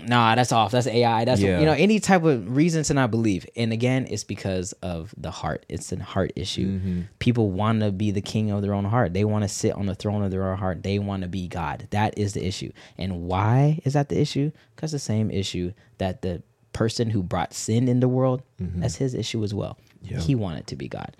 nah, 0.06 0.34
that's 0.34 0.52
off. 0.52 0.72
That's 0.72 0.86
AI. 0.86 1.24
That's 1.24 1.40
Yeah. 1.40 1.60
you 1.60 1.66
know 1.66 1.72
any 1.72 2.00
type 2.00 2.24
of 2.24 2.56
reason 2.56 2.82
to 2.84 2.94
not 2.94 3.10
believe. 3.10 3.46
And 3.56 3.72
again, 3.72 4.06
it's 4.08 4.24
because 4.24 4.72
of 4.74 5.14
the 5.16 5.30
heart. 5.30 5.66
It's 5.68 5.92
a 5.92 6.02
heart 6.02 6.32
issue. 6.36 6.78
Mm-hmm. 6.78 7.00
People 7.18 7.50
want 7.50 7.80
to 7.80 7.92
be 7.92 8.10
the 8.10 8.20
king 8.20 8.50
of 8.50 8.62
their 8.62 8.74
own 8.74 8.84
heart. 8.84 9.12
They 9.12 9.24
want 9.24 9.44
to 9.44 9.48
sit 9.48 9.72
on 9.72 9.86
the 9.86 9.94
throne 9.94 10.22
of 10.22 10.30
their 10.30 10.50
own 10.50 10.58
heart. 10.58 10.82
They 10.82 10.98
want 10.98 11.22
to 11.22 11.28
be 11.28 11.48
God. 11.48 11.88
That 11.90 12.18
is 12.18 12.32
the 12.34 12.46
issue. 12.46 12.72
And 12.98 13.22
why 13.22 13.80
is 13.84 13.94
that 13.94 14.08
the 14.08 14.20
issue? 14.20 14.52
Because 14.74 14.92
the 14.92 14.98
same 14.98 15.30
issue 15.30 15.72
that 15.98 16.22
the 16.22 16.42
person 16.72 17.10
who 17.10 17.22
brought 17.22 17.54
sin 17.54 17.88
in 17.88 18.00
the 18.00 18.08
world, 18.08 18.42
that's 18.58 18.96
his 18.96 19.14
issue 19.14 19.42
as 19.44 19.54
well. 19.54 19.78
Mm-hmm. 20.04 20.14
Yeah. 20.14 20.20
He 20.20 20.34
wanted 20.34 20.66
to 20.68 20.76
be 20.76 20.88
God. 20.88 21.16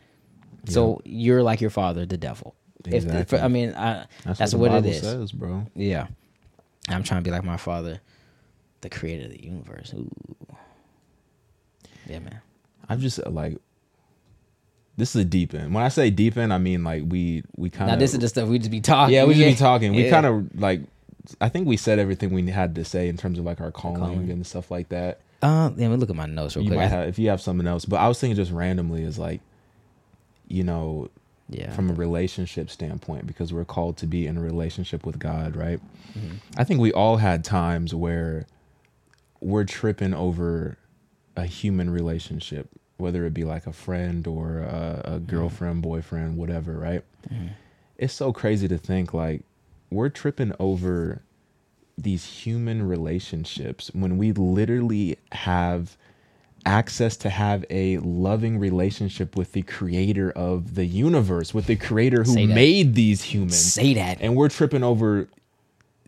So 0.69 1.01
you're 1.05 1.43
like 1.43 1.61
your 1.61 1.71
father, 1.71 2.07
the 2.07 2.17
devil. 2.17 2.55
Exactly. 2.85 3.39
if 3.39 3.45
I 3.45 3.49
mean, 3.49 3.75
I, 3.75 4.07
that's, 4.25 4.39
that's, 4.39 4.55
what, 4.55 4.71
what, 4.71 4.87
it 4.87 5.01
says, 5.01 5.33
bro. 5.33 5.67
Yeah. 5.75 6.07
I'm 6.89 7.03
trying 7.03 7.23
to 7.23 7.29
be 7.29 7.33
like 7.33 7.45
my 7.45 7.57
father, 7.57 8.01
the 8.91 8.99
creator 8.99 9.25
of 9.25 9.31
the 9.33 9.43
universe. 9.43 9.93
Ooh. 9.95 10.11
Yeah, 12.07 12.21
man. 12.21 12.41
I'm 12.89 13.01
just 13.01 13.21
uh, 13.25 13.31
like. 13.31 13.59
This 14.99 15.15
is 15.15 15.23
a 15.23 15.25
deep 15.27 15.53
end. 15.53 15.75
When 15.75 15.85
I 15.85 15.89
say 15.89 16.09
deep 16.09 16.39
end, 16.39 16.55
I 16.55 16.59
mean 16.59 16.83
like 16.83 17.03
we 17.07 17.43
we 17.57 17.69
kind 17.69 17.91
of. 17.91 17.97
Now 17.97 18.01
this 18.01 18.15
is 18.15 18.21
the 18.21 18.29
stuff 18.29 18.49
we 18.49 18.59
just 18.59 18.71
be 18.71 18.81
talking. 18.81 19.15
yeah 19.15 19.25
we 19.25 19.35
just 19.35 19.45
be 19.47 19.55
talking. 19.65 19.95
We 19.95 20.05
Yeah. 20.05 20.11
kind 20.11 20.27
of 20.27 20.59
like 20.61 20.81
I 21.41 21.49
think 21.49 21.67
we 21.67 21.77
said 21.77 21.99
everything 21.99 22.33
we 22.33 22.49
had 22.51 22.75
to 22.77 22.85
say 22.85 23.09
in 23.09 23.17
terms 23.17 23.39
of 23.39 23.45
like 23.45 23.61
our 23.61 23.73
calling, 23.73 23.99
calling. 24.01 24.31
and 24.31 24.47
stuff 24.47 24.71
like 24.71 24.89
that. 24.91 25.21
Uh, 25.43 25.65
let 25.77 25.77
me 25.77 25.97
look 25.97 26.09
at 26.09 26.17
my 26.17 26.25
notes 26.27 26.57
real 26.57 26.65
you 26.65 26.71
quick. 26.71 26.79
might 26.79 26.87
have 26.87 27.09
if 27.09 27.19
you 27.19 27.29
have 27.29 27.41
something 27.43 27.67
else, 27.67 27.85
but 27.85 27.97
I 27.97 28.09
was 28.09 28.19
thinking 28.19 28.37
just 28.37 28.53
randomly 28.53 29.03
is 29.03 29.19
like, 29.19 29.41
you 30.49 30.63
know, 30.63 31.11
yeah. 31.51 31.73
from 31.75 31.91
a 31.91 31.93
relationship 31.93 32.71
standpoint 32.71 33.27
because 33.27 33.53
we're 33.53 33.65
called 33.67 33.99
to 33.99 34.07
be 34.07 34.27
in 34.27 34.37
a 34.39 34.41
relationship 34.41 35.05
with 35.05 35.19
God, 35.19 35.57
right? 35.57 35.81
Mm-hmm. 36.17 36.37
I 36.57 36.65
think 36.65 36.81
we 36.81 36.93
all 36.93 37.19
had 37.19 37.45
times 37.45 37.95
where 37.95 38.47
we're 39.47 39.65
tripping 39.65 40.13
over 40.13 40.77
a 41.37 41.47
human 41.47 41.89
relationship, 41.89 42.69
whether 42.97 43.25
it 43.27 43.33
be 43.33 43.45
like 43.45 43.65
a 43.69 43.73
friend 43.73 44.27
or 44.27 44.59
a, 44.59 45.03
a 45.05 45.11
mm-hmm. 45.11 45.27
girlfriend, 45.27 45.83
boyfriend, 45.83 46.37
whatever, 46.37 46.73
right? 46.73 47.05
Mm-hmm. 47.33 47.49
It's 47.97 48.13
so 48.13 48.33
crazy 48.33 48.67
to 48.67 48.77
think 48.77 49.15
like 49.15 49.43
we're 49.89 50.09
tripping 50.09 50.53
over 50.59 51.23
these 51.97 52.25
human 52.25 52.89
relationships 52.89 53.89
when 53.95 54.19
we 54.19 54.33
literally 54.33 55.17
have 55.31 55.97
access 56.65 57.17
to 57.19 57.31
have 57.31 57.65
a 57.71 57.99
loving 57.99 58.59
relationship 58.59 59.37
with 59.37 59.53
the 59.53 59.63
creator 59.63 60.33
of 60.33 60.75
the 60.75 60.87
universe, 60.87 61.55
with 61.55 61.67
the 61.67 61.77
creator 61.77 62.25
who 62.25 62.49
made 62.49 62.97
these 62.97 63.23
humans. 63.23 63.57
Say 63.57 63.95
that. 63.95 64.19
And 64.21 64.35
we're 64.35 64.49
tripping 64.49 64.83
over 64.83 65.29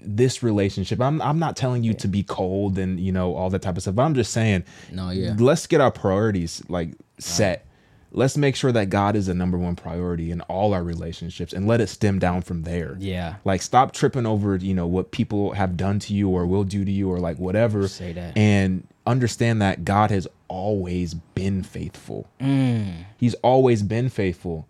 this 0.01 0.43
relationship. 0.43 1.01
I'm 1.01 1.21
I'm 1.23 1.39
not 1.39 1.57
telling 1.57 1.83
you 1.85 1.95
to 1.95 2.09
be 2.09 2.23
cold 2.23 2.79
and 2.79 2.99
you 3.01 3.13
know 3.13 3.35
all 3.35 3.51
that 3.51 3.63
type 3.63 3.77
of 3.77 3.83
stuff. 3.83 3.95
But 3.95 4.03
I'm 4.03 4.15
just 4.15 4.33
saying, 4.33 4.65
No, 4.93 5.11
yeah. 5.11 5.35
let's 5.39 5.67
get 5.67 5.81
our 5.81 5.91
priorities 5.91 6.63
like 6.69 6.91
set. 7.19 7.65
Let's 8.11 8.39
make 8.39 8.57
sure 8.57 8.73
that 8.73 8.89
God 8.89 9.17
is 9.17 9.27
the 9.27 9.35
number 9.35 9.59
one 9.59 9.77
priority 9.77 10.31
in 10.31 10.41
all 10.43 10.73
our 10.73 10.83
relationships 10.83 11.53
and 11.53 11.67
let 11.67 11.83
it 11.83 11.89
stem 11.89 12.19
down 12.19 12.41
from 12.41 12.63
there. 12.63 12.97
Yeah. 12.99 13.35
Like 13.45 13.61
stop 13.61 13.93
tripping 13.93 14.25
over, 14.25 14.57
you 14.57 14.73
know, 14.73 14.87
what 14.87 15.11
people 15.11 15.53
have 15.53 15.77
done 15.77 15.99
to 16.01 16.15
you 16.15 16.31
or 16.31 16.47
will 16.47 16.65
do 16.65 16.87
to 16.87 16.91
you 16.91 17.11
or 17.11 17.19
like 17.19 17.39
whatever. 17.39 17.87
Say 17.87 18.15
that. 18.15 18.35
And 18.35 18.87
understand 19.07 19.61
that 19.61 19.85
God 19.85 20.11
has 20.11 20.27
always 20.49 21.13
been 21.13 21.63
faithful. 21.63 22.27
Mm. 22.41 23.05
He's 23.19 23.35
always 23.35 23.83
been 23.83 24.09
faithful. 24.09 24.67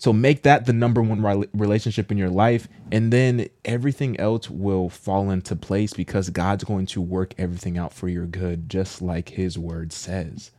So 0.00 0.12
make 0.14 0.42
that 0.44 0.64
the 0.64 0.72
number 0.72 1.02
one 1.02 1.20
rela- 1.20 1.48
relationship 1.52 2.10
in 2.10 2.16
your 2.16 2.30
life, 2.30 2.66
and 2.90 3.12
then 3.12 3.48
everything 3.66 4.18
else 4.18 4.48
will 4.48 4.88
fall 4.88 5.30
into 5.30 5.54
place 5.54 5.92
because 5.92 6.30
God's 6.30 6.64
going 6.64 6.86
to 6.86 7.00
work 7.02 7.34
everything 7.36 7.76
out 7.76 7.92
for 7.92 8.08
your 8.08 8.24
good, 8.26 8.68
just 8.70 9.02
like 9.02 9.28
His 9.28 9.58
word 9.58 9.92
says. 9.92 10.50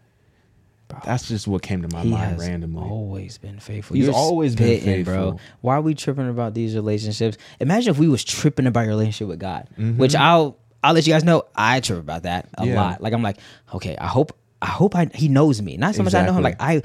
That's 1.05 1.27
just 1.27 1.47
what 1.47 1.61
came 1.61 1.81
to 1.81 1.87
my 1.87 2.01
He 2.03 2.09
mind 2.11 2.31
has 2.33 2.39
randomly. 2.41 2.83
always 2.87 3.37
been 3.37 3.59
faithful. 3.59 3.95
He's 3.95 4.09
always 4.09 4.55
been 4.55 4.79
spitting, 4.81 5.03
bro. 5.05 5.31
faithful. 5.31 5.39
Why 5.61 5.75
are 5.77 5.81
we 5.81 5.95
tripping 5.95 6.29
about 6.29 6.53
these 6.53 6.75
relationships? 6.75 7.37
Imagine 7.59 7.91
if 7.91 7.97
we 7.97 8.09
was 8.09 8.23
tripping 8.23 8.67
about 8.67 8.81
your 8.81 8.89
relationship 8.89 9.27
with 9.29 9.39
God, 9.39 9.67
Mm-hmm. 9.79 9.97
which 9.97 10.15
I'll 10.15 10.57
I'll 10.83 10.93
let 10.93 11.07
you 11.07 11.13
guys 11.13 11.23
know. 11.23 11.45
I 11.55 11.79
trip 11.79 11.97
about 11.99 12.23
that 12.23 12.49
a 12.57 12.65
Yeah. 12.67 12.75
lot. 12.75 13.01
Like 13.01 13.13
I'm 13.13 13.23
like, 13.23 13.37
okay, 13.73 13.95
I 13.97 14.07
hope 14.07 14.37
I 14.61 14.67
hope 14.67 14.95
I 14.95 15.09
he 15.13 15.27
knows 15.27 15.61
me. 15.61 15.77
Not 15.77 15.95
so 15.95 16.03
much 16.03 16.13
I 16.13 16.25
know 16.25 16.33
him. 16.33 16.43
Like 16.43 16.57
I 16.59 16.83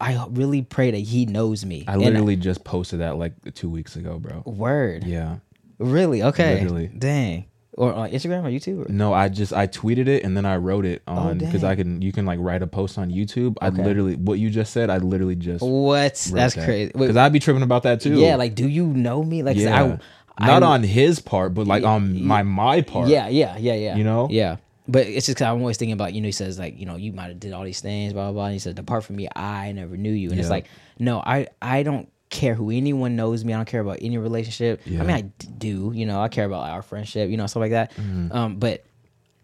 I 0.00 0.26
really 0.30 0.62
pray 0.62 0.92
that 0.92 0.98
he 0.98 1.26
knows 1.26 1.64
me. 1.64 1.84
I 1.88 1.96
literally 1.96 2.36
just 2.36 2.64
posted 2.64 3.00
that 3.00 3.18
like 3.18 3.32
two 3.54 3.68
weeks 3.68 3.96
ago, 3.96 4.18
bro. 4.18 4.42
word. 4.46 5.04
Yeah. 5.04 5.38
Really? 5.78 6.22
Okay. 6.22 6.60
Literally. 6.60 6.86
Dang. 6.86 7.46
Or 7.72 7.92
on 7.92 8.10
Instagram 8.10 8.44
or 8.44 8.48
YouTube? 8.48 8.88
Or? 8.88 8.92
No, 8.92 9.12
I 9.12 9.28
just 9.28 9.52
I 9.52 9.66
tweeted 9.66 10.08
it 10.08 10.24
and 10.24 10.34
then 10.34 10.46
I 10.46 10.56
wrote 10.56 10.86
it 10.86 11.02
oh, 11.06 11.14
on 11.14 11.38
because 11.38 11.60
dang. 11.60 11.70
I 11.70 11.74
can 11.74 12.00
you 12.00 12.12
can 12.12 12.24
like 12.24 12.38
write 12.40 12.62
a 12.62 12.66
post 12.66 12.96
on 12.96 13.10
YouTube. 13.10 13.56
I 13.60 13.68
literally 13.68 14.16
what 14.16 14.38
you 14.38 14.48
just 14.48 14.72
said. 14.72 14.88
I 14.88 14.98
literally 14.98 15.36
just 15.36 15.64
What? 15.64 16.14
That's 16.32 16.54
crazy. 16.54 16.92
Because 16.94 17.16
I'd 17.16 17.32
be 17.32 17.40
tripping 17.40 17.62
about 17.62 17.82
that 17.82 18.00
too. 18.00 18.14
Yeah, 18.14 18.36
like, 18.36 18.54
do 18.54 18.66
you 18.68 18.86
know 18.86 19.22
me? 19.22 19.42
Like 19.42 19.56
Yeah. 19.56 19.98
not 20.40 20.62
I- 20.62 20.66
on 20.66 20.84
his 20.84 21.20
part, 21.20 21.54
but 21.54 21.66
like 21.66 21.84
on 21.84 22.24
my 22.24 22.42
my 22.44 22.82
part. 22.82 23.08
Yeah, 23.08 23.28
yeah, 23.28 23.56
yeah, 23.58 23.74
yeah. 23.74 23.96
You 23.96 24.04
know? 24.04 24.28
Yeah. 24.30 24.56
But 24.88 25.06
it's 25.06 25.26
just 25.26 25.36
because 25.38 25.46
I'm 25.52 25.60
always 25.60 25.76
thinking 25.76 25.92
about, 25.94 26.12
you 26.14 26.20
know, 26.20 26.26
he 26.26 26.32
says 26.32 26.58
like, 26.58 26.78
you 26.78 26.86
know, 26.86 26.96
you 26.96 27.12
might 27.12 27.28
have 27.28 27.40
did 27.40 27.52
all 27.52 27.64
these 27.64 27.80
things, 27.80 28.12
blah 28.12 28.24
blah 28.24 28.32
blah. 28.32 28.44
And 28.46 28.52
he 28.54 28.58
says, 28.58 28.74
depart 28.74 29.04
from 29.04 29.16
me, 29.16 29.28
I 29.34 29.72
never 29.72 29.96
knew 29.96 30.12
you. 30.12 30.30
And 30.30 30.38
it's 30.38 30.50
like, 30.50 30.66
no, 30.98 31.18
I 31.20 31.48
I 31.60 31.82
don't 31.82 32.08
care 32.30 32.54
who 32.54 32.70
anyone 32.70 33.16
knows 33.16 33.44
me. 33.44 33.52
I 33.52 33.56
don't 33.56 33.66
care 33.66 33.80
about 33.80 33.98
any 34.00 34.18
relationship. 34.18 34.80
I 34.86 34.90
mean, 34.90 35.10
I 35.10 35.20
d- 35.22 35.48
do, 35.58 35.92
you 35.94 36.06
know, 36.06 36.20
I 36.20 36.28
care 36.28 36.44
about 36.44 36.68
our 36.70 36.82
friendship, 36.82 37.30
you 37.30 37.36
know, 37.36 37.46
stuff 37.46 37.60
like 37.60 37.70
that. 37.72 37.92
Mm-hmm. 37.94 38.32
Um, 38.32 38.56
but 38.56 38.84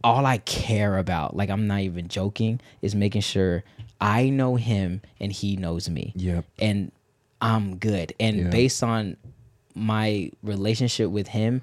all 0.04 0.26
I 0.26 0.38
care 0.38 0.98
about, 0.98 1.36
like 1.36 1.48
I'm 1.50 1.66
not 1.68 1.80
even 1.80 2.08
joking, 2.08 2.60
is 2.82 2.94
making 2.94 3.20
sure 3.22 3.62
I 4.00 4.30
know 4.30 4.56
him 4.56 5.00
and 5.20 5.30
he 5.30 5.56
knows 5.56 5.88
me. 5.88 6.12
Yep. 6.16 6.44
And 6.58 6.90
I'm 7.40 7.76
good. 7.76 8.12
And 8.18 8.36
Yeah. 8.36 8.48
based 8.50 8.82
on 8.82 9.16
my 9.74 10.30
relationship 10.42 11.08
with 11.10 11.28
him, 11.28 11.62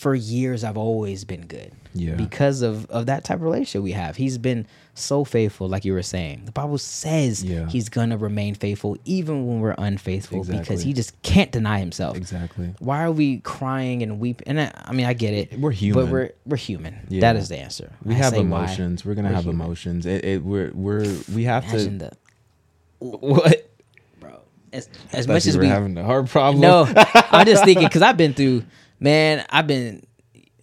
for 0.00 0.14
years 0.14 0.64
I've 0.64 0.78
always 0.78 1.24
been 1.26 1.42
good. 1.46 1.72
Yeah. 1.92 2.14
Because 2.14 2.62
of, 2.62 2.86
of 2.86 3.04
that 3.06 3.22
type 3.22 3.36
of 3.36 3.42
relationship 3.42 3.82
we 3.82 3.92
have. 3.92 4.16
He's 4.16 4.38
been 4.38 4.66
so 4.94 5.24
faithful, 5.24 5.68
like 5.68 5.84
you 5.84 5.92
were 5.92 6.02
saying. 6.02 6.46
The 6.46 6.52
Bible 6.52 6.78
says 6.78 7.44
Yeah. 7.44 7.68
he's 7.68 7.90
gonna 7.90 8.16
remain 8.16 8.54
faithful 8.54 8.96
even 9.04 9.46
when 9.46 9.60
we're 9.60 9.74
unfaithful 9.76 10.38
exactly. 10.38 10.60
because 10.62 10.82
he 10.82 10.94
just 10.94 11.20
can't 11.20 11.52
deny 11.52 11.80
himself. 11.80 12.16
Exactly. 12.16 12.72
Why 12.78 13.02
are 13.02 13.12
we 13.12 13.40
crying 13.40 14.02
and 14.02 14.18
weeping? 14.18 14.48
And 14.48 14.58
I, 14.58 14.72
I 14.86 14.92
mean, 14.94 15.04
I 15.04 15.12
get 15.12 15.34
it. 15.34 15.58
We're 15.60 15.70
human. 15.70 16.04
but 16.06 16.10
we're 16.10 16.30
we're 16.46 16.56
human. 16.56 17.06
Yeah. 17.10 17.20
That 17.20 17.36
is 17.36 17.50
the 17.50 17.58
answer. 17.58 17.92
We 18.02 18.14
I 18.14 18.18
have 18.18 18.30
say 18.32 18.38
why. 18.38 18.44
emotions. 18.64 19.04
We're 19.04 19.14
gonna 19.16 19.28
have 19.28 19.44
human. 19.44 19.60
emotions. 19.60 20.06
It, 20.06 20.24
it 20.24 20.42
we're 20.42 20.70
we're 20.72 21.14
we 21.34 21.44
have 21.44 21.64
Imagine 21.64 21.98
to. 21.98 22.04
the 22.06 22.16
what, 23.18 23.70
bro. 24.18 24.40
As 24.72 24.88
as 25.12 25.28
much 25.28 25.44
as 25.46 25.56
were 25.56 25.62
we 25.64 25.68
having 25.68 25.98
a 25.98 26.04
heart 26.04 26.26
problem. 26.28 26.62
no, 26.62 26.86
I'm 27.30 27.44
just 27.46 27.64
thinking 27.68 27.84
because 27.86 28.02
I've 28.02 28.16
been 28.16 28.32
through, 28.34 28.62
man. 29.00 29.44
I've 29.50 29.66
been, 29.66 30.06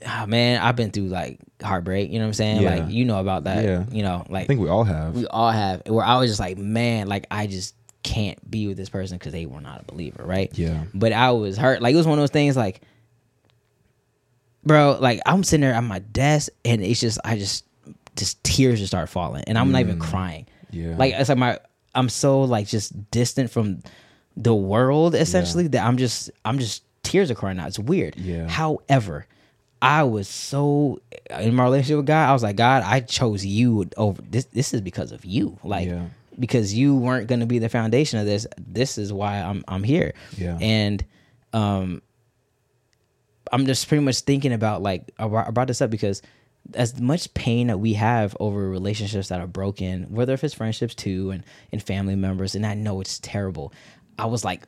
ah, 0.06 0.26
man. 0.28 0.62
I've 0.62 0.76
been 0.76 0.92
through 0.92 1.08
like 1.08 1.40
heartbreak. 1.62 2.10
You 2.10 2.20
know 2.20 2.26
what 2.26 2.28
I'm 2.28 2.34
saying? 2.34 2.62
Yeah. 2.62 2.76
Like 2.76 2.92
you 2.92 3.04
know 3.04 3.20
about 3.20 3.44
that. 3.46 3.66
Yeah. 3.66 3.86
You 3.92 4.04
know, 4.04 4.26
like 4.30 4.44
I 4.44 4.48
think 4.48 4.62
we 4.62 4.70
all 4.70 4.84
have. 4.84 5.16
we 5.16 5.28
all 5.28 5.52
have. 5.52 5.82
Where 5.88 6.06
I 6.06 6.18
was 6.20 6.30
just 6.30 6.40
like, 6.40 6.58
man, 6.58 7.08
like 7.08 7.26
I 7.32 7.48
just 7.48 7.76
can't 8.04 8.50
be 8.50 8.68
with 8.68 8.78
this 8.78 8.90
person 8.90 9.18
because 9.18 9.34
they 9.34 9.46
were 9.46 9.60
not 9.60 9.82
a 9.82 9.84
believer, 9.84 10.24
right? 10.24 10.58
Yeah. 10.58 10.86
But 10.94 11.12
I 11.12 11.32
was 11.32 11.58
hurt. 11.58 11.82
Like 11.82 11.94
it 11.94 11.98
was 11.98 12.08
one 12.08 12.18
of 12.18 12.22
those 12.22 12.32
things. 12.32 12.56
Like, 12.56 12.82
bro, 14.64 14.98
like 15.02 15.20
I'm 15.26 15.44
sitting 15.44 15.62
there 15.62 15.74
at 15.74 15.84
my 15.84 16.00
desk 16.00 16.50
and 16.64 16.82
it's 16.82 17.02
just, 17.02 17.20
I 17.26 17.38
just, 17.38 17.66
just 18.16 18.44
tears 18.44 18.80
just 18.80 18.92
start 18.92 19.10
falling, 19.10 19.44
and 19.46 19.58
I'm 19.58 19.72
not 19.72 19.82
even 19.82 20.00
crying. 20.00 20.46
Mm. 20.46 20.90
Yeah. 20.90 20.96
Like 20.98 21.14
it's 21.14 21.30
like 21.30 21.38
my, 21.38 21.60
I'm 21.94 22.10
so 22.10 22.42
like 22.42 22.68
just 22.68 23.12
distant 23.12 23.52
from 23.52 23.82
the 24.36 24.56
world 24.56 25.16
essentially 25.16 25.68
that 25.68 25.86
I'm 25.86 25.98
just, 25.98 26.32
I'm 26.46 26.60
just 26.60 26.84
tears 27.04 27.30
are 27.32 27.36
crying 27.36 27.60
out. 27.60 27.68
It's 27.68 27.80
weird. 27.80 28.16
Yeah. 28.18 28.48
However. 28.48 29.26
I 29.80 30.02
was 30.04 30.28
so 30.28 31.02
in 31.30 31.54
my 31.54 31.64
relationship 31.66 31.98
with 31.98 32.08
God. 32.08 32.28
I 32.28 32.34
was 32.34 32.42
like, 32.42 32.56
God, 32.56 32.82
I 32.84 33.00
chose 33.02 33.46
you 33.46 33.88
over 33.96 34.20
this. 34.24 34.46
This 34.46 34.74
is 34.74 34.82
because 34.82 35.12
of 35.12 35.24
you. 35.24 35.60
Like, 35.64 35.88
Yeah. 35.88 36.06
because 36.40 36.74
you 36.74 36.96
weren't 36.98 37.28
going 37.28 37.42
to 37.42 37.46
be 37.46 37.60
the 37.60 37.70
foundation 37.70 38.18
of 38.18 38.26
this. 38.26 38.48
This 38.58 38.98
is 38.98 39.14
why 39.14 39.38
I'm 39.38 39.64
I'm 39.68 39.84
here. 39.84 40.14
Yeah. 40.36 40.58
And 40.60 41.06
um, 41.54 42.02
I'm 43.52 43.68
just 43.68 43.88
pretty 43.88 44.04
much 44.04 44.22
thinking 44.22 44.52
about 44.52 44.82
like 44.82 45.12
I 45.20 45.28
brought 45.28 45.48
I 45.48 45.52
brought 45.52 45.68
this 45.68 45.82
up 45.82 45.90
because 45.92 46.22
as 46.74 47.00
much 47.00 47.34
pain 47.34 47.68
that 47.68 47.78
we 47.78 47.94
have 47.94 48.36
over 48.40 48.68
relationships 48.70 49.30
that 49.30 49.40
are 49.40 49.48
broken, 49.48 50.04
whether 50.10 50.34
if 50.34 50.44
it's 50.44 50.54
friendships 50.56 50.96
too 50.96 51.30
and 51.32 51.44
and 51.72 51.82
family 51.84 52.16
members, 52.16 52.56
and 52.56 52.66
I 52.66 52.74
know 52.74 53.00
it's 53.00 53.20
terrible. 53.20 53.72
I 54.20 54.26
was 54.26 54.44
like, 54.44 54.68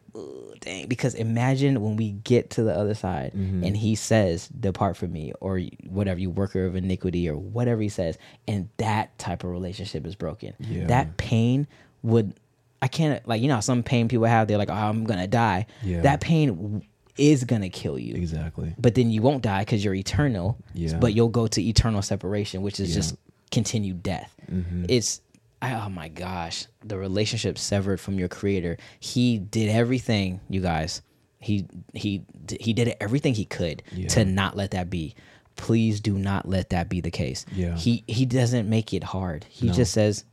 dang, 0.60 0.88
because 0.88 1.16
imagine 1.16 1.82
when 1.82 1.95
we 1.95 2.12
get 2.12 2.52
to 2.52 2.64
the 2.64 2.76
other 2.76 2.93
side 2.93 3.32
Mm-hmm. 3.34 3.64
and 3.64 3.76
he 3.78 3.95
says, 3.95 4.47
Depart 4.50 4.95
from 4.97 5.12
me, 5.12 5.34
or 5.41 5.60
whatever, 5.88 6.20
you 6.20 6.30
worker 6.30 6.66
of 6.66 6.76
iniquity, 6.76 7.28
or 7.30 7.36
whatever 7.38 7.82
he 7.82 7.89
says, 7.89 8.18
and 8.47 8.70
that 8.78 9.18
type 9.18 9.43
of 9.43 9.50
relationship 9.50 10.06
is 10.06 10.16
broken. 10.16 10.54
Yeah. 10.60 10.86
That 10.88 11.18
pain 11.18 11.68
would, 12.04 12.34
I 12.82 12.88
can't, 12.88 13.28
like, 13.28 13.41
you 13.41 13.47
know, 13.47 13.60
some 13.60 13.84
pain 13.84 14.08
people 14.08 14.26
have, 14.26 14.47
they're 14.47 14.58
like, 14.58 14.70
oh, 14.70 14.74
I'm 14.74 15.04
gonna 15.06 15.28
die. 15.28 15.66
Yeah. 15.84 16.02
That 16.02 16.22
pain 16.22 16.86
is 17.18 17.43
gonna 17.43 17.70
kill 17.70 18.00
you 18.00 18.16
exactly. 18.16 18.74
but 18.80 18.95
then 18.95 19.10
you 19.12 19.22
won't 19.22 19.43
die 19.43 19.62
because 19.62 19.84
you're 19.84 19.93
eternal. 19.95 20.58
Yeah. 20.74 20.97
But 21.00 21.14
you'll 21.16 21.28
go 21.30 21.47
to 21.47 21.62
eternal 21.62 22.02
separation, 22.02 22.62
which 22.62 22.80
is 22.80 22.89
Yeah. 22.91 22.95
just 22.95 23.16
continued 23.52 24.04
death. 24.04 24.34
Mm-hmm. 24.50 24.86
It's 24.88 25.22
I, 25.62 25.74
oh 25.74 25.89
my 25.89 26.07
gosh, 26.07 26.66
the 26.86 26.97
relationship 26.97 27.57
severed 27.57 27.99
from 27.99 28.18
your 28.18 28.30
creator. 28.30 28.78
He 28.99 29.38
did 29.38 29.70
everything, 29.70 30.39
you 30.49 30.62
guys. 30.62 31.01
He 31.39 31.68
he 31.93 32.24
he 32.60 32.74
did 32.74 32.95
everything 32.99 33.34
he 33.34 33.45
could 33.45 33.84
Yeah. 33.93 34.07
to 34.10 34.26
not 34.26 34.55
let 34.57 34.72
that 34.72 34.89
be. 34.89 35.16
Please 35.55 35.99
do 35.99 36.18
not 36.18 36.47
let 36.47 36.70
that 36.70 36.88
be 36.89 37.01
the 37.01 37.12
case. 37.12 37.45
Yeah. 37.53 37.76
He 37.76 38.03
he 38.07 38.26
doesn't 38.26 38.70
make 38.70 38.93
it 38.93 39.03
hard. 39.03 39.45
He 39.49 39.68
No. 39.68 39.74
just 39.74 39.91
says, 39.93 40.24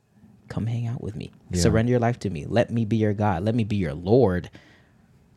"Come 0.49 0.66
hang 0.66 0.87
out 0.87 1.03
with 1.03 1.16
me. 1.16 1.33
Yeah. 1.51 1.61
Surrender 1.61 1.91
your 1.91 2.01
life 2.01 2.18
to 2.20 2.31
me. 2.31 2.45
Let 2.47 2.70
me 2.70 2.85
be 2.85 2.97
your 2.97 3.12
God. 3.14 3.45
Let 3.45 3.55
me 3.55 3.64
be 3.64 3.77
your 3.77 3.95
Lord." 3.95 4.51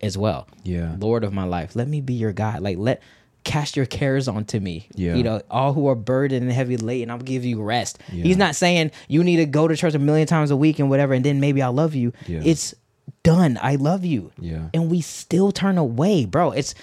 As 0.02 0.18
well. 0.18 0.48
Yeah. 0.64 0.96
Lord 0.98 1.24
of 1.26 1.34
my 1.34 1.44
life. 1.44 1.76
Let 1.76 1.88
me 1.90 2.00
be 2.00 2.14
your 2.14 2.32
God. 2.32 2.62
Like 2.62 2.78
let 2.78 3.02
cast 3.50 3.76
your 3.76 3.86
cares 3.86 4.28
onto 4.28 4.60
me. 4.60 4.88
Yeah. 4.93 5.16
You 5.16 5.24
know, 5.24 5.41
all 5.50 5.74
who 5.74 5.88
are 5.88 5.95
burdened 5.95 6.43
and 6.43 6.52
heavy 6.52 6.78
laden, 6.78 7.10
I'll 7.10 7.18
give 7.18 7.43
you 7.43 7.62
rest. 7.62 7.97
Yeah. 8.12 8.24
He's 8.24 8.38
not 8.38 8.56
saying 8.56 8.91
you 9.08 9.24
need 9.24 9.38
to 9.38 9.45
go 9.45 9.68
to 9.68 9.76
church 9.76 9.95
a 9.95 10.00
million 10.00 10.28
times 10.28 10.52
a 10.52 10.56
week 10.58 10.80
and 10.80 10.89
whatever, 10.89 11.14
and 11.14 11.26
then 11.26 11.39
maybe 11.39 11.62
I'll 11.62 11.74
love 11.74 11.95
you. 11.95 12.14
Yeah. 12.28 12.41
It's 12.45 12.76
done. 13.24 13.58
I 13.62 13.76
love 13.76 14.06
you. 14.06 14.32
Yeah. 14.39 14.70
And 14.74 14.89
we 14.91 15.02
still 15.02 15.52
turn 15.52 15.78
away, 15.78 16.26
bro. 16.26 16.52
It's 16.52 16.76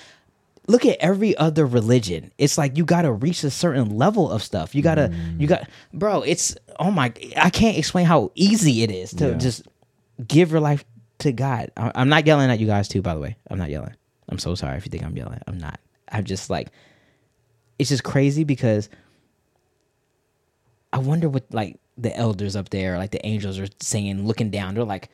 look 0.66 0.84
at 0.84 0.96
every 0.98 1.36
other 1.36 1.64
religion. 1.64 2.32
It's 2.38 2.58
like 2.58 2.76
you 2.76 2.84
gotta 2.84 3.12
reach 3.12 3.44
a 3.44 3.50
certain 3.50 3.96
level 3.96 4.30
of 4.30 4.42
stuff. 4.42 4.74
You 4.74 4.82
gotta 4.82 5.08
Mm. 5.14 5.40
you 5.40 5.46
got 5.46 5.68
bro, 5.94 6.22
it's 6.22 6.56
oh 6.80 6.90
my 6.90 7.12
I 7.36 7.50
can't 7.50 7.78
explain 7.78 8.06
how 8.06 8.32
easy 8.34 8.82
it 8.82 8.90
is 8.90 9.10
to 9.14 9.28
Yeah. 9.30 9.34
just 9.34 9.62
give 10.26 10.50
your 10.50 10.60
life 10.60 10.84
to 11.20 11.30
God. 11.30 11.70
I'm 11.76 12.08
not 12.08 12.26
yelling 12.26 12.50
at 12.50 12.58
you 12.58 12.66
guys 12.66 12.88
too, 12.88 13.00
by 13.02 13.14
the 13.14 13.20
way. 13.20 13.36
I'm 13.48 13.58
not 13.58 13.70
yelling. 13.70 13.94
I'm 14.28 14.38
so 14.40 14.56
sorry 14.56 14.76
if 14.76 14.84
you 14.84 14.90
think 14.90 15.04
I'm 15.04 15.16
yelling. 15.16 15.40
I'm 15.46 15.58
not. 15.58 15.78
I'm 16.10 16.24
just 16.24 16.50
like, 16.50 16.68
it's 17.78 17.88
just 17.90 18.04
crazy 18.04 18.44
because 18.44 18.88
I 20.92 20.98
wonder 20.98 21.28
what 21.28 21.44
like 21.52 21.78
the 21.98 22.16
elders 22.16 22.56
up 22.56 22.68
there, 22.70 22.98
like 22.98 23.10
the 23.10 23.24
angels 23.26 23.58
are 23.58 23.66
saying, 23.80 24.26
looking 24.26 24.50
down. 24.50 24.74
They're 24.74 24.84
like, 24.84 25.08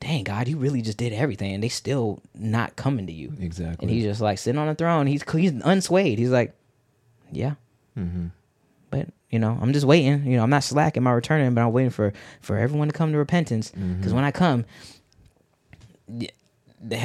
dang, 0.00 0.24
God, 0.24 0.48
you 0.48 0.56
really 0.58 0.82
just 0.82 0.98
did 0.98 1.12
everything. 1.12 1.54
And 1.54 1.62
they 1.62 1.68
still 1.68 2.20
not 2.34 2.76
coming 2.76 3.06
to 3.06 3.12
you. 3.12 3.32
Exactly. 3.40 3.76
And 3.86 3.90
he's 3.90 4.04
just 4.04 4.20
like 4.20 4.38
sitting 4.38 4.58
on 4.58 4.66
the 4.66 4.74
throne. 4.74 5.06
He's, 5.06 5.22
he's 5.30 5.52
unswayed. 5.52 6.18
He's 6.18 6.30
like, 6.30 6.54
yeah. 7.32 7.54
Mm-hmm. 7.98 8.26
But 8.90 9.08
you 9.30 9.38
know, 9.38 9.58
I'm 9.60 9.72
just 9.72 9.86
waiting. 9.86 10.24
You 10.26 10.36
know, 10.36 10.42
I'm 10.42 10.50
not 10.50 10.62
slacking 10.62 11.02
my 11.02 11.12
returning, 11.12 11.52
but 11.54 11.62
I'm 11.62 11.72
waiting 11.72 11.90
for 11.90 12.12
for 12.40 12.56
everyone 12.56 12.88
to 12.88 12.94
come 12.94 13.10
to 13.12 13.18
repentance. 13.18 13.70
Because 13.70 13.84
Mm-hmm. 13.84 14.14
when 14.14 14.24
I 14.24 14.30
come, 14.30 14.64
the 16.08 16.30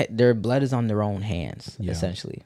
their 0.10 0.34
blood 0.34 0.62
is 0.64 0.74
on 0.74 0.88
their 0.88 1.02
own 1.02 1.22
hands. 1.22 1.76
Yeah. 1.80 1.92
Essentially, 1.92 2.44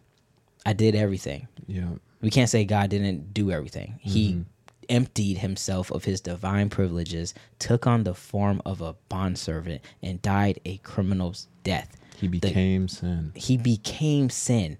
I 0.65 0.73
did 0.73 0.95
everything. 0.95 1.47
Yeah. 1.67 1.89
We 2.21 2.29
can't 2.29 2.49
say 2.49 2.65
God 2.65 2.89
didn't 2.89 3.33
do 3.33 3.51
everything. 3.51 3.99
He 4.01 4.31
Mm-hmm. 4.33 4.41
emptied 4.89 5.37
himself 5.39 5.91
of 5.91 6.03
his 6.05 6.21
divine 6.21 6.69
privileges, 6.69 7.33
took 7.59 7.87
on 7.87 8.03
the 8.03 8.13
form 8.13 8.61
of 8.65 8.81
a 8.81 8.95
bondservant, 9.09 9.81
and 10.03 10.21
died 10.21 10.59
a 10.65 10.77
criminal's 10.77 11.47
death. 11.63 11.97
He 12.19 12.27
The- 12.27 12.39
became 12.39 12.87
sin. 12.87 13.31
he 13.35 13.57
became 13.57 14.29
sin 14.29 14.77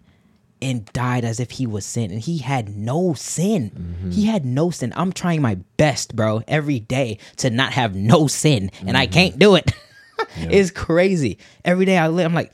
and 0.62 0.86
died 0.94 1.26
as 1.26 1.40
if 1.41 1.52
he 1.52 1.68
was 1.68 1.86
sin 1.86 2.12
and 2.12 2.22
he 2.22 2.38
had 2.38 2.70
no 2.78 3.14
sin 3.14 3.72
Mm-hmm. 3.72 4.12
he 4.12 4.26
had 4.26 4.45
no 4.45 4.70
sin 4.70 4.94
i'm 4.95 5.12
trying 5.12 5.41
my 5.41 5.56
best 5.76 6.16
bro 6.16 6.41
every 6.48 6.80
day 6.80 7.18
to 7.38 7.49
not 7.49 7.74
have 7.74 7.94
no 7.94 8.28
sin 8.28 8.72
and 8.80 8.90
Mm-hmm. 8.91 8.95
i 8.95 9.06
can't 9.06 9.38
do 9.38 9.56
it 9.56 9.70
it's 10.38 10.72
crazy 10.72 11.38
every 11.66 11.84
day 11.84 11.98
i 11.98 12.07
live 12.07 12.26
i'm 12.26 12.34
like 12.34 12.53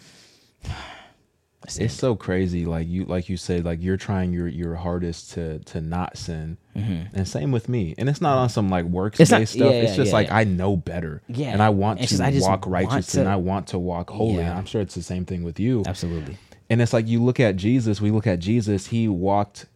It's 1.77 1.93
so 1.93 2.15
crazy. 2.15 2.65
Like 2.65 2.87
you, 2.87 3.05
like 3.05 3.29
you 3.29 3.37
said, 3.37 3.65
like 3.65 3.81
you're 3.83 3.95
trying 3.97 4.33
your 4.33 4.47
your 4.47 4.75
hardest 4.75 5.31
to 5.33 5.59
to 5.59 5.79
not 5.79 6.17
sin, 6.17 6.57
and 6.75 7.27
same 7.27 7.51
with 7.51 7.69
me. 7.69 7.93
And 7.99 8.09
it's 8.09 8.19
not 8.19 8.37
on 8.37 8.49
some 8.49 8.69
like 8.69 8.85
works 8.85 9.19
Mm-hmm. 9.19 9.39
Based 9.39 9.53
stuff. 9.53 9.61
yeah, 9.71 9.77
it's 9.81 9.91
yeah, 9.91 9.95
just 9.97 10.07
yeah, 10.09 10.13
like. 10.13 10.31
I 10.31 10.43
know 10.43 10.75
better. 10.75 11.21
Yeah. 11.27 11.49
and 11.51 11.61
I 11.61 11.69
want 11.69 11.99
It's 12.01 12.11
to 12.11 12.17
just- 12.17 12.45
I 12.47 12.49
walk 12.49 12.65
want 12.65 12.89
righteous, 12.89 13.11
to- 13.13 13.19
and 13.21 13.29
I 13.29 13.35
want 13.35 13.67
to 13.67 13.79
walk 13.79 14.09
holy. 14.09 14.43
I'm 14.43 14.65
sure 14.65 14.81
it's 14.81 14.95
the 14.95 15.03
same 15.03 15.23
thing 15.25 15.43
with 15.43 15.59
you. 15.59 15.83
absolutely 15.85 16.37
And 16.69 16.81
it's 16.81 16.93
like 16.93 17.07
you 17.07 17.21
look 17.23 17.39
at 17.39 17.57
Jesus. 17.57 18.01
We 18.01 18.09
look 18.11 18.25
at 18.25 18.39
Jesus. 18.39 18.87
He 18.87 19.07
walked, 19.07 19.67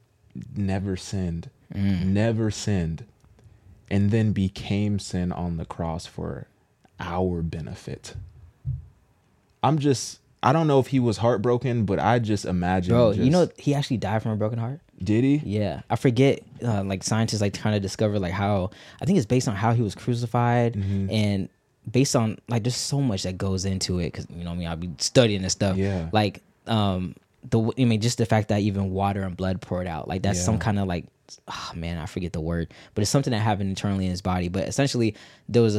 never 0.56 0.98
sinned, 0.98 1.49
Mm. 1.74 2.07
never 2.07 2.49
sinned, 2.52 3.06
and 3.91 4.10
then 4.12 4.32
became 4.32 4.98
sin 4.98 5.32
on 5.32 5.57
the 5.57 5.66
cross 5.66 6.06
for 6.07 6.48
our 6.99 7.41
benefit. 7.44 8.16
I'm 9.62 9.78
just. 9.80 10.20
I 10.46 10.54
don't 10.54 10.68
know 10.68 10.80
if 10.80 10.88
he 10.88 11.00
was 11.00 11.18
heartbroken, 11.18 11.86
but 11.86 12.00
I 12.00 12.20
just 12.20 12.46
imagine. 12.46 12.94
bro 12.94 13.12
just- 13.14 13.24
you 13.26 13.32
know 13.32 13.50
he 13.58 13.74
actually 13.74 13.98
died 13.98 14.22
from 14.24 14.32
a 14.32 14.36
broken 14.38 14.60
heart 14.60 14.80
did 15.04 15.26
he? 15.26 15.42
yeah 15.44 15.82
i 15.90 15.98
forget 15.98 16.40
uh, 16.64 16.82
like 16.82 17.04
scientists 17.04 17.42
like 17.42 17.54
kind 17.54 17.76
of 17.76 17.82
discover 17.82 18.18
like 18.18 18.32
how 18.32 18.70
i 19.02 19.06
think 19.06 19.18
it's 19.18 19.26
based 19.26 19.46
on 19.50 19.54
how 19.54 19.74
he 19.74 19.82
was 19.82 19.94
crucified 19.94 20.74
Mm-hmm. 20.76 21.10
and 21.12 21.50
based 21.92 22.16
on 22.16 22.38
like 22.48 22.64
there's 22.64 22.78
so 22.78 23.02
much 23.02 23.24
that 23.24 23.38
goes 23.38 23.66
into 23.66 24.00
it 24.00 24.06
because 24.14 24.26
you 24.34 24.46
know 24.46 24.52
i 24.52 24.56
mean 24.56 24.68
i'll 24.70 24.78
be 24.78 24.90
studying 25.00 25.42
this 25.42 25.52
stuff 25.52 25.76
Yeah. 25.76 26.08
like 26.14 26.42
um 26.68 27.14
the 27.50 27.60
I 27.78 27.84
mean, 27.86 28.00
just 28.02 28.18
the 28.18 28.26
fact 28.26 28.48
that 28.48 28.62
even 28.62 28.90
water 28.92 29.22
and 29.22 29.38
blood 29.38 29.62
poured 29.62 29.86
out, 29.86 30.08
like 30.08 30.24
that's 30.24 30.44
some 30.44 30.58
kind 30.58 30.80
of 30.80 30.88
like, 30.88 31.06
oh 31.48 31.72
man, 31.76 32.00
I 32.00 32.08
forget 32.08 32.34
the 32.34 32.42
word, 32.42 32.74
but 32.96 33.04
it's 33.04 33.12
something 33.12 33.30
that 33.30 33.40
happened 33.40 33.70
internally 33.70 34.06
in 34.06 34.10
his 34.10 34.24
body. 34.24 34.48
But 34.50 34.68
essentially, 34.68 35.14
there 35.48 35.62
was 35.62 35.76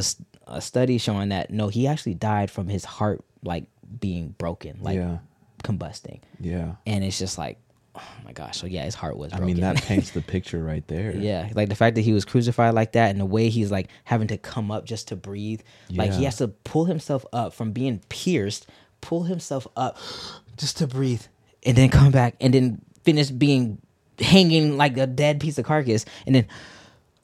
a, 0.47 0.53
a 0.53 0.61
study 0.61 0.97
showing 0.97 1.27
that 1.29 1.49
no, 1.51 1.67
he 1.67 1.85
actually 1.85 2.13
died 2.13 2.49
from 2.49 2.69
his 2.69 2.85
heart 2.85 3.21
like 3.43 3.65
being 3.99 4.35
broken, 4.37 4.79
like 4.81 4.95
yeah. 4.95 5.19
combusting, 5.63 6.21
Yeah. 6.39 6.75
and 6.85 7.03
it's 7.03 7.17
just 7.17 7.37
like, 7.37 7.57
oh 7.95 8.01
my 8.25 8.31
gosh, 8.31 8.57
so 8.57 8.67
yeah, 8.67 8.83
his 8.83 8.95
heart 8.95 9.17
was. 9.17 9.33
I 9.33 9.39
mean, 9.39 9.59
that 9.61 9.81
paints 9.83 10.11
the 10.11 10.21
picture 10.21 10.63
right 10.63 10.87
there. 10.87 11.11
Yeah, 11.15 11.49
like 11.55 11.69
the 11.69 11.75
fact 11.75 11.95
that 11.95 12.01
he 12.01 12.13
was 12.13 12.25
crucified 12.25 12.73
like 12.73 12.93
that, 12.93 13.09
and 13.11 13.19
the 13.19 13.25
way 13.25 13.49
he's 13.49 13.71
like 13.71 13.89
having 14.03 14.27
to 14.29 14.37
come 14.37 14.71
up 14.71 14.85
just 14.85 15.09
to 15.09 15.15
breathe. 15.15 15.61
Like 15.89 16.13
he 16.13 16.23
has 16.25 16.37
to 16.37 16.47
pull 16.49 16.85
himself 16.85 17.25
up 17.33 17.53
from 17.53 17.71
being 17.71 18.01
pierced, 18.09 18.67
pull 19.01 19.23
himself 19.23 19.67
up 19.75 19.97
just 20.57 20.77
to 20.77 20.87
breathe, 20.87 21.23
and 21.65 21.75
then 21.77 21.89
come 21.89 22.11
back, 22.11 22.35
and 22.39 22.53
then 22.53 22.81
finish 23.03 23.29
being 23.29 23.81
hanging 24.19 24.77
like 24.77 24.97
a 24.97 25.07
dead 25.07 25.39
piece 25.39 25.57
of 25.57 25.65
carcass, 25.65 26.05
and 26.25 26.35
then 26.35 26.47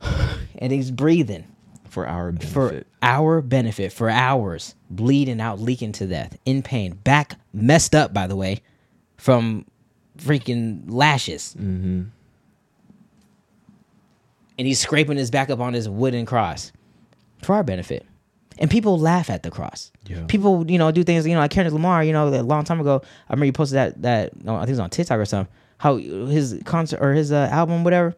and 0.57 0.72
he's 0.72 0.91
breathing 0.91 1.48
For 1.94 2.07
our 2.07 2.32
benefit. 2.32 2.52
for 2.52 2.84
our 3.03 3.41
benefit 3.41 3.94
for 3.94 4.10
hours, 4.10 4.74
bleeding 4.90 5.40
out, 5.40 5.60
leaking 5.60 5.91
to 5.94 6.07
death, 6.07 6.36
in 6.44 6.64
pain, 6.64 6.94
back 7.03 7.40
messed 7.53 7.94
up 7.94 8.14
by 8.14 8.26
the 8.26 8.36
way, 8.36 8.61
from 9.18 9.65
freaking 10.18 10.84
lashes. 10.88 11.56
mm-hmm. 11.57 12.03
and 14.57 14.68
he's 14.68 14.80
scraping 14.80 15.18
his 15.18 15.32
back 15.32 15.49
up 15.49 15.60
on 15.60 15.74
his 15.74 15.88
wooden 15.88 16.26
cross 16.26 16.72
for 17.44 17.56
our 17.56 17.64
benefit. 17.64 18.06
And 18.60 18.70
people 18.70 18.99
laugh 18.99 19.30
at 19.30 19.44
the 19.44 19.49
cross. 19.49 19.91
Yeah. 20.06 20.26
People, 20.28 20.70
you 20.70 20.78
know, 20.78 20.91
do 20.91 21.03
things, 21.03 21.26
you 21.28 21.34
know, 21.34 21.40
like 21.40 21.52
Kendrick 21.52 21.74
Lamar, 21.74 22.03
you 22.03 22.14
know, 22.14 22.28
a 22.28 22.41
long 22.44 22.64
time 22.64 22.80
ago. 22.80 23.02
I 23.28 23.34
remember 23.34 23.45
you 23.45 23.53
posted 23.53 23.78
that, 23.78 24.02
that 24.03 24.44
no, 24.44 24.56
I 24.56 24.60
think 24.60 24.70
it 24.70 24.74
was 24.74 24.80
on 24.80 24.90
TikTok 24.91 25.18
or 25.18 25.26
something. 25.26 25.52
How 25.80 25.98
his 25.98 26.61
concert 26.65 26.99
or 27.02 27.14
his 27.14 27.32
uh, 27.32 27.49
album, 27.52 27.84
whatever, 27.84 28.15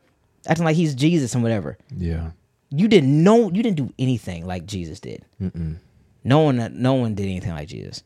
acting 0.48 0.66
like 0.66 0.76
he's 0.76 0.94
Jesus 0.94 1.34
and 1.34 1.42
whatever. 1.42 1.78
Yeah. 1.96 2.32
You 2.70 2.88
didn't 2.88 3.24
know, 3.24 3.52
you 3.52 3.64
didn't 3.64 3.78
do 3.78 3.94
anything 3.98 4.46
like 4.46 4.66
Jesus 4.66 5.00
did. 5.00 5.26
Mm-mm. 5.42 5.78
No 6.24 6.42
one, 6.42 6.82
no 6.82 6.94
one 6.96 7.16
did 7.16 7.26
anything 7.26 7.52
like 7.52 7.68
Jesus. 7.68 8.04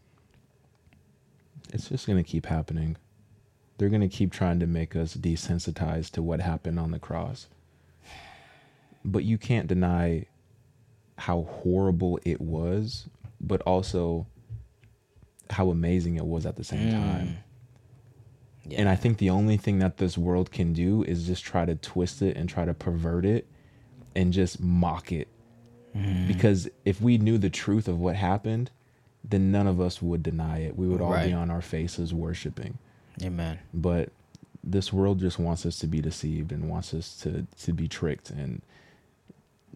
It's 1.71 1.89
just 1.89 2.07
going 2.07 2.21
to 2.21 2.29
keep 2.29 2.45
happening. 2.45 2.97
They're 3.77 3.89
going 3.89 4.01
to 4.01 4.09
keep 4.09 4.33
trying 4.33 4.59
to 4.59 4.67
make 4.67 4.95
us 4.95 5.15
desensitized 5.15 6.11
to 6.11 6.21
what 6.21 6.41
happened 6.41 6.79
on 6.79 6.91
the 6.91 6.99
cross. 6.99 7.47
But 9.05 9.23
you 9.23 9.37
can't 9.37 9.67
deny 9.67 10.25
how 11.17 11.43
horrible 11.43 12.19
it 12.23 12.41
was, 12.41 13.07
but 13.39 13.61
also 13.61 14.27
how 15.49 15.69
amazing 15.69 16.17
it 16.17 16.25
was 16.25 16.45
at 16.45 16.57
the 16.57 16.63
same 16.63 16.89
mm. 16.89 16.91
time. 16.91 17.37
Yeah. 18.65 18.81
And 18.81 18.89
I 18.89 18.95
think 18.95 19.17
the 19.17 19.29
only 19.29 19.57
thing 19.57 19.79
that 19.79 19.97
this 19.97 20.17
world 20.17 20.51
can 20.51 20.73
do 20.73 21.03
is 21.03 21.25
just 21.25 21.43
try 21.43 21.65
to 21.65 21.75
twist 21.75 22.21
it 22.21 22.35
and 22.35 22.49
try 22.49 22.65
to 22.65 22.73
pervert 22.73 23.25
it 23.25 23.47
and 24.15 24.33
just 24.33 24.59
mock 24.59 25.11
it. 25.11 25.27
Mm-hmm. 25.95 26.27
Because 26.27 26.69
if 26.85 27.01
we 27.01 27.17
knew 27.17 27.37
the 27.37 27.49
truth 27.49 27.87
of 27.87 27.99
what 27.99 28.15
happened, 28.15 28.71
then 29.23 29.51
none 29.51 29.67
of 29.67 29.81
us 29.81 30.01
would 30.01 30.23
deny 30.23 30.59
it. 30.59 30.77
We 30.77 30.87
would 30.87 31.01
all 31.01 31.11
Right. 31.11 31.27
be 31.27 31.33
on 31.33 31.49
our 31.51 31.61
faces 31.61 32.13
worshiping. 32.13 32.77
Amen. 33.23 33.59
But 33.73 34.09
this 34.63 34.91
world 34.93 35.19
just 35.19 35.39
wants 35.39 35.65
us 35.65 35.77
to 35.79 35.87
be 35.87 36.01
deceived 36.01 36.51
and 36.51 36.69
wants 36.69 36.93
us 36.93 37.17
to 37.21 37.47
to 37.63 37.71
be 37.73 37.87
tricked 37.87 38.29
and 38.29 38.61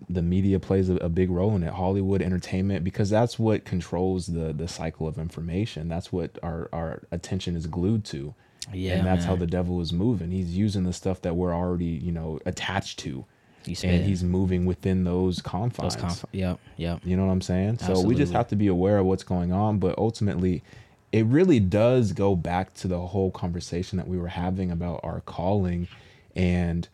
the 0.10 0.22
media 0.22 0.60
plays 0.60 0.90
a, 0.90 0.96
a 0.98 1.08
big 1.08 1.30
role 1.32 1.56
in 1.56 1.64
it 1.64 1.72
hollywood 1.72 2.22
entertainment 2.22 2.84
because 2.84 3.10
that's 3.10 3.40
what 3.40 3.64
controls 3.64 4.28
the 4.28 4.52
the 4.52 4.68
cycle 4.68 5.08
of 5.08 5.18
information 5.18 5.88
that's 5.88 6.12
what 6.12 6.38
our 6.44 6.68
our 6.74 7.04
attention 7.12 7.56
is 7.56 7.66
glued 7.66 8.04
to 8.04 8.34
Yeah. 8.74 8.96
and 8.98 9.08
that's 9.08 9.24
how 9.24 9.38
the 9.38 9.48
devil 9.48 9.80
is 9.80 9.94
moving 9.94 10.32
he's 10.32 10.56
using 10.58 10.84
the 10.84 10.92
stuff 10.94 11.22
that 11.22 11.36
we're 11.38 11.54
already 11.56 11.86
you 11.86 12.12
know 12.12 12.40
attached 12.46 13.00
to 13.00 13.24
and 13.68 14.06
he's 14.06 14.24
moving 14.24 14.66
within 14.66 15.04
those 15.04 15.42
confines 15.42 15.96
those 15.96 16.02
conf- 16.02 16.26
Yep. 16.32 16.60
Yep. 16.78 17.02
you 17.04 17.16
know 17.18 17.26
what 17.26 17.32
I'm 17.32 17.42
saying? 17.42 17.80
So 17.80 18.02
we 18.02 18.16
just 18.16 18.34
have 18.34 18.48
to 18.50 18.56
be 18.56 18.68
aware 18.68 18.98
of 18.98 19.06
what's 19.06 19.24
going 19.24 19.52
on. 19.52 19.80
But 19.80 19.98
ultimately, 19.98 20.64
it 21.12 21.26
really 21.28 21.60
does 21.60 22.12
go 22.12 22.36
back 22.36 22.74
to 22.76 22.88
the 22.88 23.00
whole 23.00 23.32
conversation 23.32 23.98
that 23.98 24.08
we 24.08 24.18
were 24.18 24.30
having 24.30 24.72
about 24.72 25.00
our 25.04 25.22
calling 25.22 25.88
and 26.36 26.88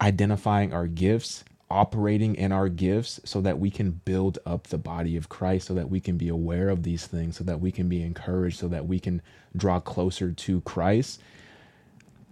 identifying 0.00 0.72
our 0.72 0.86
gifts, 0.86 1.44
operating 1.70 2.34
in 2.34 2.52
our 2.52 2.68
gifts 2.68 3.20
so 3.24 3.40
that 3.40 3.58
we 3.58 3.70
can 3.70 3.90
build 4.04 4.38
up 4.44 4.66
the 4.66 4.76
body 4.76 5.16
of 5.16 5.28
Christ, 5.28 5.68
so 5.68 5.74
that 5.74 5.88
we 5.88 6.00
can 6.00 6.18
be 6.18 6.28
aware 6.28 6.68
of 6.68 6.82
these 6.82 7.06
things, 7.06 7.36
so 7.38 7.44
that 7.44 7.60
we 7.60 7.72
can 7.72 7.88
be 7.88 8.02
encouraged, 8.02 8.58
so 8.58 8.68
that 8.68 8.86
we 8.86 8.98
can 8.98 9.22
draw 9.56 9.80
closer 9.80 10.32
to 10.32 10.60
Christ. 10.62 11.20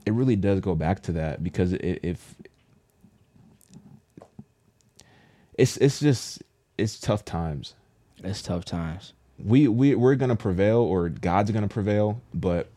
It 0.05 0.13
really 0.13 0.37
does 0.37 0.61
go 0.61 0.75
back 0.75 1.03
to 1.05 1.13
that 1.13 1.43
because 1.43 1.73
if 1.75 2.35
it's 5.61 5.77
it's 5.77 6.01
just 6.01 6.43
it's 6.79 6.99
tough 6.99 7.25
times. 7.25 7.75
It's 8.23 8.43
tough 8.43 8.65
times. 8.65 9.13
We 9.43 9.69
we 9.69 9.95
we're 9.95 10.17
gonna 10.17 10.37
prevail, 10.37 10.79
or 10.79 11.09
God's 11.09 11.51
gonna 11.51 11.69
prevail, 11.69 12.21
but 12.35 12.69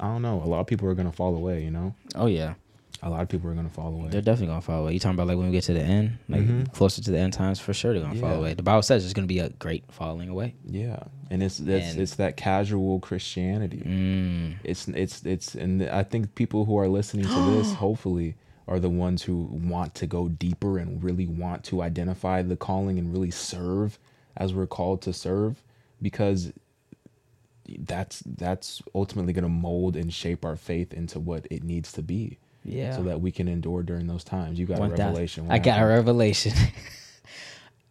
I 0.00 0.06
don't 0.06 0.22
know. 0.22 0.42
A 0.42 0.46
lot 0.46 0.60
of 0.60 0.66
people 0.66 0.88
are 0.88 0.94
gonna 0.94 1.12
fall 1.12 1.34
away. 1.36 1.62
You 1.64 1.70
know, 1.70 1.94
Oh 2.14 2.26
yeah. 2.26 2.54
a 3.02 3.10
lot 3.10 3.20
of 3.20 3.28
people 3.28 3.50
are 3.50 3.54
gonna 3.54 3.68
fall 3.68 3.92
away. 3.94 4.08
They're 4.08 4.22
definitely 4.22 4.46
gonna 4.48 4.62
fall 4.62 4.82
away. 4.82 4.94
You 4.94 4.98
talking 5.00 5.14
about 5.16 5.26
like 5.26 5.36
when 5.36 5.46
we 5.46 5.52
get 5.52 5.64
to 5.64 5.74
the 5.74 5.82
end, 5.82 6.16
like 6.28 6.40
Mhm. 6.42 6.72
closer 6.72 7.02
to 7.02 7.10
the 7.10 7.18
end 7.18 7.34
times, 7.34 7.60
for 7.60 7.74
sure 7.74 7.92
they're 7.92 8.02
gonna 8.02 8.18
fall 8.18 8.34
away. 8.34 8.54
The 8.54 8.62
Bible 8.62 8.80
says 8.82 9.02
there's 9.02 9.12
gonna 9.12 9.26
be 9.26 9.40
a 9.40 9.50
great 9.50 9.84
falling 9.90 10.28
away. 10.30 10.54
yeah, 10.66 11.00
and 11.30 11.42
it's 11.42 11.60
it's 11.60 11.92
And- 11.92 12.00
it's 12.00 12.14
that 12.16 12.36
casual 12.38 13.00
Christianity. 13.00 13.82
Mm. 13.84 14.54
It's 14.64 14.88
it's 14.88 15.22
it's, 15.26 15.54
and 15.54 15.82
I 15.82 16.02
think 16.02 16.34
people 16.34 16.64
who 16.64 16.78
are 16.78 16.88
listening 16.88 17.26
to 17.26 17.50
this, 17.56 17.72
hopefully, 17.84 18.36
are 18.66 18.78
the 18.78 18.88
ones 18.88 19.22
who 19.22 19.48
want 19.50 19.94
to 19.96 20.06
go 20.06 20.28
deeper 20.28 20.78
and 20.78 21.02
really 21.02 21.26
want 21.26 21.64
to 21.64 21.82
identify 21.82 22.42
the 22.42 22.56
calling 22.56 22.98
and 22.98 23.12
really 23.12 23.30
serve 23.30 23.98
as 24.36 24.52
we're 24.52 24.66
called 24.66 25.02
to 25.02 25.12
serve, 25.12 25.62
because 26.00 26.52
that's 27.78 28.22
that's 28.26 28.82
ultimately 28.94 29.32
going 29.32 29.44
to 29.44 29.48
mold 29.48 29.96
and 29.96 30.12
shape 30.12 30.44
our 30.44 30.56
faith 30.56 30.92
into 30.92 31.18
what 31.18 31.46
it 31.50 31.62
needs 31.62 31.92
to 31.92 32.02
be. 32.02 32.38
Yeah. 32.66 32.96
so 32.96 33.02
that 33.02 33.20
we 33.20 33.30
can 33.30 33.46
endure 33.46 33.82
during 33.82 34.06
those 34.06 34.24
times. 34.24 34.58
You 34.58 34.64
got 34.64 34.78
a 34.78 34.88
revelation. 34.88 35.46
I 35.50 35.58
got 35.58 35.82
a 35.82 35.86
revelation. 35.86 36.54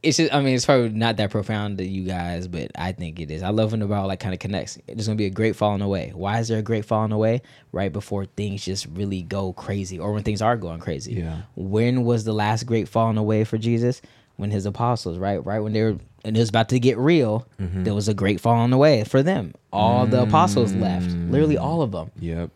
it's 0.03 0.17
just, 0.17 0.33
I 0.33 0.41
mean, 0.41 0.53
it's 0.55 0.65
probably 0.65 0.89
not 0.89 1.17
that 1.17 1.31
profound 1.31 1.77
to 1.79 1.85
you 1.85 2.03
guys, 2.03 2.47
but 2.47 2.71
I 2.75 2.91
think 2.91 3.19
it 3.19 3.31
is. 3.31 3.41
I 3.41 3.49
love 3.49 3.71
when 3.71 3.79
the 3.79 3.87
Bible 3.87 4.07
like 4.07 4.19
kind 4.19 4.33
of 4.33 4.39
connects. 4.39 4.77
There's 4.85 5.07
gonna 5.07 5.15
be 5.17 5.25
a 5.25 5.29
great 5.31 5.55
falling 5.55 5.81
away. 5.81 6.11
Why 6.13 6.39
is 6.39 6.49
there 6.49 6.59
a 6.59 6.61
great 6.63 6.85
falling 6.85 7.11
away? 7.13 7.41
Right 7.71 7.91
before 7.91 8.25
things 8.25 8.63
just 8.65 8.85
really 8.87 9.21
go 9.23 9.53
crazy, 9.53 9.97
or 9.97 10.11
when 10.13 10.23
things 10.23 10.41
are 10.41 10.57
going 10.57 10.79
crazy. 10.81 11.13
Yeah. 11.13 11.43
When 11.55 12.03
was 12.03 12.23
the 12.25 12.33
last 12.33 12.65
great 12.65 12.87
falling 12.87 13.17
away 13.17 13.43
for 13.45 13.57
Jesus? 13.57 14.01
When 14.35 14.51
his 14.51 14.65
apostles, 14.65 15.17
right, 15.17 15.43
right 15.45 15.59
when 15.59 15.73
they 15.73 15.83
were 15.83 15.97
and 16.25 16.35
it 16.35 16.39
was 16.39 16.49
about 16.49 16.69
to 16.69 16.79
get 16.79 16.97
real, 16.97 17.47
Mm-hmm. 17.61 17.83
there 17.83 17.93
was 17.93 18.07
a 18.07 18.13
great 18.13 18.39
falling 18.41 18.73
away 18.73 19.03
for 19.03 19.21
them. 19.23 19.53
All 19.71 20.05
the 20.05 20.21
apostles 20.23 20.73
left, 20.73 21.07
literally 21.09 21.57
all 21.57 21.81
of 21.81 21.91
them. 21.91 22.11
Yep. 22.19 22.49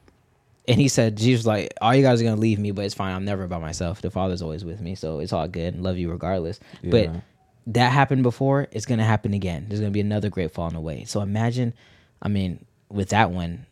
And 0.70 0.80
he 0.82 0.88
said, 0.90 1.16
Jesus 1.16 1.40
was 1.40 1.48
like, 1.48 1.74
all 1.82 1.96
you 1.96 2.02
guys 2.04 2.20
are 2.20 2.24
gonna 2.26 2.36
leave 2.36 2.60
me, 2.60 2.72
but 2.72 2.84
it's 2.84 2.94
fine. 2.96 3.16
I'm 3.16 3.24
never 3.26 3.48
by 3.48 3.60
myself. 3.60 4.02
The 4.02 4.10
Father's 4.12 4.42
always 4.42 4.66
with 4.66 4.82
me, 4.82 4.96
so 4.96 5.20
it's 5.20 5.32
all 5.32 5.48
good. 5.48 5.80
Love 5.80 5.98
you 5.98 6.10
regardless. 6.12 6.60
But 6.84 7.06
Yeah. 7.06 7.20
That 7.68 7.92
happened 7.92 8.24
before. 8.24 8.68
It's 8.72 8.86
gonna 8.86 9.04
happen 9.06 9.34
again. 9.34 9.66
There's 9.68 9.80
gonna 9.82 9.92
be 9.92 10.02
another 10.02 10.30
great 10.30 10.52
fall 10.52 10.66
falling 10.70 10.76
away. 10.76 11.04
So 11.06 11.22
imagine, 11.22 11.74
I 12.22 12.28
mean, 12.30 12.66
with 12.90 13.10
that 13.10 13.32
one, 13.32 13.66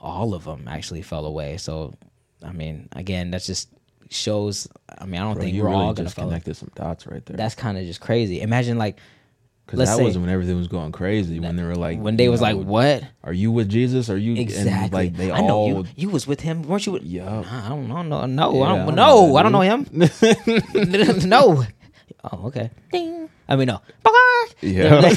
all 0.00 0.34
of 0.34 0.44
them 0.44 0.66
actually 0.68 1.02
fell 1.02 1.26
away. 1.26 1.56
So, 1.58 1.94
I 2.42 2.52
mean, 2.52 2.88
again, 2.92 3.30
that's 3.30 3.46
just 3.46 3.68
shows. 4.08 4.66
I 4.98 5.04
mean, 5.06 5.20
I 5.20 5.24
don't 5.24 5.34
Bro, 5.34 5.42
think 5.42 5.54
you 5.54 5.62
we're 5.62 5.70
really 5.70 5.82
all 5.82 5.92
gonna 5.94 6.06
just 6.06 6.16
fall. 6.16 6.26
connected 6.26 6.56
some 6.56 6.70
dots 6.74 7.06
right 7.06 7.24
there. 7.26 7.36
That's 7.36 7.54
kind 7.54 7.76
of 7.78 7.84
just 7.84 8.00
crazy. 8.00 8.40
Imagine 8.40 8.78
like 8.78 8.98
Because 9.66 9.80
that 9.80 9.96
say- 9.96 10.04
was 10.04 10.16
when 10.18 10.28
everything 10.30 10.56
was 10.56 10.68
going 10.68 10.92
crazy. 10.92 11.38
When 11.40 11.56
they 11.56 11.62
were 11.64 11.74
like, 11.76 11.98
when 12.00 12.16
they 12.16 12.24
you 12.24 12.30
was 12.30 12.40
like, 12.40 12.56
"What?" 12.56 13.02
Are 13.24 13.32
you 13.32 13.50
with 13.52 13.68
Jesus? 13.68 14.08
Are 14.10 14.16
you 14.16 14.34
Exactly. 14.40 14.72
And 14.82 14.92
like 14.92 15.16
they 15.16 15.30
I 15.32 15.40
know 15.40 15.56
all. 15.56 15.68
you. 15.68 15.86
You 15.96 16.08
was 16.08 16.26
with 16.26 16.40
him, 16.40 16.62
weren't 16.62 16.86
you? 16.86 16.92
With, 16.92 17.02
Yup. 17.04 17.44
Nah, 17.44 17.66
I 17.66 17.68
don't 17.68 17.88
know. 17.88 18.02
No, 18.02 18.26
no, 18.26 18.54
Yeah, 18.54 18.60
I 18.60 18.72
I 18.72 18.76
don't, 18.76 18.86
don't 18.86 18.94
no, 18.96 19.26
know 19.26 19.36
I 19.36 19.42
don't 19.42 19.52
know 19.52 19.60
him. 19.60 21.28
no. 21.28 21.64
Oh, 22.24 22.46
okay. 22.48 22.70
Ding. 22.92 23.19
I 23.50 23.56
mean, 23.56 23.66
no. 23.66 23.80
Yeah. 24.62 25.00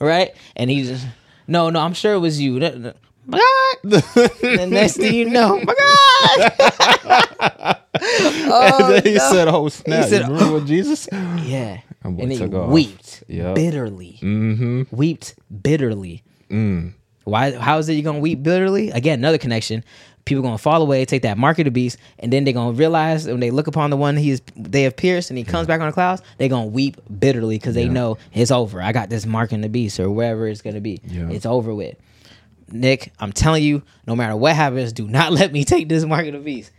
right? 0.00 0.34
And 0.56 0.70
he 0.70 0.84
just, 0.84 1.06
no, 1.46 1.70
no. 1.70 1.80
I'm 1.80 1.94
sure 1.94 2.14
it 2.14 2.18
was 2.18 2.40
you. 2.40 2.58
That- 2.60 2.82
that- 2.82 2.96
My 3.26 3.38
God. 3.38 3.90
the 3.90 4.66
next 4.70 4.96
thing 4.96 5.14
you 5.14 5.30
know, 5.30 5.58
my 5.58 5.74
God. 5.74 7.76
oh, 8.00 8.84
And 8.84 8.94
then 8.94 9.02
he 9.04 9.14
no. 9.18 9.30
said, 9.30 9.48
"Oh 9.48 9.68
snap! 9.68 10.08
said, 10.08 10.22
you 10.26 10.32
remember 10.34 10.54
what 10.58 10.66
Jesus?" 10.66 11.08
yeah. 11.12 11.80
And 12.02 12.20
And 12.20 12.32
he 12.32 12.42
off. 12.44 12.70
wept 12.70 13.24
Yup. 13.28 13.54
bitterly. 13.54 14.18
Mm-hmm. 14.22 14.82
Wept 14.90 15.34
bitterly. 15.62 16.22
Mm. 16.50 16.94
Why? 17.24 17.52
How 17.56 17.78
is 17.78 17.88
it 17.88 17.94
you're 17.94 18.02
gonna 18.04 18.18
weep 18.18 18.42
bitterly? 18.42 18.90
Again, 18.90 19.20
another 19.20 19.38
connection. 19.38 19.84
People 20.24 20.42
gonna 20.42 20.58
fall 20.58 20.80
away, 20.82 21.04
take 21.04 21.22
that 21.22 21.36
mark 21.38 21.58
of 21.58 21.64
the 21.66 21.70
beast, 21.70 21.98
and 22.18 22.32
then 22.32 22.44
they're 22.44 22.54
gonna 22.54 22.72
realize 22.72 23.26
when 23.26 23.40
they 23.40 23.50
look 23.50 23.66
upon 23.66 23.90
the 23.90 23.96
one 23.96 24.16
he 24.16 24.30
is 24.30 24.42
they 24.56 24.82
have 24.84 24.96
pierced 24.96 25.30
and 25.30 25.36
he 25.38 25.44
comes 25.44 25.66
back 25.66 25.80
on 25.80 25.86
the 25.88 25.92
clouds, 25.92 26.22
they're 26.38 26.48
gonna 26.48 26.66
weep 26.66 26.96
bitterly 27.18 27.56
because 27.58 27.74
they 27.74 27.84
Yeah. 27.84 27.92
know 27.92 28.18
it's 28.32 28.50
over. 28.50 28.80
I 28.80 28.92
got 28.92 29.10
this 29.10 29.26
mark 29.26 29.52
in 29.52 29.60
the 29.60 29.68
beast 29.68 30.00
or 30.00 30.10
wherever 30.10 30.46
it's 30.48 30.62
gonna 30.62 30.80
be. 30.80 31.00
Yeah. 31.06 31.28
It's 31.30 31.46
over 31.46 31.74
with. 31.74 31.96
Nick, 32.70 33.12
I'm 33.20 33.32
telling 33.32 33.62
you, 33.62 33.82
no 34.06 34.16
matter 34.16 34.34
what 34.36 34.56
happens, 34.56 34.92
do 34.92 35.06
not 35.06 35.32
let 35.40 35.52
me 35.52 35.64
take 35.64 35.88
this 35.88 36.04
mark 36.04 36.26
of 36.26 36.32
the 36.32 36.38
beast. 36.38 36.70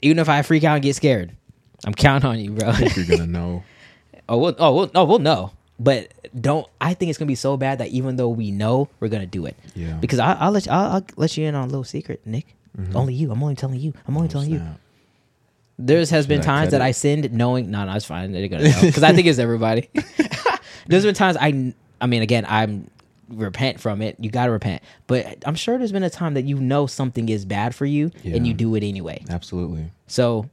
Even 0.00 0.18
if 0.18 0.28
I 0.28 0.42
freak 0.42 0.64
out 0.64 0.74
and 0.74 0.82
get 0.82 0.96
scared. 0.96 1.32
I'm 1.84 1.94
counting 1.94 2.28
on 2.30 2.38
you, 2.38 2.52
bro. 2.52 2.68
I 2.68 2.72
think 2.76 2.96
you're 2.96 3.06
gonna 3.18 3.26
know. 3.38 3.64
Oh, 4.28 4.38
we'll, 4.38 4.54
oh, 4.58 4.72
we'll, 4.74 4.90
no, 4.94 5.04
we'll 5.04 5.18
know. 5.18 5.50
But 5.80 6.12
don't. 6.40 6.66
I 6.80 6.94
think 6.94 7.10
it's 7.10 7.18
gonna 7.18 7.26
be 7.26 7.34
so 7.34 7.56
bad 7.56 7.78
that 7.78 7.88
even 7.88 8.14
though 8.14 8.28
we 8.28 8.52
know, 8.52 8.88
we're 9.00 9.08
gonna 9.08 9.26
do 9.26 9.46
it. 9.46 9.56
Yeah. 9.74 9.94
Because 9.94 10.20
I, 10.20 10.34
I'll 10.34 10.52
let 10.52 10.66
you, 10.66 10.72
I'll, 10.72 10.92
I'll 10.92 11.04
let 11.16 11.36
you 11.36 11.44
in 11.46 11.56
on 11.56 11.64
a 11.64 11.66
little 11.66 11.82
secret, 11.82 12.20
Nick. 12.24 12.54
Only 12.94 13.14
you. 13.14 13.30
I'm 13.30 13.42
only 13.42 13.54
telling 13.54 13.78
you. 13.80 13.92
I'm 14.06 14.16
only 14.16 14.28
telling 14.28 14.50
you. 14.50 14.62
There's 15.78 16.10
has 16.10 16.26
been 16.26 16.40
times 16.42 16.70
that? 16.72 16.80
I 16.80 16.92
sinned 16.92 17.32
knowing. 17.32 17.70
No, 17.70 17.84
no, 17.84 17.94
it's 17.94 18.04
fine. 18.04 18.32
They're 18.32 18.48
gonna 18.48 18.68
know 18.68 18.80
because 18.82 19.02
I 19.02 19.12
think 19.12 19.26
it's 19.26 19.38
everybody. 19.38 19.90
there's 20.86 21.04
been 21.04 21.14
times 21.14 21.36
I. 21.40 21.74
I 22.00 22.06
mean, 22.06 22.22
again, 22.22 22.44
I'm 22.48 22.90
repent 23.28 23.80
from 23.80 24.02
it. 24.02 24.16
You 24.20 24.30
gotta 24.30 24.52
repent. 24.52 24.82
But 25.06 25.42
I'm 25.46 25.54
sure 25.54 25.78
there's 25.78 25.92
been 25.92 26.02
a 26.02 26.10
time 26.10 26.34
that 26.34 26.42
you 26.44 26.56
know 26.60 26.86
something 26.86 27.28
is 27.28 27.44
bad 27.44 27.74
for 27.74 27.86
you 27.86 28.10
and 28.24 28.46
you 28.46 28.54
do 28.54 28.74
it 28.74 28.82
anyway. 28.84 29.24
Absolutely. 29.30 29.90
So 30.06 30.48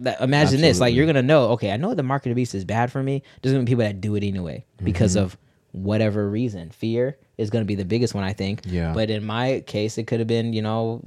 that, 0.00 0.20
imagine 0.20 0.60
this: 0.60 0.80
like 0.80 0.94
you're 0.94 1.06
gonna 1.06 1.22
know, 1.22 1.50
okay, 1.52 1.70
I 1.72 1.76
know 1.76 1.94
the 1.94 2.02
market 2.02 2.28
of 2.30 2.34
the 2.36 2.40
beast 2.40 2.54
is 2.54 2.64
bad 2.64 2.92
for 2.92 3.02
me. 3.02 3.22
There's 3.42 3.52
gonna 3.52 3.64
be 3.64 3.70
people 3.70 3.84
that 3.84 4.00
do 4.00 4.14
it 4.16 4.22
anyway 4.24 4.64
because 4.82 5.16
Mm-hmm. 5.16 5.24
of 5.24 5.36
whatever 5.72 6.28
reason. 6.28 6.70
Fear 6.70 7.16
is 7.38 7.50
gonna 7.50 7.64
be 7.64 7.74
the 7.74 7.84
biggest 7.84 8.14
one, 8.14 8.24
I 8.24 8.32
think. 8.32 8.62
Yeah. 8.64 8.92
But 8.92 9.10
in 9.10 9.24
my 9.24 9.62
case, 9.66 9.98
it 9.98 10.06
could 10.06 10.20
have 10.20 10.28
been, 10.28 10.52
you 10.52 10.62
know, 10.62 11.00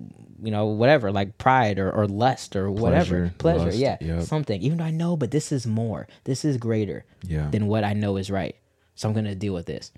you 0.44 0.52
know, 0.52 0.68
whatever, 0.68 1.12
like 1.12 1.38
pride 1.38 1.80
or, 1.80 1.92
or 1.92 2.06
lust 2.08 2.56
or 2.56 2.70
whatever, 2.70 3.30
Pleasure, 3.30 3.34
pleasure, 3.38 3.66
lust, 3.66 3.78
yeah, 3.78 3.98
yep. 4.02 4.24
something. 4.24 4.62
Even 4.62 4.78
though 4.78 4.84
I 4.84 4.92
know, 4.92 5.18
but 5.18 5.32
this 5.32 5.52
is 5.52 5.66
more. 5.66 6.08
This 6.26 6.46
is 6.46 6.58
greater 6.58 7.06
Yeah. 7.24 7.50
than 7.50 7.68
what 7.68 7.84
I 7.84 7.94
know 7.94 8.18
is 8.18 8.30
right. 8.30 8.56
So 8.96 9.08
I'm 9.10 9.16
gonna 9.16 9.36
deal 9.36 9.54
with 9.54 9.66
this. 9.66 9.92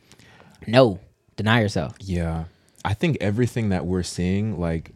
No, 0.67 0.99
deny 1.35 1.61
yourself. 1.61 1.95
Yeah. 1.99 2.45
I 2.85 2.93
think 2.93 3.17
everything 3.19 3.69
that 3.69 3.85
we're 3.85 4.03
seeing, 4.03 4.59
like 4.59 4.91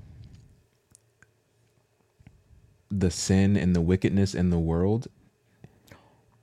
the 2.90 3.10
sin 3.12 3.58
and 3.58 3.76
the 3.76 3.82
wickedness 3.82 4.36
in 4.36 4.50
the 4.50 4.60
world, 4.60 5.08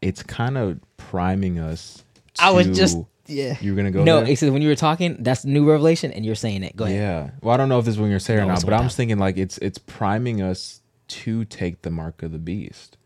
it's 0.03 0.23
kind 0.23 0.59
of 0.59 0.81
priming 0.97 1.59
us. 1.59 2.05
I 2.39 2.51
was 2.51 2.67
just 2.77 2.99
yeah. 3.31 3.57
You're 3.61 3.77
gonna 3.77 3.91
go. 3.91 4.05
no, 4.05 4.21
there? 4.21 4.31
except 4.31 4.53
when 4.53 4.63
you 4.63 4.69
were 4.69 4.77
talking, 4.77 5.17
that's 5.21 5.45
new 5.45 5.69
revelation, 5.69 6.13
and 6.13 6.25
you're 6.25 6.35
saying 6.35 6.63
it. 6.63 6.77
Go 6.77 6.85
ahead. 6.85 6.97
Yeah. 6.97 7.31
Well, 7.41 7.55
I 7.55 7.57
don't 7.57 7.69
know 7.69 7.79
if 7.79 7.85
this 7.85 7.95
is 7.95 8.01
what 8.01 8.09
you're 8.09 8.19
saying 8.19 8.41
or 8.41 8.47
not, 8.47 8.65
but 8.65 8.75
I'm 8.75 8.85
just 8.85 8.97
thinking 8.97 9.19
like 9.19 9.37
it's 9.37 9.59
it's 9.59 9.79
priming 9.79 10.43
us 10.43 10.81
to 11.09 11.45
take 11.45 11.83
the 11.83 11.91
mark 11.91 12.23
of 12.23 12.33
the 12.33 12.39
beast 12.39 12.97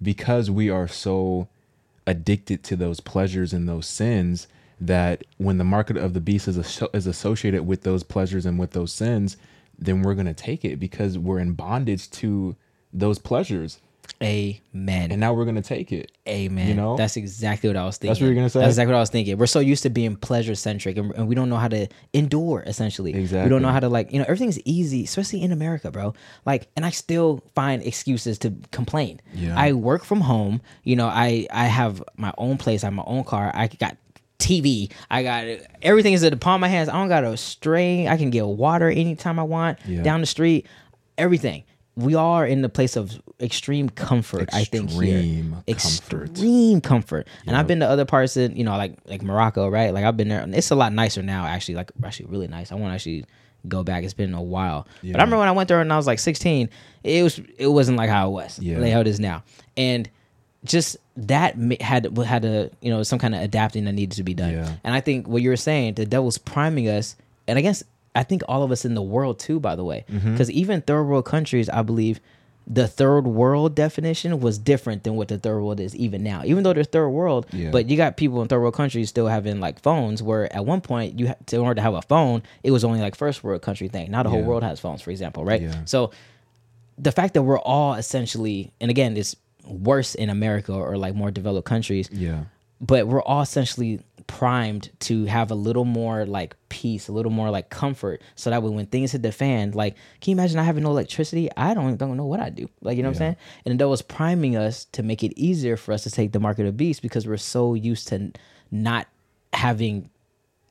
because 0.00 0.50
we 0.50 0.70
are 0.70 0.86
so 0.88 1.48
addicted 2.06 2.62
to 2.64 2.76
those 2.76 3.00
pleasures 3.00 3.52
and 3.52 3.68
those 3.68 3.86
sins 3.86 4.48
that 4.80 5.24
when 5.38 5.58
the 5.58 5.64
mark 5.64 5.90
of 5.90 6.14
the 6.14 6.20
beast 6.20 6.48
is 6.48 6.58
asso- 6.58 6.90
is 6.92 7.06
associated 7.06 7.64
with 7.64 7.82
those 7.82 8.02
pleasures 8.02 8.44
and 8.44 8.58
with 8.58 8.72
those 8.72 8.92
sins, 8.92 9.36
then 9.78 10.02
we're 10.02 10.14
gonna 10.14 10.34
take 10.34 10.64
it 10.64 10.78
because 10.78 11.18
we're 11.18 11.38
in 11.38 11.52
bondage 11.52 12.10
to 12.10 12.56
those 12.92 13.18
pleasures, 13.18 13.80
Amen. 14.22 15.10
and 15.10 15.18
now 15.20 15.32
we're 15.32 15.44
gonna 15.44 15.62
take 15.62 15.90
it. 15.92 16.12
Amen. 16.28 16.68
You 16.68 16.74
know? 16.74 16.96
that's 16.96 17.16
exactly 17.16 17.68
what 17.68 17.76
I 17.76 17.84
was 17.84 17.96
thinking. 17.96 18.10
That's 18.10 18.20
what 18.20 18.26
you're 18.26 18.34
gonna 18.34 18.50
say? 18.50 18.60
That's 18.60 18.70
exactly 18.70 18.92
what 18.92 18.98
I 18.98 19.02
was 19.02 19.10
thinking. 19.10 19.36
We're 19.38 19.46
so 19.46 19.60
used 19.60 19.82
to 19.82 19.90
being 19.90 20.16
pleasure 20.16 20.54
centric, 20.54 20.96
and, 20.96 21.12
and 21.14 21.28
we 21.28 21.34
don't 21.34 21.48
know 21.48 21.56
how 21.56 21.68
to 21.68 21.88
endure. 22.12 22.62
Essentially, 22.66 23.14
exactly. 23.14 23.44
we 23.44 23.48
don't 23.48 23.62
know 23.62 23.70
how 23.72 23.80
to 23.80 23.88
like 23.88 24.12
you 24.12 24.18
know 24.18 24.24
everything's 24.24 24.60
easy, 24.64 25.04
especially 25.04 25.42
in 25.42 25.50
America, 25.52 25.90
bro. 25.90 26.14
Like, 26.44 26.68
and 26.76 26.86
I 26.86 26.90
still 26.90 27.42
find 27.54 27.82
excuses 27.82 28.38
to 28.40 28.54
complain. 28.70 29.20
Yeah. 29.34 29.58
I 29.58 29.72
work 29.72 30.04
from 30.04 30.20
home. 30.20 30.60
You 30.84 30.96
know, 30.96 31.06
I 31.06 31.46
I 31.50 31.66
have 31.66 32.02
my 32.16 32.32
own 32.38 32.58
place. 32.58 32.84
I 32.84 32.88
have 32.88 32.94
my 32.94 33.04
own 33.06 33.24
car. 33.24 33.50
I 33.54 33.66
got. 33.68 33.96
TV, 34.38 34.90
I 35.08 35.22
got 35.22 35.44
everything 35.82 36.14
is 36.14 36.24
at 36.24 36.32
the 36.32 36.36
palm 36.36 36.56
of 36.56 36.60
my 36.62 36.66
hands. 36.68 36.88
I 36.88 36.94
don't 36.94 37.06
got 37.08 37.22
a 37.22 37.36
string. 37.36 38.08
I 38.08 38.16
can 38.16 38.30
get 38.30 38.44
water 38.44 38.88
anytime 38.90 39.38
I 39.38 39.44
want 39.44 39.78
Yeah. 39.86 40.02
down 40.02 40.20
the 40.20 40.26
street. 40.26 40.66
Everything. 41.16 41.62
We 41.94 42.16
are 42.16 42.44
in 42.44 42.60
the 42.62 42.68
place 42.68 42.96
of 42.96 43.22
extreme 43.42 43.88
comfort. 43.90 44.48
I 44.52 44.64
think 44.64 44.90
here 44.90 45.02
Extreme 45.18 45.52
comfort. 45.66 46.30
extreme 46.30 46.80
comfort. 46.80 47.28
And 47.46 47.56
I've 47.56 47.66
been 47.66 47.80
to 47.80 47.88
other 47.88 48.04
parts 48.04 48.36
of 48.36 48.56
you 48.56 48.64
know 48.64 48.76
like 48.76 48.96
like 49.06 49.22
Morocco, 49.22 49.68
right? 49.68 49.92
Like 49.92 50.04
I've 50.04 50.16
been 50.16 50.28
there. 50.28 50.40
and 50.40 50.54
It's 50.54 50.70
a 50.70 50.74
lot 50.74 50.92
nicer 50.92 51.22
now, 51.22 51.44
actually. 51.46 51.74
Like 51.74 51.90
actually 52.04 52.26
really 52.26 52.48
nice. 52.48 52.72
I 52.72 52.76
want 52.76 52.90
to 52.90 52.94
actually 52.94 53.24
go 53.68 53.82
back. 53.82 54.04
It's 54.04 54.14
been 54.14 54.34
a 54.34 54.42
while. 54.42 54.86
But 55.02 55.08
I 55.08 55.22
remember 55.24 55.38
when 55.38 55.48
I 55.48 55.52
went 55.52 55.68
there 55.68 55.80
and 55.80 55.92
I 55.92 55.96
was 55.96 56.06
like 56.06 56.18
16. 56.18 56.68
It 57.04 57.22
was 57.22 57.40
it 57.58 57.66
wasn't 57.68 57.98
like 57.98 58.10
how 58.10 58.28
it 58.28 58.32
was. 58.32 58.58
Yeah. 58.58 58.78
Like 58.78 58.92
how 58.92 59.00
it 59.00 59.06
is 59.06 59.18
now. 59.20 59.42
And 59.76 60.08
just 60.64 60.96
that 61.16 61.56
had 61.80 62.16
had 62.18 62.44
a 62.44 62.70
you 62.80 62.90
know 62.90 63.02
some 63.02 63.18
kind 63.18 63.34
of 63.34 63.40
adapting 63.42 63.84
that 63.84 63.92
needed 63.92 64.16
to 64.16 64.22
be 64.22 64.34
done. 64.34 64.52
Yeah. 64.52 64.72
And 64.84 64.94
I 64.94 65.00
think 65.00 65.26
what 65.26 65.42
you 65.42 65.50
were 65.50 65.56
saying, 65.56 65.94
the 65.94 66.06
devil's 66.06 66.38
priming 66.38 66.88
us, 66.88 67.16
and 67.48 67.58
I 67.58 67.62
guess 67.62 67.82
I 68.14 68.22
think 68.22 68.42
all 68.46 68.62
of 68.62 68.70
us 68.70 68.84
in 68.84 68.94
the 68.94 69.02
world 69.02 69.38
too, 69.40 69.58
by 69.58 69.74
the 69.74 69.84
way, 69.84 70.04
Mm-hmm. 70.10 70.32
because 70.32 70.50
even 70.50 70.80
third 70.82 71.04
world 71.04 71.24
countries, 71.24 71.68
I 71.68 71.82
believe, 71.82 72.20
the 72.72 72.88
third 72.88 73.26
world 73.26 73.74
definition 73.74 74.40
was 74.40 74.56
different 74.56 75.02
than 75.04 75.14
what 75.14 75.28
the 75.28 75.36
third 75.38 75.60
world 75.60 75.78
is 75.78 75.94
even 75.96 76.22
now. 76.22 76.42
Even 76.44 76.62
though 76.62 76.72
they're 76.72 76.84
third 76.84 77.10
world, 77.10 77.44
Yeah. 77.52 77.70
but 77.70 77.90
you 77.90 77.96
got 77.98 78.16
people 78.16 78.40
in 78.40 78.48
third 78.48 78.60
world 78.60 78.72
countries 78.74 79.10
still 79.10 79.26
having 79.26 79.60
like 79.60 79.80
phones, 79.82 80.22
where 80.22 80.50
at 80.56 80.64
one 80.64 80.80
point 80.80 81.18
you 81.18 81.26
had 81.26 81.46
to, 81.48 81.56
in 81.56 81.62
order 81.62 81.74
to 81.74 81.82
have 81.82 81.92
a 81.94 82.00
phone, 82.02 82.42
it 82.62 82.70
was 82.70 82.82
only 82.82 83.00
like 83.00 83.14
first 83.14 83.44
world 83.44 83.60
country 83.60 83.88
thing. 83.88 84.10
Now 84.10 84.22
the 84.22 84.30
whole 84.30 84.42
world 84.42 84.62
has 84.62 84.80
phones, 84.80 85.02
for 85.02 85.10
example, 85.10 85.44
right? 85.44 85.60
Yeah. 85.60 85.84
So 85.84 86.12
the 86.96 87.12
fact 87.12 87.34
that 87.34 87.42
we're 87.42 87.58
all 87.58 87.94
essentially, 87.94 88.72
and 88.80 88.90
again, 88.90 89.16
it's 89.18 89.36
worse 89.66 90.14
in 90.14 90.30
America 90.30 90.72
or 90.72 90.96
like 90.96 91.14
more 91.14 91.30
developed 91.30 91.66
countries, 91.68 92.08
Yeah. 92.10 92.44
but 92.80 93.06
we're 93.06 93.22
all 93.22 93.42
essentially 93.42 94.00
primed 94.32 94.88
to 94.98 95.26
have 95.26 95.50
a 95.50 95.54
little 95.54 95.84
more 95.84 96.24
like 96.24 96.56
peace, 96.70 97.08
a 97.08 97.12
little 97.12 97.30
more 97.30 97.50
like 97.50 97.68
comfort, 97.68 98.22
so 98.34 98.48
that 98.48 98.62
way 98.62 98.70
when 98.70 98.86
things 98.86 99.12
hit 99.12 99.20
the 99.20 99.30
fan, 99.30 99.72
like, 99.72 99.94
can 100.22 100.30
you 100.30 100.36
imagine 100.36 100.56
not 100.56 100.64
having 100.64 100.84
no 100.84 100.90
electricity? 100.90 101.50
I 101.54 101.74
don't 101.74 101.98
don't 101.98 102.16
know 102.16 102.24
what 102.24 102.40
I 102.40 102.48
do. 102.48 102.66
Like, 102.80 102.96
you 102.96 103.02
know 103.02 103.10
what 103.10 103.16
I'm 103.16 103.18
saying? 103.18 103.36
And 103.66 103.78
that 103.78 103.88
was 103.88 104.00
priming 104.00 104.56
us 104.56 104.86
to 104.92 105.02
make 105.02 105.22
it 105.22 105.38
easier 105.38 105.76
for 105.76 105.92
us 105.92 106.02
to 106.04 106.10
take 106.10 106.32
the 106.32 106.40
mark 106.40 106.58
of 106.58 106.64
the 106.64 106.72
beast 106.72 107.02
because 107.02 107.26
we're 107.26 107.36
so 107.36 107.74
used 107.74 108.08
to 108.08 108.32
not 108.70 109.06
having 109.52 110.08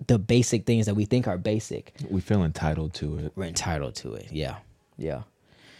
the 0.07 0.17
basic 0.17 0.65
things 0.65 0.87
that 0.87 0.95
we 0.95 1.05
think 1.05 1.27
are 1.27 1.37
basic. 1.37 1.93
We 2.09 2.19
feel 2.19 2.43
entitled 2.43 2.95
to 2.95 3.19
it. 3.19 3.33
We're 3.35 3.45
entitled 3.45 3.93
to 3.97 4.15
it. 4.15 4.29
Yeah, 4.31 4.55
yeah. 4.97 5.21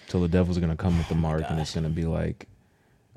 So 0.07 0.19
the 0.19 0.27
devil's 0.27 0.59
gonna 0.59 0.77
come 0.77 0.99
with 0.99 1.09
the 1.09 1.15
mark, 1.15 1.43
and 1.49 1.57
oh 1.57 1.61
it's 1.63 1.73
gonna 1.73 1.89
be 1.89 2.05
like, 2.05 2.47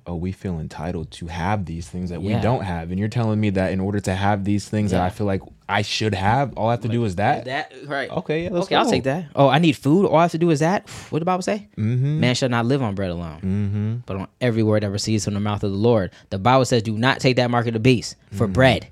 "Oh, 0.07 0.17
we 0.17 0.33
feel 0.33 0.59
entitled 0.61 1.11
to 1.13 1.27
have 1.29 1.65
these 1.65 1.89
things 1.89 2.11
that 2.11 2.21
Yeah. 2.23 2.37
we 2.37 2.43
don't 2.43 2.63
have," 2.65 2.91
and 2.91 2.99
you're 3.01 3.09
telling 3.09 3.41
me 3.41 3.51
that 3.51 3.73
in 3.73 3.81
order 3.81 4.01
to 4.01 4.15
have 4.15 4.45
these 4.45 4.69
things 4.69 4.91
that 4.91 5.01
I 5.01 5.11
feel 5.11 5.27
like 5.27 5.41
I 5.69 5.81
should 5.83 6.15
have, 6.15 6.53
all 6.59 6.69
I 6.69 6.73
have 6.73 6.81
to 6.83 6.89
do 6.89 7.05
is 7.05 7.17
that. 7.17 7.47
That 7.47 7.73
right? 7.87 8.11
Okay, 8.11 8.45
yeah, 8.45 8.51
let's 8.51 8.67
okay, 8.67 8.75
I'll 8.77 8.89
take 8.91 9.05
that. 9.05 9.27
Oh, 9.35 9.49
I 9.49 9.59
need 9.59 9.73
food. 9.77 10.07
All 10.07 10.17
I 10.17 10.23
have 10.23 10.33
to 10.33 10.39
do 10.39 10.51
is 10.51 10.61
that. 10.61 10.89
What 11.11 11.21
the 11.21 11.25
Bible 11.25 11.43
say? 11.43 11.69
Mm-hmm. 11.79 12.21
Man 12.21 12.35
shall 12.35 12.49
not 12.51 12.67
live 12.67 12.83
on 12.83 12.95
bread 12.95 13.11
alone, 13.11 13.41
Mm-hmm. 13.41 13.95
but 14.07 14.17
on 14.17 14.29
every 14.41 14.63
word 14.63 14.83
that 14.83 14.91
proceeds 14.91 15.25
from 15.25 15.35
the 15.35 15.41
mouth 15.41 15.63
of 15.65 15.71
the 15.71 15.77
Lord. 15.79 16.11
The 16.31 16.39
Bible 16.39 16.65
says, 16.67 16.83
"Do 16.83 16.97
not 16.99 17.21
take 17.21 17.37
that 17.37 17.51
mark 17.51 17.67
of 17.67 17.73
the 17.73 17.81
beast 17.81 18.17
for 18.33 18.45
Mm-hmm. 18.45 18.53
bread." 18.53 18.89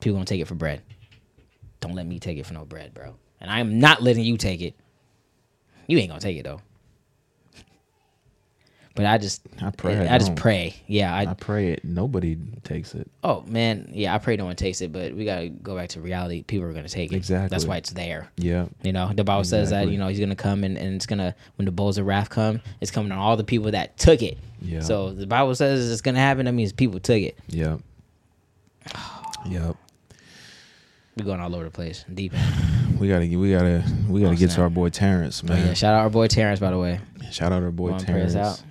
People 0.00 0.14
gonna 0.16 0.24
take 0.26 0.40
it 0.40 0.46
for 0.48 0.54
bread. 0.54 0.80
Don't 1.80 1.94
let 1.94 2.06
me 2.06 2.18
take 2.18 2.38
it 2.38 2.46
for 2.46 2.54
no 2.54 2.64
bread, 2.64 2.94
bro. 2.94 3.14
And 3.40 3.50
I 3.50 3.58
am 3.60 3.78
not 3.80 4.02
letting 4.02 4.24
you 4.24 4.36
take 4.36 4.60
it. 4.60 4.74
You 5.88 5.98
ain't 5.98 6.08
gonna 6.08 6.20
take 6.20 6.36
it 6.36 6.44
though. 6.44 6.60
But 8.94 9.06
I 9.06 9.16
just, 9.16 9.40
I 9.62 9.70
pray 9.70 9.96
I 10.06 10.16
I 10.16 10.18
just 10.18 10.36
pray. 10.36 10.74
Yeah, 10.86 11.14
I 11.14 11.22
I 11.22 11.34
pray 11.34 11.72
it. 11.72 11.82
Nobody 11.84 12.36
takes 12.62 12.94
it. 12.94 13.10
Oh 13.24 13.42
man, 13.46 13.90
yeah, 13.94 14.14
I 14.14 14.18
pray 14.18 14.36
no 14.36 14.44
one 14.44 14.54
takes 14.56 14.82
it, 14.82 14.92
but 14.92 15.14
we 15.14 15.24
gotta 15.24 15.48
go 15.48 15.74
back 15.74 15.88
to 15.90 16.00
reality. 16.02 16.42
People 16.42 16.66
are 16.68 16.72
gonna 16.74 16.88
take 16.90 17.10
it. 17.10 17.16
Exactly. 17.16 17.48
That's 17.48 17.64
why 17.64 17.78
it's 17.78 17.92
there. 17.92 18.28
Yeah. 18.36 18.66
You 18.82 18.92
know, 18.92 19.10
the 19.14 19.24
Bible 19.24 19.44
says 19.44 19.70
that 19.70 19.88
you 19.88 19.96
know 19.96 20.08
he's 20.08 20.20
gonna 20.20 20.36
come 20.36 20.62
and, 20.62 20.76
and 20.76 20.94
it's 20.94 21.06
gonna 21.06 21.34
when 21.56 21.64
the 21.64 21.72
bowls 21.72 21.96
of 21.96 22.04
wrath 22.06 22.28
come, 22.28 22.60
it's 22.82 22.90
coming 22.90 23.12
on 23.12 23.18
all 23.18 23.36
the 23.38 23.44
people 23.44 23.70
that 23.70 23.96
took 23.96 24.20
it. 24.22 24.36
Yeah. 24.60 24.80
So 24.80 25.12
the 25.12 25.26
Bible 25.26 25.54
says 25.54 25.90
it's 25.90 26.02
gonna 26.02 26.18
happen. 26.18 26.44
That 26.44 26.52
means 26.52 26.72
people 26.72 27.00
took 27.00 27.20
it. 27.20 27.38
Yep. 27.48 27.80
Yep. 29.46 29.76
We're 31.16 31.24
going 31.24 31.40
all 31.40 31.54
over 31.54 31.64
the 31.64 31.70
place, 31.70 32.04
deep. 32.14 32.32
We 32.98 33.08
gotta, 33.08 33.24
we 33.36 33.50
gotta, 33.52 33.84
we 34.08 34.20
gotta 34.20 34.32
Oh, 34.32 34.36
get 34.36 34.50
to 34.50 34.62
our 34.62 34.70
boy 34.70 34.88
Terrence, 34.88 35.42
Oh, 35.44 35.48
man. 35.48 35.66
yeah, 35.66 35.74
shout 35.74 35.94
out 35.94 36.02
our 36.02 36.10
boy 36.10 36.28
Terrence, 36.28 36.60
by 36.60 36.70
the 36.70 36.78
way. 36.78 37.00
Shout 37.32 37.52
out 37.52 37.62
our 37.62 37.70
boy 37.72 37.98
Terrence. 37.98 38.62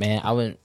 Man, 0.00 0.22
I 0.24 0.32
went. 0.32 0.58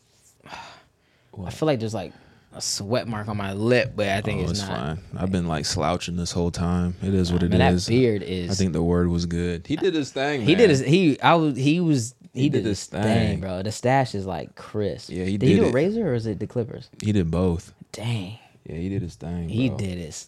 I 1.46 1.50
feel 1.50 1.66
like 1.68 1.80
there's 1.80 1.94
like 1.94 2.14
a 2.54 2.62
sweat 2.62 3.06
mark 3.06 3.28
on 3.28 3.36
my 3.36 3.52
lip, 3.52 3.92
but 3.94 4.08
I 4.08 4.22
think 4.22 4.40
oh, 4.40 4.44
it's, 4.44 4.52
it's 4.52 4.62
not. 4.62 4.70
fine. 4.70 5.02
I've 5.18 5.30
been 5.30 5.46
like 5.46 5.66
slouching 5.66 6.16
this 6.16 6.32
whole 6.32 6.52
time. 6.52 6.96
It 7.04 7.14
is 7.14 7.34
what 7.34 7.44
it 7.44 7.48
is. 7.54 7.60
Man, 7.60 7.76
that 7.76 7.86
beard 7.90 8.24
is. 8.24 8.50
I 8.50 8.54
think 8.54 8.72
the 8.72 8.82
word 8.82 9.10
was 9.10 9.26
good. 9.26 9.68
He 9.68 9.76
did 9.76 9.94
his 9.94 10.10
thing. 10.14 10.44
He 10.44 10.54
man. 10.54 10.58
did 10.60 10.70
his 10.70 10.80
he 10.80 11.20
I 11.20 11.36
was 11.36 11.58
he 11.58 11.82
was 11.82 12.16
he, 12.34 12.48
did, 12.48 12.64
his 12.64 12.86
thing. 12.86 13.42
bro. 13.42 13.62
The 13.62 13.74
stash 13.74 14.16
is 14.16 14.26
like 14.26 14.56
crisp. 14.56 15.10
Yeah, 15.10 15.26
he 15.26 15.38
did. 15.38 15.50
he 15.50 15.56
do 15.58 15.66
a 15.66 15.68
it. 15.68 15.74
razor 15.74 16.08
or 16.08 16.14
is 16.14 16.26
it 16.28 16.40
the 16.40 16.48
Clippers? 16.48 16.90
He 17.04 17.12
did 17.12 17.30
both. 17.30 17.74
Dang, 17.92 18.40
Yeah, 18.66 18.78
he 18.78 18.88
did 18.88 19.02
his 19.02 19.16
thing. 19.16 19.50
he 19.50 19.68
bro. 19.68 19.78
did 19.78 19.98
his 19.98 20.28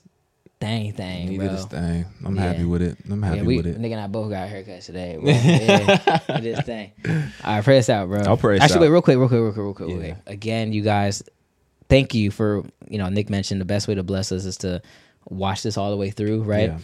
thing 0.59 0.91
thing, 0.93 1.27
He 1.27 1.37
bro. 1.37 1.47
did 1.47 1.55
his 1.55 1.65
thing. 1.65 2.05
I'm 2.25 2.35
Yeah. 2.35 2.41
happy 2.41 2.63
with 2.63 2.81
it. 2.81 2.97
I'm 3.09 3.21
happy 3.21 3.37
yeah, 3.37 3.43
we 3.43 3.57
with 3.57 3.67
it. 3.67 3.79
nigga 3.79 3.91
and 3.93 4.01
I 4.01 4.07
both 4.07 4.29
got 4.31 4.49
haircuts 4.49 4.85
today. 4.85 5.15
Bro. 5.21 5.29
yeah, 5.31 6.19
he 6.37 6.41
did 6.41 6.55
his 6.55 6.65
thing. 6.65 6.91
All 7.43 7.55
right, 7.55 7.63
pray 7.63 7.77
us 7.77 7.89
out, 7.89 8.07
bro. 8.07 8.21
I'll 8.21 8.37
pray 8.37 8.57
Actually, 8.59 8.77
out. 8.77 8.81
wait, 8.81 8.89
real 8.89 9.01
quick, 9.01 9.17
real 9.17 9.27
quick, 9.27 9.39
real 9.41 9.51
quick, 9.73 9.87
real 9.87 9.97
quick. 9.97 10.07
Yeah. 10.25 10.31
Again, 10.33 10.73
you 10.73 10.81
guys, 10.81 11.21
thank 11.89 12.13
you 12.15 12.31
for 12.31 12.63
you 12.89 12.97
know. 12.97 13.09
Nick 13.09 13.29
mentioned 13.29 13.61
the 13.61 13.65
best 13.65 13.87
way 13.87 13.95
to 13.95 14.03
bless 14.03 14.31
us 14.31 14.45
is 14.45 14.57
to 14.57 14.81
watch 15.29 15.61
this 15.63 15.77
all 15.77 15.91
the 15.91 15.97
way 15.97 16.09
through, 16.09 16.41
right? 16.43 16.69
Yeah. 16.71 16.79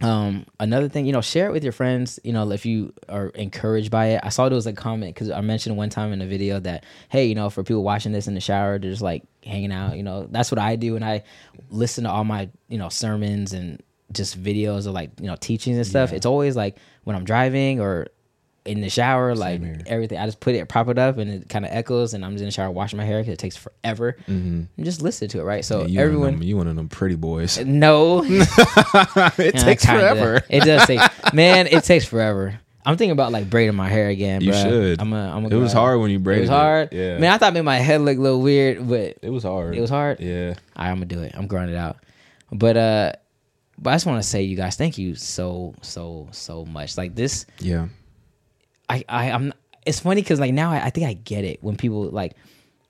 Um, 0.00 0.46
another 0.58 0.88
thing, 0.88 1.06
you 1.06 1.12
know, 1.12 1.20
share 1.20 1.46
it 1.46 1.52
with 1.52 1.62
your 1.62 1.72
friends. 1.72 2.18
You 2.24 2.32
know, 2.32 2.50
if 2.50 2.66
you 2.66 2.92
are 3.08 3.28
encouraged 3.28 3.90
by 3.90 4.06
it. 4.06 4.20
I 4.24 4.30
saw 4.30 4.48
there 4.48 4.56
was 4.56 4.66
a 4.66 4.72
comment 4.72 5.14
because 5.14 5.30
I 5.30 5.40
mentioned 5.42 5.76
one 5.76 5.90
time 5.90 6.12
in 6.12 6.18
the 6.18 6.26
video 6.26 6.58
that, 6.60 6.84
hey, 7.08 7.26
you 7.26 7.36
know, 7.36 7.50
for 7.50 7.62
people 7.62 7.84
watching 7.84 8.10
this 8.10 8.26
in 8.26 8.34
the 8.34 8.40
shower, 8.40 8.78
they're 8.80 8.90
just 8.90 9.02
like 9.02 9.22
hanging 9.44 9.72
out. 9.72 9.96
You 9.96 10.02
know, 10.02 10.26
that's 10.30 10.50
what 10.50 10.58
I 10.58 10.76
do, 10.76 10.96
and 10.96 11.04
I 11.04 11.22
listen 11.70 12.04
to 12.04 12.10
all 12.10 12.24
my 12.24 12.48
you 12.68 12.78
know 12.78 12.88
sermons 12.88 13.52
and 13.52 13.82
just 14.12 14.40
videos 14.42 14.86
of 14.86 14.92
like 14.94 15.10
you 15.20 15.26
know 15.26 15.36
teachings 15.36 15.76
and 15.76 15.86
stuff. 15.86 16.10
Yeah. 16.10 16.16
It's 16.16 16.26
always 16.26 16.56
like 16.56 16.76
when 17.04 17.16
I'm 17.16 17.24
driving 17.24 17.80
or 17.80 18.08
in 18.64 18.80
the 18.80 18.88
shower, 18.88 19.34
like 19.34 19.60
here. 19.60 19.80
everything. 19.86 20.18
I 20.18 20.26
just 20.26 20.38
put 20.38 20.54
it, 20.54 20.68
prop 20.68 20.86
it 20.88 20.96
up, 20.96 21.18
and 21.18 21.28
it 21.28 21.48
kind 21.48 21.64
of 21.64 21.72
echoes. 21.72 22.14
And 22.14 22.24
I'm 22.24 22.30
just 22.32 22.42
in 22.42 22.46
the 22.46 22.52
shower 22.52 22.70
washing 22.70 22.96
my 22.96 23.04
hair 23.04 23.18
because 23.20 23.32
it 23.32 23.38
takes 23.40 23.56
forever. 23.56 24.16
Mhm. 24.28 24.68
And 24.76 24.84
just 24.84 25.02
listen 25.02 25.26
to 25.30 25.40
it, 25.40 25.42
right? 25.42 25.64
So 25.64 25.80
Yeah, 25.80 25.86
you 25.88 26.00
everyone. 26.00 26.24
one 26.26 26.32
them, 26.34 26.42
you 26.44 26.56
one 26.56 26.68
of 26.68 26.76
them 26.76 26.88
pretty 26.88 27.16
boys. 27.16 27.58
No, 27.58 28.22
it 28.24 28.30
Yeah, 29.38 29.50
takes 29.50 29.84
kinda. 29.84 30.00
forever. 30.02 30.42
It 30.48 30.62
does 30.62 30.86
take, 30.86 31.00
man. 31.34 31.66
It 31.66 31.82
takes 31.82 32.04
forever. 32.04 32.60
I'm 32.84 32.96
thinking 32.96 33.12
about 33.12 33.32
like 33.32 33.48
braiding 33.48 33.76
my 33.76 33.88
hair 33.88 34.08
again. 34.08 34.40
You 34.40 34.52
bruh. 34.52 34.62
should. 34.62 35.00
I'm 35.00 35.12
a, 35.12 35.36
I'm 35.36 35.44
a 35.44 35.48
It 35.48 35.54
was 35.54 35.72
hard 35.72 36.00
when 36.00 36.10
you 36.10 36.18
braided. 36.18 36.40
It 36.40 36.42
was 36.42 36.50
hard. 36.50 36.88
Yeah, 36.92 37.18
Man, 37.18 37.32
I 37.32 37.38
thought 37.38 37.52
it 37.52 37.54
made 37.54 37.62
my 37.62 37.78
head 37.78 38.00
look 38.00 38.18
a 38.18 38.20
little 38.20 38.40
weird, 38.42 38.88
but 38.88 39.18
it 39.22 39.30
was 39.30 39.44
hard. 39.44 39.76
it 39.76 39.80
was 39.80 39.90
hard. 39.90 40.20
Yeah, 40.20 40.54
All 40.76 40.84
right, 40.84 40.90
I'm 40.90 40.96
gonna 40.96 41.06
do 41.06 41.22
it. 41.22 41.32
I'm 41.34 41.46
growing 41.46 41.68
it 41.68 41.76
out. 41.76 41.98
But 42.50 42.76
uh, 42.76 43.12
but 43.78 43.90
I 43.90 43.94
just 43.94 44.06
want 44.06 44.22
to 44.22 44.28
say, 44.28 44.42
you 44.42 44.56
guys, 44.56 44.76
thank 44.76 44.98
you 44.98 45.14
so 45.14 45.74
so 45.82 46.28
so 46.32 46.64
much. 46.64 46.96
Like 46.96 47.14
this, 47.14 47.46
yeah, 47.58 47.88
I 48.88 49.04
I 49.08 49.30
I'm. 49.30 49.52
It's 49.86 50.00
funny 50.00 50.20
because 50.20 50.38
like 50.38 50.52
now 50.52 50.70
I, 50.70 50.86
I 50.86 50.90
think 50.90 51.06
I 51.06 51.14
get 51.14 51.44
it 51.44 51.62
when 51.62 51.76
people 51.76 52.04
like 52.04 52.34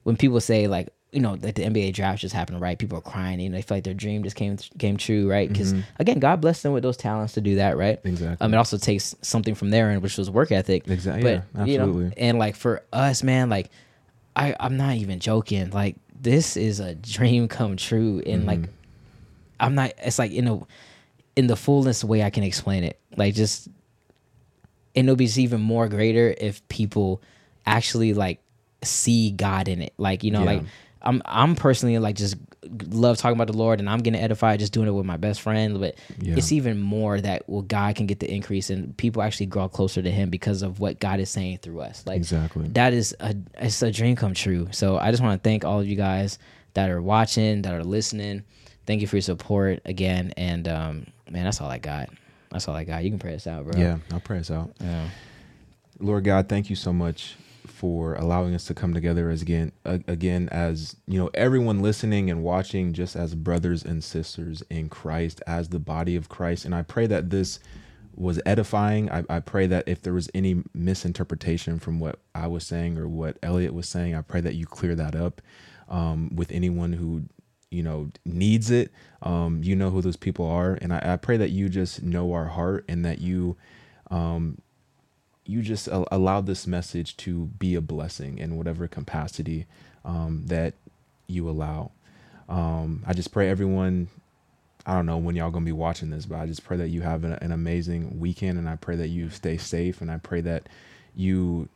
when 0.02 0.16
people 0.16 0.40
say 0.40 0.66
like 0.66 0.89
you 1.12 1.20
know 1.20 1.36
that 1.36 1.55
the 1.55 1.62
NBA 1.62 1.93
draft 1.93 2.20
just 2.22 2.34
happened 2.34 2.60
right. 2.60 2.78
People 2.78 2.98
are 2.98 3.02
crying. 3.02 3.39
You 3.39 3.51
know, 3.51 3.56
they 3.56 3.62
feel 3.62 3.76
like 3.76 3.84
their 3.84 3.93
dream 3.94 4.22
just 4.22 4.34
came 4.34 4.56
came 4.78 4.97
true, 4.97 5.30
right? 5.30 5.48
Because 5.48 5.74
again, 5.98 6.18
God 6.18 6.40
blessed 6.40 6.62
them 6.62 6.72
with 6.72 6.82
those 6.82 6.97
talents 6.97 7.34
to 7.34 7.40
do 7.40 7.56
that, 7.56 7.76
right? 7.76 8.01
exactly. 8.05 8.44
Um, 8.44 8.55
it 8.55 8.56
also 8.56 8.78
takes 8.78 9.14
something 9.22 9.55
from 9.55 9.70
their 9.70 9.90
end, 9.90 10.02
which 10.02 10.16
was 10.16 10.30
work 10.30 10.51
ethic. 10.51 10.89
Exactly. 10.89 11.22
But 11.22 11.44
Yeah, 11.60 11.64
you 11.66 11.78
know, 11.78 11.84
absolutely. 11.84 12.14
and 12.16 12.39
like 12.39 12.56
for 12.56 12.82
us, 12.93 13.22
man, 13.22 13.51
like 13.51 13.70
I 14.34 14.56
I'm 14.59 14.76
not 14.78 14.97
even 14.97 15.18
joking. 15.20 15.70
Like 15.70 15.97
this 16.18 16.56
is 16.56 16.80
a 16.80 16.94
dream 16.94 17.47
come 17.48 17.76
true, 17.76 18.22
and 18.26 18.47
like 18.47 18.60
Mm-hmm. 18.60 18.70
I'm 19.60 19.74
not. 19.76 19.93
It's 19.98 20.18
like 20.18 20.32
in 20.32 20.48
a 20.48 20.60
in 21.36 21.47
the 21.47 21.56
fullest 21.56 22.02
way 22.05 22.22
I 22.22 22.30
can 22.30 22.43
explain 22.43 22.84
it. 22.84 22.98
Like 23.16 23.34
just 23.34 23.68
and 24.97 25.06
it'll 25.09 25.16
be 25.16 25.28
even 25.36 25.60
more 25.60 25.89
greater 25.89 26.34
if 26.39 26.66
people 26.68 27.22
actually 27.66 28.12
like 28.14 28.40
see 28.82 29.30
God 29.30 29.68
in 29.68 29.80
it. 29.82 29.93
Like 29.98 30.24
you 30.24 30.30
know, 30.30 30.40
Yeah. 30.40 30.47
like 30.47 30.62
I'm 31.03 31.23
I'm 31.24 31.57
personally 31.57 31.99
like 31.99 32.16
just 32.16 32.37
love 32.91 33.19
talking 33.19 33.37
about 33.37 33.49
the 33.49 33.57
Lord, 33.57 33.81
and 33.81 33.91
I'm 33.91 33.99
getting 34.01 34.20
edified 34.20 34.61
just 34.61 34.73
doing 34.73 34.89
it 34.89 34.93
with 34.93 35.05
my 35.07 35.16
best 35.16 35.41
friend. 35.41 35.81
But 35.81 35.97
Yeah. 36.20 36.37
it's 36.37 36.53
even 36.53 36.81
more 36.81 37.20
that 37.20 37.49
well, 37.49 37.62
God 37.62 37.97
can 37.97 38.07
get 38.07 38.20
the 38.20 38.33
increase, 38.33 38.70
and 38.70 38.97
people 38.97 39.23
actually 39.23 39.47
grow 39.47 39.69
closer 39.69 40.01
to 40.03 40.11
Him 40.11 40.31
because 40.31 40.62
of 40.62 40.79
what 40.81 41.01
God 41.01 41.20
is 41.20 41.29
saying 41.31 41.59
through 41.59 41.81
us. 41.81 42.05
Like 42.07 42.16
exactly. 42.16 42.69
that 42.69 42.93
is 42.93 43.15
a 43.20 43.35
it's 43.59 43.83
a 43.83 43.91
dream 43.91 44.16
come 44.16 44.35
true. 44.35 44.69
So 44.70 44.97
I 44.97 45.11
just 45.11 45.23
want 45.23 45.43
to 45.43 45.49
thank 45.49 45.65
all 45.65 45.81
of 45.81 45.87
you 45.87 45.97
guys 45.97 46.39
that 46.74 46.89
are 46.89 47.03
watching, 47.03 47.62
that 47.62 47.74
are 47.74 47.85
listening. 47.85 48.45
Thank 48.87 49.01
you 49.01 49.07
for 49.07 49.16
your 49.16 49.23
support 49.23 49.81
again, 49.85 50.33
and 50.37 50.66
um, 50.69 51.07
man, 51.31 51.45
that's 51.45 51.61
all 51.61 51.69
I 51.70 51.79
got. 51.79 52.11
That's 52.51 52.69
all 52.69 52.74
I 52.74 52.85
got. 52.85 53.03
You 53.05 53.11
can 53.11 53.19
pray 53.19 53.35
us 53.35 53.47
out, 53.47 53.65
bro. 53.65 53.81
Yeah, 53.81 53.99
I'll 54.12 54.20
pray 54.20 54.39
us 54.39 54.51
out. 54.51 54.73
Yeah. 54.81 55.09
Lord 55.99 56.24
God, 56.24 56.49
thank 56.49 56.69
you 56.69 56.77
so 56.77 56.93
much 56.93 57.37
for 57.83 58.15
allowing 58.15 58.55
us 58.55 58.65
to 58.65 58.75
come 58.75 58.95
together 58.95 59.29
as 59.29 59.43
again, 59.43 59.73
again 59.85 60.49
as 60.53 60.95
you 61.09 61.19
know, 61.19 61.29
everyone 61.35 61.83
listening 61.83 62.31
and 62.31 62.45
watching, 62.45 62.93
just 62.93 63.17
as 63.17 63.35
brothers 63.35 63.83
and 63.83 64.05
sisters 64.05 64.63
in 64.71 64.89
Christ, 64.89 65.43
as 65.49 65.71
the 65.71 65.81
body 65.81 66.15
of 66.15 66.29
Christ. 66.29 66.65
And 66.65 66.77
I 66.77 66.83
pray 66.83 67.09
that 67.09 67.31
this 67.31 67.59
was 68.15 68.41
edifying. 68.47 69.11
I, 69.11 69.25
I 69.29 69.41
pray 69.41 69.67
that 69.67 69.89
if 69.89 70.01
there 70.01 70.13
was 70.13 70.31
any 70.33 70.63
misinterpretation 70.73 71.81
from 71.81 71.99
what 71.99 72.21
I 72.37 72.47
was 72.47 72.65
saying 72.65 72.99
or 72.99 73.09
what 73.09 73.37
Elliot 73.43 73.75
was 73.75 73.89
saying, 73.89 74.15
I 74.15 74.23
pray 74.23 74.41
that 74.43 74.55
you 74.55 74.65
clear 74.65 74.95
that 74.95 75.17
up 75.17 75.43
um, 75.89 76.31
with 76.37 76.53
anyone 76.53 76.93
who 76.93 77.25
you 77.73 77.83
know 77.83 78.13
needs 78.25 78.71
it. 78.71 78.93
Um, 79.23 79.61
you 79.65 79.75
know 79.75 79.91
who 79.91 80.03
those 80.03 80.17
people 80.17 80.47
are, 80.47 80.79
and 80.81 80.93
I, 80.93 81.15
I 81.15 81.17
pray 81.17 81.37
that 81.37 81.51
you 81.51 81.69
just 81.69 82.01
know 82.01 82.33
our 82.33 82.47
heart 82.47 82.85
and 82.89 83.05
that 83.05 83.21
you 83.21 83.57
you 85.44 85.62
just 85.62 85.89
allow 85.90 86.40
this 86.40 86.66
message 86.66 87.16
to 87.19 87.47
be 87.59 87.74
a 87.74 87.81
blessing 87.81 88.39
in 88.39 88.56
whatever 88.56 88.86
capacity 88.86 89.66
um, 90.05 90.44
that 90.47 90.74
you 91.27 91.48
allow. 91.48 91.90
Um, 92.48 93.02
I 93.06 93.12
just 93.12 93.32
pray 93.32 93.48
everyone. 93.48 94.09
I 94.86 94.94
don't 94.94 95.06
know 95.06 95.19
when 95.19 95.36
y'all 95.36 95.51
gonna 95.51 95.64
be 95.64 95.73
watching 95.73 96.10
this, 96.10 96.27
but 96.27 96.39
I 96.39 96.47
just 96.47 96.64
pray 96.64 96.77
that 96.77 96.89
you 96.89 97.02
have 97.02 97.24
an, 97.24 97.35
an 97.35 97.52
amazing 97.52 98.20
weekend, 98.20 98.59
and 98.59 98.69
I 98.69 98.77
pray 98.77 98.97
that 98.97 99.09
you 99.09 99.31
stay 99.31 99.56
safe, 99.56 100.01
and 100.01 100.10
I 100.10 100.19
pray 100.19 100.40
that 100.43 100.69
you 101.14 101.69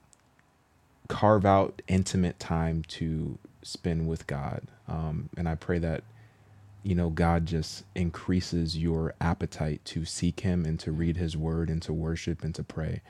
carve 1.09 1.47
out 1.47 1.83
intimate 1.89 2.39
time 2.41 2.83
to 2.89 3.39
spend 3.63 4.09
with 4.09 4.27
God, 4.27 4.63
um, 4.89 5.29
and 5.37 5.49
I 5.49 5.55
pray 5.55 5.79
that 5.79 6.03
you 6.83 6.95
know 6.95 7.11
God 7.11 7.47
just 7.47 7.85
increases 7.95 8.77
your 8.77 9.15
appetite 9.21 9.85
to 9.87 10.05
seek 10.05 10.41
Him 10.41 10.65
and 10.65 10.79
to 10.81 10.93
read 10.93 11.17
His 11.17 11.37
Word 11.37 11.69
and 11.69 11.81
to 11.83 11.93
worship 11.93 12.45
and 12.45 12.55
to 12.55 12.63
pray. 12.63 13.03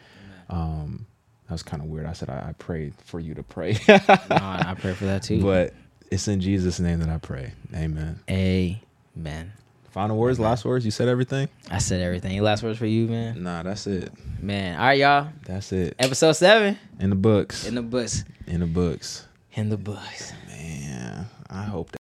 Um, 0.49 1.07
that 1.49 1.53
was 1.55 1.63
kind 1.63 1.83
of 1.83 1.89
weird. 1.89 2.07
I 2.07 2.13
said 2.13 2.29
I, 2.31 2.49
I 2.49 2.53
pray 2.59 2.93
for 3.05 3.21
you 3.21 3.35
to 3.35 3.43
pray, 3.43 3.79
Nah, 3.89 3.99
I 4.31 4.75
pray 4.79 4.95
for 4.95 5.05
that 5.07 5.23
too. 5.23 5.41
but 5.43 5.75
it's 6.11 6.29
in 6.29 6.41
Jesus' 6.41 6.81
name 6.81 7.01
that 7.01 7.09
I 7.09 7.19
pray. 7.19 7.53
Amen. 7.75 8.21
Amen. 8.31 9.53
Final 9.91 10.19
words, 10.19 10.39
last 10.39 10.65
words. 10.65 10.85
You 10.85 10.91
said 10.91 11.09
everything. 11.09 11.49
I 11.71 11.79
said 11.79 12.01
everything. 12.03 12.33
Any 12.33 12.41
last 12.43 12.63
words 12.63 12.79
for 12.79 12.87
you, 12.87 13.07
man? 13.07 13.43
Nah, 13.43 13.63
that's 13.63 13.87
it. 13.87 14.13
Man. 14.43 14.79
All 14.79 14.85
right, 14.87 14.99
y'all. 14.99 15.29
That's 15.47 15.73
it. 15.73 15.95
Episode 15.99 16.33
seven 16.33 16.79
In 17.01 17.09
the 17.11 17.17
books. 17.17 17.67
in 17.67 17.75
the 17.77 17.83
books. 17.83 18.25
In 18.47 18.61
the 18.61 18.67
books. 18.67 19.27
In 19.55 19.71
the 19.71 19.79
books. 19.79 20.33
Man, 20.49 21.27
I 21.49 21.63
hope. 21.63 21.91